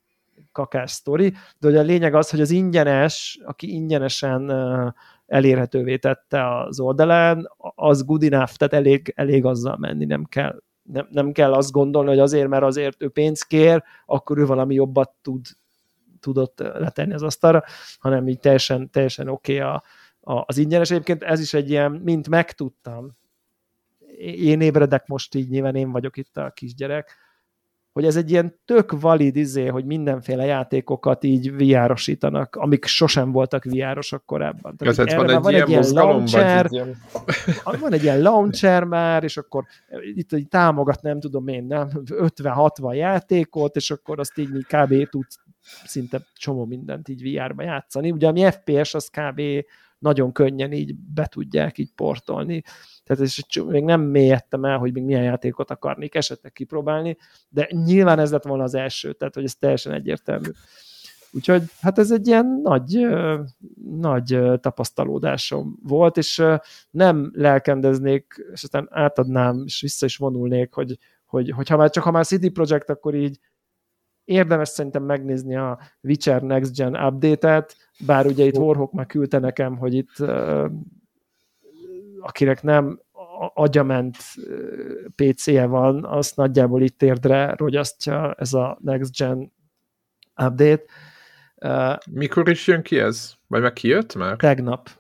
kakás 0.52 0.90
sztori, 0.90 1.31
de 1.59 1.68
hogy 1.68 1.76
a 1.76 1.82
lényeg 1.82 2.14
az, 2.14 2.31
hogy 2.31 2.40
az 2.40 2.51
ingyenes, 2.51 3.39
aki 3.44 3.72
ingyenesen 3.72 4.52
elérhetővé 5.26 5.97
tette 5.97 6.59
az 6.59 6.81
oldalán, 6.81 7.48
az 7.74 8.05
good 8.05 8.22
enough, 8.22 8.52
tehát 8.52 8.74
elég, 8.74 9.12
elég 9.16 9.44
azzal 9.44 9.76
menni, 9.76 10.05
nem 10.05 10.24
kell 10.24 10.62
nem, 10.85 11.09
nem 11.11 11.32
kell 11.32 11.52
azt 11.52 11.70
gondolni, 11.70 12.09
hogy 12.09 12.19
azért, 12.19 12.48
mert 12.48 12.62
azért 12.62 13.02
ő 13.02 13.09
pénzt 13.09 13.47
kér, 13.47 13.82
akkor 14.06 14.39
ő 14.39 14.47
valami 14.47 14.74
jobbat 14.74 15.11
tud, 15.23 15.47
tudott 16.20 16.59
letenni 16.59 17.15
az 17.15 17.23
asztalra, 17.23 17.65
hanem 17.98 18.28
így 18.28 18.40
teljesen, 18.40 18.90
teljesen 18.90 19.28
oké 19.28 19.61
okay 19.61 19.70
a, 19.70 19.82
a, 20.20 20.44
az 20.47 20.59
ingyenes. 20.59 20.90
Egyébként 20.90 21.23
ez 21.23 21.40
is 21.40 21.55
egy 21.55 21.70
ilyen, 21.70 21.93
mint 21.93 22.28
megtudtam, 22.28 23.16
én 24.19 24.61
ébredek 24.61 25.06
most 25.06 25.35
így, 25.35 25.48
nyilván 25.48 25.74
én 25.74 25.90
vagyok 25.90 26.16
itt 26.16 26.36
a 26.36 26.51
kisgyerek, 26.51 27.16
hogy 27.95 28.05
ez 28.05 28.16
egy 28.16 28.31
ilyen 28.31 28.61
tök 28.65 29.01
valid 29.01 29.37
izé, 29.37 29.66
hogy 29.66 29.85
mindenféle 29.85 30.45
játékokat 30.45 31.25
így 31.25 31.53
VR-osítanak, 31.53 32.57
amik 32.57 32.85
sosem 32.85 33.33
voltak 33.33 33.65
VR-osok 33.65 34.27
korábban. 34.27 34.77
Tehát 34.77 34.99
ez 34.99 35.15
van, 35.15 35.31
egy, 35.31 35.41
van 35.43 35.55
egy 35.55 35.69
ilyen 35.69 35.85
launcher, 35.93 36.66
ilyen... 36.71 36.97
van 37.81 37.93
egy 37.93 38.03
ilyen 38.03 38.23
launcher 38.23 38.85
már, 38.85 39.25
és 39.25 39.37
akkor 39.37 39.65
itt 40.15 40.33
így 40.33 40.49
támogat, 40.49 41.03
nem 41.03 41.21
tudom 41.21 41.49
én, 41.49 41.65
nem, 41.65 41.89
50-60 42.05 42.95
játékot, 42.95 43.77
és 43.77 43.91
akkor 43.91 44.19
azt 44.19 44.39
így 44.39 44.66
kb. 44.69 45.09
tud 45.09 45.27
szinte 45.85 46.21
csomó 46.35 46.65
mindent 46.65 47.09
így 47.09 47.23
VR-ba 47.23 47.62
játszani. 47.62 48.11
Ugye 48.11 48.27
ami 48.27 48.51
FPS, 48.51 48.95
az 48.95 49.09
kb. 49.09 49.41
Nagyon 50.05 50.32
könnyen 50.32 50.72
így 50.72 50.94
be 50.97 51.26
tudják 51.26 51.78
így 51.78 51.93
portolni 51.94 52.62
tehát 53.05 53.22
és 53.22 53.44
még 53.66 53.85
nem 53.85 54.01
mélyedtem 54.01 54.64
el, 54.64 54.78
hogy 54.78 54.93
még 54.93 55.02
milyen 55.02 55.22
játékot 55.22 55.70
akarnék 55.70 56.14
esetleg 56.14 56.52
kipróbálni, 56.52 57.16
de 57.48 57.68
nyilván 57.70 58.18
ez 58.18 58.31
lett 58.31 58.44
volna 58.44 58.62
az 58.62 58.74
első, 58.74 59.12
tehát 59.12 59.35
hogy 59.35 59.44
ez 59.44 59.55
teljesen 59.55 59.93
egyértelmű. 59.93 60.48
Úgyhogy 61.32 61.62
hát 61.81 61.98
ez 61.98 62.10
egy 62.10 62.26
ilyen 62.26 62.60
nagy, 62.62 63.06
nagy 63.85 64.39
tapasztalódásom 64.60 65.78
volt, 65.82 66.16
és 66.16 66.43
nem 66.90 67.31
lelkendeznék, 67.35 68.35
és 68.52 68.62
aztán 68.62 68.89
átadnám, 68.90 69.62
és 69.64 69.81
vissza 69.81 70.06
is 70.06 70.16
vonulnék, 70.16 70.72
hogy, 70.72 70.98
hogy, 71.26 71.51
hogy 71.51 71.68
ha 71.68 71.76
már 71.76 71.90
csak 71.90 72.05
ha 72.05 72.10
már 72.10 72.26
City 72.26 72.48
Project, 72.48 72.90
akkor 72.90 73.14
így 73.14 73.39
érdemes 74.24 74.68
szerintem 74.68 75.02
megnézni 75.02 75.56
a 75.56 75.78
Witcher 76.01 76.42
Next 76.42 76.76
Gen 76.76 76.94
update-et, 76.94 77.76
bár 78.06 78.26
ugye 78.26 78.44
itt 78.44 78.56
Warhawk 78.56 78.92
már 78.92 79.06
küldte 79.06 79.38
nekem, 79.38 79.76
hogy 79.76 79.94
itt 79.94 80.12
akinek 82.20 82.62
nem 82.62 83.01
agyament 83.55 84.16
PC-je 85.14 85.66
van, 85.66 86.05
azt 86.05 86.36
nagyjából 86.36 86.82
itt 86.82 86.98
térdre 86.98 87.55
rogyasztja 87.56 88.32
ez 88.32 88.52
a 88.52 88.78
Next 88.80 89.16
Gen 89.16 89.52
update. 90.42 90.84
Mikor 92.10 92.48
is 92.48 92.66
jön 92.66 92.82
ki 92.82 92.98
ez? 92.98 93.32
Vagy 93.46 93.62
meg 93.62 93.72
kijött 93.72 94.14
már? 94.14 94.36
Tegnap. 94.36 94.90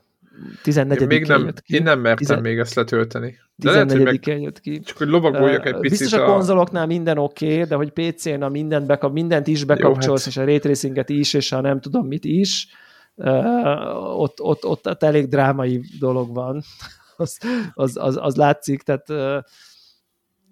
14 0.62 1.00
én 1.00 1.06
még 1.06 1.26
nem, 1.26 1.44
jött 1.44 1.60
ki. 1.60 1.74
Én 1.74 1.82
nem 1.82 2.00
mertem 2.00 2.36
10, 2.36 2.44
még 2.44 2.58
ezt 2.58 2.74
letölteni. 2.74 3.38
De 3.56 3.84
14 3.84 4.26
meg, 4.26 4.40
jött 4.42 4.60
ki. 4.60 4.80
Csak 4.80 4.96
hogy 4.96 5.08
lovagoljak 5.08 5.66
egy 5.66 5.76
picit. 5.78 5.98
Biztos 5.98 6.20
a, 6.20 6.24
a 6.24 6.32
konzoloknál 6.32 6.86
minden 6.86 7.18
oké, 7.18 7.52
okay, 7.52 7.64
de 7.64 7.74
hogy 7.74 7.90
PC-n 7.90 8.42
a 8.42 8.48
mindent, 8.48 8.86
bekap, 8.86 9.12
mindent 9.12 9.46
is 9.46 9.64
bekapcsolsz, 9.64 10.06
Jó, 10.06 10.14
hát. 10.14 10.26
és 10.26 10.36
a 10.36 10.44
ray 10.44 10.58
tracinget 10.58 11.08
is, 11.08 11.34
és 11.34 11.52
a 11.52 11.60
nem 11.60 11.80
tudom 11.80 12.06
mit 12.06 12.24
is, 12.24 12.68
uh, 13.14 14.20
ott, 14.20 14.40
ott, 14.40 14.64
ott, 14.64 14.86
ott 14.86 15.02
elég 15.02 15.28
drámai 15.28 15.80
dolog 15.98 16.34
van 16.34 16.62
az, 17.16 17.38
az, 17.72 17.96
az, 17.96 18.18
az 18.20 18.36
látszik, 18.36 18.82
tehát 18.82 19.06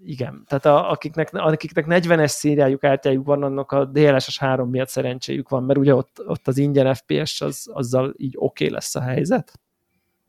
igen, 0.05 0.45
tehát 0.47 0.67
a, 0.67 0.91
akiknek, 0.91 1.29
akiknek 1.33 1.85
40-es 1.89 2.27
szériájuk 2.27 2.81
kártyájuk 2.81 3.27
van, 3.27 3.43
annak 3.43 3.73
a 3.73 3.85
DLSS 3.85 4.39
3 4.39 4.71
miatt 4.71 4.89
szerencséjük 4.89 5.49
van, 5.49 5.63
mert 5.63 5.79
ugye 5.79 5.95
ott, 5.95 6.23
ott 6.27 6.49
az 6.49 6.59
ingyen 6.59 6.95
FPS, 6.95 7.41
az, 7.41 7.71
azzal 7.73 8.15
így 8.17 8.35
oké 8.37 8.65
okay 8.65 8.75
lesz 8.75 8.95
a 8.95 9.01
helyzet. 9.01 9.61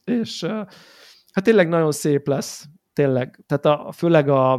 És 0.04 0.44
hát 1.34 1.44
tényleg 1.44 1.68
nagyon 1.68 1.92
szép 1.92 2.28
lesz, 2.28 2.66
tényleg. 2.94 3.44
Tehát 3.48 3.66
a, 3.66 3.92
főleg 3.92 4.30
a, 4.30 4.54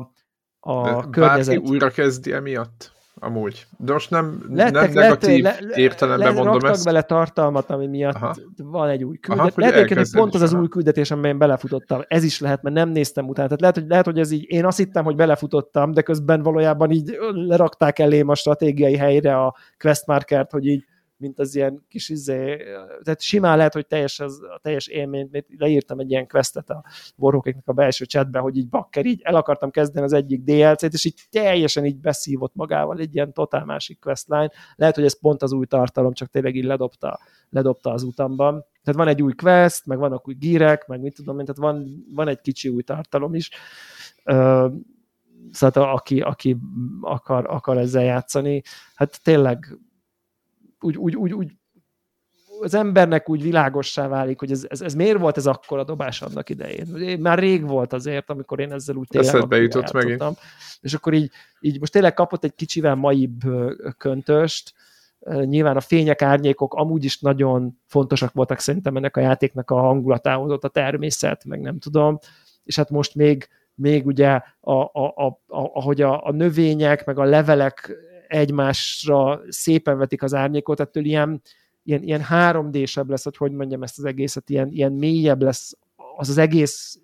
a 0.61 0.83
De 0.83 1.09
környezet... 1.11 1.55
Bárki 1.55 1.71
újra 1.71 1.91
kezdi 1.91 2.33
emiatt? 2.33 2.95
amúgy. 3.25 3.66
De 3.79 3.93
most 3.93 4.11
nem, 4.11 4.45
Lettek, 4.49 4.73
nem 4.73 5.03
negatív 5.03 5.43
le, 5.43 5.57
le, 5.61 5.77
értelemben 5.77 6.35
le, 6.35 6.43
mondom 6.43 6.71
ezt. 6.71 6.85
bele 6.85 7.03
tartalmat, 7.03 7.71
ami 7.71 7.87
miatt 7.87 8.15
Aha. 8.15 8.35
van 8.57 8.89
egy 8.89 9.05
új 9.05 9.16
küldetés. 9.16 9.53
Lehet, 9.57 9.89
hogy 9.89 10.11
pont 10.12 10.35
az 10.35 10.41
az 10.41 10.53
új 10.53 10.69
küldetés, 10.69 11.11
amiben 11.11 11.39
belefutottam. 11.39 12.03
Ez 12.09 12.25
is 12.25 12.41
lehet, 12.41 12.62
mert 12.62 12.75
nem 12.75 12.89
néztem 12.89 13.29
utána. 13.29 13.47
Tehát 13.47 13.61
lehet, 13.61 13.77
hogy, 13.77 13.87
lehet, 13.89 14.05
hogy 14.05 14.19
ez 14.19 14.31
így, 14.31 14.45
én 14.49 14.65
azt 14.65 14.77
hittem, 14.79 15.05
hogy 15.05 15.16
belefutottam, 15.16 15.93
de 15.93 16.03
közben 16.03 16.43
valójában 16.43 16.91
így 16.91 17.19
lerakták 17.33 17.99
elém 17.99 18.29
a 18.29 18.35
stratégiai 18.35 18.97
helyre 18.97 19.37
a 19.37 19.57
questmarkert, 19.79 20.51
hogy 20.51 20.66
így 20.66 20.85
mint 21.16 21.39
az 21.39 21.55
ilyen 21.55 21.85
kis 21.89 22.09
izé, 22.09 22.57
tehát 23.03 23.20
simán 23.20 23.57
lehet, 23.57 23.73
hogy 23.73 23.86
teljes 23.86 24.20
az, 24.20 24.41
a 24.43 24.59
teljes 24.62 24.86
élményt, 24.86 25.45
leírtam 25.59 25.99
egy 25.99 26.11
ilyen 26.11 26.27
questet 26.27 26.70
a 26.70 26.85
borrókéknek 27.16 27.69
a 27.69 27.73
belső 27.73 28.05
chatbe, 28.05 28.39
hogy 28.39 28.57
így 28.57 28.69
bakker, 28.69 29.07
így 29.07 29.20
el 29.23 29.35
akartam 29.35 29.70
kezdeni 29.70 30.05
az 30.05 30.12
egyik 30.12 30.43
DLC-t, 30.43 30.93
és 30.93 31.05
így 31.05 31.20
teljesen 31.31 31.85
így 31.85 32.01
beszívott 32.01 32.55
magával 32.55 32.99
egy 32.99 33.15
ilyen 33.15 33.32
totál 33.32 33.65
másik 33.65 34.01
questline. 34.01 34.51
Lehet, 34.74 34.95
hogy 34.95 35.05
ez 35.05 35.20
pont 35.20 35.43
az 35.43 35.53
új 35.53 35.66
tartalom, 35.66 36.12
csak 36.12 36.28
tényleg 36.28 36.55
így 36.55 36.65
ledobta, 36.65 37.20
ledobta 37.51 37.93
az 37.93 38.03
utamban. 38.03 38.65
Tehát 38.82 39.01
van 39.01 39.09
egy 39.09 39.23
új 39.23 39.32
quest, 39.32 39.86
meg 39.86 39.99
vannak 39.99 40.28
új 40.28 40.35
gírek, 40.35 40.86
meg 40.86 41.01
mit 41.01 41.15
tudom 41.15 41.39
én, 41.39 41.45
tehát 41.45 41.73
van, 41.73 42.05
van 42.15 42.28
egy 42.28 42.41
kicsi 42.41 42.69
új 42.69 42.82
tartalom 42.82 43.35
is. 43.35 43.51
Uh, 44.24 44.73
szóval 45.51 45.93
aki, 45.93 46.20
aki 46.20 46.57
akar, 47.01 47.47
akar 47.49 47.78
ezzel 47.78 48.05
játszani, 48.05 48.62
hát 48.95 49.23
tényleg 49.23 49.78
úgy, 50.85 50.97
úgy, 50.97 51.16
úgy, 51.16 51.32
úgy 51.32 51.52
az 52.61 52.74
embernek 52.74 53.28
úgy 53.28 53.43
világossá 53.43 54.09
válik, 54.09 54.39
hogy 54.39 54.51
ez, 54.51 54.66
ez, 54.69 54.81
ez 54.81 54.94
miért 54.94 55.19
volt 55.19 55.36
ez 55.36 55.47
akkor 55.47 55.78
a 55.78 55.85
dobás 55.85 56.23
annak 56.23 56.51
idején. 56.51 57.19
Már 57.20 57.39
rég 57.39 57.66
volt 57.66 57.93
azért, 57.93 58.31
amikor 58.31 58.61
én 58.61 58.73
ezzel 58.73 58.97
úgy 58.97 59.09
tényleg 59.09 59.35
Eszedbe 59.35 59.56
jutott 59.56 59.93
megint. 59.93 60.24
És 60.81 60.94
akkor 60.94 61.12
így, 61.12 61.31
így 61.61 61.81
most 61.81 61.93
tényleg 61.93 62.15
kapott 62.15 62.44
egy 62.44 62.55
kicsivel 62.55 62.94
maibb 62.94 63.40
köntöst, 63.98 64.74
nyilván 65.44 65.77
a 65.77 65.81
fények, 65.81 66.23
árnyékok 66.23 66.74
amúgy 66.74 67.05
is 67.05 67.20
nagyon 67.20 67.81
fontosak 67.86 68.32
voltak 68.32 68.59
szerintem 68.59 68.97
ennek 68.97 69.16
a 69.16 69.20
játéknak 69.20 69.70
a 69.70 69.81
hangulatához, 69.81 70.51
ott 70.51 70.65
a 70.65 70.69
természet, 70.69 71.44
meg 71.44 71.61
nem 71.61 71.78
tudom, 71.78 72.19
és 72.65 72.77
hát 72.77 72.90
most 72.90 73.15
még, 73.15 73.48
még 73.74 74.06
ugye 74.06 74.40
a, 74.61 74.73
a, 74.73 75.12
a, 75.15 75.27
a, 75.27 75.39
ahogy 75.47 76.01
a, 76.01 76.27
a 76.27 76.32
növények, 76.32 77.05
meg 77.05 77.19
a 77.19 77.24
levelek 77.24 77.97
egymásra 78.35 79.40
szépen 79.48 79.98
vetik 79.98 80.23
az 80.23 80.35
árnyékot, 80.35 80.81
ettől 80.81 81.05
ilyen, 81.05 81.43
ilyen, 81.82 82.02
ilyen 82.02 82.24
3D-sebb 82.31 83.09
lesz, 83.09 83.24
hogy 83.24 83.36
hogy 83.36 83.52
mondjam 83.52 83.82
ezt 83.82 83.98
az 83.98 84.05
egészet, 84.05 84.51
ilyen, 84.51 84.69
ilyen 84.70 84.93
mélyebb 84.93 85.43
lesz 85.43 85.73
az 86.16 86.28
az 86.28 86.39
egész 86.39 86.98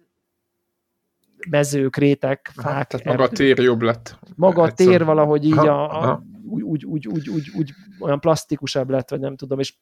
mezők, 1.51 1.97
rétek, 1.97 2.51
fák. 2.55 2.67
Aha, 2.67 2.85
tehát 2.85 3.07
maga 3.07 3.23
a 3.23 3.29
tér 3.29 3.59
jobb 3.59 3.83
lett. 3.83 4.19
Maga 4.37 4.63
a 4.63 4.73
tér 4.73 5.05
valahogy 5.05 5.45
így 5.45 5.59
a, 5.59 6.11
a, 6.11 6.23
úgy, 6.49 6.63
úgy, 6.63 6.85
úgy, 6.85 7.07
úgy, 7.07 7.29
úgy, 7.29 7.51
úgy, 7.57 7.73
olyan 8.01 8.21
plastikusabb 8.21 8.91
lett, 8.91 9.11
vagy 9.11 9.21
nem 9.21 9.37
tudom, 9.37 9.59
és 9.59 9.75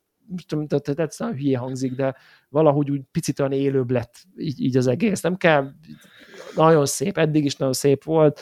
tehát 0.46 1.00
egyszerűen 1.00 1.36
hülye 1.36 1.58
hangzik, 1.58 1.94
de 1.94 2.16
valahogy 2.48 2.90
úgy 2.90 3.00
picit 3.12 3.40
olyan 3.40 3.52
élőbb 3.52 3.90
lett 3.90 4.14
így, 4.36 4.60
így 4.60 4.76
az 4.76 4.86
egész. 4.86 5.20
Nem 5.20 5.36
kell, 5.36 5.70
nagyon 6.54 6.86
szép, 6.86 7.18
eddig 7.18 7.44
is 7.44 7.56
nagyon 7.56 7.74
szép 7.74 8.04
volt, 8.04 8.40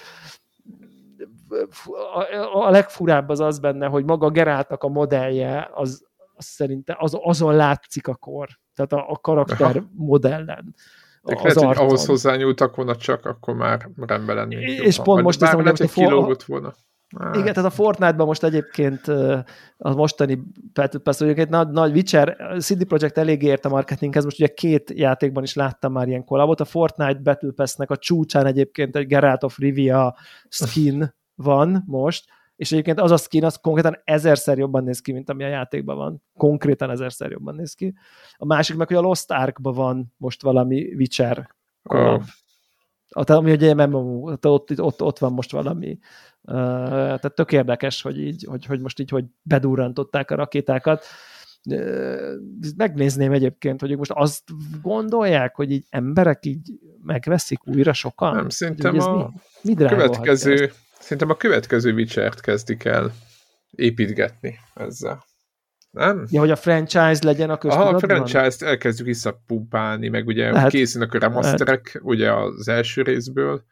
a, 2.15 2.67
a 2.67 2.71
legfurább 2.71 3.29
az 3.29 3.41
az 3.41 3.59
benne, 3.59 3.87
hogy 3.87 4.05
maga 4.05 4.31
Geráltnak 4.31 4.83
a 4.83 4.89
modellje, 4.89 5.71
az, 5.75 6.07
az 6.35 6.45
szerintem 6.45 6.97
az, 6.99 7.19
azon 7.23 7.55
látszik 7.55 8.09
a 8.09 8.15
kor. 8.15 8.49
Tehát 8.75 8.93
a, 8.93 9.11
a 9.11 9.19
karakter 9.19 9.77
Aha. 9.77 9.87
modellen. 9.93 10.75
De 11.23 11.35
az 11.35 11.55
lehet, 11.55 11.77
hogy 11.77 11.87
ahhoz 11.87 12.07
hozzányúltak 12.07 12.77
volna 12.77 12.97
csak, 12.97 13.25
akkor 13.25 13.55
már 13.55 13.89
rendben 14.07 14.37
lennénk. 14.37 14.63
És 14.63 14.97
jobban. 14.97 15.15
pont 15.15 15.23
most 15.25 15.41
hiszem, 15.41 15.55
hogy 15.57 15.65
most 15.65 15.93
kilógott 15.93 16.43
volna. 16.43 16.75
Hát. 17.19 17.35
Igen, 17.35 17.53
tehát 17.53 17.71
a 17.71 17.75
Fortnite-ban 17.75 18.27
most 18.27 18.43
egyébként 18.43 19.09
a 19.77 19.95
mostani 19.95 20.43
Battle 20.73 21.01
Pass, 21.01 21.19
hogy 21.19 21.39
egy 21.39 21.49
nagy, 21.49 21.69
nagy 21.69 21.93
Witcher, 21.93 22.37
CD 22.59 22.85
Projekt 22.85 23.19
elég 23.19 23.43
ért 23.43 23.65
a 23.65 23.69
marketinghez, 23.69 24.25
most 24.25 24.39
ugye 24.39 24.49
két 24.49 24.93
játékban 24.95 25.43
is 25.43 25.55
láttam 25.55 25.93
már 25.93 26.09
ilyen 26.09 26.25
kollabot, 26.25 26.61
a 26.61 26.65
Fortnite 26.65 27.21
Battle 27.23 27.53
Pass-nek 27.55 27.91
a 27.91 27.97
csúcsán 27.97 28.47
egyébként 28.47 28.97
egy 28.97 29.07
Geralt 29.07 29.45
of 29.45 29.59
Rivia 29.59 30.17
skin 30.49 31.15
van 31.37 31.85
most, 31.87 32.25
és 32.57 32.73
egyébként 32.73 33.01
az 33.01 33.11
a 33.11 33.17
skin 33.17 33.45
az 33.45 33.57
konkrétan 33.57 34.01
ezerszer 34.05 34.59
jobban 34.59 34.85
néz 34.85 35.01
ki, 35.01 35.13
mint 35.13 35.31
ami 35.31 35.45
a 35.45 35.49
játékban 35.49 35.97
van. 35.97 36.23
Konkrétan 36.37 36.91
ezerszer 36.91 37.31
jobban 37.31 37.55
néz 37.55 37.75
ki. 37.75 37.95
A 38.37 38.45
másik 38.45 38.77
meg, 38.77 38.87
hogy 38.87 38.97
a 38.97 39.01
Lost 39.01 39.31
Arkban 39.31 39.75
van 39.75 40.15
most 40.17 40.43
valami 40.43 40.95
Witcher. 40.95 41.55
Oh. 41.83 42.23
Ami 43.09 43.53
ugye 43.53 43.75
MMO, 43.75 44.31
ott, 44.31 44.81
ott, 44.81 45.03
ott 45.03 45.19
van 45.19 45.33
most 45.33 45.53
valami. 45.53 45.99
Uh, 46.43 46.55
tehát 46.55 47.35
tök 47.35 47.53
érdekes, 47.53 48.03
hogy, 48.03 48.21
így, 48.21 48.45
hogy, 48.49 48.65
hogy 48.65 48.81
most 48.81 49.01
így, 49.01 49.11
hogy 49.11 49.25
bedurrantották 49.43 50.31
a 50.31 50.35
rakétákat. 50.35 51.05
Uh, 51.71 52.33
megnézném 52.77 53.33
egyébként, 53.33 53.81
hogy 53.81 53.97
most 53.97 54.11
azt 54.15 54.43
gondolják, 54.83 55.55
hogy 55.55 55.71
így 55.71 55.87
emberek 55.91 56.47
így 56.47 56.73
megveszik 57.03 57.67
újra 57.67 57.93
sokan? 57.93 58.35
Nem, 58.35 58.49
szerintem 58.49 58.99
a 58.99 59.17
mi, 59.17 59.25
mi 59.63 59.75
következő 59.75 60.71
Szerintem 61.01 61.31
a 61.31 61.37
következő 61.37 61.93
Witcher-t 61.93 62.41
kezdik 62.41 62.85
el 62.85 63.13
építgetni 63.71 64.59
ezzel. 64.75 65.25
Nem? 65.91 66.27
Ja, 66.31 66.41
hogy 66.41 66.51
a 66.51 66.57
franchise 66.57 67.19
legyen 67.23 67.51
a 67.51 67.59
köztudatban? 67.59 68.11
Aha, 68.11 68.23
a 68.23 68.27
franchise-t 68.27 68.63
elkezdjük 68.63 69.07
visszapumpálni, 69.07 70.09
meg 70.09 70.27
ugye 70.27 70.51
lehet, 70.51 70.71
készülnek 70.71 71.15
a 71.15 71.19
remasterek, 71.19 71.93
lehet. 71.93 72.01
ugye 72.03 72.33
az 72.33 72.69
első 72.69 73.03
részből. 73.03 73.65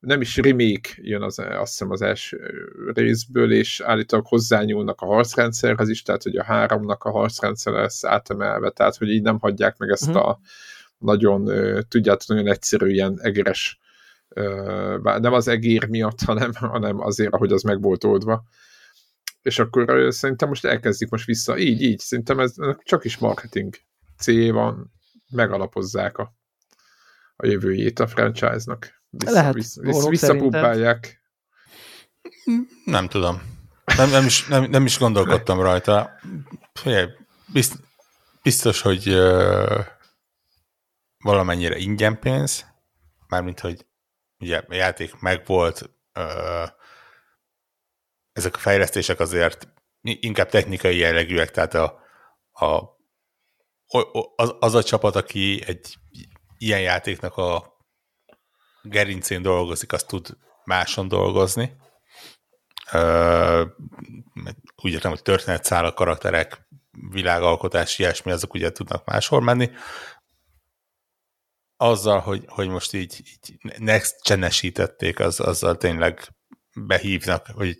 Nem 0.00 0.20
is 0.20 0.36
remake 0.36 0.88
jön 0.96 1.22
az, 1.22 1.38
azt 1.38 1.70
hiszem 1.70 1.90
az 1.90 2.02
első 2.02 2.38
részből, 2.94 3.52
és 3.52 3.80
állítólag 3.80 4.26
hozzányúlnak 4.26 5.00
a 5.00 5.06
harcrendszerhez 5.06 5.88
is, 5.88 6.02
tehát 6.02 6.22
hogy 6.22 6.36
a 6.36 6.44
háromnak 6.44 7.04
a 7.04 7.10
harcrendszer 7.10 7.72
lesz 7.72 8.04
átemelve, 8.04 8.70
tehát 8.70 8.96
hogy 8.96 9.08
így 9.08 9.22
nem 9.22 9.38
hagyják 9.38 9.76
meg 9.76 9.90
ezt 9.90 10.08
uh-huh. 10.08 10.28
a 10.28 10.40
nagyon, 10.98 11.50
tudjátok, 11.88 12.28
nagyon 12.28 12.48
egyszerű 12.48 12.90
ilyen 12.90 13.18
egeres 13.22 13.78
nem 15.02 15.32
az 15.32 15.48
egér 15.48 15.88
miatt, 15.88 16.20
hanem, 16.20 16.52
hanem 16.54 17.00
azért, 17.00 17.32
ahogy 17.32 17.52
az 17.52 17.62
meg 17.62 17.82
volt 17.82 18.04
oldva. 18.04 18.44
És 19.42 19.58
akkor 19.58 20.14
szerintem 20.14 20.48
most 20.48 20.64
elkezdik 20.64 21.10
most 21.10 21.26
vissza. 21.26 21.58
Így, 21.58 21.82
így. 21.82 21.98
Szerintem 21.98 22.40
ez 22.40 22.54
csak 22.82 23.04
is 23.04 23.18
marketing 23.18 23.74
cél 24.18 24.52
van, 24.52 24.92
megalapozzák 25.30 26.18
a, 26.18 26.34
a 27.36 27.46
jövőjét 27.46 27.98
a 27.98 28.06
franchise-nak. 28.06 29.02
Vissza, 29.10 29.32
Lehet, 29.32 29.54
vissza, 29.54 29.80
vissza, 29.80 30.08
visszapumpálják. 30.08 31.20
Nem 32.84 33.08
tudom. 33.08 33.42
Nem, 33.96 34.10
nem, 34.10 34.24
is, 34.24 34.46
nem, 34.46 34.64
nem 34.64 34.84
is 34.84 34.98
gondolkodtam 34.98 35.60
rajta. 35.60 36.10
Biztos, 37.52 37.78
biztos 38.42 38.80
hogy 38.80 39.08
uh, 39.08 39.84
valamennyire 41.18 41.76
ingyen 41.76 42.18
pénz, 42.18 42.64
mármint, 43.28 43.60
hogy 43.60 43.86
ugye 44.38 44.62
a 44.68 44.74
játék 44.74 45.20
megvolt, 45.20 45.90
ezek 48.32 48.54
a 48.54 48.58
fejlesztések 48.58 49.20
azért 49.20 49.68
inkább 50.02 50.48
technikai 50.48 50.96
jellegűek, 50.96 51.50
tehát 51.50 51.74
a, 51.74 52.00
a, 52.52 52.96
az, 54.36 54.54
az 54.58 54.74
a 54.74 54.82
csapat, 54.82 55.16
aki 55.16 55.62
egy 55.66 55.94
ilyen 56.58 56.80
játéknak 56.80 57.36
a 57.36 57.76
gerincén 58.82 59.42
dolgozik, 59.42 59.92
az 59.92 60.02
tud 60.02 60.36
máson 60.64 61.08
dolgozni. 61.08 61.76
úgy 64.82 64.92
értem, 64.92 65.10
hogy 65.10 65.22
történetszál 65.22 65.92
karakterek, 65.92 66.68
világalkotás, 67.10 67.98
ilyesmi, 67.98 68.32
azok 68.32 68.54
ugye 68.54 68.72
tudnak 68.72 69.04
máshol 69.04 69.40
menni 69.40 69.70
azzal, 71.76 72.20
hogy, 72.20 72.44
hogy 72.46 72.68
most 72.68 72.92
így, 72.92 73.20
így 73.24 73.78
next 73.78 74.22
genesítették, 74.28 75.20
az, 75.20 75.40
azzal 75.40 75.76
tényleg 75.76 76.34
behívnak, 76.74 77.46
hogy 77.46 77.76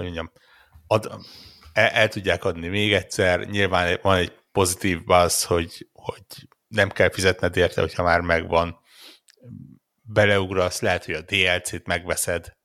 hogy 0.00 0.04
mondjam, 0.04 0.32
ad, 0.86 1.10
el, 1.72 1.88
el 1.88 2.08
tudják 2.08 2.44
adni 2.44 2.68
még 2.68 2.92
egyszer. 2.92 3.48
Nyilván 3.48 3.98
van 4.02 4.16
egy 4.16 4.32
pozitív 4.52 5.04
buzz, 5.04 5.44
hogy, 5.44 5.88
hogy 5.92 6.24
nem 6.68 6.88
kell 6.88 7.10
fizetned 7.10 7.56
érte, 7.56 7.80
hogyha 7.80 8.02
már 8.02 8.20
megvan. 8.20 8.78
Beleugrasz, 10.02 10.80
lehet, 10.80 11.04
hogy 11.04 11.14
a 11.14 11.22
DLC-t 11.22 11.86
megveszed 11.86 12.56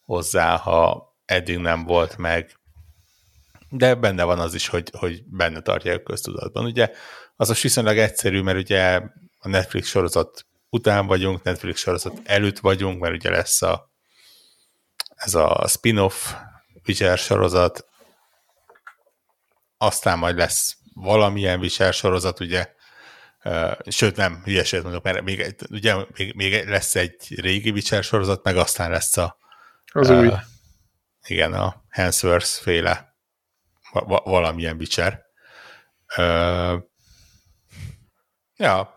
hozzá, 0.00 0.56
ha 0.56 1.08
eddig 1.24 1.58
nem 1.58 1.84
volt 1.84 2.16
meg. 2.16 2.60
De 3.68 3.94
benne 3.94 4.24
van 4.24 4.38
az 4.38 4.54
is, 4.54 4.68
hogy, 4.68 4.90
hogy 4.98 5.24
benne 5.24 5.60
tartják 5.60 5.98
a 5.98 6.02
köztudatban. 6.02 6.64
Ugye 6.64 6.90
az 7.40 7.48
most 7.48 7.62
viszonylag 7.62 7.98
egyszerű, 7.98 8.40
mert 8.40 8.58
ugye 8.58 9.00
a 9.38 9.48
Netflix 9.48 9.88
sorozat 9.88 10.46
után 10.70 11.06
vagyunk, 11.06 11.42
Netflix 11.42 11.80
sorozat 11.80 12.20
előtt 12.24 12.58
vagyunk, 12.58 13.00
mert 13.00 13.14
ugye 13.14 13.30
lesz 13.30 13.62
a, 13.62 13.90
ez 15.14 15.34
a 15.34 15.66
spin-off 15.68 16.32
Witcher 16.86 17.18
sorozat, 17.18 17.86
aztán 19.76 20.18
majd 20.18 20.36
lesz 20.36 20.76
valamilyen 20.94 21.58
Witcher 21.58 21.92
sorozat, 21.92 22.40
ugye, 22.40 22.72
sőt 23.86 24.16
nem, 24.16 24.42
hülyeséget 24.44 24.84
mondok, 24.84 25.02
mert 25.04 25.22
még, 25.22 25.54
ugye, 25.70 25.94
még, 26.16 26.34
még 26.34 26.68
lesz 26.68 26.94
egy 26.94 27.40
régi 27.40 27.70
Witcher 27.70 28.04
sorozat, 28.04 28.44
meg 28.44 28.56
aztán 28.56 28.90
lesz 28.90 29.16
a 29.16 29.38
az 29.92 30.10
uh, 30.10 30.18
új. 30.18 30.30
Igen, 31.26 31.52
a 31.52 31.84
Hansworth 31.90 32.48
féle 32.48 33.14
va- 33.92 34.24
valamilyen 34.24 34.76
Witcher. 34.76 35.22
Uh, 36.16 36.88
ja, 38.60 38.94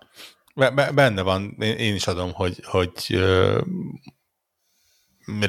benne 0.94 1.22
van, 1.22 1.56
én 1.60 1.96
is 1.96 2.08
adom, 2.08 2.34
hogy, 2.34 2.64
hogy 2.64 3.20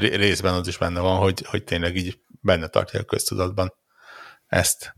részben 0.00 0.54
az 0.54 0.66
is 0.66 0.78
benne 0.78 1.00
van, 1.00 1.18
hogy, 1.18 1.44
hogy 1.46 1.64
tényleg 1.64 1.96
így 1.96 2.20
benne 2.40 2.66
tartja 2.68 3.00
a 3.00 3.04
köztudatban 3.04 3.74
ezt. 4.46 4.94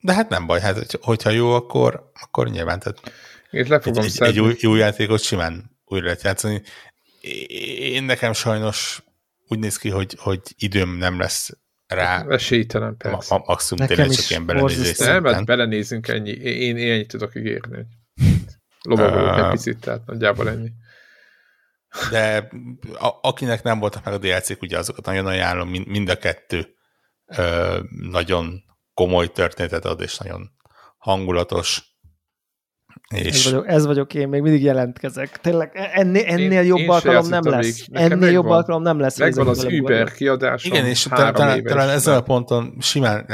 De 0.00 0.14
hát 0.14 0.28
nem 0.28 0.46
baj, 0.46 0.60
hát 0.60 0.92
hogyha 1.00 1.30
jó, 1.30 1.54
akkor, 1.54 2.10
akkor 2.20 2.48
nyilván 2.48 2.78
tehát 2.78 3.12
Én 3.50 3.66
le 3.68 3.80
fogom 3.80 4.04
egy, 4.04 4.22
egy 4.22 4.40
új, 4.40 4.56
új 4.62 4.78
játékot 4.78 5.22
simán 5.22 5.78
újra 5.84 6.04
lehet 6.04 6.22
játszani. 6.22 6.62
Én 7.78 8.02
nekem 8.02 8.32
sajnos 8.32 9.02
úgy 9.48 9.58
néz 9.58 9.76
ki, 9.76 9.88
hogy, 9.88 10.16
hogy 10.18 10.40
időm 10.56 10.96
nem 10.96 11.18
lesz 11.18 11.50
rá. 11.88 12.26
Esélytelen, 12.28 12.96
persze. 12.96 13.34
Ma, 13.34 13.42
maximum 13.46 13.82
Nekem 13.82 13.96
tényleg 13.96 14.16
csak 14.16 14.30
ilyen 14.30 14.46
belenézés 14.46 14.98
Nem, 14.98 15.22
mert 15.22 15.44
belenézünk 15.44 16.08
ennyi. 16.08 16.30
Én, 16.30 16.76
én 16.76 16.92
ennyit 16.92 17.08
tudok 17.08 17.34
ígérni. 17.34 17.86
Lovagolok 18.82 19.36
uh, 19.36 19.44
egy 19.44 19.50
picit, 19.50 19.78
tehát 19.78 20.06
nagyjából 20.06 20.48
ennyi. 20.48 20.72
De 22.10 22.48
a, 22.98 23.18
akinek 23.20 23.62
nem 23.62 23.78
voltak 23.78 24.04
meg 24.04 24.14
a 24.14 24.18
DLC-k, 24.18 24.62
ugye 24.62 24.78
azokat 24.78 25.04
nagyon 25.04 25.26
ajánlom, 25.26 25.68
mind, 25.68 25.86
mind 25.86 26.08
a 26.08 26.16
kettő 26.16 26.74
ö, 27.26 27.78
nagyon 28.10 28.62
komoly 28.94 29.32
történetet 29.32 29.84
ad, 29.84 30.00
és 30.00 30.18
nagyon 30.18 30.50
hangulatos. 30.98 31.97
És... 33.14 33.46
Ez, 33.46 33.52
vagyok, 33.52 33.68
ez 33.68 33.86
vagyok 33.86 34.14
én, 34.14 34.28
még 34.28 34.40
mindig 34.42 34.62
jelentkezek. 34.62 35.40
Tényleg 35.40 35.70
ennél, 35.92 36.24
ennél 36.26 36.60
én, 36.60 36.66
jobb 36.66 36.78
én 36.78 36.90
alkalom 36.90 37.28
nem 37.28 37.42
lesz. 37.44 37.84
Ennél 37.92 38.30
jobb 38.30 38.46
alkalom 38.46 38.82
nem 38.82 38.98
lesz. 38.98 39.18
Megvan 39.18 39.48
az 39.48 39.64
Uber 39.64 40.12
kiadás. 40.12 40.64
Igen, 40.64 40.86
és 40.86 41.02
talán, 41.02 41.62
talán 41.62 41.88
ezen 41.88 42.14
a 42.14 42.20
ponton 42.20 42.76
simán 42.80 43.26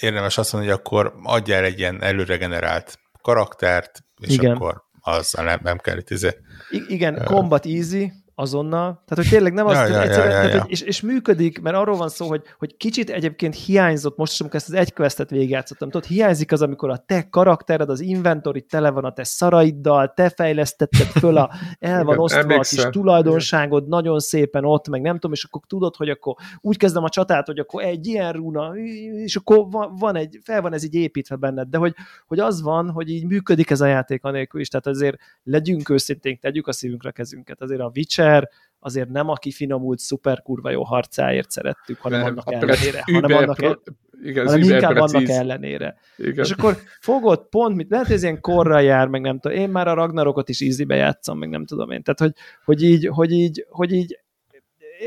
érdemes 0.00 0.38
azt 0.38 0.52
mondani, 0.52 0.72
hogy 0.72 0.82
akkor 0.84 1.14
adjál 1.22 1.64
egy 1.64 1.78
ilyen 1.78 2.02
előre 2.02 2.36
generált 2.36 2.98
karaktert, 3.22 4.04
és 4.20 4.34
Igen. 4.34 4.54
akkor 4.54 4.82
azzal 5.00 5.44
nem, 5.44 5.60
nem 5.62 5.78
kell 5.78 5.96
itt 5.96 6.10
izé. 6.10 6.30
I- 6.70 6.84
igen, 6.88 7.14
uh, 7.14 7.24
combat 7.24 7.66
easy, 7.66 8.12
azonnal. 8.38 9.02
Tehát, 9.06 9.24
hogy 9.24 9.28
tényleg 9.28 9.52
nem 9.52 9.66
az, 9.66 9.76
ja, 9.76 9.86
ja, 9.86 10.02
egyszerűen, 10.02 10.30
ja, 10.30 10.36
ja, 10.36 10.42
ja. 10.42 10.48
Tehát, 10.48 10.62
hogy, 10.62 10.70
és, 10.70 10.80
és 10.80 11.00
működik, 11.00 11.60
mert 11.60 11.76
arról 11.76 11.96
van 11.96 12.08
szó, 12.08 12.26
hogy, 12.26 12.42
hogy 12.58 12.76
kicsit 12.76 13.10
egyébként 13.10 13.54
hiányzott, 13.54 14.16
most 14.16 14.40
amikor 14.40 14.58
ezt 14.58 14.68
az 14.68 14.74
egy 14.74 14.92
questet 14.92 15.30
végigjátszottam, 15.30 15.90
tudod, 15.90 16.06
hiányzik 16.06 16.52
az, 16.52 16.62
amikor 16.62 16.90
a 16.90 16.96
te 16.96 17.28
karaktered, 17.28 17.90
az 17.90 18.00
inventory 18.00 18.62
tele 18.62 18.90
van 18.90 19.04
a 19.04 19.12
te 19.12 19.24
szaraiddal, 19.24 20.12
te 20.14 20.28
fejlesztetted 20.28 21.06
föl, 21.06 21.36
a, 21.36 21.50
el 21.78 22.04
van 22.04 22.18
osztva 22.18 22.54
a 22.54 22.60
kis 22.60 22.86
tulajdonságod, 22.90 23.78
Igen. 23.78 23.88
nagyon 23.88 24.18
szépen 24.18 24.64
ott, 24.64 24.88
meg 24.88 25.00
nem 25.00 25.14
tudom, 25.14 25.32
és 25.32 25.44
akkor 25.44 25.60
tudod, 25.66 25.96
hogy 25.96 26.08
akkor 26.08 26.34
úgy 26.60 26.76
kezdem 26.76 27.04
a 27.04 27.08
csatát, 27.08 27.46
hogy 27.46 27.58
akkor 27.58 27.82
egy 27.82 28.06
ilyen 28.06 28.32
runa, 28.32 28.76
és 29.24 29.36
akkor 29.36 29.66
van, 29.70 29.96
van 29.98 30.16
egy, 30.16 30.38
fel 30.42 30.60
van 30.60 30.72
ez 30.72 30.84
így 30.84 30.94
építve 30.94 31.36
benned, 31.36 31.68
de 31.68 31.78
hogy, 31.78 31.94
hogy 32.26 32.38
az 32.38 32.62
van, 32.62 32.90
hogy 32.90 33.10
így 33.10 33.26
működik 33.26 33.70
ez 33.70 33.80
a 33.80 33.86
játék 33.86 34.24
anélkül 34.24 34.60
is, 34.60 34.68
tehát 34.68 34.86
azért 34.86 35.16
legyünk 35.42 35.88
őszintén, 35.88 36.38
tegyük 36.40 36.66
a 36.66 36.72
szívünkre 36.72 37.08
a 37.08 37.12
kezünket, 37.12 37.60
azért 37.60 37.80
a 37.80 37.90
Witcher 37.94 38.27
Witcher 38.28 38.48
azért 38.80 39.08
nem 39.08 39.28
a 39.28 39.34
kifinomult, 39.34 39.98
szuper 39.98 40.42
kurva 40.42 40.70
jó 40.70 40.84
harcáért 40.84 41.50
szerettük, 41.50 41.98
hanem 41.98 42.20
nem, 42.20 42.28
annak 42.28 42.52
ellenére, 42.52 43.02
hanem, 43.12 43.36
annak 43.36 43.62
el, 43.62 43.78
igen, 44.22 44.46
hanem 44.46 44.62
inkább 44.62 44.92
precíz. 44.92 45.14
annak 45.14 45.28
ellenére. 45.28 45.96
Igen. 46.16 46.44
És 46.44 46.50
akkor 46.50 46.76
fogod 47.00 47.48
pont, 47.48 47.76
mit, 47.76 47.90
lehet, 47.90 48.06
hogy 48.06 48.14
ez 48.14 48.22
ilyen 48.22 48.40
korra 48.40 48.80
jár, 48.80 49.08
meg 49.08 49.20
nem 49.20 49.38
tudom, 49.38 49.58
én 49.58 49.68
már 49.68 49.88
a 49.88 49.94
Ragnarokot 49.94 50.48
is 50.48 50.60
easy 50.60 50.84
játszom, 50.88 51.38
meg 51.38 51.48
nem 51.48 51.66
tudom 51.66 51.90
én. 51.90 52.02
Tehát, 52.02 52.20
hogy, 52.20 52.32
hogy 52.64 52.82
így, 52.82 53.08
hogy 53.12 53.32
így, 53.32 53.66
hogy 53.68 53.92
így 53.92 54.18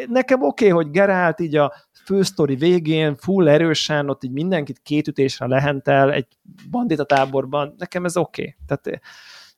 nekem 0.07 0.43
oké, 0.43 0.71
okay, 0.71 0.83
hogy 0.83 0.91
Gerált 0.91 1.39
így 1.39 1.55
a 1.55 1.73
fősztori 2.05 2.55
végén 2.55 3.15
full 3.15 3.47
erősen, 3.47 4.09
ott 4.09 4.23
így 4.23 4.31
mindenkit 4.31 4.79
két 4.83 5.07
ütésre 5.07 5.47
lehentel 5.47 6.11
egy 6.11 6.27
bandita 6.69 7.03
táborban, 7.03 7.75
nekem 7.77 8.05
ez 8.05 8.17
oké. 8.17 8.41
Okay. 8.41 8.55
Tehát 8.67 9.01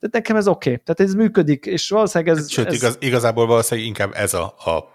de 0.03 0.17
nekem 0.17 0.35
ez 0.35 0.47
oké. 0.47 0.69
Okay. 0.71 0.84
Tehát 0.84 1.11
ez 1.11 1.15
működik, 1.15 1.65
és 1.65 1.89
valószínűleg 1.89 2.38
ez... 2.38 2.51
Sőt, 2.51 2.67
ez, 2.67 2.73
igaz, 2.73 2.97
igazából 2.99 3.45
valószínűleg 3.45 3.89
inkább 3.89 4.11
ez 4.13 4.34
a, 4.34 4.43
a 4.43 4.91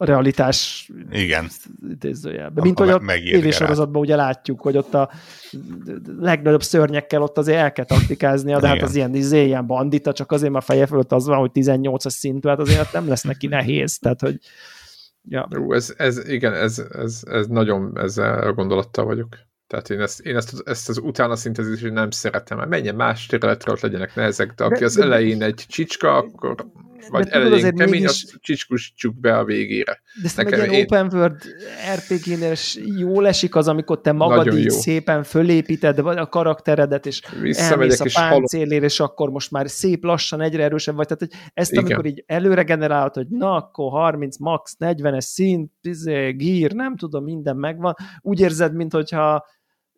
a 0.00 0.04
realitás 0.04 0.90
Igen. 1.10 1.48
idézőjelben. 1.90 2.64
Mint 2.64 2.80
a, 2.80 2.84
hogy 2.84 2.92
a 2.92 3.20
tévésorozatban 3.30 4.02
ugye 4.02 4.16
látjuk, 4.16 4.60
hogy 4.60 4.76
ott 4.76 4.94
a 4.94 5.10
legnagyobb 6.18 6.62
szörnyekkel 6.62 7.22
ott 7.22 7.38
azért 7.38 7.58
el 7.58 7.72
kell 7.72 7.84
taktikázni, 7.84 8.46
de 8.46 8.54
hát 8.54 8.62
Igen. 8.62 8.76
hát 8.76 8.88
az 8.88 8.94
ilyen, 8.94 9.14
izé, 9.14 9.44
ilyen 9.44 9.66
bandita, 9.66 10.12
csak 10.12 10.32
azért 10.32 10.52
már 10.52 10.62
feje 10.62 10.86
fölött 10.86 11.12
az 11.12 11.26
van, 11.26 11.38
hogy 11.38 11.50
18-as 11.54 12.08
szintű, 12.08 12.48
hát 12.48 12.58
azért 12.58 12.92
nem 12.92 13.08
lesz 13.08 13.22
neki 13.22 13.46
nehéz. 13.46 13.98
Tehát, 13.98 14.20
hogy 14.20 14.38
ja. 15.22 15.48
Ú, 15.58 15.72
ez, 15.72 15.94
ez, 15.96 16.28
igen, 16.28 16.54
ez, 16.54 16.82
ez, 16.92 17.22
ez 17.30 17.46
nagyon 17.46 17.98
ezzel 17.98 18.52
gondolattal 18.52 19.04
vagyok. 19.04 19.36
Tehát 19.68 19.90
én 19.90 20.00
ezt, 20.00 20.20
én 20.20 20.36
ezt, 20.36 20.62
ezt 20.64 20.88
az 20.88 20.98
utána 20.98 21.36
szintezést 21.36 21.92
nem 21.92 22.10
szeretem. 22.10 22.58
Mert 22.58 22.70
menjen 22.70 22.94
más 22.94 23.26
területre, 23.26 23.72
ott 23.72 23.80
legyenek 23.80 24.14
nehezek, 24.14 24.52
de 24.52 24.64
aki 24.64 24.78
de, 24.78 24.84
az 24.84 24.98
elején 24.98 25.42
egy 25.42 25.64
csicska, 25.68 26.16
akkor 26.16 26.54
vagy 27.10 27.24
de 27.24 27.30
elején 27.30 27.74
kemény, 27.74 27.90
mégis... 27.90 28.06
azt 28.06 28.34
csicskustsuk 28.40 29.20
be 29.20 29.38
a 29.38 29.44
végére. 29.44 30.02
De 30.22 30.28
Nekem 30.36 30.60
egy 30.60 30.72
én... 30.72 30.84
open 30.84 31.10
world 31.12 31.42
RPG-nél 31.94 32.54
jól 32.98 33.26
esik 33.26 33.54
az, 33.54 33.68
amikor 33.68 34.00
te 34.00 34.12
magad 34.12 34.36
Nagyon 34.36 34.58
így 34.58 34.64
jó. 34.64 34.78
szépen 34.78 35.22
fölépíted 35.22 35.98
a 35.98 36.28
karakteredet, 36.28 37.06
és 37.06 37.20
elmész 37.52 38.00
a 38.00 38.06
páncélért, 38.14 38.84
és 38.84 39.00
akkor 39.00 39.30
most 39.30 39.50
már 39.50 39.70
szép 39.70 40.04
lassan 40.04 40.40
egyre 40.40 40.62
erősebb 40.62 40.94
vagy. 40.94 41.06
Tehát 41.06 41.22
hogy 41.22 41.50
ezt 41.54 41.72
Igen. 41.72 41.84
amikor 41.84 42.06
így 42.06 42.24
előre 42.26 42.62
generálod, 42.62 43.14
hogy 43.14 43.28
na, 43.28 43.54
akkor 43.54 43.90
30, 43.90 44.38
max 44.38 44.76
40-es 44.78 45.20
szint, 45.20 45.72
izé, 45.82 46.30
gír, 46.30 46.72
nem 46.72 46.96
tudom, 46.96 47.24
minden 47.24 47.56
megvan, 47.56 47.94
úgy 48.20 48.40
érzed, 48.40 48.74
mintha 48.74 49.46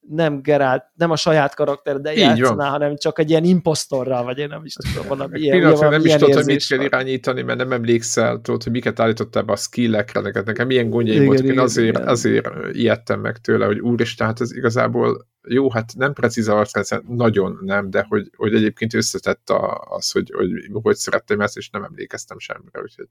nem 0.01 0.43
Gerált, 0.43 0.85
nem 0.95 1.11
a 1.11 1.17
saját 1.17 1.55
karakter, 1.55 2.01
de 2.01 2.13
játszaná, 2.13 2.69
hanem 2.69 2.97
csak 2.97 3.19
egy 3.19 3.31
ilyen 3.31 3.45
impostorral, 3.45 4.25
vagy 4.25 4.39
én 4.39 4.49
nem 4.49 4.65
is 4.65 4.75
tudom, 4.75 5.09
valami 5.09 5.41
ilyen, 5.41 5.59
Pillanatra 5.59 5.89
nem 5.89 6.05
is 6.05 6.13
tudod, 6.13 6.35
hogy 6.35 6.45
mit 6.45 6.67
kell 6.67 6.81
irányítani, 6.81 7.43
mert 7.43 7.59
nem 7.59 7.73
emlékszel, 7.73 8.41
tudod, 8.41 8.63
hogy 8.63 8.73
miket 8.73 9.01
állítottál 9.01 9.43
be 9.43 9.53
a 9.53 9.57
skillekre, 9.57 10.21
neked 10.21 10.47
nekem 10.47 10.67
milyen 10.67 10.91
gondjaim 10.91 11.25
voltak, 11.25 11.47
én 11.47 11.59
azért, 11.59 11.97
igen. 11.97 12.09
azért 12.09 12.49
ijedtem 12.73 13.21
meg 13.21 13.39
tőle, 13.39 13.67
hogy 13.67 13.79
úristen, 13.79 14.27
hát 14.27 14.41
ez 14.41 14.57
igazából 14.57 15.29
jó, 15.49 15.71
hát 15.71 15.93
nem 15.97 16.13
precíz 16.13 16.49
a 16.49 16.57
arcrendszer, 16.57 17.03
nagyon 17.07 17.59
nem, 17.61 17.91
de 17.91 18.07
hogy, 18.09 18.31
hogy 18.37 18.55
egyébként 18.55 18.95
összetett 18.95 19.51
az, 19.89 20.11
hogy, 20.11 20.31
hogy, 20.35 20.51
hogy 20.73 20.97
szerettem 20.97 21.41
ezt, 21.41 21.57
és 21.57 21.71
nem 21.71 21.85
emlékeztem 21.85 22.39
semmire, 22.39 22.81
úgyhogy 22.81 23.09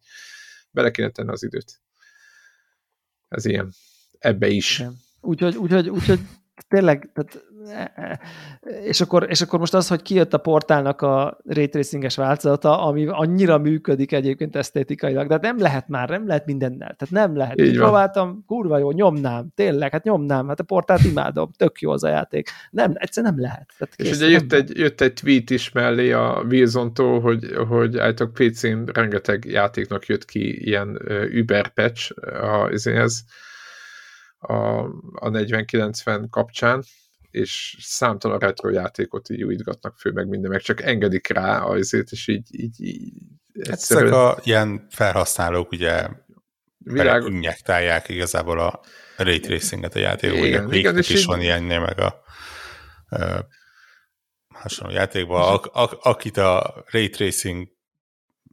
bele 0.71 0.91
kéne 0.91 1.09
tenni 1.09 1.31
az 1.31 1.43
időt. 1.43 1.81
Ez 3.27 3.45
ilyen. 3.45 3.71
Ebbe 4.19 4.47
is. 4.47 4.83
Úgyhogy, 5.21 5.55
úgyhogy, 5.55 5.89
úgyhogy 5.89 6.19
tényleg, 6.67 7.09
tehát, 7.13 7.43
e, 7.95 8.01
e, 8.01 8.19
és 8.83 9.01
akkor, 9.01 9.25
és 9.29 9.41
akkor 9.41 9.59
most 9.59 9.73
az, 9.73 9.87
hogy 9.87 10.01
kijött 10.01 10.33
a 10.33 10.37
portálnak 10.37 11.01
a 11.01 11.37
raytracinges 11.45 12.15
változata, 12.15 12.81
ami 12.85 13.07
annyira 13.07 13.57
működik 13.57 14.11
egyébként 14.11 14.55
esztétikailag, 14.55 15.27
de 15.27 15.33
hát 15.33 15.41
nem 15.41 15.59
lehet 15.59 15.87
már, 15.87 16.09
nem 16.09 16.27
lehet 16.27 16.45
mindennel, 16.45 16.95
tehát 16.97 17.09
nem 17.27 17.37
lehet. 17.37 17.61
Így 17.61 17.77
próbáltam, 17.77 18.43
kurva 18.47 18.77
jó, 18.77 18.91
nyomnám, 18.91 19.47
tényleg, 19.55 19.91
hát 19.91 20.03
nyomnám, 20.03 20.47
hát 20.47 20.59
a 20.59 20.63
portált 20.63 21.03
imádom, 21.03 21.51
tök 21.57 21.79
jó 21.79 21.91
az 21.91 22.03
a 22.03 22.09
játék. 22.09 22.49
Nem, 22.71 22.91
egyszer 22.93 23.23
nem 23.23 23.39
lehet. 23.39 23.73
Tehát 23.77 23.93
és 23.95 24.17
ugye 24.17 24.27
jött 24.29 24.53
egy, 24.53 24.77
jött 24.77 25.01
egy 25.01 25.13
tweet 25.13 25.49
is 25.49 25.71
mellé 25.71 26.11
a 26.11 26.45
Wilson-tól, 26.49 27.21
hogy, 27.21 27.53
hogy 27.67 27.97
állítok 27.97 28.33
PC-n 28.33 28.83
rengeteg 28.93 29.45
játéknak 29.45 30.05
jött 30.05 30.25
ki 30.25 30.65
ilyen 30.67 31.01
Uber 31.39 31.67
patch 31.67 32.13
a, 32.23 32.69
ez 32.71 33.23
a, 34.39 34.83
a 35.13 35.29
4090 35.29 36.29
kapcsán, 36.29 36.83
és 37.31 37.77
számtalan 37.79 38.39
retro 38.39 38.69
játékot 38.69 39.29
így 39.29 39.43
újítgatnak 39.43 39.97
fő, 39.97 40.11
meg 40.11 40.27
minden, 40.27 40.51
meg 40.51 40.61
csak 40.61 40.81
engedik 40.81 41.27
rá 41.27 41.61
azért, 41.61 42.11
és 42.11 42.27
így, 42.27 42.47
így, 42.51 42.81
így 42.81 43.13
egyszerűen... 43.53 44.13
Ezek 44.13 44.37
a 44.37 44.39
ilyen 44.43 44.87
felhasználók 44.89 45.71
ugye 45.71 46.07
Világ... 46.77 47.23
injektálják 47.25 48.09
igazából 48.09 48.59
a 48.59 48.81
ray 49.17 49.39
tracinget 49.39 49.95
a 49.95 49.99
játékokba, 49.99 50.45
igen, 50.45 50.73
igen, 50.73 50.97
és 50.97 51.09
is 51.09 51.19
így... 51.19 51.25
van 51.25 51.41
ilyennél, 51.41 51.79
meg 51.79 51.99
a 51.99 52.21
uh, 53.09 53.39
hasonló 54.47 54.93
játékban, 54.93 55.41
a, 55.41 55.81
a, 55.83 55.99
akit 56.01 56.37
a 56.37 56.83
ray 56.91 57.09
tracing 57.09 57.67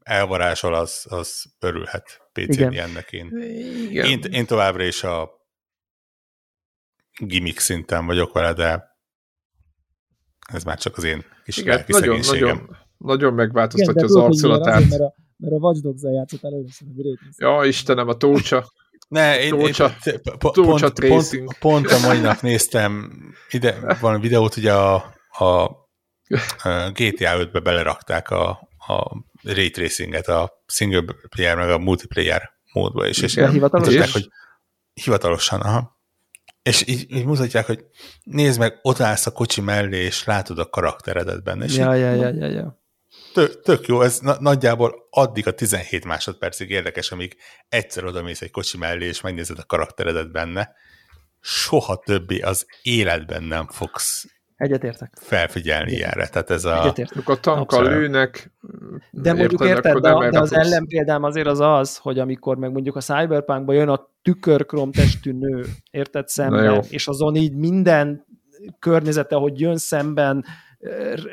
elvarázsol, 0.03 0.75
az, 0.75 1.07
az 1.09 1.45
örülhet 1.61 2.21
PC-n 2.33 2.73
ilyennek 2.73 3.13
én. 3.13 3.39
Igen. 3.91 4.07
Én, 4.07 4.21
én 4.31 4.47
továbbra 4.47 4.85
is 4.85 5.03
a 5.03 5.36
gimmick 7.21 7.59
szinten 7.59 8.07
vagyok 8.07 8.33
vele, 8.33 8.53
de 8.53 8.97
ez 10.53 10.65
már 10.65 10.79
csak 10.79 10.97
az 10.97 11.05
én 11.05 11.25
kis 11.45 11.57
Igen, 11.57 11.85
nagyon, 11.89 12.21
nagyon, 12.27 12.77
nagyon 12.97 13.35
megváltoztatja 13.35 14.05
az 14.05 14.15
arculatát. 14.15 14.89
Mert 14.89 15.01
a, 15.01 15.15
mert 15.37 15.55
a 15.55 15.57
Watch 15.57 15.83
Dogs-el 15.83 16.13
játszottál 16.13 16.53
először, 16.53 16.89
Ja, 17.37 17.65
Istenem, 17.65 18.09
a 18.09 18.17
tócsa. 18.17 18.73
Ne, 19.09 19.41
én, 19.41 19.51
Tócsa, 19.51 19.97
én, 20.05 20.21
pont, 20.39 20.55
pont, 20.55 21.01
pont, 21.01 21.59
pont 21.59 21.91
a 21.91 21.99
mai 21.99 22.19
nap 22.19 22.41
néztem 22.41 23.13
ide 23.51 23.97
van 24.01 24.21
videót, 24.21 24.57
ugye 24.57 24.73
a, 24.73 24.95
a, 25.31 25.45
a 25.45 26.91
GTA 26.93 27.37
5-be 27.37 27.61
belerakták 27.61 28.31
a, 28.31 28.49
a 28.87 29.25
ray 29.43 29.71
tracinget 29.71 30.29
a 30.29 30.63
single 30.67 31.05
player 31.29 31.57
meg 31.57 31.71
a 31.71 31.79
multiplayer 31.79 32.51
módba 32.73 33.07
is. 33.07 33.23
És 33.23 33.37
ja, 33.37 33.51
hivatalosan? 33.51 34.09
hogy 34.13 34.29
hivatalosan, 34.93 35.61
aha. 35.61 35.96
És 36.67 36.87
így, 36.87 37.07
így 37.09 37.25
mutatják, 37.25 37.67
hogy 37.67 37.85
nézd 38.23 38.59
meg, 38.59 38.79
ott 38.83 39.01
állsz 39.01 39.27
a 39.27 39.33
kocsi 39.33 39.61
mellé, 39.61 40.05
és 40.05 40.25
látod 40.25 40.59
a 40.59 40.69
karakteredet 40.69 41.43
benne. 41.43 41.65
És 41.65 41.77
ja, 41.77 41.95
ja, 41.95 42.13
ja, 42.13 42.29
ja, 42.29 42.47
ja. 42.47 42.81
Tök, 43.33 43.61
tök 43.61 43.87
jó, 43.87 44.03
ez 44.03 44.19
na, 44.19 44.37
nagyjából 44.41 45.07
addig 45.11 45.47
a 45.47 45.51
17 45.51 46.05
másodpercig 46.05 46.71
érdekes, 46.71 47.11
amíg 47.11 47.37
egyszer 47.69 48.05
odamész 48.05 48.41
egy 48.41 48.51
kocsi 48.51 48.79
mellé, 48.79 49.07
és 49.07 49.21
megnézed 49.21 49.59
a 49.59 49.65
karakteredet 49.65 50.33
benne. 50.33 50.73
Soha 51.41 51.97
többi 52.05 52.41
az 52.41 52.67
életben 52.83 53.43
nem 53.43 53.67
fogsz 53.67 54.27
Egyetértek. 54.57 55.13
felfigyelni 55.21 55.91
Egyetértek. 55.91 56.17
erre. 56.17 56.29
Tehát 56.29 56.51
ez 56.51 56.65
a... 56.65 56.81
Egyetértek. 56.81 57.29
A 57.29 57.41
tankkal 57.41 57.85
lőnek. 57.85 58.53
De 59.11 59.33
mondjuk 59.33 59.65
érted, 59.65 59.99
de, 59.99 60.31
de 60.31 60.41
az 60.41 60.53
ellenpéldám 60.55 61.23
azért 61.23 61.47
az 61.47 61.61
az, 61.61 61.97
hogy 61.97 62.19
amikor 62.19 62.57
meg 62.57 62.73
mondjuk 62.73 62.97
a 62.97 63.01
Cyberpunkban 63.01 63.75
jön 63.75 63.89
a 63.89 64.11
tükörkrom 64.23 64.93
testű 64.93 65.33
nő, 65.33 65.65
érted 65.91 66.29
szemben, 66.29 66.85
és 66.89 67.09
azon 67.09 67.35
így 67.35 67.55
minden 67.55 68.27
környezete, 68.79 69.37
hogy 69.37 69.61
jön 69.61 69.77
szemben, 69.77 70.45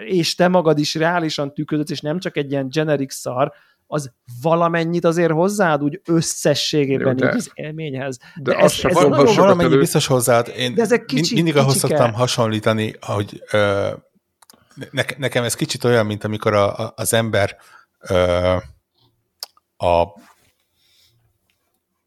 és 0.05 0.35
te 0.35 0.47
magad 0.47 0.79
is 0.79 0.95
reálisan 0.95 1.53
tükrözöd, 1.53 1.89
és 1.89 2.01
nem 2.01 2.19
csak 2.19 2.37
egy 2.37 2.51
ilyen 2.51 2.67
generic 2.69 3.13
szar, 3.13 3.53
az 3.93 4.11
valamennyit 4.41 5.05
azért 5.05 5.31
hozzáad 5.31 5.83
úgy 5.83 6.01
összességében 6.05 7.07
Jó, 7.07 7.13
de, 7.13 7.29
így 7.29 7.35
az 7.35 7.51
élményhez. 7.53 8.17
De, 8.17 8.51
de 8.51 8.57
ez, 8.57 8.71
ez, 8.71 8.83
ez 8.83 8.93
val- 8.93 9.35
valamennyi 9.35 9.69
elő... 9.69 9.79
biztos 9.79 10.05
hozzáad. 10.05 10.51
Én 10.57 10.75
de 10.75 10.81
ezek 10.81 11.05
kicsi, 11.05 11.35
mindig 11.35 11.57
ahhoz 11.57 11.73
kicsike. 11.73 11.95
szoktam 11.95 12.13
hasonlítani, 12.13 12.93
hogy 13.01 13.43
ö, 13.51 13.89
ne, 14.91 15.03
nekem 15.17 15.43
ez 15.43 15.55
kicsit 15.55 15.83
olyan, 15.83 16.05
mint 16.05 16.23
amikor 16.23 16.53
a, 16.53 16.77
a, 16.77 16.93
az 16.95 17.13
ember 17.13 17.57
ö, 17.99 18.55
a 19.77 20.03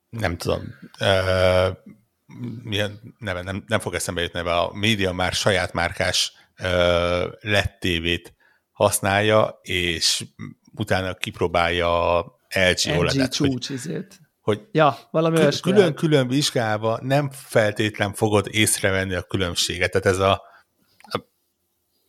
nem 0.09 0.37
tudom, 0.37 0.63
ö, 1.01 1.69
milyen 2.63 3.01
neve, 3.19 3.43
nem, 3.43 3.65
nem 3.67 3.79
fog 3.81 3.95
eszembe 3.95 4.23
jutni 4.23 4.39
neve, 4.39 4.57
a 4.57 4.71
média 4.75 5.13
már 5.13 5.33
saját 5.33 5.73
márkás 5.73 6.33
lett 7.41 7.77
tévét 7.81 8.35
használja, 8.73 9.59
és 9.63 10.25
utána 10.77 11.15
kipróbálja 11.15 12.19
a 12.19 12.39
LG 12.55 12.99
OLED-et. 12.99 13.33
csúcs 13.33 13.69
hogy, 13.69 14.07
hogy 14.41 14.61
ja, 14.73 14.99
valami 15.11 15.37
kül- 15.37 15.61
külön-külön 15.61 16.29
vizsgálva 16.29 16.99
nem 17.03 17.31
feltétlen 17.31 18.13
fogod 18.15 18.47
észrevenni 18.51 19.15
a 19.15 19.23
különbséget. 19.23 19.91
Tehát 19.91 20.07
ez 20.07 20.19
a, 20.19 20.43
a 21.01 21.19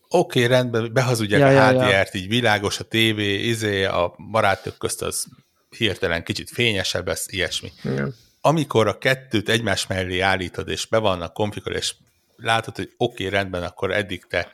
oké, 0.09 0.43
okay, 0.43 0.45
rendben, 0.45 0.93
behazudják 0.93 1.39
ja, 1.39 1.65
a 1.65 1.69
HDR-t, 1.69 1.89
ja, 1.89 1.89
ja. 1.89 2.07
így 2.13 2.27
világos 2.27 2.79
a 2.79 2.83
tévé, 2.83 3.33
izé, 3.33 3.83
a 3.83 4.15
barátok 4.31 4.77
közt 4.77 5.01
az 5.01 5.25
hirtelen 5.77 6.23
kicsit 6.23 6.49
fényesebb, 6.49 7.07
ez 7.07 7.23
ilyesmi. 7.27 7.71
Igen. 7.83 8.15
Amikor 8.41 8.87
a 8.87 8.97
kettőt 8.97 9.49
egymás 9.49 9.87
mellé 9.87 10.19
állítod, 10.19 10.69
és 10.69 10.85
be 10.85 10.97
vannak 10.97 11.33
konfigurál, 11.33 11.77
és 11.77 11.95
látod, 12.35 12.75
hogy 12.75 12.93
oké, 12.97 13.25
okay, 13.25 13.37
rendben, 13.37 13.63
akkor 13.63 13.91
eddig 13.91 14.25
te 14.25 14.51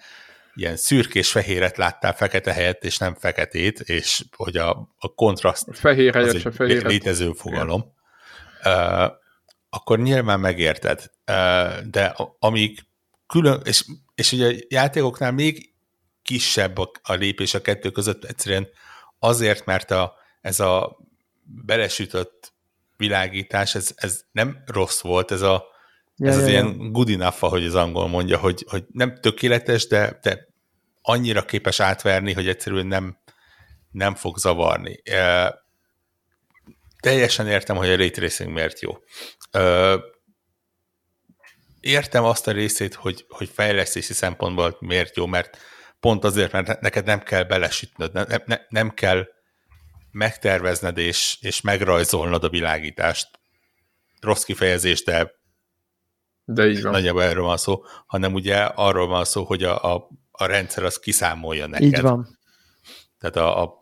ilyen 0.56 0.76
szürkés-fehéret 0.76 1.78
láttál 1.78 2.14
fekete 2.14 2.54
helyett, 2.54 2.84
és 2.84 2.98
nem 2.98 3.16
feketét, 3.16 3.80
és 3.80 4.24
hogy 4.36 4.58
a, 4.58 4.70
a 4.98 5.14
kontraszt 5.14 5.68
a 5.68 5.74
fehér 5.74 6.16
az 6.16 6.36
egy 6.36 6.56
fehéret. 6.56 6.92
létező 6.92 7.32
fogalom, 7.32 7.94
uh, 8.66 9.12
akkor 9.70 10.00
nyilván 10.00 10.40
megérted. 10.40 11.12
Uh, 11.28 11.80
de 11.80 12.16
amíg 12.40 12.80
külön, 13.28 13.62
és, 13.64 13.86
és 14.16 14.32
ugye 14.32 14.48
a 14.48 14.66
játékoknál 14.68 15.32
még 15.32 15.74
kisebb 16.22 16.78
a, 16.78 16.92
a 17.02 17.14
lépés 17.14 17.54
a 17.54 17.62
kettő 17.62 17.90
között, 17.90 18.24
egyszerűen 18.24 18.68
azért, 19.20 19.66
mert 19.66 19.92
a, 19.92 20.14
ez 20.42 20.60
a 20.60 20.98
belesütött 21.44 22.54
világítás, 22.98 23.76
ez, 23.76 23.92
ez 23.96 24.22
nem 24.32 24.64
rossz 24.66 25.02
volt, 25.02 25.32
ez 25.32 25.42
a 25.42 25.73
Ja, 26.24 26.30
ez 26.30 26.36
ja, 26.36 26.42
az 26.42 26.48
ja. 26.48 26.54
ilyen 26.54 26.92
good 26.92 27.10
enough, 27.10 27.44
ahogy 27.44 27.66
az 27.66 27.76
angol 27.76 28.08
mondja, 28.08 28.38
hogy, 28.38 28.66
hogy 28.70 28.84
nem 28.92 29.20
tökéletes, 29.20 29.88
de, 29.88 30.20
de 30.22 30.48
annyira 31.02 31.46
képes 31.46 31.80
átverni, 31.80 32.34
hogy 32.34 32.48
egyszerűen 32.48 32.88
nem, 32.88 33.18
nem 33.92 34.16
fog 34.16 34.38
zavarni. 34.38 35.02
E, 35.04 35.54
teljesen 37.00 37.48
értem, 37.48 37.76
hogy 37.76 37.90
a 37.90 37.96
ray 37.96 38.10
tracing 38.10 38.52
miért 38.52 38.80
jó. 38.80 38.98
E, 39.52 39.96
értem 41.80 42.24
azt 42.24 42.48
a 42.48 42.52
részét, 42.52 42.94
hogy, 42.94 43.26
hogy 43.30 43.50
fejlesztési 43.54 44.14
szempontból 44.14 44.78
miért 44.80 45.16
jó, 45.16 45.26
mert 45.26 45.58
pont 46.00 46.24
azért, 46.24 46.52
mert 46.52 46.82
neked 46.82 47.06
nem 47.06 47.20
kell 47.20 47.44
belesütnöd, 47.44 48.14
nem, 48.14 48.26
nem, 48.46 48.60
nem 48.70 48.90
kell 48.90 49.28
megtervezned 50.12 50.98
és, 50.98 51.38
és 51.42 51.62
megrajzolnod 51.62 52.44
a 52.44 52.50
világítást. 52.50 53.28
Rossz 54.20 54.44
kifejezés, 54.44 55.04
de 55.04 55.42
de 56.46 56.68
így 56.68 56.82
van. 56.82 56.92
Nagyjából 56.92 57.24
erről 57.24 57.44
van 57.44 57.58
szó, 57.58 57.84
hanem 58.06 58.34
ugye 58.34 58.58
arról 58.64 59.08
van 59.08 59.26
szó, 59.26 59.44
hogy 59.44 59.64
a, 59.64 59.94
a, 59.94 60.10
a 60.32 60.46
rendszer 60.46 60.84
az 60.84 61.00
kiszámolja 61.00 61.68
neked. 61.68 61.88
Így 61.88 62.02
van. 62.02 62.40
Tehát 63.20 63.36
a, 63.36 63.64
a 63.64 63.80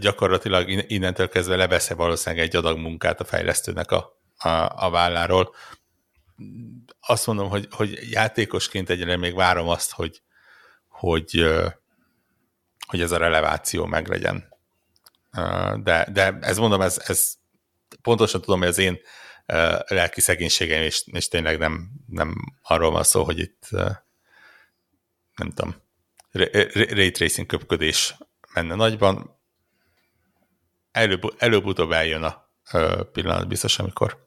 gyakorlatilag 0.00 0.68
innentől 0.90 1.28
kezdve 1.28 1.56
levesz 1.56 1.90
valószínűleg 1.90 2.44
egy 2.44 2.56
adag 2.56 2.78
munkát 2.78 3.20
a 3.20 3.24
fejlesztőnek 3.24 3.90
a, 3.90 4.20
a, 4.38 4.48
a 4.84 4.90
válláról. 4.90 5.54
Azt 7.00 7.26
mondom, 7.26 7.48
hogy, 7.48 7.68
hogy 7.70 7.98
játékosként 8.10 8.90
egyre 8.90 9.16
még 9.16 9.34
várom 9.34 9.68
azt, 9.68 9.92
hogy, 9.92 10.22
hogy, 10.88 11.44
hogy 12.86 13.00
ez 13.00 13.12
a 13.12 13.16
releváció 13.16 13.84
meglegyen. 13.84 14.54
De, 15.82 16.08
de 16.12 16.38
ez 16.40 16.58
mondom, 16.58 16.80
ez, 16.80 17.02
ez 17.06 17.34
pontosan 18.02 18.40
tudom, 18.40 18.58
hogy 18.58 18.68
az 18.68 18.78
én 18.78 18.98
lelki 19.86 20.20
szegénységem, 20.20 20.82
és, 20.82 21.02
és 21.06 21.28
tényleg 21.28 21.58
nem, 21.58 21.90
nem 22.06 22.34
arról 22.62 22.90
van 22.90 23.02
szó, 23.02 23.24
hogy 23.24 23.38
itt 23.38 23.68
nem 25.36 25.50
tudom, 25.54 25.74
ray 26.90 27.10
tracing 27.10 27.46
köpködés 27.46 28.16
menne 28.54 28.74
nagyban. 28.74 29.38
Előbb, 30.92 31.34
előbb-utóbb 31.38 31.90
eljön 31.90 32.22
a 32.22 32.48
pillanat 33.12 33.48
biztos, 33.48 33.78
amikor, 33.78 34.26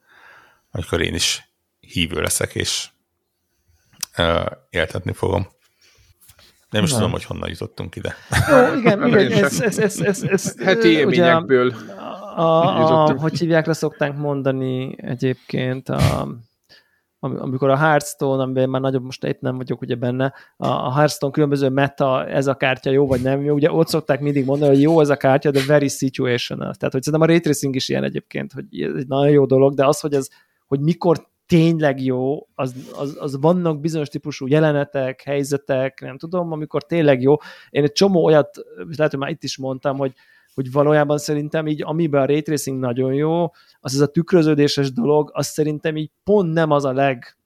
amikor 0.71 1.01
én 1.01 1.13
is 1.13 1.49
hívő 1.79 2.21
leszek, 2.21 2.55
és 2.55 2.89
éltetni 4.69 5.13
fogom. 5.13 5.47
Nem 6.69 6.83
is 6.83 6.91
tudom, 6.91 7.11
hogy 7.11 7.23
honnan 7.23 7.49
jutottunk 7.49 7.95
ide. 7.95 8.15
Jó, 8.49 8.75
igen, 8.75 9.07
igen 9.07 9.43
ez, 9.43 9.61
ez, 9.61 9.77
ez, 9.77 9.99
ez, 9.99 10.23
ez, 10.23 10.53
Heti 10.63 10.87
élményekből. 10.87 11.67
Ugye, 11.67 12.08
a, 12.39 13.05
a, 13.05 13.19
hogy 13.19 13.39
hívják, 13.39 13.73
szokták 13.73 14.17
mondani 14.17 14.95
egyébként 14.97 15.89
a, 15.89 16.27
amikor 17.19 17.69
a 17.69 17.77
Hearthstone, 17.77 18.43
amiben 18.43 18.69
már 18.69 18.81
nagyobb, 18.81 19.03
most 19.03 19.23
épp 19.23 19.41
nem 19.41 19.57
vagyok 19.57 19.81
ugye 19.81 19.95
benne, 19.95 20.33
a 20.57 20.93
Hearthstone 20.95 21.31
különböző 21.31 21.69
meta, 21.69 22.25
ez 22.27 22.47
a 22.47 22.55
kártya 22.55 22.89
jó 22.89 23.07
vagy 23.07 23.21
nem 23.21 23.41
jó, 23.41 23.53
ugye 23.53 23.71
ott 23.71 23.87
szokták 23.87 24.19
mindig 24.19 24.45
mondani, 24.45 24.71
hogy 24.71 24.81
jó 24.81 24.99
ez 24.99 25.09
a 25.09 25.15
kártya, 25.15 25.51
de 25.51 25.61
very 25.67 25.87
situational. 25.87 26.73
Tehát, 26.73 26.93
hogy 26.93 27.03
szerintem 27.03 27.29
a 27.29 27.31
ray 27.31 27.39
tracing 27.39 27.75
is 27.75 27.89
ilyen 27.89 28.03
egyébként, 28.03 28.51
hogy 28.51 28.81
ez 28.81 28.95
egy 28.95 29.07
nagyon 29.07 29.29
jó 29.29 29.45
dolog, 29.45 29.73
de 29.73 29.85
az, 29.85 29.99
hogy 29.99 30.13
ez, 30.13 30.29
hogy 30.67 30.79
mikor 30.79 31.27
tényleg 31.45 32.01
jó, 32.03 32.47
az, 32.55 32.75
az, 32.95 33.17
az 33.19 33.39
vannak 33.39 33.79
bizonyos 33.79 34.07
típusú 34.07 34.47
jelenetek, 34.47 35.21
helyzetek, 35.21 36.01
nem 36.01 36.17
tudom, 36.17 36.51
amikor 36.51 36.83
tényleg 36.83 37.21
jó. 37.21 37.35
Én 37.69 37.83
egy 37.83 37.91
csomó 37.91 38.23
olyat, 38.23 38.57
lehet, 38.97 39.11
hogy 39.11 39.19
már 39.19 39.29
itt 39.29 39.43
is 39.43 39.57
mondtam, 39.57 39.97
hogy 39.97 40.13
hogy 40.59 40.71
valójában 40.71 41.17
szerintem 41.17 41.67
így, 41.67 41.83
amiben 41.83 42.21
a 42.21 42.25
ray 42.25 42.41
tracing 42.41 42.79
nagyon 42.79 43.13
jó, 43.13 43.51
az 43.79 43.93
ez 43.93 43.99
a 43.99 44.07
tükröződéses 44.07 44.93
dolog, 44.93 45.29
az 45.33 45.47
szerintem 45.47 45.95
így 45.95 46.11
pont 46.23 46.53
nem 46.53 46.71
az 46.71 46.85
a 46.85 46.91
leg 46.91 47.37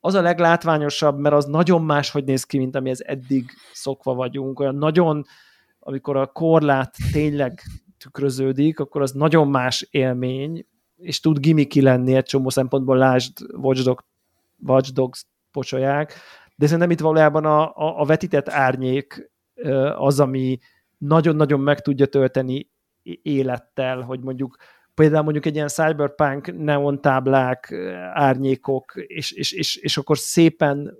az 0.00 0.14
a 0.14 0.20
leglátványosabb, 0.20 1.18
mert 1.18 1.34
az 1.34 1.44
nagyon 1.44 1.82
más, 1.82 2.10
hogy 2.10 2.24
néz 2.24 2.44
ki, 2.44 2.58
mint 2.58 2.76
amihez 2.76 3.00
eddig 3.06 3.44
szokva 3.72 4.14
vagyunk. 4.14 4.60
Olyan 4.60 4.74
nagyon, 4.74 5.24
amikor 5.78 6.16
a 6.16 6.26
korlát 6.26 6.94
tényleg 7.12 7.60
tükröződik, 7.98 8.80
akkor 8.80 9.02
az 9.02 9.12
nagyon 9.12 9.48
más 9.48 9.86
élmény, 9.90 10.66
és 10.96 11.20
tud 11.20 11.38
gimiki 11.38 11.80
lenni 11.80 12.14
egy 12.14 12.24
csomó 12.24 12.48
szempontból, 12.48 12.96
lásd 12.96 13.32
Watch, 13.56 13.82
Dog, 13.82 14.04
Watch 14.66 14.92
Dogs 14.92 15.24
pocsolyák, 15.52 16.14
de 16.56 16.64
szerintem 16.64 16.90
itt 16.90 17.00
valójában 17.00 17.44
a, 17.44 17.62
a, 17.62 18.00
a 18.00 18.04
vetített 18.04 18.48
árnyék 18.48 19.30
az, 19.96 20.20
ami, 20.20 20.58
nagyon-nagyon 21.06 21.60
meg 21.60 21.80
tudja 21.80 22.06
tölteni 22.06 22.70
élettel, 23.22 24.00
hogy 24.00 24.20
mondjuk 24.20 24.56
például 24.94 25.22
mondjuk 25.22 25.46
egy 25.46 25.54
ilyen 25.54 25.68
cyberpunk 25.68 26.58
neon 26.58 27.00
táblák, 27.00 27.72
árnyékok, 28.12 28.92
és, 28.94 29.32
és, 29.32 29.52
és, 29.52 29.76
és 29.76 29.96
akkor 29.96 30.18
szépen 30.18 30.96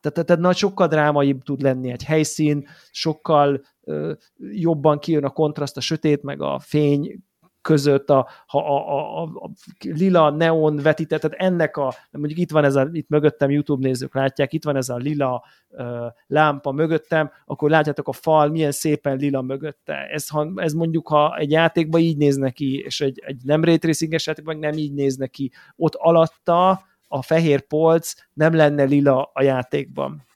Tehát, 0.00 0.26
tehát 0.26 0.42
nagy 0.42 0.56
sokkal 0.56 0.86
drámaibb 0.86 1.42
tud 1.42 1.60
lenni 1.60 1.90
egy 1.90 2.04
helyszín, 2.04 2.68
sokkal 2.90 3.60
ö, 3.80 4.12
jobban 4.36 4.98
kijön 4.98 5.24
a 5.24 5.30
kontraszt, 5.30 5.76
a 5.76 5.80
sötét, 5.80 6.22
meg 6.22 6.42
a 6.42 6.58
fény 6.58 7.22
között 7.62 8.10
a, 8.10 8.28
a, 8.46 8.58
a, 8.58 9.22
a, 9.22 9.22
a 9.22 9.50
lila 9.80 10.30
neon 10.30 10.76
vetített, 10.76 11.20
tehát 11.20 11.36
ennek 11.38 11.76
a, 11.76 11.94
mondjuk 12.10 12.38
itt 12.38 12.50
van 12.50 12.64
ez 12.64 12.76
a, 12.76 12.88
itt 12.92 13.08
mögöttem 13.08 13.50
YouTube 13.50 13.86
nézők 13.86 14.14
látják, 14.14 14.52
itt 14.52 14.64
van 14.64 14.76
ez 14.76 14.88
a 14.88 14.96
lila 14.96 15.44
uh, 15.68 15.86
lámpa 16.26 16.72
mögöttem, 16.72 17.30
akkor 17.46 17.70
látjátok 17.70 18.08
a 18.08 18.12
fal, 18.12 18.48
milyen 18.48 18.72
szépen 18.72 19.16
lila 19.16 19.42
mögötte. 19.42 19.94
Ez, 19.94 20.28
ha, 20.28 20.52
ez 20.56 20.72
mondjuk, 20.72 21.08
ha 21.08 21.36
egy 21.36 21.50
játékban 21.50 22.00
így 22.00 22.16
néz 22.16 22.36
neki, 22.36 22.78
és 22.78 23.00
egy, 23.00 23.22
egy 23.26 23.40
nem 23.44 23.64
raytracinges 23.64 24.26
játékban 24.26 24.58
nem 24.58 24.72
így 24.72 24.92
néz 24.92 25.16
neki, 25.16 25.50
ott 25.76 25.94
alatta 25.94 26.88
a 27.08 27.22
fehér 27.22 27.60
polc 27.60 28.12
nem 28.32 28.54
lenne 28.54 28.82
lila 28.82 29.30
a 29.32 29.42
játékban. 29.42 30.28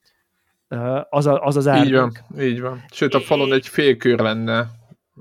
Uh, 0.71 1.01
az, 1.11 1.27
a, 1.27 1.41
az 1.41 1.57
az 1.57 1.67
árnyék. 1.67 1.87
Így 1.87 1.93
van, 1.95 2.13
így 2.41 2.61
van. 2.61 2.85
Sőt, 2.91 3.15
a 3.15 3.21
falon 3.21 3.53
egy 3.53 3.69
félkör 3.69 4.19
lenne 4.19 4.67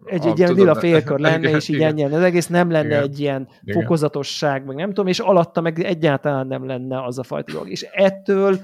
egy, 0.05 0.25
egy 0.25 0.39
ilyen 0.39 0.53
lila 0.53 0.75
félkör 0.75 1.19
lenne, 1.29 1.37
igen, 1.37 1.55
és 1.55 1.67
így 1.67 1.75
igen. 1.75 1.89
ennyi. 1.89 2.03
Az 2.03 2.21
egész 2.21 2.47
nem 2.47 2.71
lenne 2.71 2.87
igen. 2.87 3.01
egy 3.01 3.19
ilyen 3.19 3.47
igen. 3.61 3.81
fokozatosság, 3.81 4.65
meg 4.65 4.75
nem 4.75 4.87
tudom, 4.87 5.07
és 5.07 5.19
alatta 5.19 5.61
meg 5.61 5.79
egyáltalán 5.79 6.47
nem 6.47 6.65
lenne 6.65 7.03
az 7.03 7.19
a 7.19 7.23
fajta 7.23 7.51
dolog. 7.51 7.69
És 7.69 7.81
ettől 7.81 8.59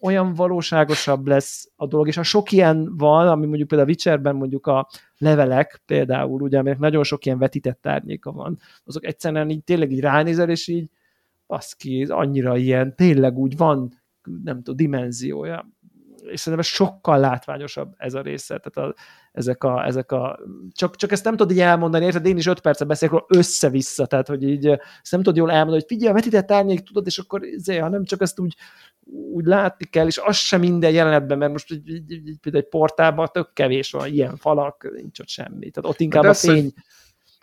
olyan 0.00 0.34
valóságosabb 0.34 1.26
lesz 1.26 1.72
a 1.76 1.86
dolog, 1.86 2.06
és 2.06 2.16
a 2.16 2.22
sok 2.22 2.52
ilyen 2.52 2.96
van, 2.96 3.28
ami 3.28 3.46
mondjuk 3.46 3.68
például 3.68 3.88
a 3.88 3.92
Witcherben 3.92 4.36
mondjuk 4.36 4.66
a 4.66 4.88
levelek 5.18 5.82
például, 5.86 6.42
ugye, 6.42 6.58
aminek 6.58 6.78
nagyon 6.78 7.04
sok 7.04 7.26
ilyen 7.26 7.38
vetített 7.38 7.86
árnyéka 7.86 8.32
van, 8.32 8.58
azok 8.84 9.04
egyszerűen 9.04 9.50
így 9.50 9.64
tényleg 9.64 9.92
így 9.92 10.00
ránézel, 10.00 10.50
és 10.50 10.68
így 10.68 10.90
baszki, 11.46 12.04
annyira 12.08 12.56
ilyen, 12.56 12.96
tényleg 12.96 13.38
úgy 13.38 13.56
van, 13.56 14.02
nem 14.44 14.56
tudom, 14.56 14.76
dimenziója 14.76 15.68
és 16.30 16.40
szerintem 16.40 16.68
sokkal 16.68 17.18
látványosabb 17.18 17.94
ez 17.96 18.14
a 18.14 18.20
része, 18.20 18.60
tehát 18.62 18.90
a, 18.90 18.94
ezek 19.32 19.64
a, 19.64 19.86
ezek 19.86 20.12
a 20.12 20.38
csak, 20.72 20.96
csak 20.96 21.12
ezt 21.12 21.24
nem 21.24 21.36
tudod 21.36 21.52
így 21.52 21.60
elmondani, 21.60 22.04
érted? 22.04 22.26
Én 22.26 22.36
is 22.36 22.46
öt 22.46 22.60
percet 22.60 22.86
beszélek 22.86 23.14
róla 23.14 23.26
össze-vissza, 23.28 24.06
tehát 24.06 24.28
hogy 24.28 24.42
így 24.42 24.66
ezt 24.66 25.10
nem 25.10 25.22
tudod 25.22 25.36
jól 25.36 25.50
elmondani, 25.50 25.78
hogy 25.80 25.88
figyelj, 25.88 26.10
a 26.10 26.14
vetített 26.14 26.50
árnyék, 26.50 26.80
tudod, 26.80 27.06
és 27.06 27.18
akkor 27.18 27.44
izé, 27.44 27.76
hanem 27.76 28.04
csak 28.04 28.20
ezt 28.20 28.40
úgy, 28.40 28.56
úgy 29.32 29.44
látni 29.44 29.84
kell, 29.84 30.06
és 30.06 30.18
az 30.24 30.36
sem 30.36 30.60
minden 30.60 30.92
jelenetben, 30.92 31.38
mert 31.38 31.52
most 31.52 31.70
így, 31.70 31.88
így, 31.88 32.10
így, 32.10 32.38
például 32.40 32.64
egy 32.64 32.70
portálban 32.70 33.28
tök 33.32 33.52
kevés 33.52 33.90
van, 33.90 34.06
ilyen 34.06 34.36
falak, 34.36 34.90
nincs 34.94 35.18
ott 35.18 35.28
semmi. 35.28 35.70
Tehát 35.70 35.90
ott 35.90 36.00
inkább 36.00 36.24
a 36.24 36.34
fény, 36.34 36.72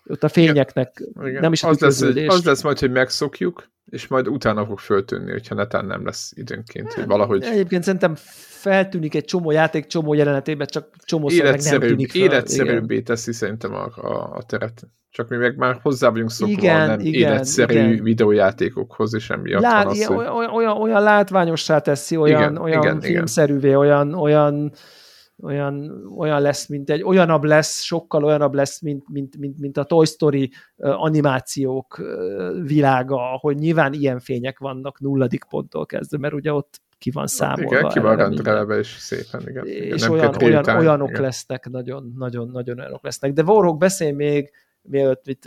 ott 0.06 0.24
a 0.24 0.30
fényeknek 0.30 1.03
igen, 1.24 1.41
nem 1.41 1.52
is 1.52 1.64
az 1.64 1.80
lesz, 1.80 2.02
az 2.28 2.45
lesz 2.45 2.64
majd, 2.64 2.80
hogy 2.80 2.91
megszokjuk, 2.91 3.70
és 3.92 4.08
majd 4.08 4.28
utána 4.28 4.66
fog 4.66 4.80
föltűnni, 4.80 5.32
hogyha 5.32 5.56
netán 5.56 5.86
nem 5.86 6.06
lesz 6.06 6.32
időnként, 6.36 6.94
hogy 6.94 7.06
valahogy... 7.06 7.44
Egyébként 7.44 7.84
szerintem 7.84 8.14
feltűnik 8.62 9.16
egy 9.16 9.26
csomó 9.26 9.52
játék, 9.52 9.86
csomó 9.86 10.14
jelenetében, 10.14 10.68
csak 10.68 10.88
csomó 11.06 11.30
meg 11.44 11.62
nem 11.64 11.80
tűnik 11.80 12.12
fel. 12.12 12.22
Életszerűbbé 12.22 12.94
igen. 12.94 13.06
teszi 13.06 13.34
szerintem 13.34 13.74
a, 13.74 13.86
a, 13.96 14.36
a 14.36 14.44
teret. 14.44 14.88
Csak 15.10 15.30
mi 15.30 15.38
meg 15.38 15.58
már 15.58 15.80
hozzá 15.82 16.10
vagyunk 16.10 16.32
szokva 16.32 16.54
igen, 16.54 16.88
nem 16.88 17.00
igen, 17.00 17.22
életszerű 17.22 17.74
igen. 17.74 18.04
videójátékokhoz, 18.04 19.14
és 19.14 19.30
emiatt 19.30 19.62
Lát, 19.62 19.84
van 19.84 19.94
az, 19.94 20.06
hogy... 20.06 20.18
olyan, 20.18 20.50
olyan, 20.50 20.78
olyan 20.78 21.04
látványossá 21.04 21.80
teszi, 21.80 22.18
olyan, 22.18 22.42
igen, 22.42 22.58
olyan 22.58 22.82
igen, 22.82 23.02
filmszerűvé, 23.02 23.68
igen. 23.68 23.80
olyan, 23.80 24.14
olyan 24.14 24.74
olyan, 25.42 26.06
olyan 26.18 26.42
lesz, 26.42 26.68
mint 26.68 26.90
egy, 26.90 27.04
olyanabb 27.04 27.44
lesz, 27.44 27.82
sokkal 27.82 28.24
olyanabb 28.24 28.54
lesz, 28.54 28.82
mint, 28.82 29.10
mint, 29.10 29.38
mint, 29.38 29.60
mint 29.60 29.78
a 29.78 29.84
Toy 29.84 30.06
Story 30.06 30.52
animációk 30.78 32.02
világa, 32.64 33.38
hogy 33.40 33.58
nyilván 33.58 33.94
ilyen 33.94 34.20
fények 34.20 34.60
vannak 34.60 35.00
nulladik 35.00 35.44
ponttól 35.44 35.86
kezdve, 35.86 36.18
mert 36.18 36.34
ugye 36.34 36.54
ott 36.54 36.82
ki 36.98 37.12
van 37.12 37.28
számolva. 37.28 37.78
Igen, 37.78 37.90
ki 37.90 38.00
van 38.00 38.16
rendelve, 38.16 38.78
és 38.78 38.88
szépen, 38.88 39.48
igen. 39.48 39.66
És 39.66 40.02
igen, 40.02 40.12
olyan, 40.12 40.36
olyan, 40.42 40.70
olyanok 40.70 41.10
igen. 41.10 41.22
lesznek, 41.22 41.70
nagyon, 41.70 42.14
nagyon, 42.18 42.50
nagyon 42.50 42.80
olyanok 42.80 43.04
lesznek. 43.04 43.34
De 43.34 43.44
Warhawk 43.44 43.78
beszél 43.78 44.14
még, 44.14 44.52
mielőtt 44.82 45.28
itt, 45.28 45.44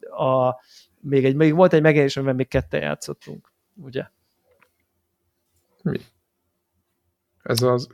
a, 0.00 0.60
még, 1.00 1.24
egy, 1.24 1.34
még 1.34 1.54
volt 1.54 1.72
egy 1.72 1.82
megjelenés, 1.82 2.16
amiben 2.16 2.36
még 2.36 2.48
ketten 2.48 2.80
játszottunk, 2.80 3.52
ugye? 3.74 4.04
Mi? 5.82 6.00
Ez 7.42 7.62
az 7.62 7.88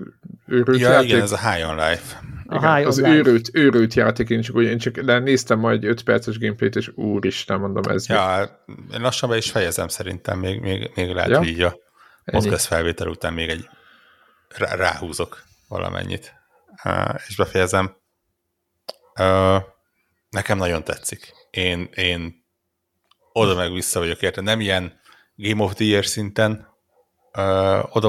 őrült 0.47 0.81
ja, 0.81 0.91
játék? 0.91 1.09
igen, 1.09 1.21
ez 1.21 1.33
a 1.33 1.51
High 1.51 1.69
on 1.69 1.75
Life. 1.75 2.21
A 2.47 2.57
igen, 2.57 2.75
high 2.75 2.87
az 2.87 2.99
on 2.99 3.11
őrült, 3.11 3.47
life. 3.47 3.59
őrült 3.59 3.95
játék, 3.95 4.31
én 4.31 4.41
csak, 4.41 4.57
úgy, 4.57 4.65
én 4.65 4.79
csak 4.79 5.21
néztem 5.23 5.59
majd 5.59 5.85
5 5.85 6.03
perces 6.03 6.39
gameplayt, 6.39 6.77
és 6.77 6.91
úristen, 6.95 7.61
mondom, 7.61 7.93
ez... 7.93 8.09
Ja, 8.09 8.63
mi? 8.67 8.75
én 8.95 9.01
lassan 9.01 9.29
be 9.29 9.37
is 9.37 9.51
fejezem 9.51 9.89
szerintem, 9.89 10.39
még, 10.39 10.61
még, 10.61 10.91
még 10.95 11.11
lehet, 11.11 11.31
ja? 11.31 11.39
hogy 11.39 11.49
így 11.49 11.63
a 11.63 11.77
felvétel 12.59 13.09
után 13.09 13.33
még 13.33 13.49
egy 13.49 13.69
rá, 14.49 14.75
ráhúzok 14.75 15.43
valamennyit, 15.69 16.35
és 17.27 17.37
befejezem. 17.37 17.97
Nekem 20.31 20.59
nagyon 20.59 20.85
tetszik. 20.85 21.33
Én, 21.51 21.89
én 21.95 22.45
oda 23.33 23.55
meg 23.55 23.73
vissza 23.73 23.99
vagyok 23.99 24.23
érte. 24.23 24.41
Nem 24.41 24.61
ilyen 24.61 25.01
Game 25.35 25.63
of 25.63 25.75
the 25.75 25.85
Year 25.85 26.07
szinten 26.07 26.67
oda 27.91 28.09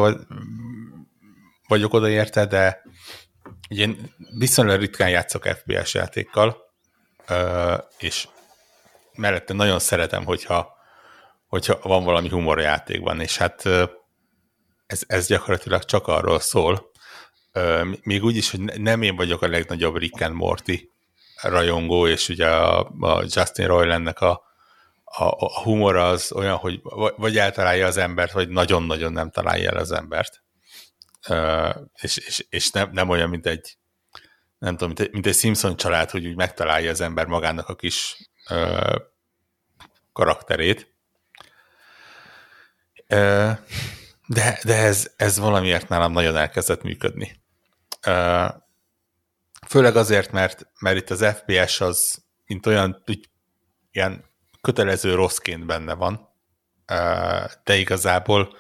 vagyok 1.69 1.93
oda 1.93 2.09
érte, 2.09 2.45
de 2.45 2.81
ugye 3.69 3.81
én 3.81 4.13
viszonylag 4.37 4.79
ritkán 4.79 5.09
játszok 5.09 5.47
FPS 5.47 5.93
játékkal, 5.93 6.57
és 7.97 8.27
mellette 9.13 9.53
nagyon 9.53 9.79
szeretem, 9.79 10.25
hogyha, 10.25 10.73
hogyha 11.47 11.79
van 11.81 12.03
valami 12.03 12.29
humor 12.29 12.59
játékban, 12.59 13.21
és 13.21 13.37
hát 13.37 13.65
ez, 14.85 15.01
ez 15.07 15.27
gyakorlatilag 15.27 15.83
csak 15.83 16.07
arról 16.07 16.39
szól, 16.39 16.91
még 18.01 18.23
úgy 18.23 18.35
is, 18.35 18.51
hogy 18.51 18.59
nem 18.59 19.01
én 19.01 19.15
vagyok 19.15 19.41
a 19.41 19.47
legnagyobb 19.47 19.97
Rick 19.97 20.21
and 20.21 20.35
Morty 20.35 20.91
rajongó, 21.41 22.07
és 22.07 22.29
ugye 22.29 22.47
a, 22.47 22.91
a 22.99 23.23
Justin 23.27 23.67
Roilandnek 23.67 24.19
a, 24.19 24.41
a, 25.03 25.23
a 25.23 25.61
humor 25.61 25.95
az 25.95 26.31
olyan, 26.31 26.55
hogy 26.55 26.81
vagy 27.17 27.37
eltalálja 27.37 27.85
az 27.85 27.97
embert, 27.97 28.31
vagy 28.31 28.49
nagyon-nagyon 28.49 29.11
nem 29.11 29.29
találja 29.29 29.69
el 29.71 29.77
az 29.77 29.91
embert 29.91 30.43
és, 32.01 32.17
és, 32.17 32.45
és 32.49 32.71
nem, 32.71 32.89
nem 32.91 33.09
olyan, 33.09 33.29
mint 33.29 33.45
egy 33.45 33.77
nem 34.59 34.77
tudom, 34.77 34.87
mint 34.87 34.99
egy, 34.99 35.11
mint 35.11 35.25
egy 35.25 35.35
Simpson 35.35 35.75
család, 35.75 36.09
hogy 36.09 36.25
úgy 36.25 36.35
megtalálja 36.35 36.91
az 36.91 37.01
ember 37.01 37.25
magának 37.25 37.67
a 37.69 37.75
kis 37.75 38.29
ö, 38.49 38.95
karakterét. 40.13 40.93
Ö, 43.07 43.51
de 44.27 44.59
de 44.63 44.75
ez, 44.75 45.11
ez 45.15 45.39
valamiért 45.39 45.87
nálam 45.87 46.11
nagyon 46.11 46.35
elkezdett 46.35 46.81
működni. 46.81 47.41
Ö, 48.05 48.45
főleg 49.67 49.95
azért, 49.95 50.31
mert, 50.31 50.67
mert 50.79 50.97
itt 50.97 51.09
az 51.09 51.25
FPS 51.25 51.81
az, 51.81 52.23
mint 52.45 52.65
olyan, 52.65 53.03
úgy, 53.07 53.29
ilyen 53.91 54.25
kötelező 54.61 55.15
rosszként 55.15 55.65
benne 55.65 55.93
van, 55.93 56.29
ö, 56.85 57.43
de 57.63 57.75
igazából 57.75 58.57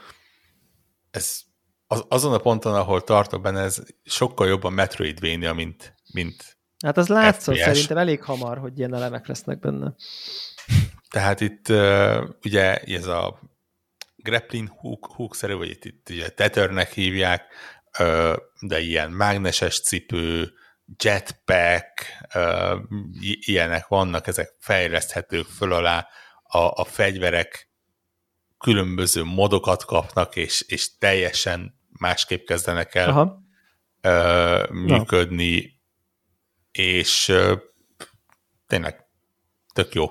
ez 1.11 1.41
az, 1.91 2.05
azon 2.07 2.33
a 2.33 2.37
ponton, 2.37 2.75
ahol 2.75 3.03
tartok 3.03 3.41
benne, 3.41 3.61
ez 3.61 3.81
sokkal 4.03 4.47
jobban 4.47 4.73
Metroidvania, 4.73 5.53
mint, 5.53 5.95
mint 6.13 6.57
Hát 6.83 6.97
az 6.97 7.07
látszott 7.07 7.55
FPS. 7.55 7.63
szerintem 7.63 7.97
elég 7.97 8.23
hamar, 8.23 8.57
hogy 8.57 8.77
ilyen 8.77 8.93
elemek 8.93 9.27
lesznek 9.27 9.59
benne. 9.59 9.95
Tehát 11.09 11.41
itt 11.41 11.69
ugye 12.43 12.77
ez 12.77 13.05
a 13.05 13.39
grappling 14.15 14.69
hook, 14.77 15.05
hook-szerű, 15.15 15.53
vagy 15.53 15.69
itt, 15.69 15.85
itt 15.85 16.09
ugye 16.09 16.29
tethernek 16.29 16.91
hívják, 16.91 17.45
de 18.59 18.79
ilyen 18.79 19.11
mágneses 19.11 19.81
cipő, 19.81 20.53
jetpack, 21.03 22.05
ilyenek 23.39 23.87
vannak, 23.87 24.27
ezek 24.27 24.55
fejleszthetők 24.59 25.45
föl 25.45 25.73
alá, 25.73 26.07
a, 26.43 26.57
a 26.57 26.83
fegyverek 26.83 27.69
különböző 28.57 29.23
modokat 29.23 29.85
kapnak, 29.85 30.35
és, 30.35 30.61
és 30.61 30.97
teljesen 30.97 31.78
másképp 31.99 32.45
kezdenek 32.45 32.95
el 32.95 33.09
Aha. 33.09 33.41
Ö, 34.01 34.63
működni, 34.71 35.59
Na. 35.59 35.67
és 36.83 37.27
ö, 37.27 37.55
tényleg 38.67 39.07
tök 39.73 39.93
jó. 39.93 40.05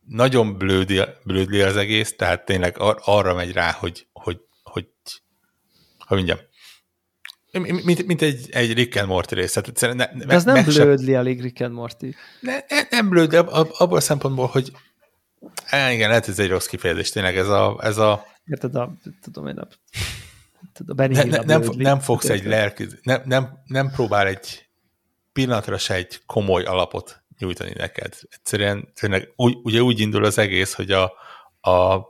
Nagyon 0.00 0.58
blödi, 0.58 1.02
blödli 1.24 1.60
az 1.60 1.76
egész, 1.76 2.16
tehát 2.16 2.44
tényleg 2.44 2.78
ar- 2.78 3.00
arra 3.04 3.34
megy 3.34 3.52
rá, 3.52 3.72
hogy, 3.72 4.06
hogy, 4.12 4.40
hogy 4.62 4.86
hogy 6.06 6.16
mondjam, 6.16 6.38
mint, 7.84 8.06
mint 8.06 8.22
egy, 8.22 8.48
egy 8.50 8.72
Rick 8.72 8.96
and 8.96 9.08
Morty 9.08 9.34
rész. 9.34 9.52
Tehát 9.52 9.94
ne, 9.96 10.24
de 10.24 10.34
ez 10.34 10.44
nem 10.44 10.64
blödli 10.64 11.04
sem... 11.04 11.14
elég 11.14 11.40
Rick 11.40 11.60
and 11.60 11.72
Morty. 11.72 12.14
Ne, 12.40 12.52
ne, 12.68 12.82
nem 12.90 13.08
blöd, 13.08 13.30
de 13.30 13.38
abból 13.38 13.96
a 13.96 14.00
szempontból, 14.00 14.46
hogy 14.46 14.72
á, 15.66 15.92
igen, 15.92 16.08
lehet 16.08 16.28
ez 16.28 16.38
egy 16.38 16.48
rossz 16.48 16.66
kifejezés, 16.66 17.10
tényleg 17.10 17.36
ez 17.36 17.48
a... 17.48 17.78
Ez 17.82 17.98
a... 17.98 18.26
Érted, 18.44 18.74
a, 18.74 18.96
tudom 19.22 19.46
én, 19.46 19.58
a 19.58 19.68
a 20.86 20.94
Benny 20.94 21.12
ne, 21.12 21.24
ne, 21.24 21.42
nem, 21.42 21.62
nem 21.76 22.00
fogsz 22.00 22.28
egy 22.28 22.44
lelki, 22.44 22.86
nem, 23.02 23.22
nem, 23.24 23.62
nem 23.64 23.90
próbál 23.90 24.26
egy 24.26 24.68
pillanatra 25.32 25.78
se 25.78 25.94
egy 25.94 26.20
komoly 26.26 26.64
alapot 26.64 27.24
nyújtani 27.38 27.72
neked. 27.76 28.14
Egyszerűen 28.30 28.92
tényleg 28.94 29.32
úgy, 29.36 29.56
ugye 29.62 29.80
úgy 29.80 30.00
indul 30.00 30.24
az 30.24 30.38
egész, 30.38 30.74
hogy 30.74 30.90
a, 30.90 31.12
a 31.60 32.00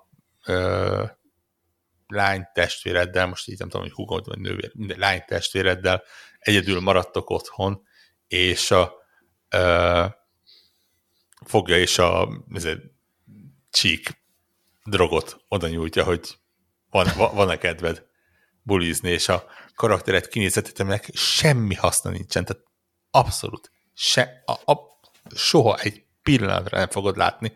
ö, 0.47 1.05
lány 2.07 2.49
testvéreddel, 2.53 3.27
most 3.27 3.49
így 3.49 3.59
nem 3.59 3.69
tudom, 3.69 3.87
hogy 3.87 3.95
húgod 3.95 4.27
vagy 4.27 4.39
nővér, 4.39 4.71
minden 4.75 4.99
lány 4.99 5.23
testvéreddel 5.27 6.03
egyedül 6.39 6.81
maradtok 6.81 7.31
otthon, 7.31 7.83
és 8.29 8.71
a 8.71 8.93
ö, 9.49 10.05
fogja 11.45 11.79
és 11.79 11.99
a 11.99 12.29
ezért, 12.55 12.81
csík 13.71 14.25
drogot 14.85 15.45
oda 15.49 15.69
nyújtja, 15.69 16.05
hogy 16.05 16.39
van, 16.91 17.07
van-e 17.17 17.59
kedved 17.59 18.07
bulizni, 18.67 19.11
és 19.11 19.29
a 19.29 19.45
karakteret 19.75 20.29
kinézetetemnek 20.29 21.11
semmi 21.13 21.75
haszna 21.75 22.11
nincsen, 22.11 22.45
tehát 22.45 22.63
abszolút 23.11 23.71
se, 23.95 24.43
a, 24.45 24.73
a, 24.73 24.79
soha 25.35 25.77
egy 25.77 26.05
pillanatra 26.23 26.79
nem 26.79 26.89
fogod 26.89 27.17
látni. 27.17 27.53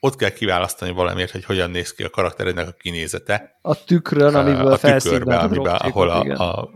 Ott 0.00 0.16
kell 0.16 0.30
kiválasztani 0.30 0.90
valamiért, 0.90 1.30
hogy 1.30 1.44
hogyan 1.44 1.70
néz 1.70 1.92
ki 1.92 2.02
a 2.02 2.10
karakterednek 2.10 2.68
a 2.68 2.72
kinézete. 2.72 3.58
A 3.62 3.84
tükrön, 3.84 4.34
amiből 4.34 4.72
a 4.72 4.78
tükörbe, 4.78 5.36
amiben, 5.36 5.74
ahol 5.74 6.08
a, 6.08 6.20
a, 6.20 6.70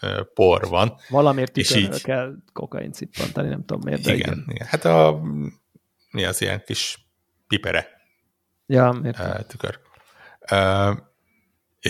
a, 0.00 0.22
por 0.34 0.68
van. 0.68 0.96
Valamiért 1.08 1.52
tükörről 1.52 1.94
így, 1.94 2.02
kell 2.02 2.34
kokain 2.52 2.92
cippantani, 2.92 3.48
nem 3.48 3.64
tudom 3.64 3.82
miért, 3.84 4.00
igen. 4.00 4.16
igen. 4.16 4.44
igen. 4.48 4.66
Hát 4.66 4.84
a, 4.84 5.20
mi 6.10 6.24
az 6.24 6.40
ilyen 6.40 6.62
kis 6.66 7.08
pipere. 7.46 7.88
Ja, 8.66 8.90
miért? 8.90 9.46
Tükör. 9.46 9.78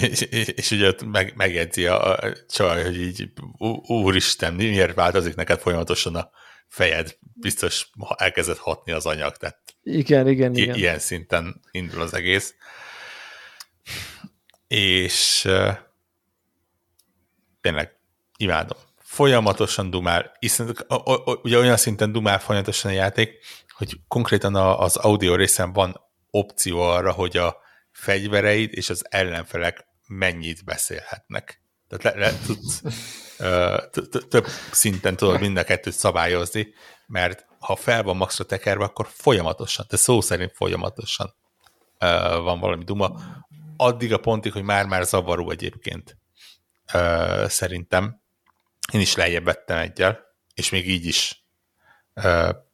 És, 0.00 0.20
és, 0.20 0.48
és 0.48 0.70
ugye 0.70 0.92
meg, 1.04 1.32
megjegyzi 1.36 1.86
a, 1.86 2.12
a 2.12 2.32
csaj, 2.48 2.82
hogy 2.82 3.00
így 3.00 3.32
úristen, 3.86 4.54
miért 4.54 4.94
változik 4.94 5.34
neked 5.34 5.60
folyamatosan 5.60 6.14
a 6.14 6.30
fejed, 6.68 7.16
biztos 7.34 7.90
elkezdett 8.16 8.58
hatni 8.58 8.92
az 8.92 9.06
anyag, 9.06 9.36
tehát 9.36 9.58
igen, 9.82 10.28
igen, 10.28 10.54
igen. 10.54 10.74
ilyen 10.74 10.98
szinten 10.98 11.60
indul 11.70 12.00
az 12.00 12.14
egész. 12.14 12.54
És 14.68 15.44
uh, 15.48 15.76
tényleg 17.60 17.96
imádom. 18.36 18.78
Folyamatosan 18.98 19.90
dumál, 19.90 20.32
hiszen 20.38 20.76
ugye 21.42 21.58
olyan 21.58 21.76
szinten 21.76 22.12
dumál 22.12 22.38
folyamatosan 22.38 22.90
a 22.90 22.94
játék, 22.94 23.38
hogy 23.68 24.00
konkrétan 24.08 24.54
a, 24.54 24.80
az 24.80 24.96
audio 24.96 25.34
részen 25.34 25.72
van 25.72 26.00
opció 26.30 26.80
arra, 26.80 27.12
hogy 27.12 27.36
a 27.36 27.56
fegyvereid 27.96 28.74
és 28.74 28.90
az 28.90 29.06
ellenfelek 29.08 29.86
mennyit 30.06 30.64
beszélhetnek. 30.64 31.62
Tehát 31.88 32.16
le, 32.16 32.26
le 32.26 32.38
tudsz 32.46 32.82
több 34.28 34.46
szinten 34.70 35.16
tudod 35.16 35.40
mind 35.40 35.56
a 35.56 35.64
kettőt 35.64 35.94
szabályozni, 35.94 36.74
mert 37.06 37.46
ha 37.58 37.76
fel 37.76 38.02
van 38.02 38.16
maxra 38.16 38.44
tekerve, 38.44 38.84
akkor 38.84 39.08
folyamatosan, 39.10 39.86
de 39.88 39.96
szó 39.96 40.20
szerint 40.20 40.52
folyamatosan 40.54 41.34
van 42.42 42.60
valami 42.60 42.84
duma. 42.84 43.20
Addig 43.76 44.12
a 44.12 44.18
pontig, 44.18 44.52
hogy 44.52 44.62
már-már 44.62 45.04
zavaró 45.04 45.50
egyébként 45.50 46.16
szerintem. 47.46 48.20
Én 48.92 49.00
is 49.00 49.14
lejjebb 49.14 49.44
vettem 49.44 49.78
egyel, 49.78 50.20
és 50.54 50.70
még 50.70 50.88
így 50.88 51.06
is 51.06 51.44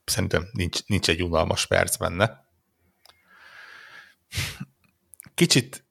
szerintem 0.05 0.49
nincs, 0.53 0.87
nincs 0.87 1.09
egy 1.09 1.23
unalmas 1.23 1.67
perc 1.67 1.97
benne. 1.97 2.45
Kicsit 5.43 5.87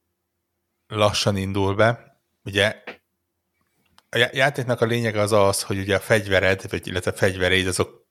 lassan 0.88 1.38
indul 1.38 1.76
be, 1.76 2.22
ugye 2.44 2.84
a 4.10 4.30
játéknak 4.32 4.82
a 4.82 4.86
lényege 4.86 5.22
az 5.22 5.32
az, 5.32 5.62
hogy 5.62 5.78
ugye 5.78 5.96
a 5.96 6.00
fegyvered, 6.00 6.70
vagy 6.70 6.88
illetve 6.88 7.12
a 7.12 7.16
fegyvereid 7.16 7.68
azok 7.68 8.08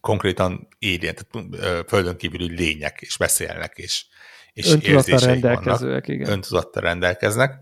konkrétan 0.00 0.68
érjen, 0.78 1.14
tehát 1.14 1.88
földön 1.88 2.16
kívüli 2.16 2.54
lények, 2.54 3.00
és 3.00 3.16
beszélnek, 3.16 3.76
és, 3.76 4.06
és 4.52 4.74
érzéseik 4.80 5.42
rendelkezőek, 5.42 5.80
vannak. 5.80 6.08
Igen. 6.08 6.30
Öntudattal 6.30 6.82
rendelkeznek. 6.82 7.54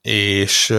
És 0.00 0.74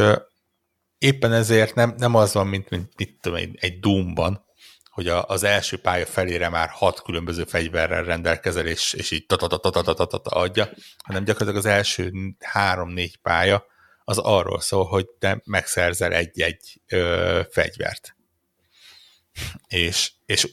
éppen 0.97 1.33
ezért 1.33 1.75
nem, 1.75 1.93
nem 1.97 2.15
az 2.15 2.33
van, 2.33 2.47
mint, 2.47 2.69
mint 2.69 2.91
mit 2.97 3.17
tudom, 3.21 3.37
egy, 3.37 3.57
egy 3.59 3.79
Doom-ban, 3.79 4.45
hogy 4.93 5.07
a, 5.07 5.25
az 5.25 5.43
első 5.43 5.77
pálya 5.77 6.05
felére 6.05 6.49
már 6.49 6.69
hat 6.69 7.01
különböző 7.01 7.43
fegyverrel 7.43 8.03
rendelkezel, 8.03 8.67
és, 8.67 8.93
és 8.93 9.11
így 9.11 9.25
adja, 10.23 10.69
hanem 10.97 11.23
gyakorlatilag 11.23 11.65
az 11.65 11.71
első 11.71 12.11
három-négy 12.39 13.17
pálya 13.17 13.65
az 14.03 14.17
arról 14.17 14.61
szól, 14.61 14.85
hogy 14.85 15.09
te 15.09 15.41
megszerzel 15.45 16.13
egy-egy 16.13 16.81
ö, 16.87 17.41
fegyvert. 17.51 18.15
És, 19.67 20.11
és 20.25 20.47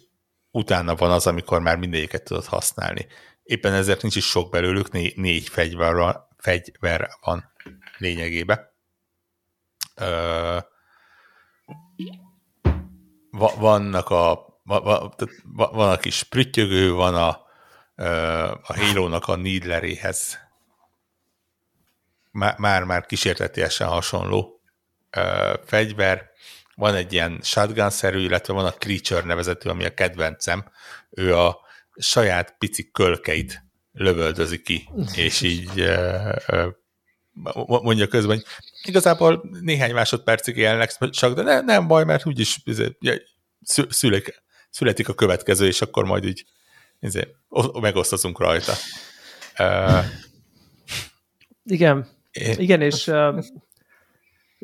utána 0.51 0.95
van 0.95 1.11
az, 1.11 1.27
amikor 1.27 1.61
már 1.61 1.77
mindegyiket 1.77 2.25
tudod 2.25 2.45
használni. 2.45 3.07
Éppen 3.43 3.73
ezért 3.73 4.03
nincs 4.03 4.17
is 4.17 4.27
sok 4.27 4.51
belőlük, 4.51 4.91
né, 4.91 5.13
négy 5.17 5.49
fegyver, 5.49 6.21
fegyver 6.37 7.09
van 7.21 7.53
lényegében. 7.99 8.71
Ö, 9.95 10.59
va, 13.41 13.55
vannak 13.57 14.11
a 14.11 14.49
va, 14.65 14.81
va, 15.45 15.71
van 15.71 15.91
a 15.91 15.97
kis 15.97 16.23
prüttyögő, 16.23 16.93
van 16.93 17.15
a, 17.15 17.29
a 18.63 18.75
Halo-nak 18.75 19.29
a 19.29 19.37
Needleréhez 19.37 20.39
már-már 22.57 23.07
kísértetiesen 23.07 23.89
hasonló 23.89 24.61
ö, 25.11 25.55
fegyver. 25.65 26.31
Van 26.75 26.95
egy 26.95 27.13
ilyen 27.13 27.41
shotgun-szerű, 27.43 28.19
illetve 28.19 28.53
van 28.53 28.65
a 28.65 28.73
Creature 28.73 29.23
nevezetű, 29.23 29.69
ami 29.69 29.85
a 29.85 29.95
kedvencem. 29.95 30.71
Ő 31.11 31.37
a 31.37 31.59
saját 31.97 32.55
pici 32.59 32.91
kölkeit 32.91 33.63
lövöldözi 33.93 34.63
ki, 34.63 34.89
és 35.15 35.41
így 35.41 35.91
mondja 37.67 38.07
közben, 38.07 38.37
hogy 38.37 38.45
igazából 38.83 39.43
néhány 39.61 39.93
másodpercig 39.93 40.57
élnek 40.57 41.11
csak, 41.11 41.35
de 41.35 41.43
ne, 41.43 41.61
nem 41.61 41.87
baj, 41.87 42.05
mert 42.05 42.27
úgyis 42.27 42.61
izé, 42.65 42.97
szülik, 43.89 44.43
születik 44.71 45.09
a 45.09 45.15
következő, 45.15 45.67
és 45.67 45.83
akkor 45.83 46.05
majd 46.05 46.25
így 46.25 46.45
izé, 47.01 47.37
megosztozunk 47.81 48.39
rajta. 48.39 48.73
Uh, 49.59 50.05
Igen, 51.65 52.09
én... 52.31 52.59
Igen, 52.59 52.81
és 52.81 53.11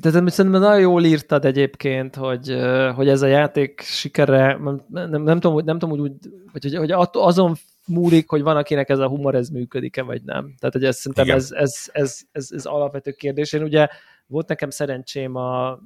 tehát 0.03 0.31
szerintem 0.31 0.61
nagyon 0.61 0.81
jól 0.81 1.05
írtad 1.05 1.45
egyébként, 1.45 2.17
hogy, 2.17 2.57
hogy 2.95 3.09
ez 3.09 3.23
a 3.23 3.27
játék 3.27 3.81
sikere, 3.81 4.57
nem, 4.57 4.85
nem, 4.89 5.23
nem 5.23 5.41
tudom, 5.41 5.65
nem 5.65 5.79
tudom 5.79 6.01
úgy, 6.01 6.13
hogy, 6.53 6.75
hogy 6.75 6.91
azon 7.13 7.57
múlik, 7.87 8.29
hogy 8.29 8.43
van, 8.43 8.57
akinek 8.57 8.89
ez 8.89 8.99
a 8.99 9.09
humor, 9.09 9.35
ez 9.35 9.49
működik-e, 9.49 10.03
vagy 10.03 10.23
nem. 10.23 10.55
Tehát, 10.59 10.75
hogy 10.75 10.85
ez, 10.85 10.97
szerintem 10.97 11.37
ez, 11.37 11.51
ez, 11.51 11.91
ez, 11.93 12.21
ez, 12.33 12.49
ez, 12.51 12.65
alapvető 12.65 13.11
kérdés. 13.13 13.53
Én 13.53 13.63
ugye 13.63 13.89
volt 14.27 14.49
nekem 14.49 14.71
szerencsém 14.71 15.35
a 15.35 15.79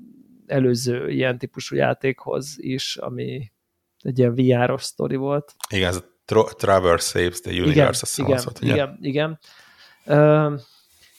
előző 0.47 1.11
ilyen 1.11 1.39
típusú 1.39 1.77
játékhoz 1.77 2.55
is, 2.57 2.97
ami 2.97 3.53
egy 3.99 4.19
ilyen 4.19 4.35
VR-os 4.35 4.83
sztori 4.83 5.17
volt. 5.17 5.55
Igen, 5.71 5.89
ez 5.89 5.97
a 5.97 6.55
Traverse 6.57 7.19
Saves 7.19 7.41
the 7.41 7.63
Universe, 7.63 8.23
igen, 8.23 8.39
igen, 8.39 8.53
igen, 8.61 8.99
igen, 8.99 8.99
igen. 9.01 9.39
Uh, 10.19 10.61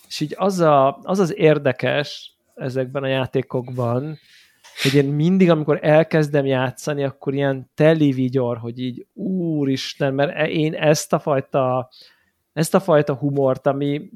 és 0.07 0.19
így 0.19 0.33
az, 0.37 0.59
a, 0.59 0.99
az 1.01 1.19
az 1.19 1.37
érdekes 1.37 2.37
ezekben 2.55 3.03
a 3.03 3.07
játékokban, 3.07 4.17
hogy 4.81 4.93
én 4.93 5.05
mindig, 5.05 5.49
amikor 5.49 5.79
elkezdem 5.81 6.45
játszani, 6.45 7.03
akkor 7.03 7.33
ilyen 7.33 7.69
teli 7.75 8.11
vigyor, 8.11 8.57
hogy 8.57 8.79
így 8.79 9.05
úristen, 9.13 10.13
mert 10.13 10.35
e, 10.35 10.49
én 10.49 10.73
ezt 10.73 11.13
a 11.13 11.19
fajta 11.19 11.89
ezt 12.53 12.73
a 12.73 12.79
fajta 12.79 13.15
humort, 13.15 13.67
ami 13.67 14.09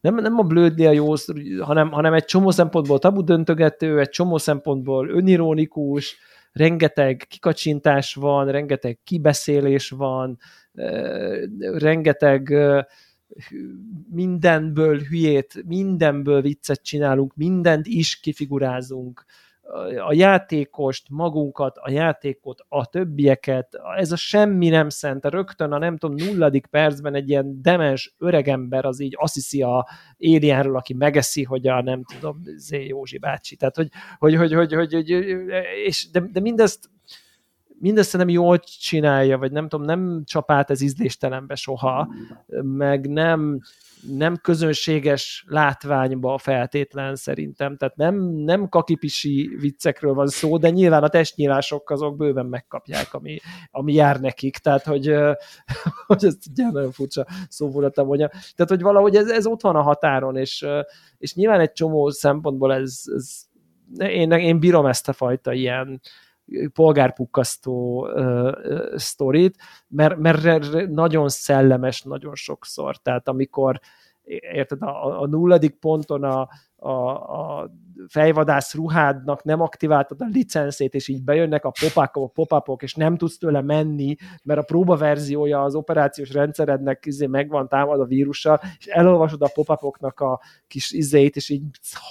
nem, 0.00 0.14
nem 0.14 0.38
a 0.38 0.42
blödni 0.42 0.86
a 0.86 0.90
jó, 0.90 1.14
hanem, 1.60 1.90
hanem 1.90 2.12
egy 2.12 2.24
csomó 2.24 2.50
szempontból 2.50 2.98
tabu 2.98 3.22
döntögető, 3.22 4.00
egy 4.00 4.08
csomó 4.08 4.38
szempontból 4.38 5.08
önironikus, 5.08 6.16
rengeteg 6.52 7.24
kikacsintás 7.28 8.14
van, 8.14 8.50
rengeteg 8.50 8.98
kibeszélés 9.04 9.90
van, 9.90 10.38
rengeteg 11.58 12.54
mindenből 14.10 14.98
hülyét, 14.98 15.62
mindenből 15.66 16.40
viccet 16.40 16.82
csinálunk, 16.82 17.34
mindent 17.36 17.86
is 17.86 18.20
kifigurázunk, 18.20 19.24
a 20.06 20.12
játékost, 20.12 21.06
magunkat, 21.10 21.76
a 21.76 21.90
játékot, 21.90 22.64
a 22.68 22.86
többieket, 22.86 23.68
ez 23.96 24.12
a 24.12 24.16
semmi 24.16 24.68
nem 24.68 24.88
szent, 24.88 25.24
rögtön 25.24 25.72
a 25.72 25.78
nem 25.78 25.96
tudom, 25.96 26.26
nulladik 26.26 26.66
percben 26.66 27.14
egy 27.14 27.28
ilyen 27.28 27.62
demens 27.62 28.14
öregember 28.18 28.84
az 28.84 29.00
így 29.00 29.14
azt 29.18 29.34
hiszi 29.34 29.62
a 29.62 29.88
Alienről, 30.18 30.76
aki 30.76 30.94
megeszi, 30.94 31.42
hogy 31.42 31.66
a 31.66 31.82
nem 31.82 32.02
tudom, 32.04 32.42
Zé 32.56 32.86
Józsi 32.86 33.18
bácsi, 33.18 33.56
tehát 33.56 33.76
hogy, 33.76 33.88
hogy, 34.18 34.34
hogy, 34.34 34.52
hogy, 34.52 34.72
hogy, 34.74 34.92
hogy 34.92 35.10
és 35.84 36.10
de, 36.10 36.20
de 36.32 36.40
mindezt 36.40 36.90
mindössze 37.80 38.18
nem 38.18 38.28
jól 38.28 38.58
csinálja, 38.58 39.38
vagy 39.38 39.52
nem 39.52 39.68
tudom, 39.68 39.86
nem 39.86 40.22
csapált 40.24 40.70
ez 40.70 40.80
ízléstelenbe 40.80 41.54
soha, 41.54 42.08
meg 42.62 43.08
nem, 43.08 43.60
nem 44.16 44.36
közönséges 44.36 45.44
látványba 45.48 46.38
feltétlen 46.38 47.16
szerintem, 47.16 47.76
tehát 47.76 47.96
nem, 47.96 48.14
nem 48.24 48.68
kakipisi 48.68 49.56
viccekről 49.60 50.14
van 50.14 50.26
szó, 50.26 50.56
de 50.56 50.70
nyilván 50.70 51.02
a 51.02 51.08
testnyílások 51.08 51.90
azok 51.90 52.16
bőven 52.16 52.46
megkapják, 52.46 53.14
ami, 53.14 53.38
ami 53.70 53.92
jár 53.92 54.20
nekik, 54.20 54.56
tehát 54.56 54.84
hogy, 54.84 55.06
hogy 56.06 56.24
ez 56.24 56.36
ugye 56.50 56.70
nagyon 56.70 56.92
furcsa 56.92 57.26
szó 57.48 57.70
volt 57.70 57.96
mondja. 57.96 58.28
Tehát, 58.28 58.68
hogy 58.68 58.82
valahogy 58.82 59.16
ez, 59.16 59.28
ez 59.28 59.46
ott 59.46 59.60
van 59.60 59.76
a 59.76 59.82
határon, 59.82 60.36
és, 60.36 60.66
és 61.18 61.34
nyilván 61.34 61.60
egy 61.60 61.72
csomó 61.72 62.10
szempontból 62.10 62.74
ez, 62.74 63.02
ez 63.16 63.46
én, 63.98 64.30
én 64.30 64.60
bírom 64.60 64.86
ezt 64.86 65.08
a 65.08 65.12
fajta 65.12 65.52
ilyen 65.52 66.00
polgárpukkasztó 66.72 68.06
uh, 68.06 68.50
sztorit, 68.96 69.56
mert, 69.88 70.16
mert 70.16 70.88
nagyon 70.88 71.28
szellemes 71.28 72.02
nagyon 72.02 72.34
sokszor. 72.34 72.96
Tehát 72.96 73.28
amikor 73.28 73.80
érted, 74.52 74.82
a, 74.82 75.20
a 75.20 75.26
nulladik 75.26 75.78
ponton 75.78 76.24
a, 76.24 76.48
a, 76.76 76.90
a 76.90 77.70
fejvadász 78.08 78.74
ruhádnak 78.74 79.44
nem 79.44 79.60
aktiváltad 79.60 80.20
a 80.20 80.28
licenszét, 80.32 80.94
és 80.94 81.08
így 81.08 81.22
bejönnek 81.22 81.64
a 81.64 81.72
popákok, 81.80 82.32
popapok, 82.32 82.82
és 82.82 82.94
nem 82.94 83.16
tudsz 83.16 83.38
tőle 83.38 83.62
menni, 83.62 84.16
mert 84.42 84.60
a 84.60 84.62
próbaverziója 84.62 85.62
az 85.62 85.74
operációs 85.74 86.32
rendszerednek 86.32 87.06
izé 87.06 87.26
megvan 87.26 87.68
támad 87.68 88.00
a 88.00 88.04
vírussal, 88.04 88.60
és 88.78 88.86
elolvasod 88.86 89.42
a 89.42 89.50
popapoknak 89.54 90.20
a 90.20 90.40
kis 90.66 90.90
izét, 90.90 91.36
és 91.36 91.48
így 91.48 91.62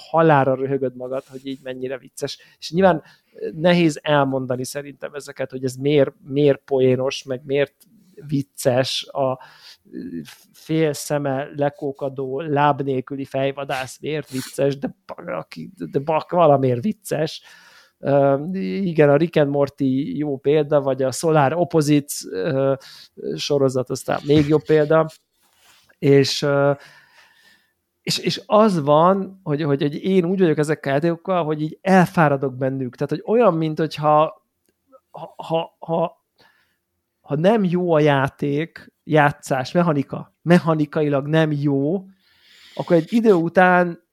halára 0.09 0.55
röhögöd 0.55 0.95
magad, 0.95 1.23
hogy 1.25 1.45
így 1.45 1.59
mennyire 1.63 1.97
vicces. 1.97 2.39
És 2.59 2.71
nyilván 2.71 3.03
nehéz 3.53 3.99
elmondani 4.03 4.65
szerintem 4.65 5.13
ezeket, 5.13 5.51
hogy 5.51 5.63
ez 5.63 5.75
miért, 5.75 6.13
miért 6.23 6.61
poénos, 6.65 7.23
meg 7.23 7.41
miért 7.45 7.73
vicces 8.27 9.07
a 9.11 9.39
fél 10.53 10.93
szeme 10.93 11.49
lekókadó, 11.55 12.39
láb 12.39 12.81
nélküli 12.81 13.25
fejvadász 13.25 13.99
miért 13.99 14.29
vicces, 14.29 14.77
de, 14.77 14.95
de 15.91 15.99
bak 15.99 16.31
valamiért 16.31 16.83
vicces. 16.83 17.41
Igen, 18.81 19.09
a 19.09 19.15
Rick 19.15 19.35
and 19.35 19.49
Morty 19.49 20.17
jó 20.17 20.37
példa, 20.37 20.81
vagy 20.81 21.03
a 21.03 21.11
Solar 21.11 21.53
Opposites 21.53 22.23
uh, 22.23 22.75
sorozat 23.35 23.89
aztán 23.89 24.19
még 24.25 24.47
jobb 24.47 24.63
példa, 24.63 25.07
és 25.99 26.45
és, 28.07 28.17
és 28.17 28.41
az 28.45 28.81
van, 28.81 29.39
hogy, 29.43 29.61
hogy, 29.61 29.81
hogy 29.81 30.03
én 30.03 30.25
úgy 30.25 30.39
vagyok 30.39 30.57
ezekkel 30.57 30.91
a 30.91 30.95
játékokkal, 30.95 31.43
hogy 31.43 31.61
így 31.61 31.77
elfáradok 31.81 32.57
bennük. 32.57 32.95
Tehát, 32.95 33.09
hogy 33.09 33.23
olyan, 33.25 33.53
mint 33.53 33.79
hogyha 33.79 34.43
ha, 35.11 35.33
ha, 35.37 35.75
ha, 35.79 36.25
ha 37.27 37.35
nem 37.35 37.63
jó 37.63 37.93
a 37.93 37.99
játék, 37.99 38.93
játszás, 39.03 39.71
mechanika, 39.71 40.35
mechanikailag 40.41 41.27
nem 41.27 41.51
jó, 41.51 42.05
akkor 42.75 42.95
egy 42.95 43.13
idő 43.13 43.33
után 43.33 44.05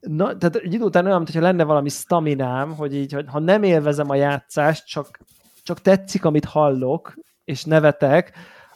Na, 0.00 0.36
tehát 0.36 0.56
egy 0.56 0.74
idő 0.74 0.84
után 0.84 1.06
olyan, 1.06 1.16
mintha 1.16 1.40
lenne 1.40 1.64
valami 1.64 1.88
staminám, 1.88 2.74
hogy 2.74 2.94
így, 2.94 3.12
hogy 3.12 3.24
ha 3.28 3.38
nem 3.38 3.62
élvezem 3.62 4.10
a 4.10 4.14
játszást, 4.14 4.86
csak, 4.86 5.18
csak 5.62 5.80
tetszik, 5.80 6.24
amit 6.24 6.44
hallok, 6.44 7.14
és 7.44 7.64
nevetek, 7.64 8.32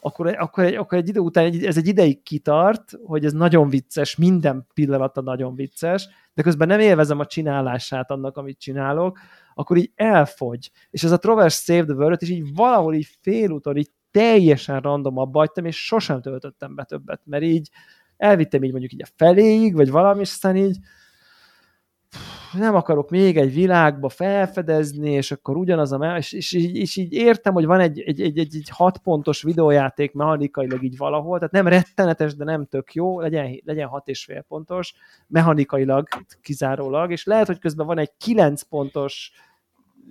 akkor, 0.06 0.36
akkor, 0.38 0.64
egy, 0.64 0.74
akkor 0.74 0.98
egy 0.98 1.08
idő 1.08 1.20
után 1.20 1.52
ez 1.62 1.76
egy 1.76 1.86
ideig 1.86 2.22
kitart, 2.22 2.92
hogy 3.04 3.24
ez 3.24 3.32
nagyon 3.32 3.68
vicces, 3.68 4.16
minden 4.16 4.66
pillanata 4.74 5.20
nagyon 5.20 5.54
vicces, 5.54 6.08
de 6.34 6.42
közben 6.42 6.68
nem 6.68 6.80
élvezem 6.80 7.18
a 7.18 7.26
csinálását 7.26 8.10
annak, 8.10 8.36
amit 8.36 8.58
csinálok, 8.58 9.18
akkor 9.54 9.76
így 9.76 9.92
elfogy. 9.94 10.70
És 10.90 11.04
ez 11.04 11.10
a 11.10 11.18
Traverse 11.18 11.72
Save 11.72 11.84
the 11.84 11.94
World, 11.94 12.22
és 12.22 12.30
így 12.30 12.54
valahol 12.54 12.94
így 12.94 13.08
félúton 13.20 13.76
így 13.76 13.90
teljesen 14.10 14.80
random 14.80 15.18
abba 15.18 15.38
hagytam, 15.38 15.64
és 15.64 15.84
sosem 15.84 16.20
töltöttem 16.20 16.74
be 16.74 16.84
többet, 16.84 17.20
mert 17.24 17.42
így 17.42 17.70
elvittem 18.16 18.62
így 18.62 18.70
mondjuk 18.70 18.92
így 18.92 19.02
a 19.02 19.12
feléig, 19.16 19.74
vagy 19.74 19.90
valami, 19.90 20.20
és 20.20 20.30
aztán 20.30 20.56
így 20.56 20.76
nem 22.58 22.74
akarok 22.74 23.10
még 23.10 23.36
egy 23.36 23.54
világba 23.54 24.08
felfedezni, 24.08 25.10
és 25.10 25.30
akkor 25.32 25.56
ugyanaz 25.56 25.92
a, 25.92 26.16
és, 26.16 26.32
és, 26.32 26.52
így, 26.52 26.76
és 26.76 26.96
így 26.96 27.12
értem, 27.12 27.52
hogy 27.52 27.64
van 27.64 27.80
egy, 27.80 28.00
egy, 28.00 28.20
egy, 28.20 28.38
egy, 28.38 28.56
egy 28.56 28.68
hat 28.72 28.98
pontos 28.98 29.42
videójáték 29.42 30.12
mechanikailag 30.12 30.82
így 30.82 30.96
valahol, 30.96 31.38
tehát 31.38 31.52
nem 31.52 31.68
rettenetes, 31.68 32.34
de 32.34 32.44
nem 32.44 32.66
tök 32.66 32.94
jó, 32.94 33.20
legyen, 33.20 33.60
legyen 33.64 33.88
hat 33.88 34.08
és 34.08 34.24
fél 34.24 34.44
pontos, 34.48 34.94
mechanikailag 35.26 36.08
kizárólag, 36.40 37.10
és 37.10 37.24
lehet, 37.24 37.46
hogy 37.46 37.58
közben 37.58 37.86
van 37.86 37.98
egy 37.98 38.12
kilenc 38.18 38.62
pontos 38.62 39.32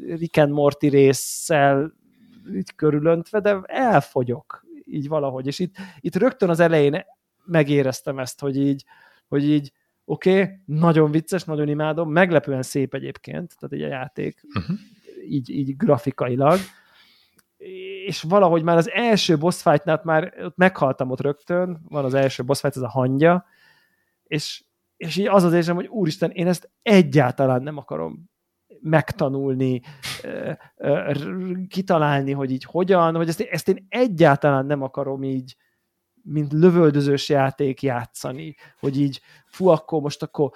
Rick 0.08 0.38
and 0.38 0.52
Morty 0.52 0.88
résszel 0.88 1.94
így 2.54 2.76
körülöntve, 2.76 3.40
de 3.40 3.62
elfogyok 3.64 4.66
így 4.86 5.08
valahogy, 5.08 5.48
és 5.48 5.60
itt, 5.60 5.76
itt 6.00 6.16
rögtön 6.16 6.50
az 6.50 6.60
elején 6.60 7.06
megéreztem 7.46 8.20
ezt, 8.20 8.40
hogy 8.40 8.58
így, 8.58 8.86
hogy 9.28 9.50
így 9.50 9.72
oké, 10.06 10.42
okay, 10.42 10.54
nagyon 10.66 11.12
vicces, 11.12 11.44
nagyon 11.44 11.68
imádom, 11.68 12.12
meglepően 12.12 12.62
szép 12.62 12.94
egyébként, 12.94 13.56
tehát 13.60 13.76
egy 13.76 13.82
a 13.82 13.88
játék, 13.88 14.42
uh-huh. 14.54 14.78
így, 15.28 15.50
így 15.50 15.78
grafikailag, 15.78 16.60
és 18.06 18.22
valahogy 18.22 18.64
már 18.64 18.78
az 18.78 18.92
első 18.92 19.38
boss 19.38 19.62
fight 19.62 20.04
már 20.04 20.34
ott 20.44 20.58
meghaltam 20.58 21.10
ott 21.10 21.22
rögtön, 21.22 21.82
van 21.90 22.06
az 22.06 22.14
első 22.14 22.44
boss 22.44 22.60
fight, 22.60 22.76
ez 22.76 22.82
a 22.82 22.90
hangja, 22.90 23.46
és, 24.24 24.64
és 24.98 25.18
így 25.18 25.28
az 25.28 25.44
az 25.44 25.54
érzem, 25.54 25.76
hogy 25.76 25.88
úristen, 25.88 26.32
én 26.32 26.48
ezt 26.48 26.72
egyáltalán 26.82 27.64
nem 27.64 27.78
akarom 27.78 28.32
megtanulni, 28.82 29.82
kitalálni, 31.68 32.32
hogy 32.32 32.52
így 32.52 32.64
hogyan, 32.64 33.16
hogy 33.16 33.28
ezt, 33.28 33.42
ezt 33.42 33.68
én 33.68 33.86
egyáltalán 33.90 34.66
nem 34.66 34.82
akarom 34.82 35.24
így, 35.24 35.56
mint 36.24 36.54
lövöldözős 36.54 37.30
játék 37.30 37.82
játszani, 37.82 38.56
hogy 38.80 39.00
így, 39.00 39.22
fú, 39.46 39.68
akkor 39.68 40.02
most 40.02 40.24
akkor, 40.24 40.52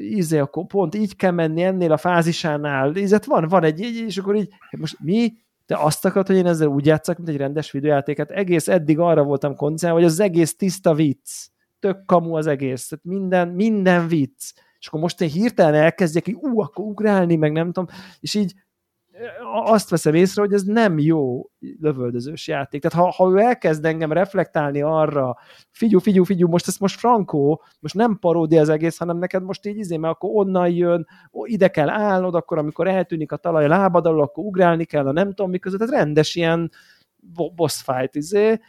íze, 0.00 0.40
akkor 0.40 0.66
pont 0.66 0.94
így 0.94 1.16
kell 1.16 1.30
menni 1.30 1.62
ennél 1.62 1.92
a 1.92 1.96
fázisánál, 1.96 2.96
ízet 2.96 3.24
van, 3.24 3.48
van 3.48 3.64
egy, 3.64 3.82
egy, 3.82 3.96
és 3.96 4.18
akkor 4.18 4.36
így, 4.36 4.48
most 4.78 4.96
mi, 5.00 5.32
te 5.66 5.76
azt 5.76 6.04
akarod, 6.04 6.26
hogy 6.26 6.36
én 6.36 6.46
ezzel 6.46 6.68
úgy 6.68 6.86
játszak, 6.86 7.16
mint 7.16 7.28
egy 7.28 7.36
rendes 7.36 7.70
videójátéket. 7.70 8.30
Egész 8.30 8.68
eddig 8.68 8.98
arra 8.98 9.22
voltam 9.22 9.56
koncentrálva, 9.56 9.98
hogy 9.98 10.08
az 10.08 10.20
egész 10.20 10.56
tiszta 10.56 10.94
vicc. 10.94 11.30
Tök 11.78 12.04
kamu 12.04 12.36
az 12.36 12.46
egész. 12.46 12.88
Tehát 12.88 13.04
minden, 13.04 13.48
minden 13.48 14.08
vicc 14.08 14.52
és 14.82 14.88
akkor 14.88 15.00
most 15.00 15.20
én 15.20 15.28
hirtelen 15.28 15.74
elkezdjek, 15.74 16.24
hogy 16.24 16.34
ú, 16.34 16.60
akkor 16.60 16.84
ugrálni, 16.84 17.36
meg 17.36 17.52
nem 17.52 17.66
tudom, 17.66 17.86
és 18.20 18.34
így 18.34 18.54
azt 19.64 19.90
veszem 19.90 20.14
észre, 20.14 20.42
hogy 20.42 20.52
ez 20.52 20.62
nem 20.62 20.98
jó 20.98 21.50
lövöldözős 21.80 22.48
játék. 22.48 22.82
Tehát 22.82 23.06
ha, 23.06 23.24
ha 23.24 23.30
ő 23.30 23.38
elkezd 23.38 23.84
engem 23.84 24.12
reflektálni 24.12 24.82
arra, 24.82 25.36
figyú, 25.70 25.98
figyú, 25.98 26.24
figyú, 26.24 26.48
most 26.48 26.68
ez 26.68 26.76
most 26.76 26.98
frankó, 26.98 27.62
most 27.80 27.94
nem 27.94 28.18
paródia 28.18 28.60
az 28.60 28.68
egész, 28.68 28.98
hanem 28.98 29.18
neked 29.18 29.42
most 29.42 29.66
így 29.66 29.76
izé, 29.76 29.96
mert 29.96 30.14
akkor 30.14 30.30
onnan 30.32 30.70
jön, 30.70 31.06
ide 31.32 31.68
kell 31.68 31.88
állnod, 31.88 32.34
akkor 32.34 32.58
amikor 32.58 32.88
eltűnik 32.88 33.32
a 33.32 33.36
talaj 33.36 33.64
a 33.64 33.68
lábad 33.68 34.06
alól, 34.06 34.22
akkor 34.22 34.44
ugrálni 34.44 34.84
kell 34.84 35.06
a 35.06 35.12
nem 35.12 35.28
tudom 35.28 35.50
mi 35.50 35.58
között, 35.58 35.78
tehát 35.78 35.94
rendes 35.94 36.34
ilyen 36.34 36.70
boss 37.54 37.82
fight 37.82 38.14
izé, 38.14 38.60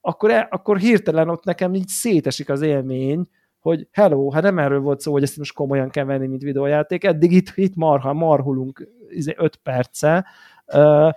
akkor, 0.00 0.30
e, 0.30 0.48
akkor 0.50 0.78
hirtelen 0.78 1.28
ott 1.28 1.44
nekem 1.44 1.74
így 1.74 1.88
szétesik 1.88 2.48
az 2.48 2.62
élmény, 2.62 3.28
hogy 3.62 3.88
hello, 3.92 4.30
hát 4.30 4.42
nem 4.42 4.58
erről 4.58 4.80
volt 4.80 5.00
szó, 5.00 5.12
hogy 5.12 5.22
ezt 5.22 5.36
most 5.36 5.54
komolyan 5.54 5.90
kell 5.90 6.04
venni, 6.04 6.26
mint 6.26 6.42
videójáték, 6.42 7.04
eddig 7.04 7.32
itt, 7.32 7.52
itt 7.54 7.74
marha, 7.74 8.12
marhulunk 8.12 8.80
5 8.80 8.88
izé, 9.10 9.36
perce, 9.62 10.26
uh, 10.74 11.12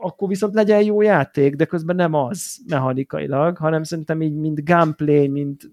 akkor 0.00 0.28
viszont 0.28 0.54
legyen 0.54 0.82
jó 0.82 1.00
játék, 1.00 1.54
de 1.54 1.64
közben 1.64 1.96
nem 1.96 2.14
az 2.14 2.58
mechanikailag, 2.68 3.56
hanem 3.56 3.82
szerintem 3.82 4.22
így, 4.22 4.34
mint 4.34 4.64
gameplay, 4.64 5.28
mint 5.28 5.70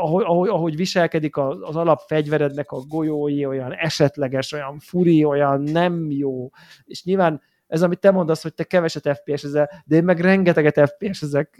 ahogy, 0.00 0.24
ahogy, 0.26 0.48
ahogy 0.48 0.76
viselkedik 0.76 1.36
az, 1.36 1.58
az 1.60 1.76
alapfegyverednek 1.76 2.70
a 2.70 2.80
golyói, 2.88 3.46
olyan 3.46 3.72
esetleges, 3.72 4.52
olyan 4.52 4.78
furi, 4.78 5.24
olyan 5.24 5.62
nem 5.62 6.10
jó, 6.10 6.50
és 6.84 7.04
nyilván 7.04 7.40
ez, 7.72 7.82
amit 7.82 7.98
te 7.98 8.10
mondasz, 8.10 8.42
hogy 8.42 8.54
te 8.54 8.64
keveset 8.64 9.20
FPS 9.22 9.44
ezel, 9.44 9.70
de 9.84 9.96
én 9.96 10.04
meg 10.04 10.20
rengeteget 10.20 10.90
FPS 10.90 11.22
ezek, 11.22 11.58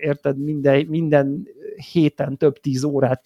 érted, 0.00 0.38
minden, 0.38 0.86
minden 0.86 1.48
héten 1.92 2.36
több 2.36 2.58
tíz 2.58 2.84
órát 2.84 3.22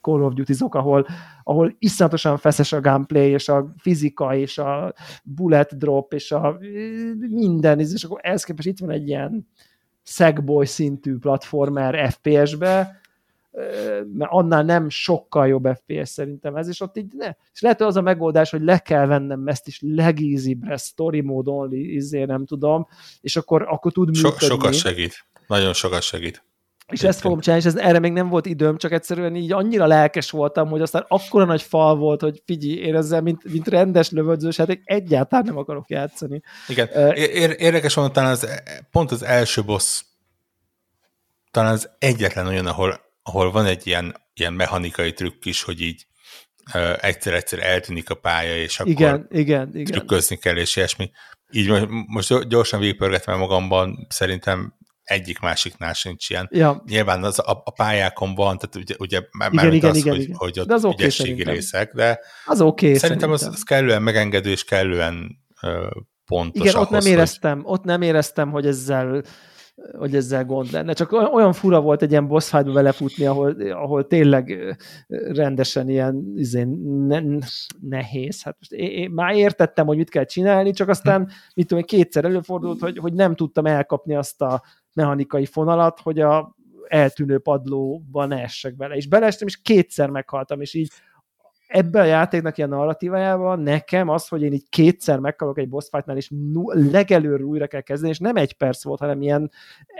Call 0.00 0.22
of 0.22 0.32
duty 0.32 0.52
ahol, 0.68 1.06
ahol 1.42 1.74
iszonyatosan 1.78 2.36
feszes 2.38 2.72
a 2.72 2.80
gameplay, 2.80 3.30
és 3.30 3.48
a 3.48 3.74
fizika, 3.76 4.34
és 4.34 4.58
a 4.58 4.94
bullet 5.24 5.78
drop, 5.78 6.12
és 6.12 6.32
a 6.32 6.58
minden, 7.18 7.80
és 7.80 8.04
akkor 8.04 8.20
ehhez 8.22 8.44
képest 8.44 8.68
itt 8.68 8.78
van 8.78 8.90
egy 8.90 9.08
ilyen 9.08 9.48
Sackboy 10.02 10.66
szintű 10.66 11.16
platformer 11.16 12.12
FPS-be, 12.12 12.99
mert 14.12 14.30
annál 14.30 14.62
nem 14.62 14.88
sokkal 14.88 15.48
jobb 15.48 15.68
FPS 15.74 16.08
szerintem 16.08 16.56
ez, 16.56 16.68
és 16.68 16.80
ott 16.80 16.96
így 16.96 17.12
ne. 17.16 17.32
És 17.52 17.60
lehet, 17.60 17.78
hogy 17.78 17.86
az 17.86 17.96
a 17.96 18.00
megoldás, 18.00 18.50
hogy 18.50 18.62
le 18.62 18.78
kell 18.78 19.06
vennem 19.06 19.46
ezt 19.46 19.66
is 19.66 19.80
legízibre, 19.82 20.76
story 20.76 21.20
mode 21.20 21.50
only, 21.50 21.76
izé, 21.76 22.24
nem 22.24 22.46
tudom, 22.46 22.86
és 23.20 23.36
akkor, 23.36 23.66
akkor 23.68 23.92
tud 23.92 24.06
működni. 24.06 24.38
So, 24.38 24.46
sokat 24.46 24.74
segít. 24.74 25.24
Nagyon 25.46 25.72
sokat 25.72 26.02
segít. 26.02 26.44
És 26.88 27.02
ezt 27.02 27.20
fogom 27.20 27.40
csinálni, 27.40 27.64
és 27.64 27.70
ez, 27.72 27.80
erre 27.80 27.98
még 27.98 28.12
nem 28.12 28.28
volt 28.28 28.46
időm, 28.46 28.76
csak 28.76 28.92
egyszerűen 28.92 29.36
így 29.36 29.52
annyira 29.52 29.86
lelkes 29.86 30.30
voltam, 30.30 30.68
hogy 30.68 30.80
aztán 30.80 31.04
akkora 31.08 31.44
nagy 31.44 31.62
fal 31.62 31.96
volt, 31.96 32.20
hogy 32.20 32.42
figyelj, 32.44 32.74
én 32.74 32.96
ezzel, 32.96 33.20
mint, 33.20 33.52
mint 33.52 33.68
rendes 33.68 34.10
lövöldözős, 34.10 34.56
hát 34.56 34.78
egyáltalán 34.84 35.44
nem 35.44 35.56
akarok 35.56 35.90
játszani. 35.90 36.42
Igen, 36.68 36.88
uh, 36.94 37.18
érdekes 37.58 37.94
van, 37.94 38.12
talán 38.12 38.30
az, 38.30 38.62
pont 38.90 39.10
az 39.10 39.22
első 39.22 39.62
boss 39.62 40.02
talán 41.50 41.72
az 41.72 41.90
egyetlen 41.98 42.46
olyan, 42.46 42.66
ahol, 42.66 43.00
ahol 43.22 43.50
van 43.50 43.66
egy 43.66 43.86
ilyen, 43.86 44.16
ilyen 44.34 44.52
mechanikai 44.52 45.12
trükk 45.12 45.44
is, 45.44 45.62
hogy 45.62 45.80
így 45.80 46.06
egyszer-egyszer 47.00 47.58
eltűnik 47.58 48.10
a 48.10 48.14
pálya, 48.14 48.56
és 48.56 48.80
akkor 48.80 48.92
igen, 48.92 49.26
igen, 49.30 49.70
igen. 49.72 49.84
trükközni 49.84 50.36
kell, 50.36 50.56
és 50.56 50.76
ilyesmi. 50.76 51.10
Így 51.52 51.68
most, 51.68 51.86
most 52.06 52.48
gyorsan 52.48 52.80
végigpörgetem 52.80 53.38
magamban, 53.38 54.06
szerintem 54.08 54.74
egyik 55.02 55.38
másiknál 55.38 55.92
sincs 55.92 56.30
ilyen. 56.30 56.48
Ja. 56.52 56.82
Nyilván 56.86 57.24
az 57.24 57.38
a, 57.38 57.62
a 57.64 57.70
pályákon 57.70 58.34
van, 58.34 58.58
tehát 58.58 58.76
ugye, 58.76 58.94
ugye 58.98 59.20
már 59.38 59.52
igen, 59.52 59.72
igen, 59.72 59.90
az, 59.90 59.96
igen, 59.96 60.12
hogy, 60.12 60.22
igen. 60.22 60.36
hogy 60.36 60.60
ott 60.60 60.66
de 60.66 60.74
az 60.74 60.84
okay, 60.84 60.96
ügyességi 60.98 61.42
részek, 61.42 61.92
de 61.92 62.20
az 62.44 62.60
okay, 62.60 62.94
szerintem, 62.94 62.98
szerintem. 62.98 63.30
Az, 63.30 63.42
az 63.42 63.62
kellően 63.62 64.02
megengedő 64.02 64.50
és 64.50 64.64
kellően 64.64 65.38
uh, 65.62 65.90
pontos 66.24 66.62
Igen, 66.62 66.74
ahhoz, 66.74 66.86
ott 66.86 67.02
nem 67.02 67.12
éreztem, 67.12 67.56
hogy... 67.56 67.72
ott 67.72 67.84
nem 67.84 68.02
éreztem, 68.02 68.50
hogy 68.50 68.66
ezzel 68.66 69.22
hogy 69.98 70.14
ezzel 70.14 70.44
gond 70.44 70.72
lenne. 70.72 70.92
Csak 70.92 71.12
olyan 71.12 71.52
fura 71.52 71.80
volt 71.80 72.02
egy 72.02 72.10
ilyen 72.10 72.26
boss 72.26 72.48
fight 72.48 72.72
belefutni, 72.72 73.26
ahol, 73.26 73.56
ahol 73.70 74.06
tényleg 74.06 74.76
rendesen 75.08 75.88
ilyen 75.88 76.32
izén, 76.36 76.68
ne, 77.06 77.20
nehéz. 77.80 78.42
Hát 78.42 78.56
most 78.58 78.72
én, 78.72 78.90
én 78.90 79.10
már 79.10 79.34
értettem, 79.34 79.86
hogy 79.86 79.96
mit 79.96 80.10
kell 80.10 80.24
csinálni, 80.24 80.70
csak 80.70 80.88
aztán, 80.88 81.28
mit 81.54 81.66
tudom, 81.66 81.84
kétszer 81.84 82.24
előfordult, 82.24 82.80
hogy, 82.80 82.98
hogy 82.98 83.12
nem 83.12 83.34
tudtam 83.34 83.66
elkapni 83.66 84.14
azt 84.14 84.42
a 84.42 84.62
mechanikai 84.92 85.46
fonalat, 85.46 86.00
hogy 86.00 86.20
a 86.20 86.58
eltűnő 86.88 87.38
padlóban 87.38 88.28
ne 88.28 88.42
essek 88.42 88.76
bele. 88.76 88.94
És 88.94 89.08
beleestem, 89.08 89.46
és 89.46 89.62
kétszer 89.62 90.10
meghaltam, 90.10 90.60
és 90.60 90.74
így 90.74 90.90
ebben 91.70 92.02
a 92.02 92.06
játéknak 92.06 92.58
ilyen 92.58 92.68
narratívájában 92.68 93.60
nekem 93.60 94.08
az, 94.08 94.28
hogy 94.28 94.42
én 94.42 94.52
így 94.52 94.68
kétszer 94.68 95.18
meghalok 95.18 95.58
egy 95.58 95.68
boss 95.68 95.88
fightnál, 95.90 96.16
és 96.16 96.30
legelőről 96.70 97.46
újra 97.46 97.66
kell 97.66 97.80
kezdeni, 97.80 98.10
és 98.10 98.18
nem 98.18 98.36
egy 98.36 98.52
perc 98.52 98.84
volt, 98.84 99.00
hanem 99.00 99.22
ilyen 99.22 99.50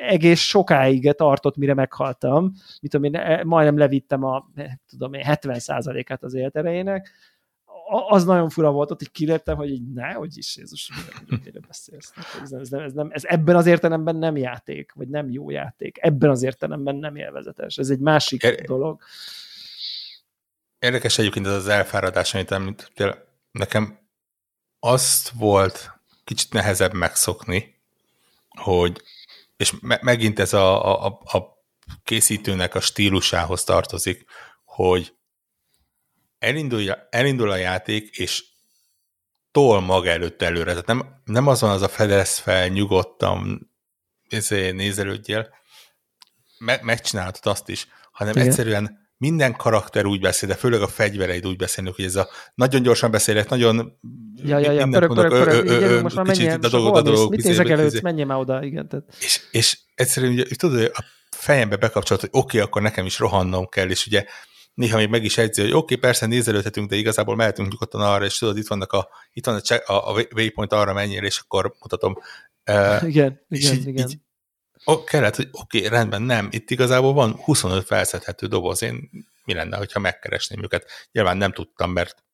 egész 0.09 0.41
sokáig 0.41 1.13
tartott, 1.13 1.57
mire 1.57 1.75
meghaltam. 1.75 2.53
Mit 2.81 2.91
tudom 2.91 3.05
én, 3.05 3.17
e, 3.17 3.45
majdnem 3.45 3.79
levittem 3.79 4.25
a, 4.25 4.51
tudom 4.89 5.13
én, 5.13 5.23
70%-át 5.27 6.23
az 6.23 6.35
életerejének, 6.35 7.11
az 8.09 8.25
nagyon 8.25 8.49
fura 8.49 8.71
volt, 8.71 8.91
ott 8.91 8.99
hogy 8.99 9.11
kiléptem, 9.11 9.57
hogy 9.57 9.71
így 9.71 9.93
ne, 9.93 10.13
hogy 10.13 10.37
is 10.37 10.57
Jézus, 10.57 10.91
miről 11.45 11.63
beszélsz. 11.67 12.13
Ez, 12.43 12.53
ez, 12.53 12.69
nem, 12.69 12.81
ez, 12.81 12.93
nem, 12.93 13.09
ez 13.13 13.25
ebben 13.25 13.57
az 13.57 13.67
értelemben 13.67 14.17
nem 14.17 14.37
játék, 14.37 14.93
vagy 14.93 15.09
nem 15.09 15.31
jó 15.31 15.51
játék. 15.51 15.99
Ebben 16.01 16.31
az 16.31 16.43
értelemben 16.43 16.97
nem 16.97 17.17
élvezetes. 17.17 17.79
Ez 17.79 17.91
egy 17.91 17.99
másik 17.99 18.43
er, 18.43 18.61
dolog. 18.61 19.01
Érdekes 20.81 21.19
egyébként 21.19 21.47
ez 21.47 21.53
az 21.53 21.69
elfáradás, 21.69 22.35
amit 22.35 22.51
említettél. 22.51 23.29
Nekem 23.51 23.99
azt 24.79 25.31
volt 25.31 25.91
kicsit 26.25 26.53
nehezebb 26.53 26.93
megszokni, 26.93 27.83
hogy, 28.49 29.03
és 29.57 29.75
me- 29.81 30.03
megint 30.03 30.39
ez 30.39 30.53
a, 30.53 31.05
a, 31.05 31.21
a 31.25 31.59
készítőnek 32.05 32.75
a 32.75 32.81
stílusához 32.81 33.65
tartozik, 33.65 34.25
hogy 34.65 35.15
elindul, 36.39 36.93
elindul 37.11 37.51
a 37.51 37.57
játék, 37.57 38.17
és 38.17 38.45
tol 39.51 39.81
maga 39.81 40.09
előtt 40.09 40.43
előre. 40.43 40.71
Tehát 40.71 40.87
nem, 40.87 41.23
nem 41.25 41.47
az 41.47 41.61
van 41.61 41.71
az 41.71 41.83
a 41.83 41.89
fedez 41.89 42.39
fel, 42.39 42.69
nyugodtan 42.69 43.71
izé, 44.29 44.71
nézelődjél, 44.71 45.55
me, 46.59 46.79
megcsinálhatod 46.83 47.53
azt 47.53 47.69
is, 47.69 47.87
hanem 48.13 48.35
Igen. 48.35 48.47
egyszerűen 48.47 49.10
minden 49.21 49.57
karakter 49.57 50.07
úgy 50.07 50.21
beszél, 50.21 50.49
de 50.49 50.55
főleg 50.55 50.83
a 50.83 50.87
fegyvereid 50.87 51.47
úgy 51.47 51.57
beszélnek, 51.57 51.95
hogy 51.95 52.05
ez 52.05 52.17
a 52.17 52.29
nagyon 52.55 52.83
gyorsan 52.83 53.11
beszélek, 53.11 53.49
nagyon 53.49 53.99
ja, 54.45 54.59
ja, 54.59 54.73
ja, 54.73 54.87
pörög, 54.87 55.15
pörög, 55.15 55.31
pörög, 55.31 55.65
igen, 55.65 56.03
most 56.03 56.17
már 56.17 56.27
menjen, 56.27 56.61
mit 57.29 57.43
nézek 57.43 57.69
előtt, 57.69 58.01
menjen 58.01 58.27
már 58.27 58.39
oda, 58.39 58.65
igen. 58.65 58.89
Tehát. 58.89 59.05
És, 59.21 59.41
és 59.51 59.79
egyszerűen 59.95 60.33
ugye, 60.33 60.45
tudod, 60.57 60.91
a 60.95 61.05
fejembe 61.31 61.77
bekapcsolt, 61.77 62.21
hogy 62.21 62.29
oké, 62.33 62.57
okay, 62.57 62.61
akkor 62.61 62.83
nekem 62.83 63.07
is 63.07 63.19
rohannom 63.19 63.69
kell, 63.69 63.89
és 63.89 64.07
ugye 64.07 64.25
néha 64.75 64.97
még 64.97 65.09
meg 65.09 65.25
is 65.25 65.39
egyzi, 65.39 65.61
hogy 65.61 65.71
oké, 65.71 65.79
okay, 65.79 65.97
persze 65.97 66.27
nézelődhetünk, 66.27 66.89
de 66.89 66.97
igazából 66.97 67.37
mehetünk 67.37 67.71
nyugodtan 67.71 68.01
arra, 68.01 68.25
és 68.25 68.39
tudod, 68.39 68.57
itt, 68.57 68.69
vannak 68.69 68.93
a, 68.93 69.09
itt 69.33 69.47
van 69.47 69.55
a, 69.55 69.61
check, 69.61 69.89
a, 69.89 70.09
a 70.09 70.27
waypoint, 70.35 70.73
arra 70.73 70.93
menjél, 70.93 71.25
és 71.25 71.39
akkor 71.39 71.75
mutatom. 71.81 72.19
Uh, 72.71 73.09
igen, 73.09 73.41
és 73.49 73.65
igen, 73.65 73.75
így, 73.75 73.87
igen. 73.87 74.09
Így, 74.09 74.19
ó, 74.87 75.05
kellett, 75.05 75.37
hogy 75.37 75.49
oké, 75.53 75.79
okay, 75.79 75.91
rendben, 75.91 76.23
nem, 76.23 76.49
itt 76.51 76.71
igazából 76.71 77.13
van 77.13 77.35
25 77.35 77.87
felszedhető 77.87 78.47
doboz, 78.47 78.83
én 78.83 79.11
mi 79.45 79.55
lenne, 79.55 79.77
hogyha 79.77 80.01
megkeresném 80.01 80.63
őket. 80.63 80.91
Nyilván 81.13 81.37
nem 81.37 81.53
tudtam, 81.53 81.91
mert 81.91 82.25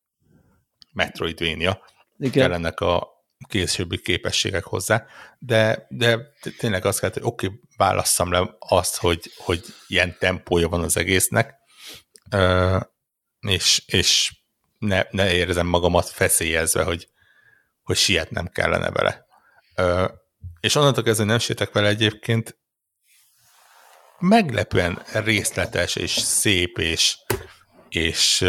Metroidvania 0.93 1.83
Igen. 2.17 2.31
kellenek 2.31 2.79
a 2.79 3.15
későbbi 3.47 4.01
képességek 4.01 4.63
hozzá, 4.63 5.05
de, 5.39 5.87
de 5.89 6.19
tényleg 6.57 6.85
azt 6.85 6.99
kellett, 6.99 7.15
hogy 7.15 7.25
oké, 7.25 7.45
okay, 7.45 7.59
válasszam 7.77 8.31
le 8.31 8.55
azt, 8.59 8.97
hogy, 8.97 9.31
hogy 9.37 9.63
ilyen 9.87 10.15
tempója 10.19 10.69
van 10.69 10.83
az 10.83 10.97
egésznek, 10.97 11.55
és, 13.39 13.83
és 13.85 14.35
ne, 14.77 15.03
ne 15.11 15.33
érzem 15.33 15.67
magamat 15.67 16.09
feszélyezve, 16.09 16.83
hogy, 16.83 17.09
hogy 17.83 17.95
sietnem 17.95 18.47
kellene 18.47 18.91
vele. 18.91 19.25
És 20.67 20.75
onnantól 20.75 21.03
kezdve 21.03 21.25
nem 21.25 21.39
sietek 21.39 21.71
vele 21.71 21.87
egyébként, 21.87 22.57
meglepően 24.19 25.01
részletes 25.13 25.95
és 25.95 26.11
szép 26.11 26.77
és, 26.77 27.17
és 27.89 28.43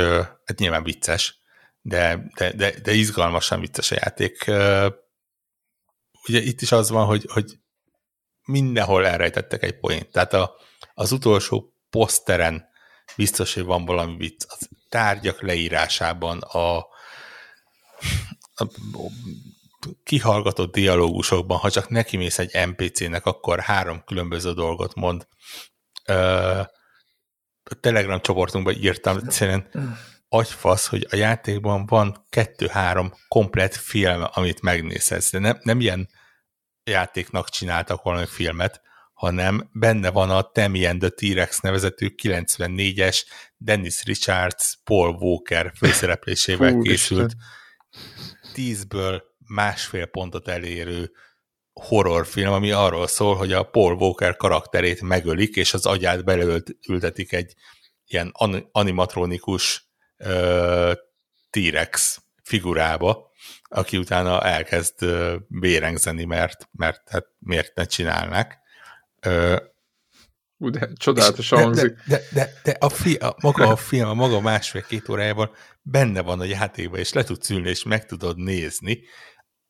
hát 0.45 0.59
nyilván 0.59 0.83
vicces, 0.83 1.39
de, 1.81 2.31
de, 2.35 2.53
de, 2.53 2.81
de 2.81 2.93
izgalmasan 2.93 3.61
vicces 3.61 3.91
a 3.91 3.95
játék. 3.95 4.45
Ugye 6.27 6.41
itt 6.41 6.61
is 6.61 6.73
az 6.73 6.91
van, 6.91 7.07
hogy, 7.07 7.25
hogy 7.33 7.59
mindenhol 8.45 9.07
elrejtettek 9.07 9.63
egy 9.63 9.79
poént. 9.79 10.11
Tehát 10.11 10.33
a, 10.33 10.57
az 10.95 11.13
utolsó 11.13 11.73
poszteren 11.91 12.69
biztos, 13.17 13.55
hogy 13.55 13.65
van 13.65 13.85
valami 13.85 14.17
vicc. 14.17 14.45
A 14.49 14.57
tárgyak 14.89 15.43
leírásában, 15.43 16.39
a, 16.39 16.77
a 18.55 18.67
kihallgatott 20.05 20.73
dialógusokban, 20.73 21.59
ha 21.59 21.71
csak 21.71 21.89
neki 21.89 22.17
mész 22.17 22.39
egy 22.39 22.69
NPC-nek, 22.69 23.27
akkor 23.27 23.61
három 23.61 24.03
különböző 24.05 24.53
dolgot 24.53 24.95
mond. 24.95 25.27
a 27.63 27.75
Telegram 27.81 28.21
csoportunkban 28.21 28.75
írtam, 28.75 29.17
egyszerűen 29.17 29.71
agyfasz, 30.29 30.87
hogy 30.87 31.07
a 31.11 31.17
játékban 31.17 31.87
van 31.87 32.27
kettő-három 32.31 33.13
komplet 33.29 33.77
film, 33.77 34.25
amit 34.33 34.63
megnézhetsz, 34.63 35.31
de 35.31 35.39
nem, 35.39 35.59
nem 35.63 35.81
ilyen 35.81 36.09
játéknak 36.85 37.49
csináltak 37.49 38.03
valami 38.03 38.27
filmet, 38.27 38.81
hanem 39.13 39.71
benne 39.73 40.11
van 40.11 40.31
a 40.31 40.43
Tammy 40.43 40.87
and 40.87 41.01
the 41.01 41.09
T-Rex 41.09 41.61
nevezetű 41.61 42.15
94-es 42.23 43.25
Dennis 43.57 44.05
Richards, 44.05 44.79
Paul 44.85 45.11
Walker 45.11 45.73
főszereplésével 45.77 46.79
készült 46.79 47.35
tízből 48.53 49.23
másfél 49.49 50.07
pontot 50.07 50.49
elérő 50.49 51.13
horrorfilm, 51.73 52.53
ami 52.53 52.71
arról 52.71 53.07
szól, 53.07 53.37
hogy 53.37 53.53
a 53.53 53.63
Paul 53.63 53.95
Walker 53.95 54.37
karakterét 54.37 55.03
megölik, 55.03 55.57
és 55.57 55.75
az 55.75 55.87
agyát 55.87 56.25
beleültetik 56.25 57.33
egy 57.33 57.55
ilyen 58.07 58.33
animatronikus 58.73 59.89
T-Rex 61.51 62.23
figurába, 62.43 63.31
aki 63.63 63.97
utána 63.97 64.43
elkezd 64.43 65.03
uh, 65.03 65.35
bérengzeni, 65.49 66.25
mert, 66.25 66.69
mert 66.73 67.09
hát 67.09 67.27
miért 67.39 67.75
ne 67.75 67.85
csinálnak. 67.85 68.55
Ú, 70.57 70.71
de 70.71 70.89
csodálatosan 70.97 71.63
hangzik. 71.63 71.97
De, 72.07 72.17
de, 72.17 72.23
de, 72.33 72.53
de 72.63 72.77
a, 72.81 72.89
fi, 72.89 73.15
a, 73.15 73.37
maga 73.41 73.69
a 73.69 73.77
film, 73.77 74.09
a 74.09 74.15
maga 74.15 74.41
másfél-két 74.41 75.09
órájában 75.09 75.51
benne 75.83 76.21
van 76.21 76.41
a 76.41 76.45
játékban, 76.45 76.99
és 76.99 77.13
le 77.13 77.25
tudsz 77.25 77.51
ülni, 77.51 77.69
és 77.69 77.83
meg 77.83 78.07
tudod 78.07 78.39
nézni. 78.39 79.01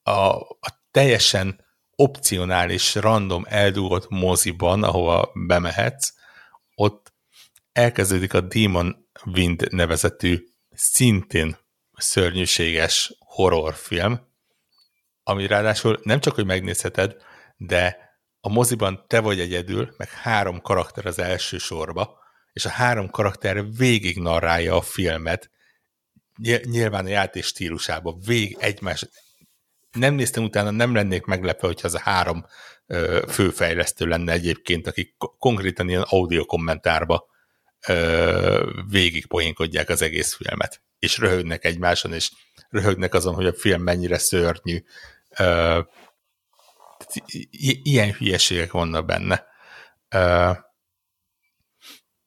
A, 0.08 0.38
a 0.40 0.82
teljesen 0.90 1.64
opcionális, 1.96 2.94
random 2.94 3.44
eldugott 3.48 4.08
moziban, 4.08 4.82
ahova 4.82 5.30
bemehetsz, 5.34 6.12
ott 6.74 7.12
elkezdődik 7.72 8.34
a 8.34 8.40
Demon 8.40 9.08
Wind 9.24 9.72
nevezetű 9.72 10.44
szintén 10.70 11.56
szörnyűséges 11.96 13.16
horrorfilm, 13.18 14.26
ami 15.22 15.46
ráadásul 15.46 16.00
nem 16.02 16.20
csak, 16.20 16.34
hogy 16.34 16.46
megnézheted, 16.46 17.16
de 17.56 17.96
a 18.40 18.48
moziban 18.48 19.04
te 19.06 19.20
vagy 19.20 19.40
egyedül, 19.40 19.94
meg 19.96 20.08
három 20.08 20.60
karakter 20.60 21.06
az 21.06 21.18
első 21.18 21.58
sorba, 21.58 22.18
és 22.52 22.64
a 22.64 22.68
három 22.70 23.10
karakter 23.10 23.70
végig 23.70 24.18
narrálja 24.18 24.76
a 24.76 24.82
filmet, 24.82 25.50
nyilván 26.62 27.04
a 27.04 27.08
játék 27.08 27.44
stílusában, 27.44 28.20
végig 28.26 28.56
egymás, 28.60 29.06
nem 29.92 30.14
néztem 30.14 30.44
utána, 30.44 30.70
nem 30.70 30.94
lennék 30.94 31.24
meglepve, 31.24 31.66
hogyha 31.66 31.86
az 31.86 31.94
a 31.94 32.00
három 32.00 32.46
ö, 32.86 33.24
főfejlesztő 33.28 34.06
lenne 34.06 34.32
egyébként, 34.32 34.86
akik 34.86 35.14
konkrétan 35.38 35.88
ilyen 35.88 36.04
audio 36.08 36.44
kommentárba 36.44 37.26
ö, 37.86 38.70
végig 38.90 39.26
poénkodják 39.26 39.88
az 39.88 40.02
egész 40.02 40.34
filmet, 40.34 40.82
és 40.98 41.18
röhögnek 41.18 41.64
egymáson, 41.64 42.12
és 42.12 42.30
röhögnek 42.70 43.14
azon, 43.14 43.34
hogy 43.34 43.46
a 43.46 43.54
film 43.54 43.82
mennyire 43.82 44.18
szörnyű. 44.18 44.84
Ilyen 47.82 48.12
hülyeségek 48.12 48.72
vannak 48.72 49.06
benne. 49.06 49.46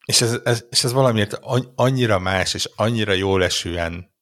És 0.05 0.21
ez, 0.21 0.39
ez, 0.43 0.65
és 0.69 0.83
ez 0.83 0.91
valamiért 0.91 1.39
annyira 1.75 2.19
más, 2.19 2.53
és 2.53 2.69
annyira 2.75 3.13
jól 3.13 3.43
esően 3.43 4.13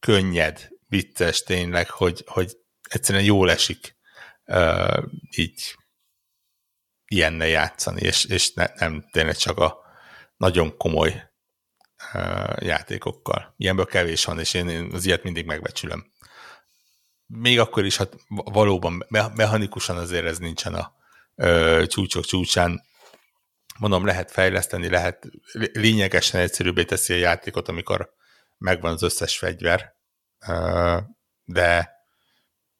könnyed, 0.00 0.68
vicces 0.88 1.42
tényleg, 1.42 1.90
hogy, 1.90 2.22
hogy 2.26 2.56
egyszerűen 2.92 3.24
jól 3.24 3.50
esik 3.50 3.96
uh, 4.46 5.02
így 5.36 5.76
ilyenne 7.06 7.46
játszani, 7.46 8.00
és, 8.00 8.24
és 8.24 8.52
ne, 8.52 8.66
nem 8.76 9.08
tényleg 9.10 9.36
csak 9.36 9.58
a 9.58 9.78
nagyon 10.36 10.76
komoly 10.76 11.30
uh, 12.14 12.56
játékokkal. 12.58 13.54
Ilyenből 13.56 13.86
kevés 13.86 14.24
van, 14.24 14.38
és 14.38 14.54
én, 14.54 14.68
én 14.68 14.90
az 14.92 15.04
ilyet 15.04 15.22
mindig 15.22 15.46
megbecsülöm. 15.46 16.12
Még 17.26 17.58
akkor 17.58 17.84
is, 17.84 17.96
hát 17.96 18.16
valóban 18.28 19.06
mechanikusan 19.08 19.96
azért 19.96 20.26
ez 20.26 20.38
nincsen 20.38 20.74
a 20.74 20.94
uh, 21.34 21.86
csúcsok 21.86 22.24
csúcsán, 22.24 22.82
mondom, 23.78 24.06
lehet 24.06 24.30
fejleszteni, 24.30 24.88
lehet 24.88 25.28
lényegesen 25.72 26.40
egyszerűbbé 26.40 26.84
teszi 26.84 27.12
a 27.12 27.16
játékot, 27.16 27.68
amikor 27.68 28.14
megvan 28.58 28.92
az 28.92 29.02
összes 29.02 29.38
fegyver, 29.38 29.94
de, 31.44 31.90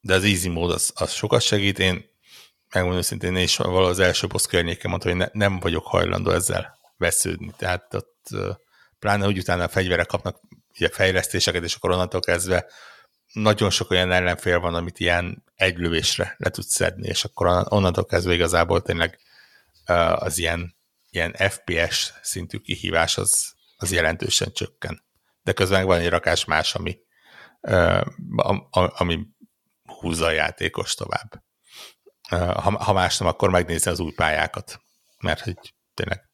de 0.03 0.15
az 0.15 0.25
easy 0.25 0.49
mód 0.49 0.71
az, 0.71 0.93
az 0.95 1.13
sokat 1.13 1.41
segít. 1.41 1.79
Én 1.79 2.05
megmondom 2.73 3.01
őszintén, 3.01 3.37
én 3.37 3.43
is 3.43 3.57
valahol 3.57 3.85
az 3.85 3.99
első 3.99 4.27
boss 4.27 4.47
környéken 4.47 4.91
mondtam, 4.91 5.11
hogy 5.11 5.21
ne, 5.21 5.47
nem 5.47 5.61
vagyok 5.61 5.87
hajlandó 5.87 6.31
ezzel 6.31 6.79
vesződni. 6.97 7.53
Tehát 7.57 7.95
ott 7.95 8.29
pláne, 8.99 9.25
hogy 9.25 9.39
utána 9.39 9.65
a 9.65 9.69
fegyverek 9.69 10.07
kapnak 10.07 10.41
ugye 10.75 10.89
fejlesztéseket, 10.89 11.63
és 11.63 11.75
akkor 11.75 11.91
onnantól 11.91 12.21
kezdve 12.21 12.67
nagyon 13.33 13.71
sok 13.71 13.91
olyan 13.91 14.13
ellenfél 14.13 14.61
van, 14.61 14.75
amit 14.75 15.01
ilyen 15.01 15.45
egy 15.55 15.77
lövésre 15.77 16.35
le 16.39 16.51
tudsz 16.51 16.75
szedni, 16.75 17.09
és 17.09 17.25
akkor 17.25 17.67
onnantól 17.69 18.05
kezdve 18.05 18.35
igazából 18.35 18.83
tényleg 18.83 19.19
az 20.15 20.39
ilyen 20.39 20.81
ilyen 21.13 21.33
FPS 21.33 22.13
szintű 22.23 22.59
kihívás 22.59 23.19
az, 23.19 23.55
az 23.77 23.93
jelentősen 23.93 24.53
csökken. 24.53 25.03
De 25.43 25.53
közben 25.53 25.85
van 25.85 25.99
egy 25.99 26.09
rakás 26.09 26.45
más, 26.45 26.75
ami, 26.75 26.99
ami 28.71 29.27
húzza 30.03 30.27
a 30.27 30.31
játékos 30.31 30.95
tovább. 30.95 31.43
Ha, 32.29 32.83
ha 32.83 32.93
más 32.93 33.19
nem, 33.19 33.29
akkor 33.29 33.51
megnézni 33.51 33.91
az 33.91 34.01
új 34.01 34.13
pályákat, 34.13 34.81
mert 35.19 35.41
hogy 35.41 35.75
tényleg 35.95 36.31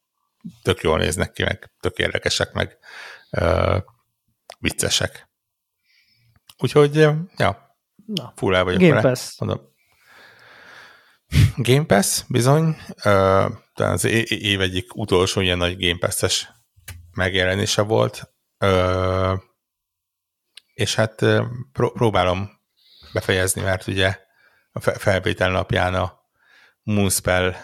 tök 0.63 0.81
jól 0.81 0.99
néznek 0.99 1.33
ki, 1.33 1.43
meg 1.43 1.73
tök 1.81 1.99
érdekesek, 1.99 2.53
meg 2.53 2.79
uh, 3.31 3.83
viccesek. 4.59 5.29
Úgyhogy, 6.59 6.95
ja, 7.37 7.69
Na, 8.07 8.33
full 8.37 8.55
el 8.55 8.65
vagyok 8.65 8.81
Game 8.81 9.01
Pass. 9.01 9.39
Mondom, 9.39 9.61
Game 11.57 11.85
Pass, 11.85 12.23
bizony. 12.29 12.67
Uh, 13.05 13.53
talán 13.75 13.93
az 13.93 14.05
év 14.29 14.61
egyik 14.61 14.97
utolsó 14.97 15.41
ilyen 15.41 15.59
nagy 15.59 15.87
Game 15.87 15.99
Pass-es 15.99 16.49
megjelenése 17.13 17.83
volt. 17.83 18.33
Uh, 18.65 19.39
és 20.75 20.95
hát 20.95 21.25
pró- 21.73 21.93
próbálom 21.93 22.58
befejezni, 23.19 23.63
mert 23.63 23.87
ugye 23.87 24.19
a 24.73 24.81
felvétel 24.81 25.51
napján 25.51 25.95
a 25.95 26.21
Moonspell 26.83 27.55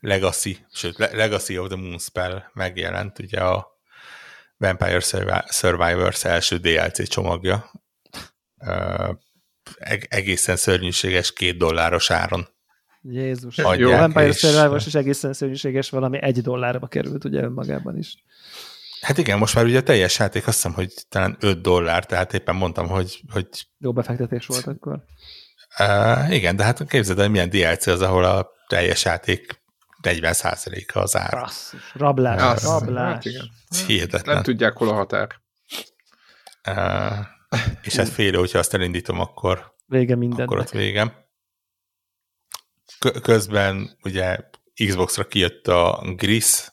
Legacy, 0.00 0.66
sőt, 0.72 0.98
Legacy 0.98 1.58
of 1.58 1.68
the 1.68 1.76
Moonspell 1.76 2.42
megjelent, 2.52 3.18
ugye 3.18 3.40
a 3.40 3.68
Vampire 4.56 5.00
Survivors 5.48 6.24
első 6.24 6.56
DLC 6.56 7.08
csomagja. 7.08 7.70
Egészen 10.08 10.56
szörnyűséges 10.56 11.32
két 11.32 11.56
dolláros 11.56 12.10
áron. 12.10 12.48
Jézus. 13.02 13.58
Adják, 13.58 13.78
Jó, 13.78 13.90
Vampire 13.90 14.32
Survivors 14.32 14.86
is 14.86 14.94
egészen 14.94 15.32
szörnyűséges, 15.32 15.90
valami 15.90 16.22
egy 16.22 16.40
dollárba 16.40 16.86
került 16.86 17.24
ugye 17.24 17.42
önmagában 17.42 17.98
is. 17.98 18.14
Hát 19.00 19.18
igen, 19.18 19.38
most 19.38 19.54
már 19.54 19.64
ugye 19.64 19.82
teljes 19.82 20.18
játék 20.18 20.46
azt 20.46 20.56
hiszem, 20.56 20.72
hogy 20.72 20.92
talán 21.08 21.36
5 21.40 21.60
dollár, 21.60 22.06
tehát 22.06 22.34
éppen 22.34 22.54
mondtam, 22.54 22.88
hogy... 22.88 23.20
hogy... 23.32 23.48
Jó 23.78 23.92
befektetés 23.92 24.46
volt 24.46 24.66
akkor. 24.66 25.04
Uh, 25.78 26.34
igen, 26.34 26.56
de 26.56 26.64
hát 26.64 26.88
képzeld 26.88 27.18
el, 27.18 27.28
milyen 27.28 27.50
DLC 27.50 27.86
az, 27.86 28.00
ahol 28.00 28.24
a 28.24 28.50
teljes 28.66 29.04
játék 29.04 29.62
40%-a 30.02 30.98
az 30.98 31.16
ár. 31.16 31.32
Rasszus, 31.32 31.94
rablás, 31.94 32.40
Rassz, 32.40 32.64
rablás. 32.64 33.12
Hát 33.12 33.24
igen. 33.24 33.50
Hihetetlen. 33.86 34.34
Nem 34.34 34.44
tudják, 34.44 34.76
hol 34.76 34.88
a 34.88 34.92
határ. 34.92 35.28
Uh, 36.68 37.26
és 37.82 37.96
hát 37.96 38.08
fél, 38.08 38.38
hogyha 38.38 38.58
azt 38.58 38.74
elindítom, 38.74 39.20
akkor, 39.20 39.74
vége 39.86 40.16
mindennek. 40.16 40.46
akkor 40.46 40.58
ott 40.58 40.70
végem. 40.70 41.12
Közben 43.22 43.98
ugye 44.02 44.38
Xbox-ra 44.86 45.24
kijött 45.24 45.66
a 45.66 46.02
Gris, 46.16 46.68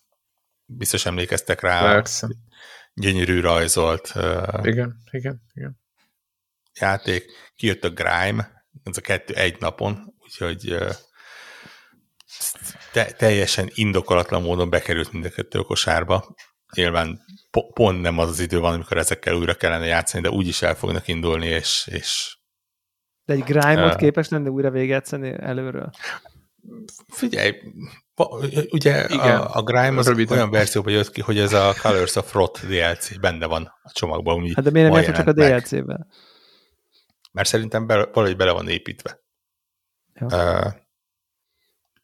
biztos 0.67 1.05
emlékeztek 1.05 1.61
rá. 1.61 1.81
Persze. 1.81 2.27
Gyönyörű 2.93 3.39
rajzolt. 3.39 4.13
Igen, 4.61 4.95
igen, 5.11 5.41
igen. 5.53 5.79
Játék. 6.79 7.25
Kijött 7.55 7.83
a 7.83 7.89
Grime, 7.89 8.65
ez 8.83 8.97
a 8.97 9.01
kettő 9.01 9.33
egy 9.33 9.59
napon, 9.59 10.13
úgyhogy 10.19 10.75
te, 12.91 13.05
teljesen 13.05 13.69
indokolatlan 13.73 14.41
módon 14.41 14.69
bekerült 14.69 15.11
mind 15.11 15.25
a 15.25 15.29
kettő 15.29 15.59
kosárba. 15.59 16.35
Nyilván 16.75 17.21
pont 17.73 18.01
nem 18.01 18.17
az 18.17 18.29
az 18.29 18.39
idő 18.39 18.59
van, 18.59 18.73
amikor 18.73 18.97
ezekkel 18.97 19.35
újra 19.35 19.53
kellene 19.53 19.85
játszani, 19.85 20.23
de 20.23 20.29
úgyis 20.29 20.61
el 20.61 20.75
fognak 20.75 21.07
indulni, 21.07 21.47
és, 21.47 21.89
és 21.91 22.37
de 23.25 23.33
egy 23.33 23.43
grime-ot 23.43 23.93
uh, 23.93 23.99
képes 23.99 24.29
lenne 24.29 24.49
újra 24.49 24.69
végigjátszani 24.69 25.33
előről? 25.39 25.89
Figyelj, 27.07 27.61
ugye 28.71 29.05
Igen, 29.07 29.39
a, 29.39 29.55
a 29.55 29.63
Grime 29.63 29.97
az 29.97 30.07
röviden. 30.07 30.37
olyan 30.37 30.49
verzióban 30.49 30.93
jött 30.93 31.11
ki, 31.11 31.21
hogy 31.21 31.39
ez 31.39 31.53
a 31.53 31.73
Colors 31.81 32.15
of 32.15 32.33
Rot 32.33 32.59
DLC 32.67 33.19
benne 33.19 33.45
van 33.45 33.73
a 33.83 33.91
csomagban. 33.91 34.51
Hát 34.55 34.63
de 34.63 34.71
miért 34.71 34.91
nem 34.91 35.13
csak 35.13 35.27
a 35.27 35.33
DLC-ben? 35.33 36.07
Mert 37.31 37.47
szerintem 37.47 37.87
be, 37.87 38.09
valahogy 38.13 38.37
bele 38.37 38.51
van 38.51 38.67
építve. 38.69 39.19
Uh, 40.19 40.73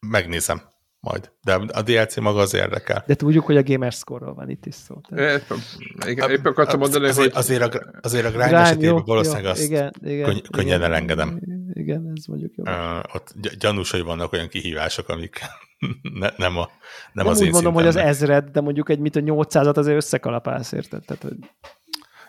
megnézem 0.00 0.62
majd. 1.00 1.32
De 1.42 1.54
a 1.54 1.82
DLC 1.82 2.16
maga 2.16 2.40
az 2.40 2.54
érdekel. 2.54 3.04
De 3.06 3.14
tudjuk, 3.14 3.44
hogy 3.44 3.56
a 3.56 3.62
gamer 3.62 3.92
score 3.92 4.24
van 4.30 4.50
itt 4.50 4.66
is 4.66 4.74
szó. 4.74 5.00
Éppen, 5.10 6.30
éppen 6.30 6.52
akartam 6.52 6.78
mondani, 6.78 7.08
azért, 7.08 7.32
hogy... 7.32 7.38
Azért 7.42 7.62
a, 7.74 7.90
azért 8.00 8.24
a 8.24 8.28
grind 8.28 8.44
Grime, 8.44 8.60
esetében 8.60 8.94
jó, 8.94 9.00
valószínűleg 9.00 9.44
jó, 9.44 9.50
azt 9.50 9.62
igen, 9.62 9.92
igen, 10.02 10.24
könny- 10.24 10.50
könnyen 10.50 10.78
igen, 10.78 10.90
elengedem. 10.90 11.40
Igen, 11.72 12.12
ez 12.16 12.24
mondjuk 12.24 12.52
jó. 12.56 12.64
Uh, 12.64 13.14
ott 13.14 13.34
gyanús, 13.58 13.90
hogy 13.90 14.02
vannak 14.02 14.32
olyan 14.32 14.48
kihívások, 14.48 15.08
amik 15.08 15.40
ne, 16.20 16.28
nem, 16.36 16.56
a, 16.56 16.60
nem, 16.60 16.70
nem 17.12 17.26
az 17.26 17.40
úgy 17.40 17.46
én 17.46 17.52
mondom, 17.52 17.74
hogy 17.74 17.86
az 17.86 17.96
ezred, 17.96 18.48
de 18.48 18.60
mondjuk 18.60 18.88
egy 18.88 18.98
mit 18.98 19.16
a 19.16 19.20
800-at 19.20 19.76
azért 19.76 19.96
összekalapálsz, 19.96 20.72
érted? 20.72 21.04
Tehát, 21.04 21.22
hogy... 21.22 21.36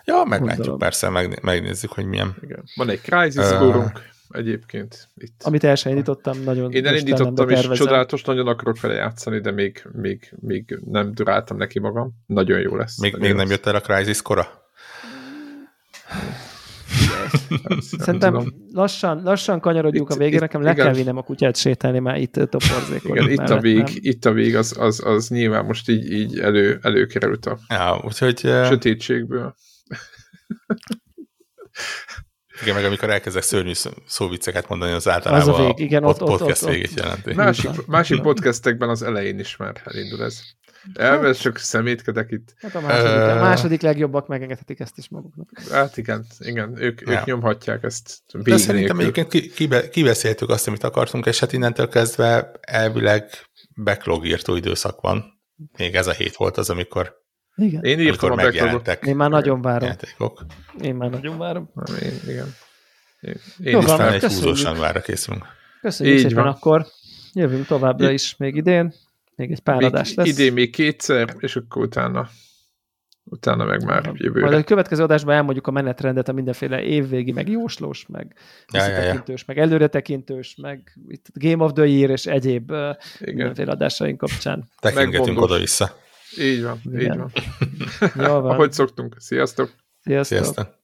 Ja, 0.04 0.24
meglátjuk, 0.24 0.78
persze, 0.78 1.08
megnézzük, 1.42 1.92
hogy 1.92 2.04
milyen. 2.04 2.36
Igen. 2.42 2.64
Van 2.74 2.88
egy 2.88 3.00
Crysis 3.00 3.50
uh, 3.50 3.84
egyébként. 4.30 5.08
Itt. 5.16 5.42
Amit 5.44 5.64
el 5.64 5.74
sem 5.74 5.92
indítottam, 5.92 6.42
nagyon 6.42 6.72
Én 6.72 6.86
elindítottam, 6.86 7.48
és 7.48 7.68
csodálatos, 7.72 8.24
nagyon 8.24 8.46
akarok 8.46 8.80
vele 8.80 8.94
játszani, 8.94 9.40
de 9.40 9.50
még, 9.50 9.84
még, 9.92 10.34
még 10.40 10.78
nem 10.84 11.14
duráltam 11.14 11.56
neki 11.56 11.78
magam. 11.78 12.10
Nagyon 12.26 12.60
jó 12.60 12.76
lesz. 12.76 13.00
Még, 13.00 13.16
még 13.16 13.32
nem 13.32 13.50
jött 13.50 13.66
el 13.66 13.74
a 13.74 13.80
Crysis 13.80 14.22
kora? 14.22 14.64
Szerintem 17.98 18.52
lassan, 18.72 19.22
lassan 19.22 19.60
kanyarodjunk 19.60 20.08
itt, 20.10 20.16
a 20.16 20.18
végére, 20.18 20.40
nekem 20.40 20.62
le 20.62 20.72
igen. 20.72 20.84
kell 20.84 20.94
vinnem 20.94 21.16
a 21.16 21.22
kutyát 21.22 21.56
sétálni, 21.56 21.98
már 21.98 22.16
itt 22.16 22.32
toporzékolni. 22.32 23.20
Igen, 23.20 23.30
itt 23.30 23.50
a 23.50 23.60
vég, 23.60 23.76
nem. 23.76 23.94
itt 23.94 24.24
a 24.24 24.32
vég 24.32 24.56
az, 24.56 24.76
az, 24.78 25.02
az 25.04 25.28
nyilván 25.28 25.64
most 25.64 25.88
így, 25.88 26.12
így 26.12 26.38
elő, 26.38 26.78
előkerült 26.82 27.46
a 27.46 27.58
ja, 27.68 28.00
úgyhogy, 28.04 28.38
sötétségből. 28.38 29.54
Igen, 32.62 32.74
meg 32.74 32.84
amikor 32.84 33.10
elkezdek 33.10 33.42
szörnyű 33.42 33.72
szóvicceket 34.06 34.68
mondani, 34.68 34.92
az 34.92 35.08
általában 35.08 35.48
az 35.48 35.58
a, 35.60 35.66
vég, 35.66 35.78
igen, 35.78 36.04
a 36.04 36.08
ott, 36.08 36.18
podcast 36.18 36.62
ott, 36.62 36.70
végét 36.70 36.94
jelenti. 36.94 37.34
Másik, 37.34 37.86
másik 37.86 38.20
podcastekben 38.20 38.88
az 38.88 39.02
elején 39.02 39.38
is 39.38 39.56
már 39.56 39.82
elindul 39.84 40.22
ez. 40.22 40.40
Elvesz, 40.94 41.38
csak 41.38 41.58
szemétkedek 41.58 42.30
itt. 42.30 42.54
Hát 42.58 42.74
a 42.74 42.80
második, 42.80 43.16
uh, 43.16 43.36
a 43.36 43.40
második 43.40 43.80
legjobbak 43.80 44.26
megengedhetik 44.26 44.80
ezt 44.80 44.98
is 44.98 45.08
maguknak. 45.08 45.48
Hát 45.70 45.96
igen, 45.96 46.26
igen 46.38 46.82
ők, 46.82 47.00
ja. 47.00 47.12
ők 47.12 47.24
nyomhatják 47.24 47.82
ezt. 47.82 48.22
De 48.32 48.56
szerintem 48.56 48.98
egyébként 48.98 49.52
kibe, 49.54 49.88
kibeszéltük 49.88 50.48
azt, 50.48 50.68
amit 50.68 50.84
akartunk, 50.84 51.26
és 51.26 51.40
hát 51.40 51.52
innentől 51.52 51.88
kezdve 51.88 52.52
elvileg 52.60 53.30
backlog 53.84 54.26
írtó 54.26 54.56
időszak 54.56 55.00
van. 55.00 55.40
Még 55.78 55.94
ez 55.94 56.06
a 56.06 56.12
hét 56.12 56.36
volt 56.36 56.56
az, 56.56 56.70
amikor 56.70 57.24
igen. 57.56 57.82
Én 57.82 58.00
írtam 58.00 58.32
a 58.32 58.42
Én 59.06 59.16
már 59.16 59.30
nagyon 59.30 59.62
várom. 59.62 59.88
Játékok. 59.88 60.46
Én 60.80 60.94
már 60.94 61.10
nagyon 61.10 61.38
várom. 61.38 61.70
Én, 62.02 62.20
igen. 62.28 62.54
Én 63.20 63.34
Jó 63.58 63.78
is 63.78 63.84
van, 63.84 64.00
Aztán 64.00 64.12
egy 64.12 64.22
húzósan 64.22 64.78
várra 64.78 65.00
készülünk. 65.00 65.44
Köszönjük 65.80 66.16
Így 66.16 66.22
szépen, 66.28 66.44
van. 66.44 66.52
akkor 66.52 66.86
jövünk 67.32 67.66
továbbra 67.66 68.10
I- 68.10 68.12
is 68.12 68.36
még 68.36 68.56
idén. 68.56 68.94
Még 69.36 69.50
egy 69.50 69.60
pár 69.60 69.82
adás 69.82 70.08
még 70.08 70.16
lesz. 70.16 70.38
idén 70.38 70.52
még 70.52 70.70
kétszer, 70.70 71.34
és 71.38 71.56
akkor 71.56 71.82
utána, 71.82 72.28
utána 73.24 73.64
meg 73.64 73.84
már 73.84 74.04
Majd 74.06 74.20
jövőre. 74.20 74.56
a 74.56 74.64
következő 74.64 75.02
adásban 75.02 75.34
elmondjuk 75.34 75.66
a 75.66 75.70
menetrendet 75.70 76.28
a 76.28 76.32
mindenféle 76.32 76.82
évvégi, 76.82 77.32
meg 77.32 77.48
jóslós, 77.48 78.06
meg 78.08 78.36
Ja, 78.72 78.80
ja, 78.80 78.86
ja. 78.88 78.94
visszatekintős, 78.96 79.44
meg 79.44 79.58
előretekintős, 79.58 80.56
meg 80.62 80.98
itt 81.08 81.26
Game 81.32 81.64
of 81.64 81.72
the 81.72 81.86
Year 81.86 82.10
és 82.10 82.26
egyéb 82.26 82.70
Igen, 82.70 82.96
mindenféle 83.34 83.70
adásaink 83.72 84.18
kapcsán. 84.18 84.68
Tekingetünk 84.80 85.40
oda-vissza. 85.40 85.96
így 86.38 86.62
van, 86.62 86.80
így 86.86 87.00
Igen. 87.00 87.18
van. 87.18 87.30
Jól 88.28 88.40
van. 88.40 88.50
Ahogy 88.50 88.72
szoktunk. 88.72 89.14
Sziasztok! 89.18 89.70
Sziasztok. 90.00 90.38
Sziasztok! 90.38 90.75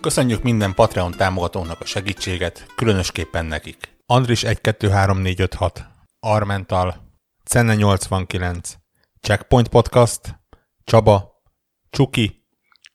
Köszönjük 0.00 0.42
minden 0.42 0.74
Patreon 0.74 1.10
támogatónak 1.10 1.80
a 1.80 1.84
segítséget, 1.84 2.66
különösképpen 2.76 3.46
nekik. 3.46 3.96
Andris 4.06 4.42
123456, 4.42 5.86
Armental, 6.20 6.96
Cenne 7.44 7.74
89, 7.74 8.76
Checkpoint 9.20 9.68
Podcast, 9.68 10.40
Csaba, 10.84 11.42
Csuki, 11.90 12.44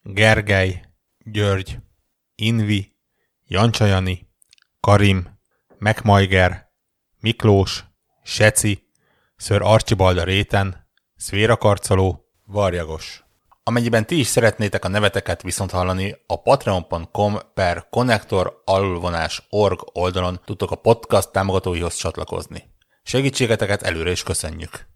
Gergely, 0.01 0.85
György, 1.17 1.77
Invi, 2.35 2.95
Jancsajani, 3.47 4.29
Karim, 4.79 5.39
Megmajger, 5.77 6.71
Miklós, 7.19 7.83
Seci, 8.23 8.89
Ször 9.35 9.61
Archibald 9.61 10.23
réten, 10.23 10.87
Szvéra 11.15 11.57
Karcoló, 11.57 12.25
Varjagos. 12.45 13.24
Amennyiben 13.67 14.05
ti 14.05 14.19
is 14.19 14.27
szeretnétek 14.27 14.85
a 14.85 14.87
neveteket 14.87 15.41
viszont 15.41 15.71
hallani, 15.71 16.15
a 16.27 16.41
patreon.com 16.41 17.37
per 17.53 17.87
connector 17.89 18.61
org 19.49 19.79
oldalon 19.93 20.41
tudtok 20.45 20.71
a 20.71 20.75
podcast 20.75 21.31
támogatóihoz 21.31 21.95
csatlakozni. 21.95 22.63
Segítségeteket 23.03 23.81
előre 23.81 24.11
is 24.11 24.23
köszönjük! 24.23 24.94